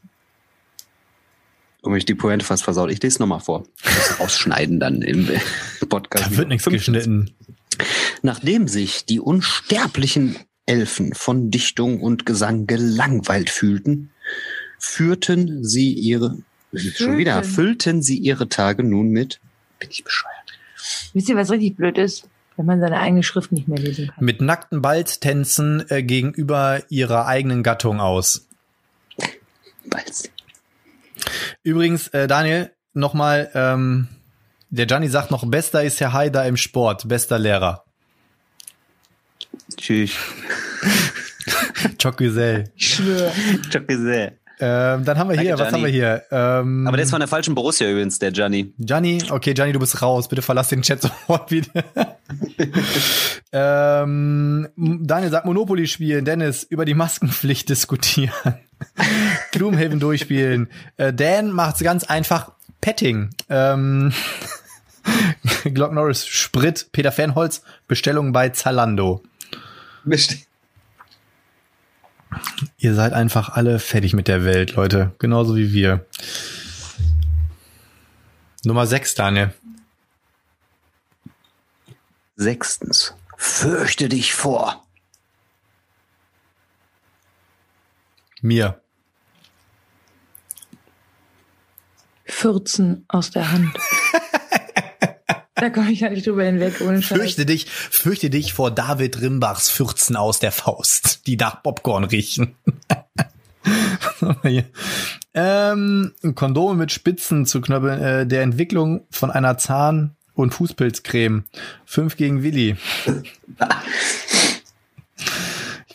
[1.81, 2.91] Oh, ich die Pointe fast versaut.
[2.91, 3.65] Ich lese nochmal vor.
[3.84, 5.30] Das ausschneiden dann im
[5.89, 6.26] Podcast.
[6.26, 7.35] Da wird nichts geschnitten.
[8.22, 14.11] Nachdem sich die unsterblichen Elfen von Dichtung und Gesang gelangweilt fühlten,
[14.86, 16.38] führten sie ihre,
[16.74, 17.53] schon wieder, Füllten.
[17.53, 19.40] füllten sie ihre Tage nun mit,
[19.80, 20.34] bin ich bescheuert,
[21.14, 22.30] Wisst ihr, was richtig blöd ist?
[22.57, 24.24] Wenn man seine eigene Schrift nicht mehr lesen kann.
[24.24, 28.48] Mit nackten Balztänzen äh, gegenüber ihrer eigenen Gattung aus.
[29.90, 30.30] Balz.
[31.64, 34.07] Übrigens, äh, Daniel, nochmal, ähm,
[34.70, 37.84] der Gianni sagt noch, bester ist Herr Haider im Sport, bester Lehrer.
[39.76, 40.12] Tschüss.
[42.02, 42.72] Choc Güzel.
[42.76, 43.32] Ich schwöre.
[43.74, 44.38] Hab gesehen.
[44.60, 46.23] Ähm, dann haben wir hier, Danke, was haben wir hier?
[46.32, 48.73] Ähm, Aber der ist von der falschen Borussia übrigens, der Gianni.
[48.80, 50.27] Gianni, okay, Gianni, du bist raus.
[50.30, 51.84] Bitte verlass den Chat sofort wieder.
[53.52, 58.32] ähm, Daniel sagt Monopoly spielen, Dennis über die Maskenpflicht diskutieren.
[59.52, 60.69] Gloomhaven durchspielen.
[60.98, 62.52] Äh, Dan macht's ganz einfach.
[62.82, 63.32] Petting.
[63.49, 64.14] Ähm,
[65.64, 66.88] Glock Norris Sprit.
[66.91, 69.22] Peter Fernholz Bestellungen bei Zalando.
[72.78, 75.14] Ihr seid einfach alle fertig mit der Welt, Leute.
[75.20, 76.06] Genauso wie wir.
[78.64, 79.53] Nummer 6, Daniel.
[82.36, 83.16] Sechstens.
[83.38, 84.86] Fürchte dich vor.
[88.41, 88.82] Mir.
[92.26, 93.78] 14 aus der Hand.
[95.56, 97.18] da komme ich ja nicht drüber hinweg, ohne Scheiß.
[97.18, 102.56] Fürchte dich, fürchte dich vor David Rimbachs Fürzen aus der Faust, die nach Popcorn riechen.
[105.38, 111.44] Ähm, Kondome mit Spitzen zu knöppeln, äh, der Entwicklung von einer Zahn- und Fußpilzcreme.
[111.86, 112.77] Fünf gegen Willi.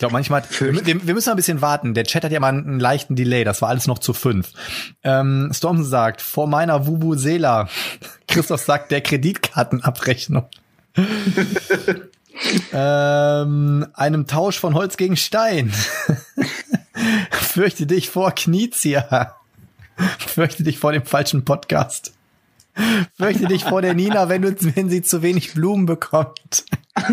[0.01, 1.93] Ich glaube, manchmal, wir, wir wir müssen ein bisschen warten.
[1.93, 3.45] Der Chat hat ja mal einen leichten Delay.
[3.45, 4.55] Das war alles noch zu fünf.
[5.03, 7.69] Ähm, Stormson sagt, vor meiner Vuvuzela.
[8.27, 10.47] Christoph sagt, der Kreditkartenabrechnung.
[12.73, 15.71] ähm, einem Tausch von Holz gegen Stein.
[17.33, 19.37] Fürchte dich vor Knizia.
[20.19, 22.15] Fürchte dich vor dem falschen Podcast.
[23.17, 26.65] Fürchte dich vor der Nina, wenn, du, wenn sie zu wenig Blumen bekommt.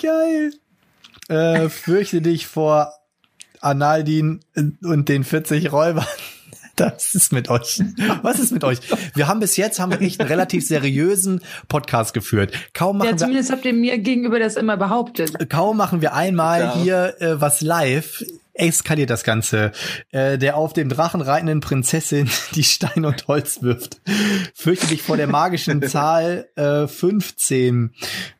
[0.00, 0.52] Geil.
[1.28, 2.92] Äh, fürchte dich vor
[3.60, 4.40] Analdin
[4.82, 6.06] und den 40 Räubern.
[6.76, 7.82] Das ist mit euch.
[8.22, 8.78] Was ist mit euch?
[9.16, 12.52] Wir haben bis jetzt haben wir echt einen relativ seriösen Podcast geführt.
[12.72, 15.50] Kaum Ja, machen wir zumindest habt ihr mir gegenüber das immer behauptet.
[15.50, 16.76] kaum machen wir einmal Ja.
[16.76, 18.24] hier äh, was live,
[18.58, 19.72] eskaliert das Ganze.
[20.10, 24.00] Äh, der auf dem Drachen reitenden Prinzessin die Stein und Holz wirft.
[24.54, 27.92] Fürchte dich vor der magischen Zahl äh, 15.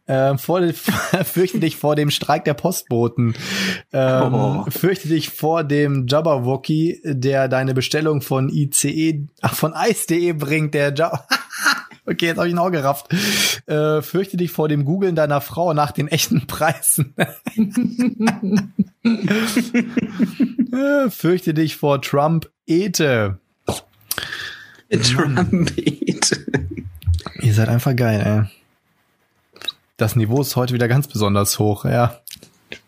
[0.07, 0.62] Äh, vor,
[1.24, 3.35] fürchte dich vor dem Streik der Postboten.
[3.93, 4.65] Ähm, Oh.
[4.69, 10.95] Fürchte dich vor dem Jabberwocky, der deine Bestellung von ICE, ach, von Ice.de bringt, der
[10.95, 11.27] Jabber.
[12.10, 13.12] Okay, jetzt habe ich ihn auch gerafft.
[13.66, 17.14] Äh, fürchte dich vor dem Googeln deiner Frau nach den echten Preisen.
[20.72, 23.39] äh, fürchte dich vor Trump Ete.
[24.90, 26.47] Trumpet.
[27.43, 29.62] Ihr seid einfach geil, ey.
[29.98, 32.20] Das Niveau ist heute wieder ganz besonders hoch, ja.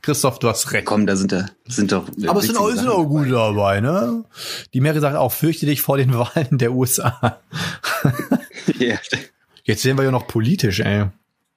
[0.01, 0.87] Christoph, du hast recht.
[0.87, 2.07] Komm, da sind da sind doch.
[2.27, 4.25] Aber es sind auch, sind auch gute dabei, ne?
[4.73, 7.39] Die Mary sagt auch, fürchte dich vor den Wahlen der USA.
[8.79, 8.97] Ja.
[9.65, 11.07] Jetzt sehen wir ja noch politisch, ey.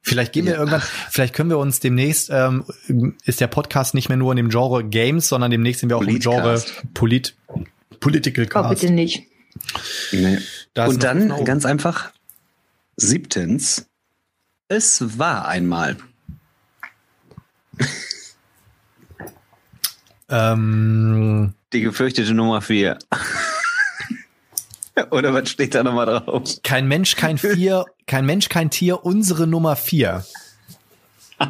[0.01, 0.59] Vielleicht gehen wir Ja.
[0.59, 2.65] irgendwann, vielleicht können wir uns demnächst, ähm,
[3.23, 6.01] ist der Podcast nicht mehr nur in dem Genre Games, sondern demnächst sind wir auch
[6.03, 6.83] im Genre Politcast.
[6.93, 7.35] Polit,
[8.01, 8.81] Political Oh, Cast.
[8.81, 9.23] bitte nicht.
[10.11, 10.39] Nee.
[10.73, 11.43] Da Und dann Flow.
[11.45, 12.11] ganz einfach
[12.97, 13.85] siebtens.
[14.67, 15.95] Es war einmal.
[20.29, 22.97] ähm, Die gefürchtete Nummer vier.
[25.11, 26.43] Oder was steht da nochmal drauf?
[26.63, 30.25] kein Mensch, kein Vier, kein Mensch, kein Tier, unsere Nummer vier.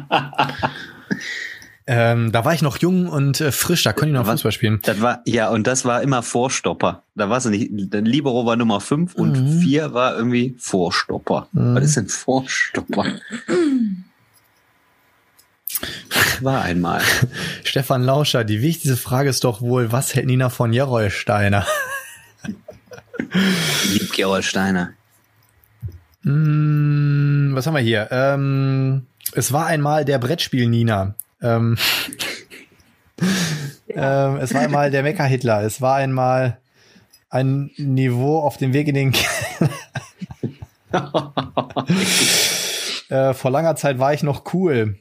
[1.86, 4.40] ähm, da war ich noch jung und äh, frisch, da konnte ich noch Was?
[4.40, 4.80] Fußball spielen.
[4.84, 7.02] Das war, ja, und das war immer Vorstopper.
[7.14, 9.60] Da war es nicht, der Libero war Nummer fünf und Mhm.
[9.60, 11.48] vier war irgendwie Vorstopper.
[11.52, 11.74] Mhm.
[11.74, 13.04] Was ist denn Vorstopper?
[16.40, 17.02] war einmal.
[17.64, 21.66] Stefan Lauscher, die wichtigste Frage ist doch wohl, was hält Nina von Jerolsteiner?
[23.92, 24.92] Lieb Gerold Steiner.
[26.22, 28.08] Mm, was haben wir hier?
[28.10, 31.14] Ähm, es war einmal der Brettspiel Nina.
[31.42, 31.76] Ähm,
[33.88, 35.62] ähm, es war einmal der Mecker Hitler.
[35.62, 36.58] Es war einmal
[37.30, 39.12] ein Niveau auf dem Weg in den.
[43.08, 44.98] äh, vor langer Zeit war ich noch cool.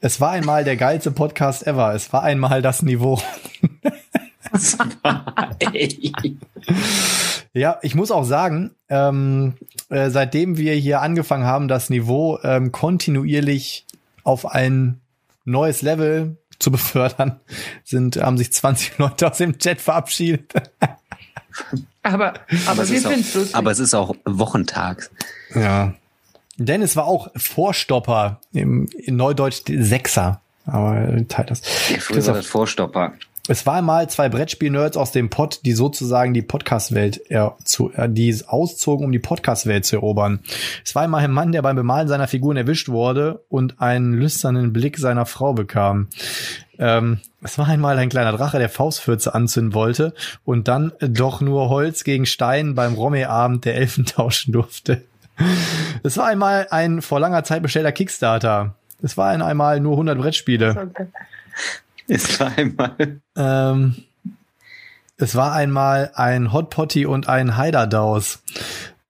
[0.00, 1.94] Es war einmal der geilste Podcast ever.
[1.94, 3.22] Es war einmal das Niveau.
[7.54, 9.54] Ja, ich muss auch sagen, ähm,
[9.90, 13.86] äh, seitdem wir hier angefangen haben, das Niveau ähm, kontinuierlich
[14.24, 15.00] auf ein
[15.44, 17.40] neues Level zu befördern,
[17.84, 20.52] sind haben sich 20 Leute aus dem Chat verabschiedet.
[22.02, 22.34] Aber,
[22.66, 23.54] aber es wir ist auch- finden es lustig.
[23.56, 25.10] aber es ist auch Wochentag.
[25.54, 25.94] Ja.
[26.56, 30.40] Dennis war auch Vorstopper im in Neudeutsch Sechser.
[30.64, 31.60] Aber teilt das.
[31.90, 33.12] Ja, früher war das Vorstopper.
[33.48, 37.22] Es war einmal zwei Brettspiel-Nerds aus dem Pod, die sozusagen die Podcast-Welt,
[37.64, 40.40] zu, äh, die auszogen, um die Podcast-Welt zu erobern.
[40.84, 44.72] Es war einmal ein Mann, der beim Bemalen seiner Figuren erwischt wurde und einen lüsternen
[44.72, 46.08] Blick seiner Frau bekam.
[46.78, 50.14] Ähm, es war einmal ein kleiner Drache, der Faustfürze anzünden wollte
[50.44, 55.02] und dann doch nur Holz gegen Stein beim Romme-Abend der Elfen tauschen durfte.
[56.04, 58.74] Es war einmal ein vor langer Zeit bestellter Kickstarter.
[59.02, 60.92] Es war einmal nur 100 Brettspiele.
[62.08, 63.20] Es war einmal.
[63.36, 63.96] Ähm,
[65.16, 68.42] es war einmal ein Hot Potty und ein Heiderdaus.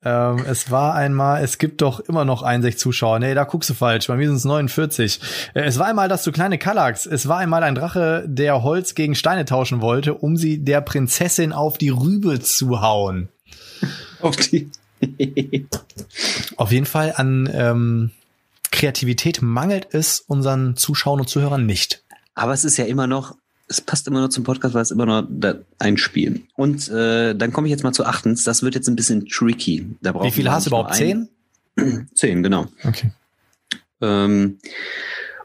[0.04, 3.18] Ähm, es war einmal, es gibt doch immer noch 61 Zuschauer.
[3.20, 4.08] Nee, da guckst du falsch.
[4.08, 5.20] Bei mir sind es 49.
[5.54, 7.06] Äh, es war einmal, dass du kleine Kallax.
[7.06, 11.52] Es war einmal ein Drache, der Holz gegen Steine tauschen wollte, um sie der Prinzessin
[11.52, 13.28] auf die Rübe zu hauen.
[14.20, 14.70] Auf die.
[16.56, 18.10] Auf jeden Fall an ähm,
[18.70, 22.02] Kreativität mangelt es unseren Zuschauern und Zuhörern nicht.
[22.34, 23.36] Aber es ist ja immer noch,
[23.68, 26.42] es passt immer noch zum Podcast, weil es immer noch da ein Spiel.
[26.56, 28.44] Und äh, dann komme ich jetzt mal zu achtens.
[28.44, 29.96] Das wird jetzt ein bisschen tricky.
[30.00, 30.94] Da Wie viele hast du überhaupt?
[30.94, 31.28] Zehn?
[32.14, 32.66] Zehn, genau.
[32.84, 33.12] Okay.
[34.00, 34.58] Ähm,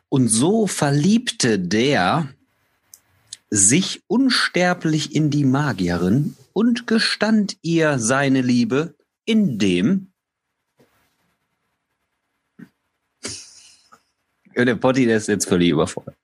[0.09, 2.29] und so verliebte der
[3.49, 8.95] sich unsterblich in die Magierin und gestand ihr seine Liebe,
[9.25, 10.11] indem
[14.55, 16.17] der Potti, der ist jetzt völlig überfordert.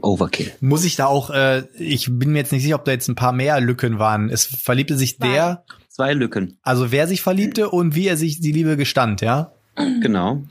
[0.00, 0.52] Overkill.
[0.60, 3.14] Muss ich da auch, äh, ich bin mir jetzt nicht sicher, ob da jetzt ein
[3.14, 4.28] paar mehr Lücken waren.
[4.30, 5.28] Es verliebte sich Zwei.
[5.28, 6.58] der, Zwei Lücken.
[6.62, 9.52] also wer sich verliebte und wie er sich die Liebe gestand, ja?
[9.76, 10.42] Genau.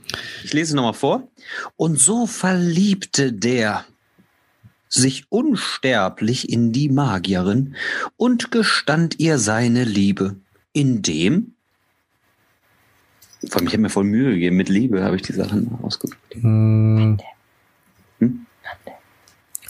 [0.43, 1.27] Ich lese es nochmal vor.
[1.75, 3.85] Und so verliebte der
[4.87, 7.75] sich unsterblich in die Magierin
[8.17, 10.35] und gestand ihr seine Liebe,
[10.73, 11.53] indem
[13.49, 14.55] vor allem, ich habe mir voll Mühe gegeben.
[14.55, 16.17] Mit Liebe habe ich die Sachen ausgesucht.
[16.31, 17.19] Hm.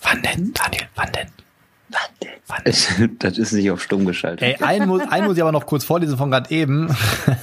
[0.06, 0.88] Wann denn, Daniel?
[0.96, 1.28] Wann denn?
[1.90, 3.16] Wann denn?
[3.20, 4.42] Das ist nicht auf stumm geschaltet.
[4.48, 6.96] Ey, einen muss, einen muss ich aber noch kurz vorlesen von gerade eben.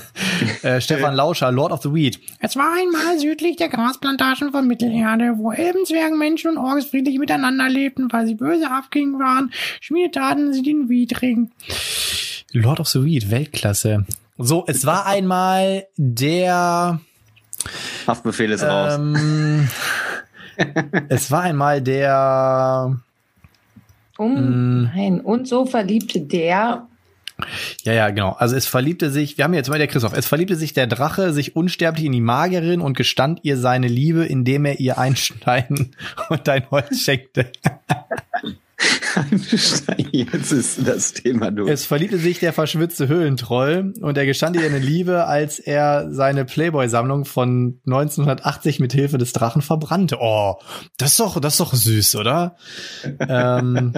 [0.63, 2.21] äh, Stefan Lauscher, Lord of the Weed.
[2.39, 7.19] Es war einmal südlich der Grasplantagen von Mittelerde, wo Elben, Zwergen, Menschen und Orks friedlich
[7.19, 11.51] miteinander lebten, weil sie böse Abgingen waren, schmiedetaten sie den Weedring.
[12.53, 14.07] Lord of the Weed, Weltklasse.
[14.39, 17.01] So, es war einmal der
[18.07, 18.99] Haftbefehl ist raus.
[21.09, 22.99] Es war einmal der
[24.19, 24.91] Um, Mm.
[24.95, 26.87] nein, und so verliebte der.
[27.83, 28.33] Ja, ja, genau.
[28.33, 31.33] Also es verliebte sich, wir haben jetzt mal der Christoph, es verliebte sich der Drache
[31.33, 35.91] sich unsterblich in die Magierin und gestand ihr seine Liebe, indem er ihr ein Stein
[36.29, 37.51] und ein Holz schenkte.
[40.12, 41.70] Jetzt ist das Thema durch.
[41.70, 46.44] Es verliebte sich der verschwitzte Höhlentroll und er gestand ihr eine Liebe, als er seine
[46.44, 50.19] Playboy-Sammlung von 1980 mit Hilfe des Drachen verbrannte.
[50.20, 50.57] Oh,
[50.97, 52.57] das ist doch, das ist doch süß, oder?
[53.20, 53.93] ähm,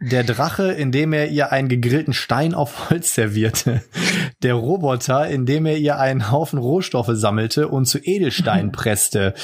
[0.00, 3.82] der Drache, indem er ihr einen gegrillten Stein auf Holz servierte.
[4.42, 9.34] Der Roboter, indem er ihr einen Haufen Rohstoffe sammelte und zu Edelstein presste.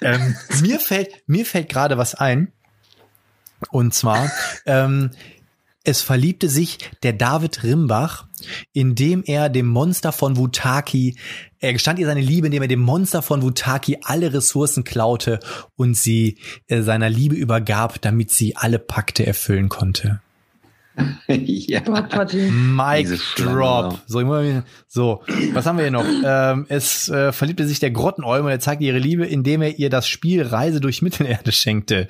[0.00, 2.52] Ähm, mir fällt, mir fällt gerade was ein.
[3.70, 4.30] Und zwar,
[4.66, 5.10] ähm,
[5.84, 8.26] es verliebte sich der David Rimbach,
[8.72, 11.16] indem er dem Monster von Wutaki,
[11.60, 15.40] er gestand ihr seine Liebe, indem er dem Monster von Wutaki alle Ressourcen klaute
[15.76, 16.38] und sie
[16.68, 20.20] äh, seiner Liebe übergab, damit sie alle Pakte erfüllen konnte.
[21.28, 21.80] ja.
[22.50, 23.98] Mic Drop.
[24.06, 25.22] So, ich muss- so,
[25.52, 26.04] was haben wir hier noch?
[26.24, 29.90] ähm, es äh, verliebte sich der Grottenolm und er zeigte ihre Liebe, indem er ihr
[29.90, 32.06] das Spiel Reise durch Mittelerde schenkte.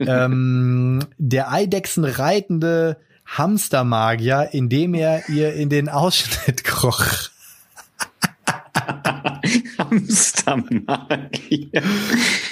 [0.00, 7.04] ähm, der Eidechsen reitende Hamstermagier, indem er ihr in den Ausschnitt kroch.
[9.98, 11.82] Hamstermagier.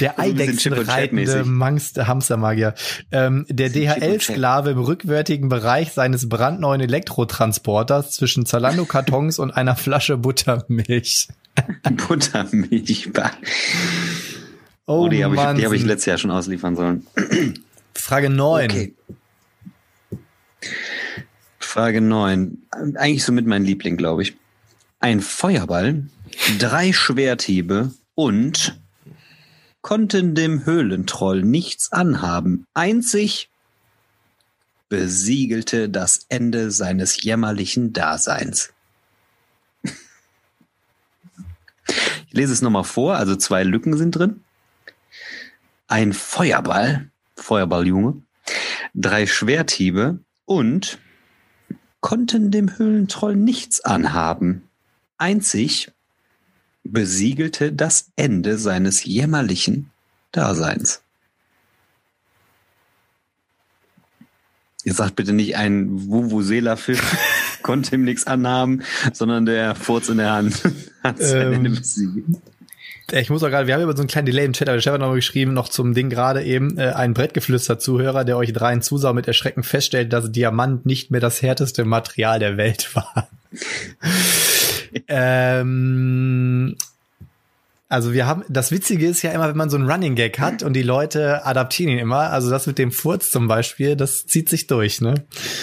[0.00, 2.74] Der Also Eidechsenreitende Hamstermagier.
[3.12, 3.70] Ähm, der.
[3.70, 11.28] DHL-Sklave im rückwärtigen Bereich seines brandneuen Elektrotransporters zwischen Zalando-Kartons und einer Flasche Buttermilch.
[12.08, 13.10] Buttermilch.
[14.86, 17.06] Oh, Oh, die habe ich, die hab ich letztes Jahr schon ausliefern sollen.
[17.94, 18.64] Frage 9.
[18.70, 18.94] Okay.
[21.58, 22.58] Frage 9.
[22.94, 24.36] Eigentlich somit mein Liebling, glaube ich.
[25.00, 26.04] Ein Feuerball,
[26.58, 28.80] drei Schwerthiebe und
[29.82, 32.66] konnten dem Höhlentroll nichts anhaben.
[32.74, 33.50] Einzig
[34.88, 38.72] besiegelte das Ende seines jämmerlichen Daseins.
[42.26, 44.42] Ich lese es nochmal vor, also zwei Lücken sind drin.
[45.88, 48.22] Ein Feuerball, Feuerballjunge,
[48.94, 50.98] drei Schwerthiebe und
[52.00, 54.68] konnten dem Höhlentroll nichts anhaben.
[55.16, 55.92] Einzig
[56.86, 59.90] besiegelte das Ende seines jämmerlichen
[60.32, 61.02] Daseins.
[64.84, 67.02] Ihr sagt bitte nicht ein Vuvuzela-Fisch
[67.62, 68.82] konnte ihm nichts anhaben,
[69.12, 70.62] sondern der Furz in der Hand
[71.02, 72.28] hat sein Ähm, Ende besiegt.
[73.12, 74.80] Ich muss auch gerade, wir haben über so einen kleinen Delay im Chat, aber der
[74.80, 78.82] Stefan hat noch geschrieben, noch zum Ding gerade eben, äh, ein Brettgeflüster-Zuhörer, der euch dreien
[78.82, 83.28] zusah mit Erschrecken feststellt, dass Diamant nicht mehr das härteste Material der Welt war.
[85.08, 86.76] ähm,
[87.88, 90.64] also wir haben, das Witzige ist ja immer, wenn man so einen Running Gag hat
[90.64, 94.48] und die Leute adaptieren ihn immer, also das mit dem Furz zum Beispiel, das zieht
[94.48, 95.14] sich durch, ne?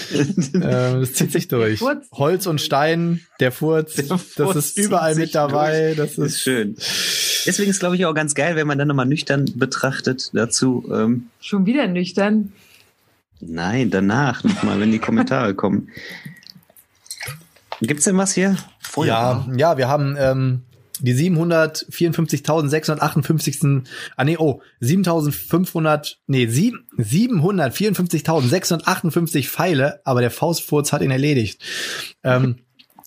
[0.13, 1.79] ähm, das zieht sich durch.
[1.79, 2.07] Furz.
[2.13, 5.97] Holz und Stein, der Furz, Der das Furz ist zieht überall mit dabei, durch.
[5.97, 6.75] das ist ist schön.
[7.45, 10.89] Deswegen ist, glaube ich, auch ganz geil, wenn man dann nochmal nüchtern betrachtet dazu.
[10.93, 12.53] Ähm, Schon wieder nüchtern.
[13.41, 15.89] nein, danach nochmal, wenn die Kommentare kommen.
[17.87, 18.57] Gibt's denn was hier?
[19.07, 20.63] Ja, ja, wir haben ähm,
[20.99, 23.83] die 754.658.
[24.15, 31.61] Ah nee, oh, 7.500, nee, sieben- 754.658 Pfeile, aber der Faustfurz hat ihn erledigt.
[32.23, 32.59] Ähm,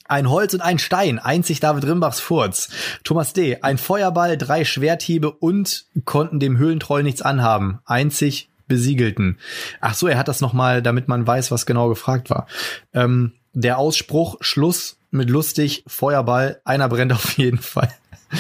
[0.09, 2.69] ein Holz und ein Stein, einzig David Rimbachs Furz.
[3.03, 7.81] Thomas D., ein Feuerball, drei Schwerthiebe und konnten dem Höhlentroll nichts anhaben.
[7.87, 9.39] Einzig besiegelten.
[9.81, 12.47] Ach so, er hat das nochmal, damit man weiß, was genau gefragt war.
[12.93, 17.91] Ähm, der Ausspruch, Schluss mit lustig, Feuerball, einer brennt auf jeden Fall.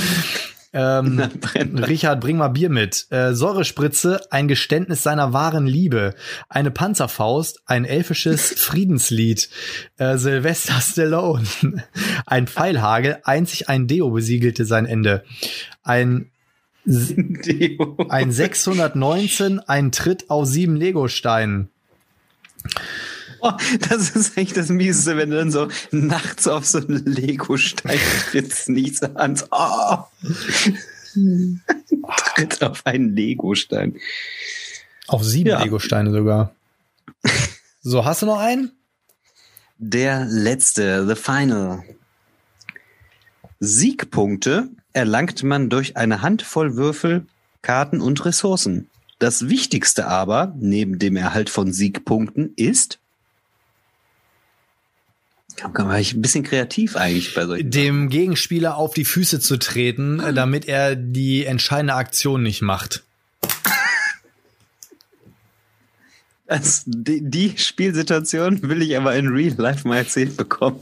[0.73, 1.23] Ähm.
[1.55, 3.07] Richard, bring mal Bier mit.
[3.09, 6.15] Äh, Säurespritze, ein Geständnis seiner wahren Liebe.
[6.51, 9.49] Eine Panzerfaust, ein elfisches Friedenslied.
[9.97, 11.47] Äh, Sylvester Stallone.
[12.27, 15.25] Ein Pfeilhagel, einzig ein Deo besiegelte sein Ende.
[15.83, 16.31] Ein,
[16.85, 17.97] Deo.
[18.11, 21.71] ein 619, ein Tritt aus sieben Legosteinen.
[23.41, 23.53] Oh,
[23.89, 27.99] das ist echt das Mieseste, wenn du dann so nachts auf so einen Lego-Stein
[28.31, 29.41] trittst, nichts an.
[29.51, 29.99] Oh.
[32.35, 33.97] Tritt auf einen Lego-Stein.
[35.09, 35.63] Auf sieben Ja.
[35.63, 36.55] Legosteine sogar.
[37.83, 38.73] So, hast du noch einen?
[39.79, 41.85] Der letzte, The Final.
[43.61, 47.27] Siegpunkte erlangt man durch eine Handvoll Würfel,
[47.63, 48.89] Karten und Ressourcen.
[49.19, 52.99] Das Wichtigste aber, neben dem Erhalt von Siegpunkten, ist.
[55.63, 57.71] War ich ein bisschen kreativ eigentlich bei solchen.
[57.71, 63.05] Dem Gegenspieler auf die Füße zu treten, äh, damit er die entscheidende Aktion nicht macht.
[66.49, 70.79] Das, die, die Spielsituation will ich aber in Real Life mal erzählt bekommen.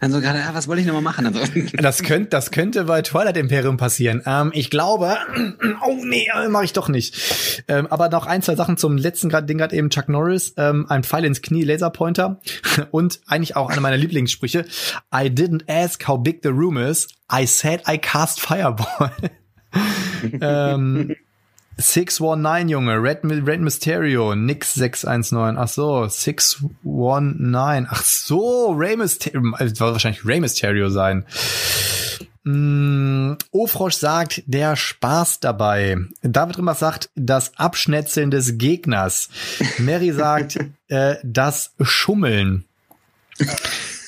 [0.00, 1.26] Dann so gerade, ah, was wollte ich nochmal machen?
[1.26, 1.40] Also,
[1.78, 4.22] Das könnte, das könnte bei Twilight Imperium passieren.
[4.26, 5.16] Ähm, ich glaube,
[5.86, 7.64] oh nee, mache ich doch nicht.
[7.66, 10.84] Ähm, aber noch ein, zwei Sachen zum letzten grad, Ding gerade eben Chuck Norris, ähm,
[10.90, 12.40] ein Pfeil ins Knie, Laserpointer
[12.90, 14.66] und eigentlich auch einer meiner Lieblingssprüche.
[15.14, 17.08] I didn't ask how big the room is.
[17.32, 19.12] I said I cast Fireball.
[20.40, 21.16] ähm,
[21.76, 29.78] 619, Junge, Red, Red Mysterio, Nix 619, ach so, 619, ach so, Rey Mysterio, es
[29.80, 31.26] war wahrscheinlich Rey Mysterio sein.
[32.44, 35.98] Mm, Ofrosch sagt, der Spaß dabei.
[36.22, 39.28] David Rimbach sagt, das Abschnetzeln des Gegners.
[39.78, 40.56] Mary sagt,
[40.88, 42.64] äh, das Schummeln.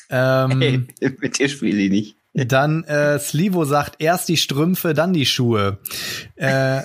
[0.09, 0.86] Ähm, hey,
[1.20, 2.18] mit dir spiele ich nicht.
[2.34, 5.78] Dann äh, Slivo sagt, erst die Strümpfe, dann die Schuhe.
[6.36, 6.82] Äh,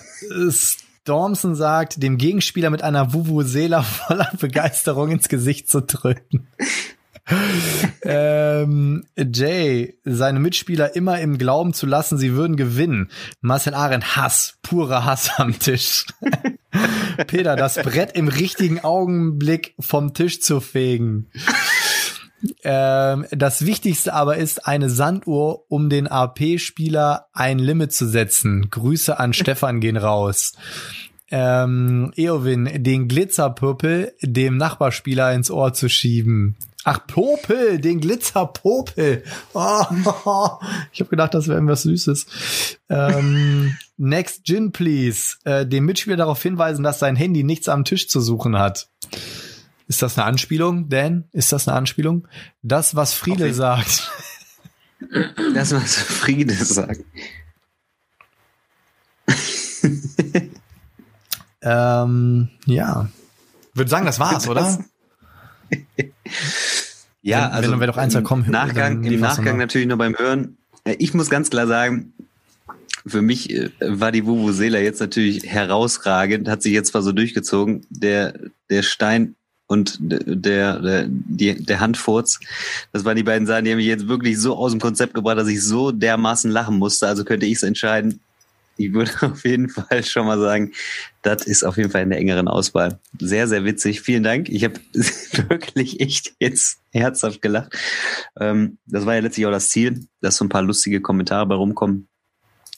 [0.49, 6.47] Stormson sagt, dem Gegenspieler mit einer Vuvuzela voller Begeisterung ins Gesicht zu drücken.
[8.03, 13.09] ähm, Jay, seine Mitspieler immer im Glauben zu lassen, sie würden gewinnen.
[13.39, 16.05] Marcel Arendt, Hass, purer Hass am Tisch.
[17.27, 21.29] Peter, das Brett im richtigen Augenblick vom Tisch zu fegen.
[22.63, 28.69] Ähm, das Wichtigste aber ist eine Sanduhr, um den AP-Spieler ein Limit zu setzen.
[28.69, 30.53] Grüße an Stefan gehen raus.
[31.31, 36.57] Ähm, Eowyn, den Glitzerpöpel dem Nachbarspieler ins Ohr zu schieben.
[36.85, 39.23] Ach, Popel, den Glitzerpopel.
[39.53, 39.83] Oh,
[40.91, 42.25] ich habe gedacht, das wäre irgendwas Süßes.
[42.89, 45.37] Ähm, next Gin, please.
[45.45, 48.89] Äh, dem Mitspieler darauf hinweisen, dass sein Handy nichts am Tisch zu suchen hat.
[49.87, 51.25] Ist das eine Anspielung, Dan?
[51.31, 52.27] Ist das eine Anspielung?
[52.61, 53.53] Das, was Friede Okay.
[53.53, 54.11] sagt.
[55.53, 57.01] Das, was Friede sagt.
[61.61, 63.09] ähm, ja.
[63.73, 64.83] Würde sagen, das war's, oder?
[67.25, 70.13] Ja, Wenn- also wenn wir doch eins im kommen, Nachgang, im Nachgang natürlich noch beim
[70.17, 70.57] Hören.
[70.83, 72.11] Äh, Ich muss ganz klar sagen,
[73.07, 77.87] für mich äh, war die Vuvuzela jetzt natürlich herausragend, hat sich jetzt zwar so durchgezogen,
[77.89, 78.33] der,
[78.69, 79.35] der Stein
[79.67, 82.39] und der, der, die, der Handfurz,
[82.91, 85.37] das waren die beiden Sachen, die haben mich jetzt wirklich so aus dem Konzept gebracht,
[85.37, 87.07] dass ich so dermaßen lachen musste.
[87.07, 88.19] Also könnte ich es entscheiden,
[88.77, 90.71] ich würde auf jeden Fall schon mal sagen,
[91.21, 92.99] das ist auf jeden Fall in der engeren Auswahl.
[93.19, 94.01] Sehr, sehr witzig.
[94.01, 94.49] Vielen Dank.
[94.49, 94.75] Ich habe
[95.49, 97.73] wirklich echt jetzt herzhaft gelacht.
[98.39, 101.55] Ähm, das war ja letztlich auch das Ziel, dass so ein paar lustige Kommentare bei
[101.55, 102.07] rumkommen.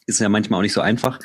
[0.05, 1.19] Ist ja manchmal auch nicht so einfach,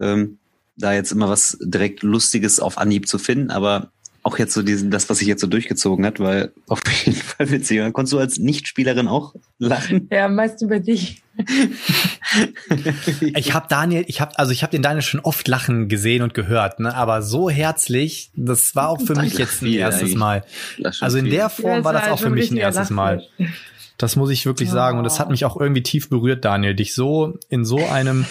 [0.00, 0.38] ähm,
[0.76, 3.92] da jetzt immer was direkt Lustiges auf Anhieb zu finden, aber
[4.22, 7.50] auch jetzt so diesen, das, was sich jetzt so durchgezogen hat, weil auf jeden Fall
[7.50, 7.80] witzig.
[7.92, 10.08] Konntest du als Nichtspielerin auch lachen?
[10.10, 11.22] Ja, meist über dich.
[13.34, 16.34] ich habe Daniel, ich habe also ich habe den Daniel schon oft lachen gesehen und
[16.34, 20.44] gehört, ne, aber so herzlich, das war auch für mich jetzt ein erstes Mal.
[21.00, 23.26] Also in der Form war das auch für mich ein erstes Mal.
[23.98, 24.98] Das muss ich wirklich sagen.
[24.98, 28.26] Und das hat mich auch irgendwie tief berührt, Daniel, dich so in so einem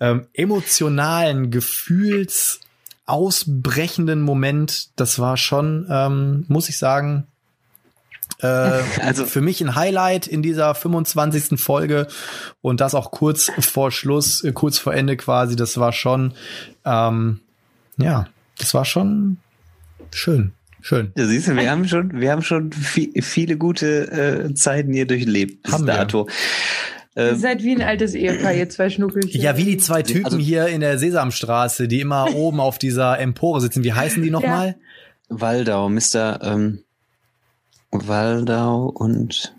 [0.00, 2.60] ähm, emotionalen Gefühls
[3.06, 7.26] ausbrechenden Moment, das war schon, ähm, muss ich sagen,
[8.40, 8.46] äh,
[9.00, 11.60] also für mich ein Highlight in dieser 25.
[11.60, 12.06] Folge
[12.60, 15.56] und das auch kurz vor Schluss, äh, kurz vor Ende quasi.
[15.56, 16.34] Das war schon,
[16.84, 17.40] ähm,
[17.96, 18.26] ja,
[18.58, 19.38] das war schon
[20.12, 20.52] schön.
[20.84, 21.12] Schön.
[21.16, 25.06] Ja, siehst du, wir haben schon, wir haben schon viel, viele gute äh, Zeiten hier
[25.06, 26.26] durchlebt bis haben dato.
[26.26, 26.32] Wir.
[27.14, 29.40] Ihr seid wie ein altes Ehepaar, ihr zwei Schnuckelchen.
[29.40, 33.18] Ja, wie die zwei Typen also, hier in der Sesamstraße, die immer oben auf dieser
[33.18, 33.84] Empore sitzen.
[33.84, 34.68] Wie heißen die nochmal?
[34.68, 34.74] Ja.
[35.40, 36.40] Waldau, Mr.
[36.42, 36.84] Ähm,
[37.90, 39.54] Waldau und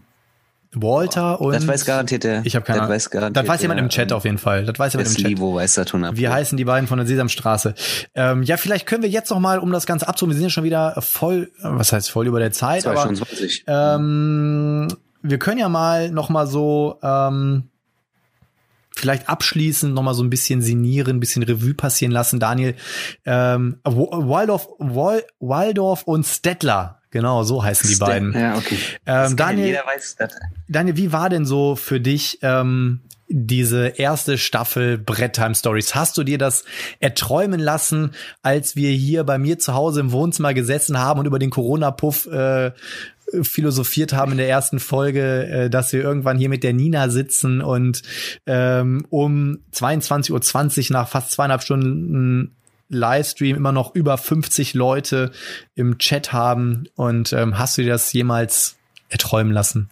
[0.76, 1.54] Walter und.
[1.54, 2.42] Das weiß garantiert der.
[2.46, 2.90] Ich habe keine Ahnung.
[2.90, 4.66] Das weiß, garantiert das weiß jemand im Chat auf jeden Fall.
[4.66, 5.28] Das weiß jemand im Chat.
[5.28, 7.76] Livo weiß das Wie heißen die beiden von der Sesamstraße?
[8.16, 10.50] Ähm, ja, vielleicht können wir jetzt noch mal, um das Ganze abzuholen, wir sind ja
[10.50, 13.64] schon wieder voll, was heißt voll über der Zeit, 22.
[13.68, 14.88] aber ähm,
[15.24, 17.70] wir können ja mal noch mal so ähm,
[18.96, 22.40] vielleicht abschließend noch mal so ein bisschen sinieren, ein bisschen Revue passieren lassen.
[22.40, 22.76] Daniel,
[23.26, 28.34] ähm, Waldorf, Waldorf und Stettler, genau, so heißen die beiden.
[28.34, 28.78] Ja, okay.
[29.06, 29.80] Ähm, Daniel.
[30.68, 35.96] Daniel, wie war denn so für dich ähm, diese erste Staffel Brett Time Stories.
[35.96, 36.66] Hast du dir das
[37.00, 38.12] erträumen lassen,
[38.44, 42.28] als wir hier bei mir zu Hause im Wohnzimmer gesessen haben und über den Corona-Puff
[42.28, 42.72] äh,
[43.42, 47.62] philosophiert haben in der ersten Folge, äh, dass wir irgendwann hier mit der Nina sitzen
[47.62, 48.02] und
[48.46, 50.32] ähm, um 22.20
[50.92, 52.56] Uhr nach fast zweieinhalb Stunden
[52.90, 55.32] Livestream immer noch über 50 Leute
[55.76, 56.86] im Chat haben.
[56.96, 58.76] Und ähm, hast du dir das jemals
[59.10, 59.90] erträumen lassen?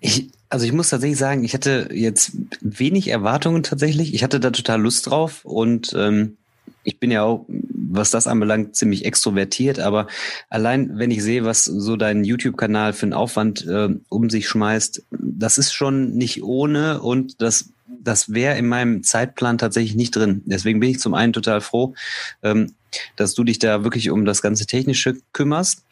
[0.00, 4.14] Ich, also ich muss tatsächlich sagen, ich hatte jetzt wenig Erwartungen tatsächlich.
[4.14, 6.36] Ich hatte da total Lust drauf und ähm,
[6.82, 7.46] ich bin ja auch,
[7.90, 10.06] was das anbelangt, ziemlich extrovertiert, aber
[10.48, 15.02] allein wenn ich sehe, was so dein YouTube-Kanal für einen Aufwand äh, um sich schmeißt,
[15.10, 20.42] das ist schon nicht ohne und das, das wäre in meinem Zeitplan tatsächlich nicht drin.
[20.46, 21.94] Deswegen bin ich zum einen total froh,
[22.42, 22.74] ähm,
[23.16, 25.84] dass du dich da wirklich um das ganze Technische kümmerst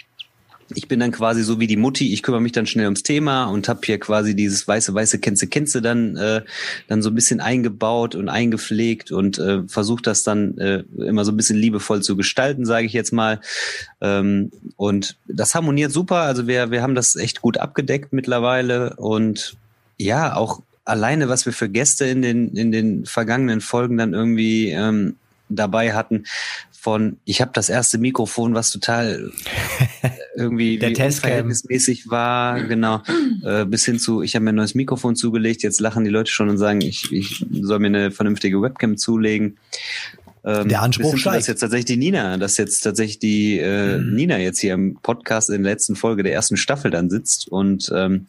[0.74, 3.44] ich bin dann quasi so wie die Mutti, ich kümmere mich dann schnell ums Thema
[3.44, 6.42] und habe hier quasi dieses weiße, weiße Känze, Känze dann, äh,
[6.88, 11.32] dann so ein bisschen eingebaut und eingepflegt und äh, versucht das dann äh, immer so
[11.32, 13.40] ein bisschen liebevoll zu gestalten, sage ich jetzt mal.
[14.00, 16.22] Ähm, und das harmoniert super.
[16.22, 19.56] Also wir, wir haben das echt gut abgedeckt mittlerweile und
[19.97, 24.70] ja, auch alleine, was wir für Gäste in den, in den vergangenen Folgen dann irgendwie
[24.70, 25.16] ähm,
[25.48, 26.24] dabei hatten,
[26.81, 29.32] von ich habe das erste Mikrofon, was total
[30.36, 33.02] irgendwie Der verhältnismäßig war, genau,
[33.44, 36.31] äh, bis hin zu ich habe mir ein neues Mikrofon zugelegt, jetzt lachen die Leute
[36.31, 39.58] schon und sagen, ich, ich soll mir eine vernünftige Webcam zulegen.
[40.44, 41.39] Ähm, Der Anspruch steigt.
[41.39, 44.15] Dass jetzt tatsächlich die Nina, dass jetzt tatsächlich die äh, mhm.
[44.15, 47.92] Nina jetzt hier im Podcast in der letzten Folge der ersten Staffel dann sitzt und
[47.94, 48.28] ähm,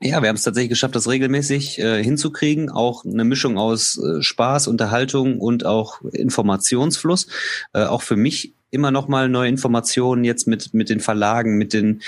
[0.00, 2.70] ja, wir haben es tatsächlich geschafft, das regelmäßig äh, hinzukriegen.
[2.70, 7.26] Auch eine Mischung aus äh, Spaß, Unterhaltung und auch Informationsfluss.
[7.72, 11.72] Äh, auch für mich immer noch mal neue Informationen jetzt mit mit den Verlagen, mit
[11.72, 12.02] den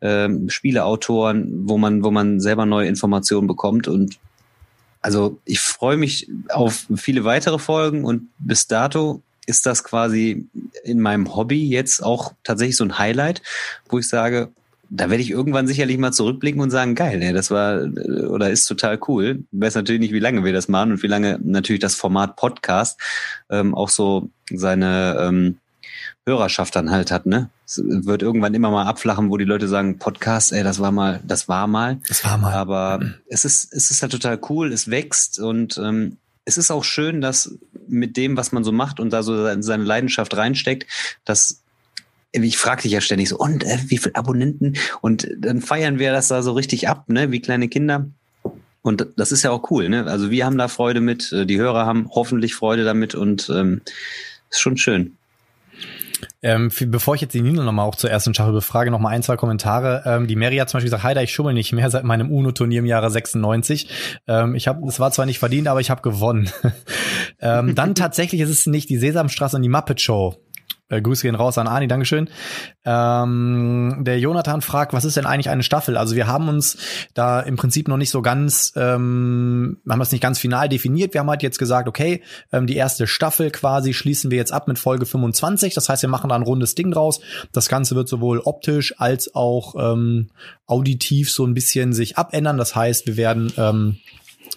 [0.00, 4.18] ähm, Spieleautoren, wo man wo man selber neue Informationen bekommt und
[5.00, 10.46] also ich freue mich auf viele weitere Folgen und bis dato ist das quasi
[10.82, 13.42] in meinem Hobby jetzt auch tatsächlich so ein Highlight,
[13.88, 14.50] wo ich sage,
[14.90, 17.82] da werde ich irgendwann sicherlich mal zurückblicken und sagen, geil, ne, das war
[18.30, 19.44] oder ist total cool.
[19.52, 22.36] Ich weiß natürlich nicht, wie lange wir das machen und wie lange natürlich das Format
[22.36, 23.00] Podcast
[23.50, 25.58] ähm, auch so seine ähm,
[26.26, 27.50] Hörerschaft dann halt hat, ne?
[27.66, 31.20] Es wird irgendwann immer mal abflachen, wo die Leute sagen, Podcast, ey, das war mal,
[31.26, 31.98] das war mal.
[32.08, 32.54] Das war mal.
[32.54, 36.84] Aber es ist, es ist halt total cool, es wächst und ähm, es ist auch
[36.84, 37.58] schön, dass
[37.88, 40.86] mit dem, was man so macht und da so seine Leidenschaft reinsteckt,
[41.24, 41.62] dass
[42.32, 44.74] ich frage dich ja ständig so, und äh, wie viele Abonnenten?
[45.00, 48.06] Und dann feiern wir das da so richtig ab, ne, wie kleine Kinder.
[48.82, 50.06] Und das ist ja auch cool, ne?
[50.06, 53.82] Also wir haben da Freude mit, äh, die Hörer haben hoffentlich Freude damit und ähm,
[54.50, 55.16] ist schon schön.
[56.42, 59.36] Ähm, bevor ich jetzt die Nina nochmal auch zur ersten Staffel befrage, nochmal ein, zwei
[59.36, 60.02] Kommentare.
[60.06, 62.80] Ähm, die Mary hat zum Beispiel gesagt, Heider, ich schummel nicht mehr seit meinem UNO-Turnier
[62.80, 63.88] im Jahre 96.
[64.26, 66.50] Ähm, ich habe, es war zwar nicht verdient, aber ich habe gewonnen.
[67.40, 70.36] ähm, dann tatsächlich ist es nicht die Sesamstraße und die Muppet Show.
[70.88, 72.30] Äh, Grüße gehen raus an Ani, Dankeschön.
[72.84, 75.96] Ähm, der Jonathan fragt, was ist denn eigentlich eine Staffel?
[75.96, 76.78] Also wir haben uns
[77.14, 81.12] da im Prinzip noch nicht so ganz, ähm, haben das nicht ganz final definiert.
[81.12, 84.68] Wir haben halt jetzt gesagt, okay, ähm, die erste Staffel quasi schließen wir jetzt ab
[84.68, 85.74] mit Folge 25.
[85.74, 87.20] Das heißt, wir machen da ein rundes Ding draus.
[87.52, 90.28] Das Ganze wird sowohl optisch als auch ähm,
[90.66, 92.56] auditiv so ein bisschen sich abändern.
[92.56, 93.98] Das heißt, wir werden ähm,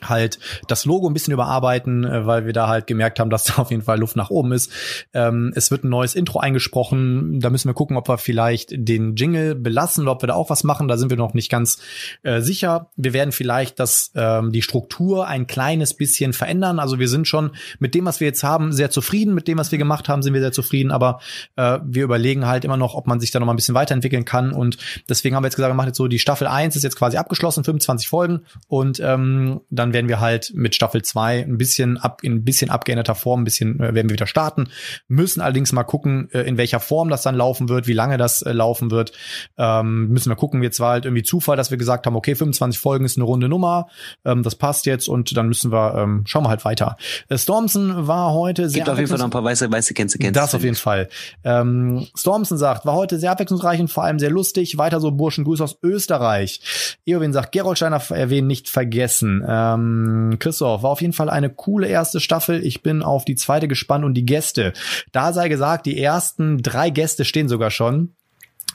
[0.03, 3.55] halt das Logo ein bisschen überarbeiten, äh, weil wir da halt gemerkt haben, dass da
[3.55, 4.71] auf jeden Fall Luft nach oben ist.
[5.13, 7.39] Ähm, es wird ein neues Intro eingesprochen.
[7.39, 10.49] Da müssen wir gucken, ob wir vielleicht den Jingle belassen oder ob wir da auch
[10.49, 10.87] was machen.
[10.87, 11.79] Da sind wir noch nicht ganz
[12.23, 12.89] äh, sicher.
[12.95, 16.79] Wir werden vielleicht das, ähm, die Struktur ein kleines bisschen verändern.
[16.79, 19.33] Also wir sind schon mit dem, was wir jetzt haben, sehr zufrieden.
[19.33, 20.91] Mit dem, was wir gemacht haben, sind wir sehr zufrieden.
[20.91, 21.19] Aber
[21.55, 24.25] äh, wir überlegen halt immer noch, ob man sich da noch mal ein bisschen weiterentwickeln
[24.25, 24.51] kann.
[24.51, 24.77] Und
[25.09, 27.17] deswegen haben wir jetzt gesagt, wir machen jetzt so die Staffel 1 ist jetzt quasi
[27.17, 28.41] abgeschlossen, 25 Folgen.
[28.67, 32.69] Und ähm, dann werden wir halt mit Staffel 2 ein bisschen ab, in ein bisschen
[32.69, 34.67] abgeänderter Form, ein bisschen äh, werden wir wieder starten.
[35.07, 38.41] Müssen allerdings mal gucken, äh, in welcher Form das dann laufen wird, wie lange das
[38.41, 39.11] äh, laufen wird.
[39.57, 40.63] Ähm, müssen wir gucken.
[40.63, 43.49] Jetzt war halt irgendwie Zufall, dass wir gesagt haben, okay, 25 Folgen ist eine runde
[43.49, 43.87] Nummer.
[44.23, 46.97] Ähm, das passt jetzt und dann müssen wir, ähm, schauen wir halt weiter.
[47.29, 48.79] Äh, Stormson war heute sehr.
[48.79, 50.39] Gibt auf jeden Fall noch ein paar weiße, weiße Känze, Känze.
[50.39, 51.09] Das auf jeden Fall.
[51.43, 54.77] Ähm, Stormson sagt, war heute sehr abwechslungsreich und vor allem sehr lustig.
[54.77, 56.97] Weiter so Burschen, Grüße aus Österreich.
[57.05, 59.43] Eowyn sagt, Geroldsteiner erwähnen, nicht vergessen.
[59.47, 62.65] Ähm, ähm, Christoph, war auf jeden Fall eine coole erste Staffel.
[62.65, 64.73] Ich bin auf die zweite gespannt und die Gäste.
[65.11, 68.15] Da sei gesagt, die ersten drei Gäste stehen sogar schon.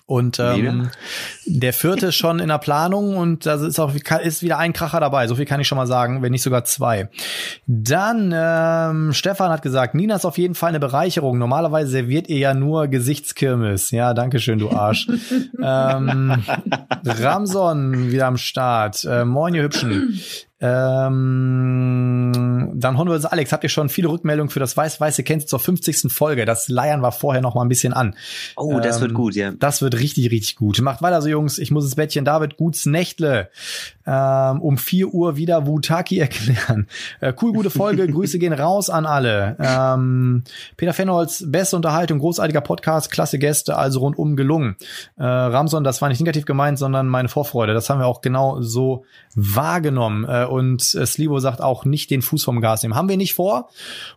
[0.08, 0.90] Und ähm,
[1.46, 3.92] der vierte ist schon in der Planung und da ist auch
[4.22, 5.26] ist wieder ein Kracher dabei.
[5.26, 7.08] So viel kann ich schon mal sagen, wenn nicht sogar zwei.
[7.66, 11.38] Dann ähm, Stefan hat gesagt, Nina ist auf jeden Fall eine Bereicherung.
[11.38, 13.90] Normalerweise serviert ihr ja nur Gesichtskirmes.
[13.90, 15.08] Ja, danke schön, du Arsch.
[15.60, 16.44] ähm,
[17.04, 19.04] Ramson wieder am Start.
[19.04, 20.20] Äh, moin, ihr Hübschen.
[20.58, 22.32] Ähm,
[22.74, 26.10] dann uns Alex, habt ihr schon viele Rückmeldungen für das weiß-weiße Kennst zur 50.
[26.12, 26.46] Folge?
[26.46, 28.14] Das Leiern war vorher noch mal ein bisschen an.
[28.56, 29.52] Oh, das ähm, wird gut, ja.
[29.52, 30.80] Das wird richtig, richtig gut.
[30.80, 31.58] Macht weiter so, Jungs.
[31.58, 32.24] Ich muss ins Bettchen.
[32.24, 33.50] David, guts Nächtle.
[34.06, 36.86] Ähm, um 4 Uhr wieder Wutaki erklären.
[37.20, 38.06] Äh, cool, gute Folge.
[38.12, 39.56] Grüße gehen raus an alle.
[39.60, 40.44] Ähm,
[40.76, 44.76] Peter Fenholz, beste Unterhaltung, großartiger Podcast, klasse Gäste, also rundum gelungen.
[45.18, 47.74] Äh, Ramson, das war nicht negativ gemeint, sondern meine Vorfreude.
[47.74, 49.04] Das haben wir auch genau so
[49.34, 50.24] wahrgenommen.
[50.24, 52.94] Äh, und äh, Slibo sagt auch nicht den Fuß vom Gas nehmen.
[52.94, 53.68] Haben wir nicht vor.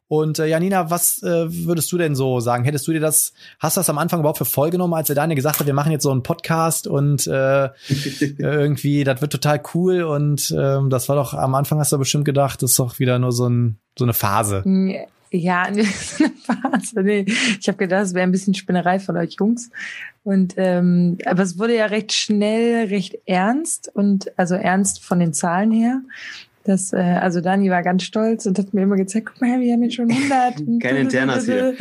[0.08, 2.64] Und äh, Janina, was äh, würdest du denn so sagen?
[2.64, 5.16] Hättest du dir das, hast du das am Anfang überhaupt für voll genommen, als er
[5.16, 7.70] deine gesagt hat, wir machen jetzt so einen Podcast und äh,
[8.38, 12.26] irgendwie, das wird total cool und ähm, das war doch, am Anfang hast du bestimmt
[12.26, 14.64] gedacht, das ist doch wieder nur so, ein, so eine Phase.
[15.32, 17.04] Ja, eine Phase.
[17.04, 17.26] Nee.
[17.60, 19.70] Ich habe gedacht, es wäre ein bisschen Spinnerei von euch Jungs.
[20.30, 25.34] Und ähm, aber es wurde ja recht schnell, recht ernst und also ernst von den
[25.34, 26.04] Zahlen her.
[26.66, 29.74] Das, äh, also Dani war ganz stolz und hat mir immer gezeigt, guck mal, wir
[29.74, 30.58] haben jetzt schon 100.
[30.84, 31.74] Kein Internas hier.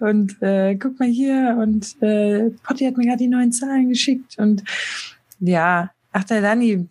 [0.00, 4.38] Und äh, guck mal hier und äh, Potti hat mir gerade die neuen Zahlen geschickt
[4.38, 4.64] und
[5.38, 6.88] ja, ach der Dani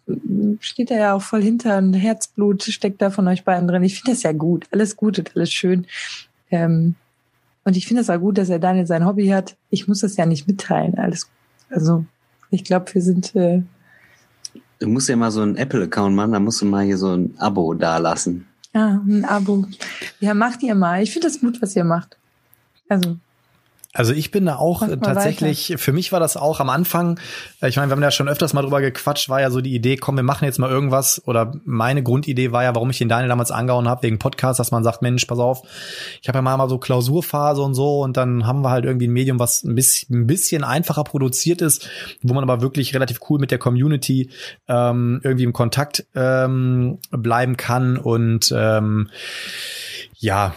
[0.62, 3.84] steht da ja auch voll hinter und Herzblut steckt da von euch beiden drin.
[3.84, 5.86] Ich finde das ja gut, alles gut und alles schön.
[6.50, 6.96] Ähm,
[7.66, 9.56] und ich finde es auch gut, dass er Daniel sein Hobby hat.
[9.70, 10.98] Ich muss das ja nicht mitteilen.
[10.98, 11.30] Alles,
[11.70, 12.06] also
[12.50, 13.36] ich glaube, wir sind.
[13.36, 13.64] Äh
[14.80, 17.34] du musst ja mal so einen Apple-Account machen, da musst du mal hier so ein
[17.38, 18.48] Abo dalassen.
[18.74, 19.66] Ja, ein Abo.
[20.20, 21.02] Ja, macht ihr mal.
[21.04, 22.18] Ich finde das gut, was ihr macht.
[22.90, 23.18] Also
[23.94, 25.78] also ich bin da auch tatsächlich, weiter.
[25.78, 27.20] für mich war das auch am Anfang,
[27.62, 29.76] äh, ich meine, wir haben ja schon öfters mal drüber gequatscht, war ja so die
[29.76, 33.08] Idee, komm, wir machen jetzt mal irgendwas oder meine Grundidee war ja, warum ich den
[33.08, 35.62] Daniel damals angehauen habe, wegen Podcast, dass man sagt, Mensch, pass auf,
[36.22, 39.08] ich habe ja mal, mal so Klausurphase und so und dann haben wir halt irgendwie
[39.08, 41.88] ein Medium, was ein bisschen, ein bisschen einfacher produziert ist,
[42.24, 44.32] wo man aber wirklich relativ cool mit der Community
[44.68, 49.10] ähm, irgendwie im Kontakt ähm, bleiben kann und ähm,
[50.24, 50.54] ja,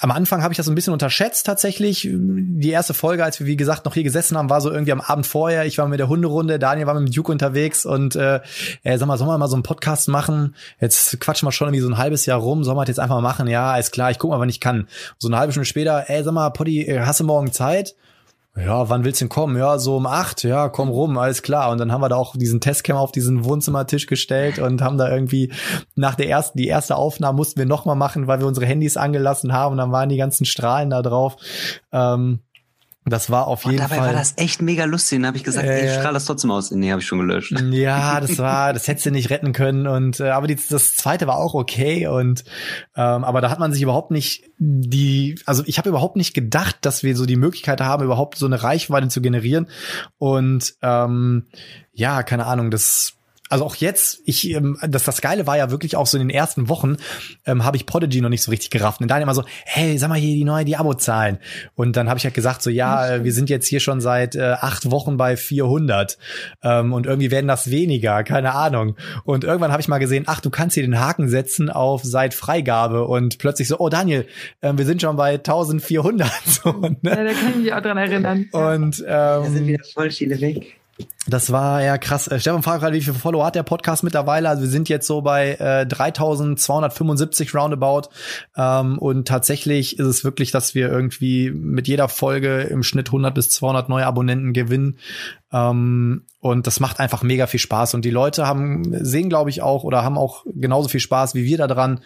[0.00, 2.06] am Anfang habe ich das so ein bisschen unterschätzt tatsächlich.
[2.12, 5.00] Die erste Folge, als wir wie gesagt noch hier gesessen haben, war so irgendwie am
[5.00, 5.64] Abend vorher.
[5.64, 8.40] Ich war mit der Hunderunde, Daniel war mit dem Duke unterwegs und äh,
[8.82, 10.54] ey, sag mal, sollen wir mal so einen Podcast machen?
[10.80, 13.14] Jetzt quatschen wir schon irgendwie so ein halbes Jahr rum, sollen wir das jetzt einfach
[13.16, 13.46] mal machen?
[13.48, 14.86] Ja, ist klar, ich guck mal, wann ich kann.
[15.16, 17.94] So eine halbe Stunde später, ey, sag mal, Poddy, äh, hast du morgen Zeit?
[18.56, 19.56] Ja, wann willst du denn kommen?
[19.56, 20.44] Ja, so um acht.
[20.44, 21.70] Ja, komm rum, alles klar.
[21.70, 25.10] Und dann haben wir da auch diesen Testcam auf diesen Wohnzimmertisch gestellt und haben da
[25.10, 25.52] irgendwie
[25.96, 29.52] nach der ersten, die erste Aufnahme mussten wir nochmal machen, weil wir unsere Handys angelassen
[29.52, 31.36] haben und dann waren die ganzen Strahlen da drauf.
[31.90, 32.40] Ähm,
[33.06, 34.06] Das war auf jeden und dabei Fall.
[34.08, 35.18] war das echt mega lustig.
[35.18, 36.70] Dann habe ich gesagt, Äh, ey, ich strahle das trotzdem aus.
[36.70, 37.54] Nee, habe ich schon gelöscht.
[37.70, 41.26] Ja, das war, das hättest du nicht retten können und äh, aber die, das zweite
[41.26, 42.44] war auch okay und
[42.96, 46.78] ähm, aber da hat man sich überhaupt nicht die, also ich habe überhaupt nicht gedacht,
[46.82, 49.68] dass wir so die Möglichkeit haben, überhaupt so eine Reichweite zu generieren
[50.18, 51.46] und ähm,
[51.92, 53.14] ja, keine Ahnung, das
[53.54, 56.36] also auch jetzt, ich, ähm, das, das Geile war ja wirklich auch so in den
[56.36, 56.96] ersten Wochen,
[57.46, 59.00] ähm, habe ich Prodigy noch nicht so richtig gerafft.
[59.00, 61.38] Und dann immer so, hey, sag mal hier die neue, die Abo-Zahlen.
[61.76, 64.34] Und dann habe ich halt gesagt, so ja, äh, wir sind jetzt hier schon seit
[64.34, 66.18] äh, acht Wochen bei 400
[66.64, 68.96] ähm, und irgendwie werden das weniger, keine Ahnung.
[69.22, 72.34] Und irgendwann habe ich mal gesehen, ach, du kannst hier den Haken setzen auf seit
[72.34, 74.26] Freigabe und plötzlich so, oh Daniel,
[74.62, 76.28] äh, wir sind schon bei 1400.
[76.44, 76.96] So, Ja, ne?
[77.02, 78.48] da kann ich mich auch dran erinnern.
[78.52, 80.76] Und Da sind ähm, wieder voll viele weg.
[81.26, 82.28] Das war ja krass.
[82.28, 84.48] Äh, Stefan fragt gerade, wie viele Follower hat der Podcast mittlerweile?
[84.48, 88.08] Also wir sind jetzt so bei äh, 3275 roundabout.
[88.56, 93.34] Ähm, und tatsächlich ist es wirklich, dass wir irgendwie mit jeder Folge im Schnitt 100
[93.34, 94.98] bis 200 neue Abonnenten gewinnen.
[95.54, 97.94] Ähm, und das macht einfach mega viel Spaß.
[97.94, 101.44] Und die Leute haben, sehen, glaube ich, auch oder haben auch genauso viel Spaß wie
[101.44, 102.00] wir da dran.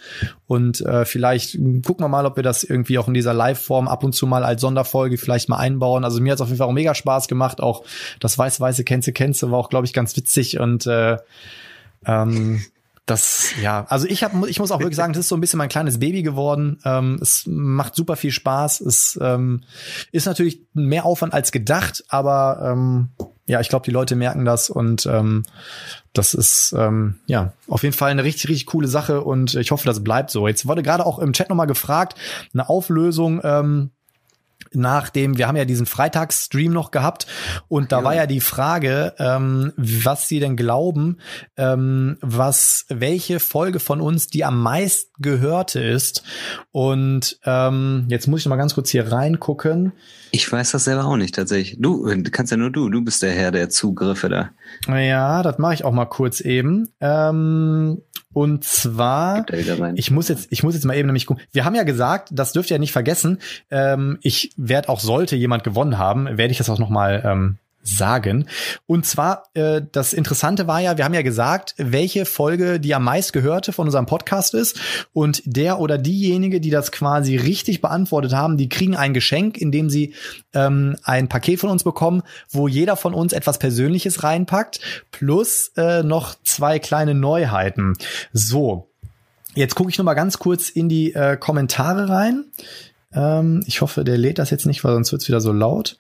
[0.47, 4.05] Und äh, vielleicht gucken wir mal, ob wir das irgendwie auch in dieser Live-Form ab
[4.05, 6.05] und zu mal als Sonderfolge vielleicht mal einbauen.
[6.05, 7.61] Also mir hat es auf jeden Fall auch mega Spaß gemacht.
[7.61, 7.83] Auch
[8.21, 10.59] das weiß-weiße Kennze Kennze war auch, glaube ich, ganz witzig.
[10.61, 11.17] Und äh,
[12.07, 12.65] ähm,
[13.09, 15.57] das, ja, also ich habe, ich muss auch wirklich sagen, das ist so ein bisschen
[15.57, 16.79] mein kleines Baby geworden.
[16.85, 18.83] Ähm, es macht super viel Spaß.
[18.83, 19.63] Es ähm,
[20.13, 23.09] ist natürlich mehr Aufwand als gedacht, aber ähm,
[23.47, 25.45] ja, ich glaube, die Leute merken das und ähm,
[26.13, 29.87] das ist ähm, ja auf jeden Fall eine richtig, richtig coole Sache und ich hoffe,
[29.87, 30.47] das bleibt so.
[30.47, 32.15] Jetzt wurde gerade auch im Chat nochmal gefragt,
[32.53, 33.41] eine Auflösung.
[33.43, 33.91] Ähm,
[34.73, 37.27] nachdem, wir haben ja diesen Freitagsstream noch gehabt
[37.69, 38.05] und da Ja.
[38.05, 41.19] war ja die Frage, ähm, was Sie denn glauben,
[41.57, 46.23] ähm, was welche Folge von uns die am meist gehörte ist.
[46.71, 49.93] Und ähm, jetzt muss ich noch mal ganz kurz hier reingucken.
[50.31, 51.79] Ich weiß das selber auch nicht tatsächlich.
[51.81, 52.89] Du, kannst ja nur du.
[52.91, 54.51] Du bist der Herr der Zugriffe da.
[54.87, 56.89] Ja, das mache ich auch mal kurz eben.
[57.01, 59.45] Ähm, und zwar.
[59.97, 61.43] Ich muss jetzt, ich muss jetzt mal eben nämlich gucken.
[61.53, 63.39] Wir haben ja gesagt, das dürft ihr ja nicht vergessen.
[63.71, 67.59] Ähm, ich werde auch, sollte jemand gewonnen haben, werde ich das auch noch mal ähm,
[67.83, 68.49] sagen.
[68.87, 73.05] Und zwar, äh, das Interessante war ja, wir haben ja gesagt, welche Folge die am
[73.05, 74.79] meist gehörte von unserem Podcast ist.
[75.13, 79.91] Und der oder diejenige, die das quasi richtig beantwortet haben, die kriegen ein Geschenk, indem
[79.91, 80.15] sie
[80.55, 86.03] ähm, ein Paket von uns bekommen, wo jeder von uns etwas Persönliches reinpackt, plus äh,
[86.03, 87.95] noch zwei kleine Neuheiten.
[88.33, 88.89] So,
[89.55, 92.45] Jetzt gucke ich noch mal ganz kurz in die äh, Kommentare rein.
[93.19, 95.99] Ähm, ich hoffe, der lädt das jetzt nicht, weil sonst wird's wieder so laut.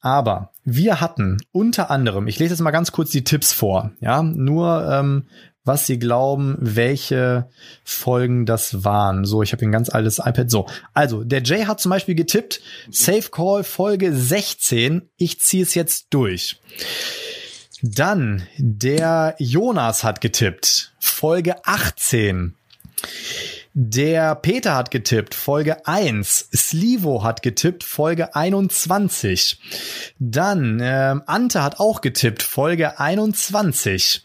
[0.00, 4.22] Aber wir hatten unter anderem, ich lese jetzt mal ganz kurz die Tipps vor, ja,
[4.22, 5.28] nur ähm,
[5.64, 7.48] was Sie glauben, welche
[7.84, 9.24] Folgen das waren.
[9.24, 10.50] So, ich habe ein ganz altes iPad.
[10.50, 15.02] So, also der Jay hat zum Beispiel getippt, Safe Call Folge 16.
[15.16, 16.60] Ich ziehe es jetzt durch.
[17.82, 22.54] Dann der Jonas hat getippt, Folge 18.
[23.80, 26.48] Der Peter hat getippt, Folge 1.
[26.52, 29.60] Slivo hat getippt, Folge 21.
[30.18, 34.24] Dann ähm, Ante hat auch getippt, Folge 21.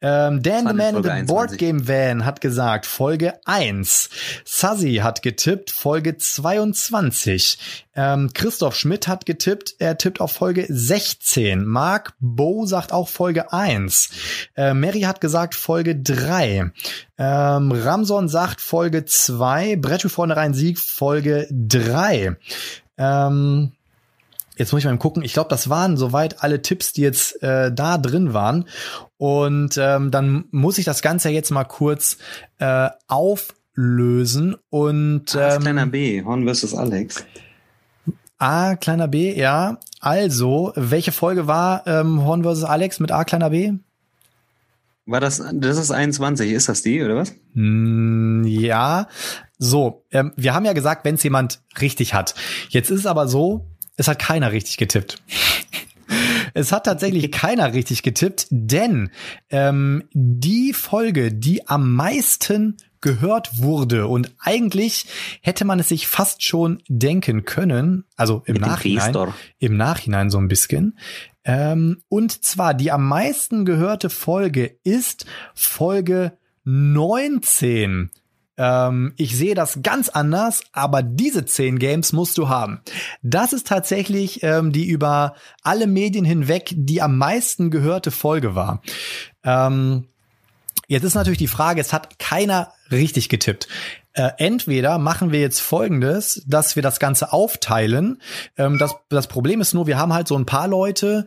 [0.00, 1.26] Ähm, Dan the Man in the 21.
[1.26, 4.08] Board Game Van hat gesagt, Folge 1.
[4.46, 7.83] Sassy hat getippt, Folge 22.
[7.96, 11.64] Ähm, Christoph Schmidt hat getippt, er tippt auf Folge 16.
[11.64, 14.10] Mark Bo sagt auch Folge 1.
[14.56, 16.72] Äh, Mary hat gesagt Folge 3.
[17.18, 19.76] Ähm, Ramson sagt Folge 2.
[19.76, 22.36] Brettspiel vorne rein Sieg Folge 3.
[22.98, 23.72] Ähm,
[24.56, 25.24] Jetzt muss ich mal gucken.
[25.24, 28.68] Ich glaube, das waren soweit alle Tipps, die jetzt äh, da drin waren.
[29.16, 32.18] Und ähm, dann muss ich das Ganze jetzt mal kurz
[32.58, 34.54] äh, auflösen.
[34.70, 36.74] Und Ah, das ähm, kleiner B, Horn vs.
[36.74, 37.24] Alex.
[38.44, 39.78] A, kleiner B, ja.
[40.00, 42.64] Also, welche Folge war ähm, Horn vs.
[42.64, 43.72] Alex mit A, kleiner B?
[45.06, 47.34] War das, das ist 21, ist das die, oder was?
[47.54, 49.08] Hm, ja.
[49.56, 52.34] So, ähm, wir haben ja gesagt, wenn es jemand richtig hat.
[52.68, 55.22] Jetzt ist es aber so, es hat keiner richtig getippt.
[56.56, 59.10] Es hat tatsächlich keiner richtig getippt, denn
[59.50, 65.06] ähm, die Folge, die am meisten gehört wurde und eigentlich
[65.42, 69.14] hätte man es sich fast schon denken können, also im Mit Nachhinein,
[69.58, 70.98] im Nachhinein so ein bisschen.
[71.44, 76.32] Ähm, und zwar die am meisten gehörte Folge ist Folge
[76.64, 78.10] 19.
[78.56, 82.80] Ähm, ich sehe das ganz anders, aber diese 10 Games musst du haben.
[83.22, 88.80] Das ist tatsächlich ähm, die über alle Medien hinweg die am meisten gehörte Folge war.
[89.42, 90.06] Ähm,
[90.86, 93.68] Jetzt ist natürlich die Frage, es hat keiner richtig getippt.
[94.12, 98.20] Äh, entweder machen wir jetzt folgendes, dass wir das Ganze aufteilen.
[98.56, 101.26] Ähm, das, das Problem ist nur, wir haben halt so ein paar Leute,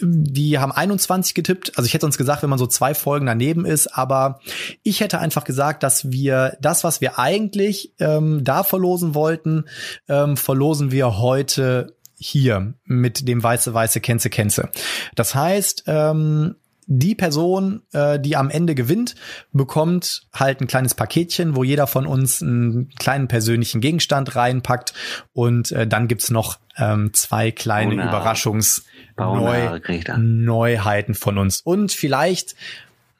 [0.00, 1.76] die haben 21 getippt.
[1.76, 4.40] Also ich hätte uns gesagt, wenn man so zwei Folgen daneben ist, aber
[4.82, 9.66] ich hätte einfach gesagt, dass wir das, was wir eigentlich ähm, da verlosen wollten,
[10.08, 14.70] ähm, verlosen wir heute hier mit dem weiße weiße Kenze Kenze.
[15.14, 16.56] Das heißt, ähm,
[16.98, 19.14] die Person, äh, die am Ende gewinnt,
[19.52, 24.92] bekommt halt ein kleines Paketchen, wo jeder von uns einen kleinen persönlichen Gegenstand reinpackt
[25.32, 28.08] und äh, dann gibt's noch ähm, zwei kleine Baunare.
[28.08, 28.84] Überraschungs
[29.16, 30.18] Baunare Neu kriegt er.
[30.18, 31.60] Neuheiten von uns.
[31.62, 32.54] Und vielleicht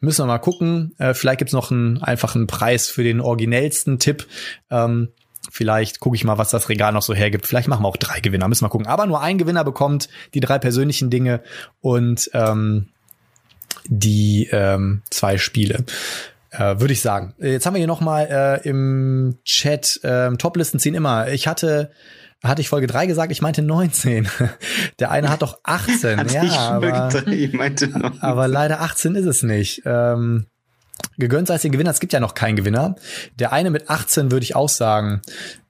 [0.00, 4.26] müssen wir mal gucken, äh, vielleicht gibt's noch einen einfachen Preis für den originellsten Tipp.
[4.70, 5.08] Ähm,
[5.50, 7.48] Vielleicht gucke ich mal, was das Regal noch so hergibt.
[7.48, 8.86] Vielleicht machen wir auch drei Gewinner, müssen wir gucken.
[8.86, 11.42] Aber nur ein Gewinner bekommt die drei persönlichen Dinge
[11.80, 12.88] und ähm,
[13.86, 15.84] die ähm, zwei Spiele.
[16.50, 17.34] Äh, Würde ich sagen.
[17.38, 21.28] Jetzt haben wir hier noch mal äh, im Chat ähm, Toplisten ziehen immer.
[21.28, 21.90] Ich hatte
[22.44, 24.28] hatte ich Folge 3 gesagt, ich meinte 19.
[24.98, 26.18] Der eine hat doch 18.
[26.18, 28.20] Hatte ja, aber, ich meinte noch.
[28.20, 29.82] aber leider 18 ist es nicht.
[29.84, 30.46] Ähm,
[31.18, 31.90] gegönnt sei es den Gewinner.
[31.90, 32.96] Es gibt ja noch keinen Gewinner.
[33.38, 35.22] Der eine mit 18 würde ich auch sagen.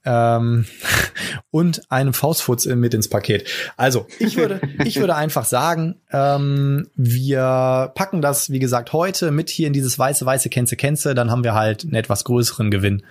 [0.04, 0.66] Ähm,
[1.50, 3.48] und einem Faustfutz mit ins Paket.
[3.76, 9.50] Also, ich würde, ich würde einfach sagen, ähm, wir packen das, wie gesagt, heute mit
[9.50, 11.14] hier in dieses weiße, weiße Kenze, Kenze.
[11.14, 13.02] Dann haben wir halt einen etwas größeren Gewinn.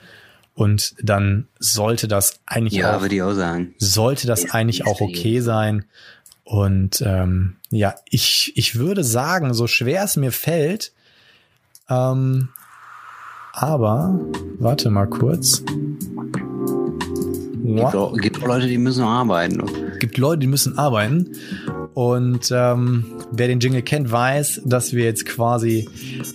[0.54, 3.74] Und dann sollte das eigentlich Ja, auch würde ich auch sagen.
[3.78, 5.86] sollte das Ist eigentlich auch okay sein.
[6.44, 10.92] Und ähm, ja, ich, ich würde sagen, so schwer es mir fällt,
[11.92, 12.50] ähm,
[13.54, 14.20] aber
[14.60, 15.64] warte mal kurz.
[17.64, 19.62] Gibt gibt Leute, die müssen arbeiten.
[20.00, 21.36] gibt Leute, die müssen arbeiten.
[21.94, 25.90] Und ähm, wer den Jingle kennt, weiß, dass wir jetzt quasi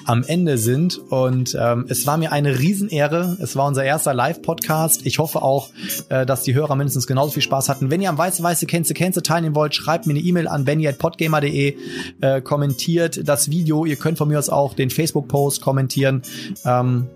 [0.05, 0.99] am Ende sind.
[0.99, 3.37] Und ähm, es war mir eine Riesenehre.
[3.41, 5.07] Es war unser erster Live-Podcast.
[5.07, 5.71] Ich hoffe auch,
[6.09, 7.91] äh, dass die Hörer mindestens genauso viel Spaß hatten.
[7.91, 11.77] Wenn ihr am Weiße Weiße Känze Känze teilnehmen wollt, schreibt mir eine E-Mail an benny.podgamer.de,
[12.21, 13.85] äh, kommentiert das Video.
[13.87, 16.23] Ihr könnt von mir aus auch den Facebook-Post kommentieren.
[16.65, 17.09] Ähm,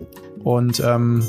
[0.43, 1.23] und ähm,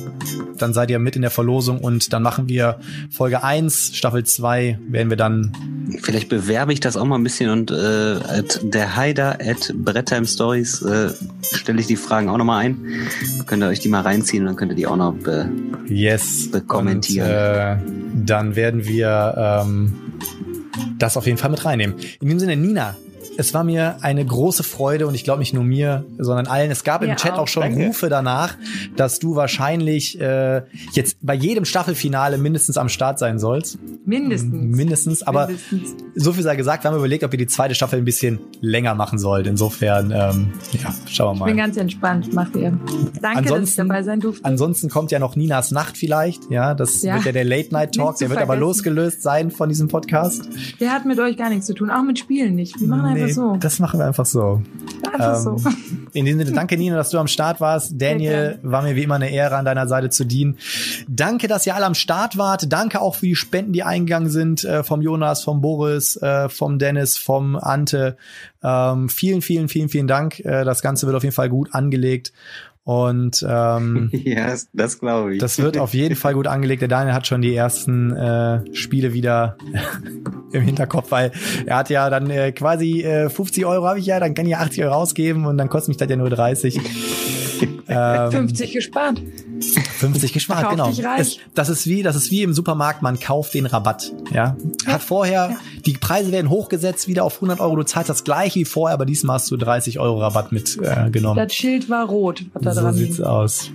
[0.57, 4.79] dann seid ihr mit in der Verlosung und dann machen wir Folge 1, Staffel 2,
[4.89, 5.51] werden wir dann
[5.99, 10.25] Vielleicht bewerbe ich das auch mal ein bisschen und äh, at der Haider at Brettheim
[10.25, 11.09] Stories äh,
[11.53, 13.09] stelle ich die Fragen auch nochmal ein.
[13.45, 15.49] Könnt ihr euch die mal reinziehen und dann könnt ihr die auch noch be
[15.87, 17.27] Yes Bekommentieren.
[17.27, 17.77] Und, äh,
[18.25, 19.93] dann werden wir ähm,
[20.97, 21.95] das auf jeden Fall mit reinnehmen.
[22.19, 22.95] In dem Sinne, Nina,
[23.41, 26.71] es war mir eine große Freude und ich glaube nicht nur mir, sondern allen.
[26.71, 27.87] Es gab im Mir Chat auch, schon danke.
[27.87, 28.55] Rufe danach,
[28.95, 30.61] dass du wahrscheinlich äh,
[30.93, 33.77] jetzt bei jedem Staffelfinale mindestens am Start sein sollst.
[34.05, 34.53] Mindestens.
[34.75, 35.95] Mindestens, aber Mindestens.
[36.15, 38.95] so viel sei gesagt, wir haben überlegt, ob wir die zweite Staffel ein bisschen länger
[38.95, 39.49] machen sollten.
[39.49, 41.63] Insofern, ähm, ja, schauen wir Ich bin mal.
[41.63, 42.71] ganz entspannt, macht ihr.
[42.71, 44.45] Danke, dass ich Ansonsten- dabei sein durfte.
[44.45, 46.49] Ansonsten kommt ja noch Ninas Nacht vielleicht.
[46.49, 47.15] Ja, das Ja.
[47.15, 48.17] wird ja der Late Night Talk.
[48.17, 50.47] Der wird aber losgelöst sein von diesem Podcast.
[50.79, 52.79] Der hat mit euch gar nichts zu tun, auch mit Spielen nicht.
[52.79, 53.55] Wir machen einfach Nee, so.
[53.57, 54.61] Das machen wir einfach so.
[55.11, 55.69] Einfach ähm, so.
[56.13, 57.93] In diesem Sinne, danke Nina, dass du am Start warst.
[57.95, 60.57] Daniel, war mir wie immer eine Ehre, an deiner Seite zu dienen.
[61.07, 62.71] Danke, dass ihr alle am Start wart.
[62.71, 66.79] Danke auch für die Spenden, die eingegangen sind äh, vom Jonas, vom Boris, äh, vom
[66.79, 68.17] Dennis, vom Ante.
[68.63, 70.39] Ähm, vielen, vielen, vielen, vielen Dank.
[70.39, 72.33] Äh, das Ganze wird auf jeden Fall gut angelegt.
[72.83, 75.39] Und ähm, Ja, das, das glaube ich.
[75.39, 76.81] Das wird auf jeden Fall gut angelegt.
[76.81, 79.57] Der Daniel hat schon die ersten äh, Spiele wieder
[80.51, 81.31] im Hinterkopf, weil
[81.65, 84.51] er hat ja dann äh, quasi äh, 50 Euro habe ich ja, dann kann ich
[84.51, 86.79] ja 80 Euro ausgeben und dann kostet mich das ja nur 30.
[87.87, 89.21] ähm, 50 gespart.
[89.61, 91.17] 50 gespart, Kauf genau.
[91.17, 94.55] Es, das ist wie, das ist wie im Supermarkt, man kauft den Rabatt, ja.
[94.85, 98.65] Hat vorher, die Preise werden hochgesetzt, wieder auf 100 Euro, du zahlst das gleiche wie
[98.65, 101.39] vorher, aber diesmal hast du 30 Euro Rabatt mitgenommen.
[101.39, 101.47] Äh.
[101.47, 103.25] Das Schild war rot, was da So dran sieht's hing.
[103.25, 103.71] aus.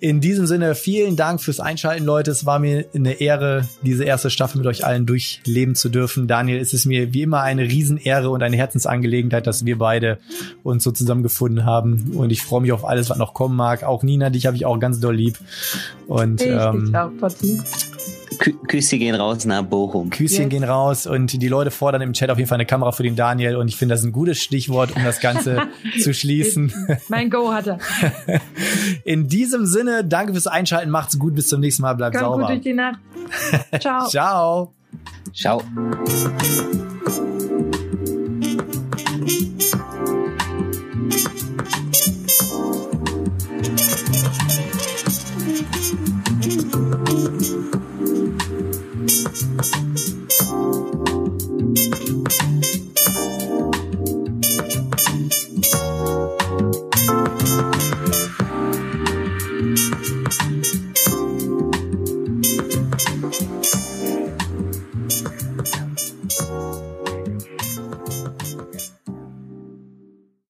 [0.00, 2.30] In diesem Sinne, vielen Dank fürs Einschalten, Leute.
[2.30, 6.26] Es war mir eine Ehre, diese erste Staffel mit euch allen durchleben zu dürfen.
[6.28, 10.18] Daniel, es ist mir wie immer eine Riesenehre und eine Herzensangelegenheit, dass wir beide
[10.62, 12.12] uns so zusammengefunden haben.
[12.14, 13.82] Und ich freue mich auf alles, was noch kommen mag.
[13.82, 15.38] Auch Nina, dich habe ich auch ganz doll lieb.
[16.06, 17.10] Und Ich ähm, dich auch.
[18.38, 20.10] Kü Küsse gehen raus nach Bochum.
[20.10, 20.48] Küsschen Yes.
[20.50, 23.16] gehen raus und die Leute fordern im Chat auf jeden Fall eine Kamera für den
[23.16, 23.56] Daniel.
[23.56, 25.62] Und ich finde, das ein gutes Stichwort, um das Ganze
[26.02, 26.72] zu schließen.
[27.08, 27.78] Mein Go hat er.
[29.04, 32.34] In diesem Sinne, danke fürs Einschalten, macht's gut, bis zum nächsten Mal, bleibt Kommt gut
[32.42, 32.46] sauber.
[32.52, 32.98] durch die Nacht.
[33.80, 34.06] Ciao.
[34.08, 34.74] Ciao.
[35.34, 35.62] Ciao.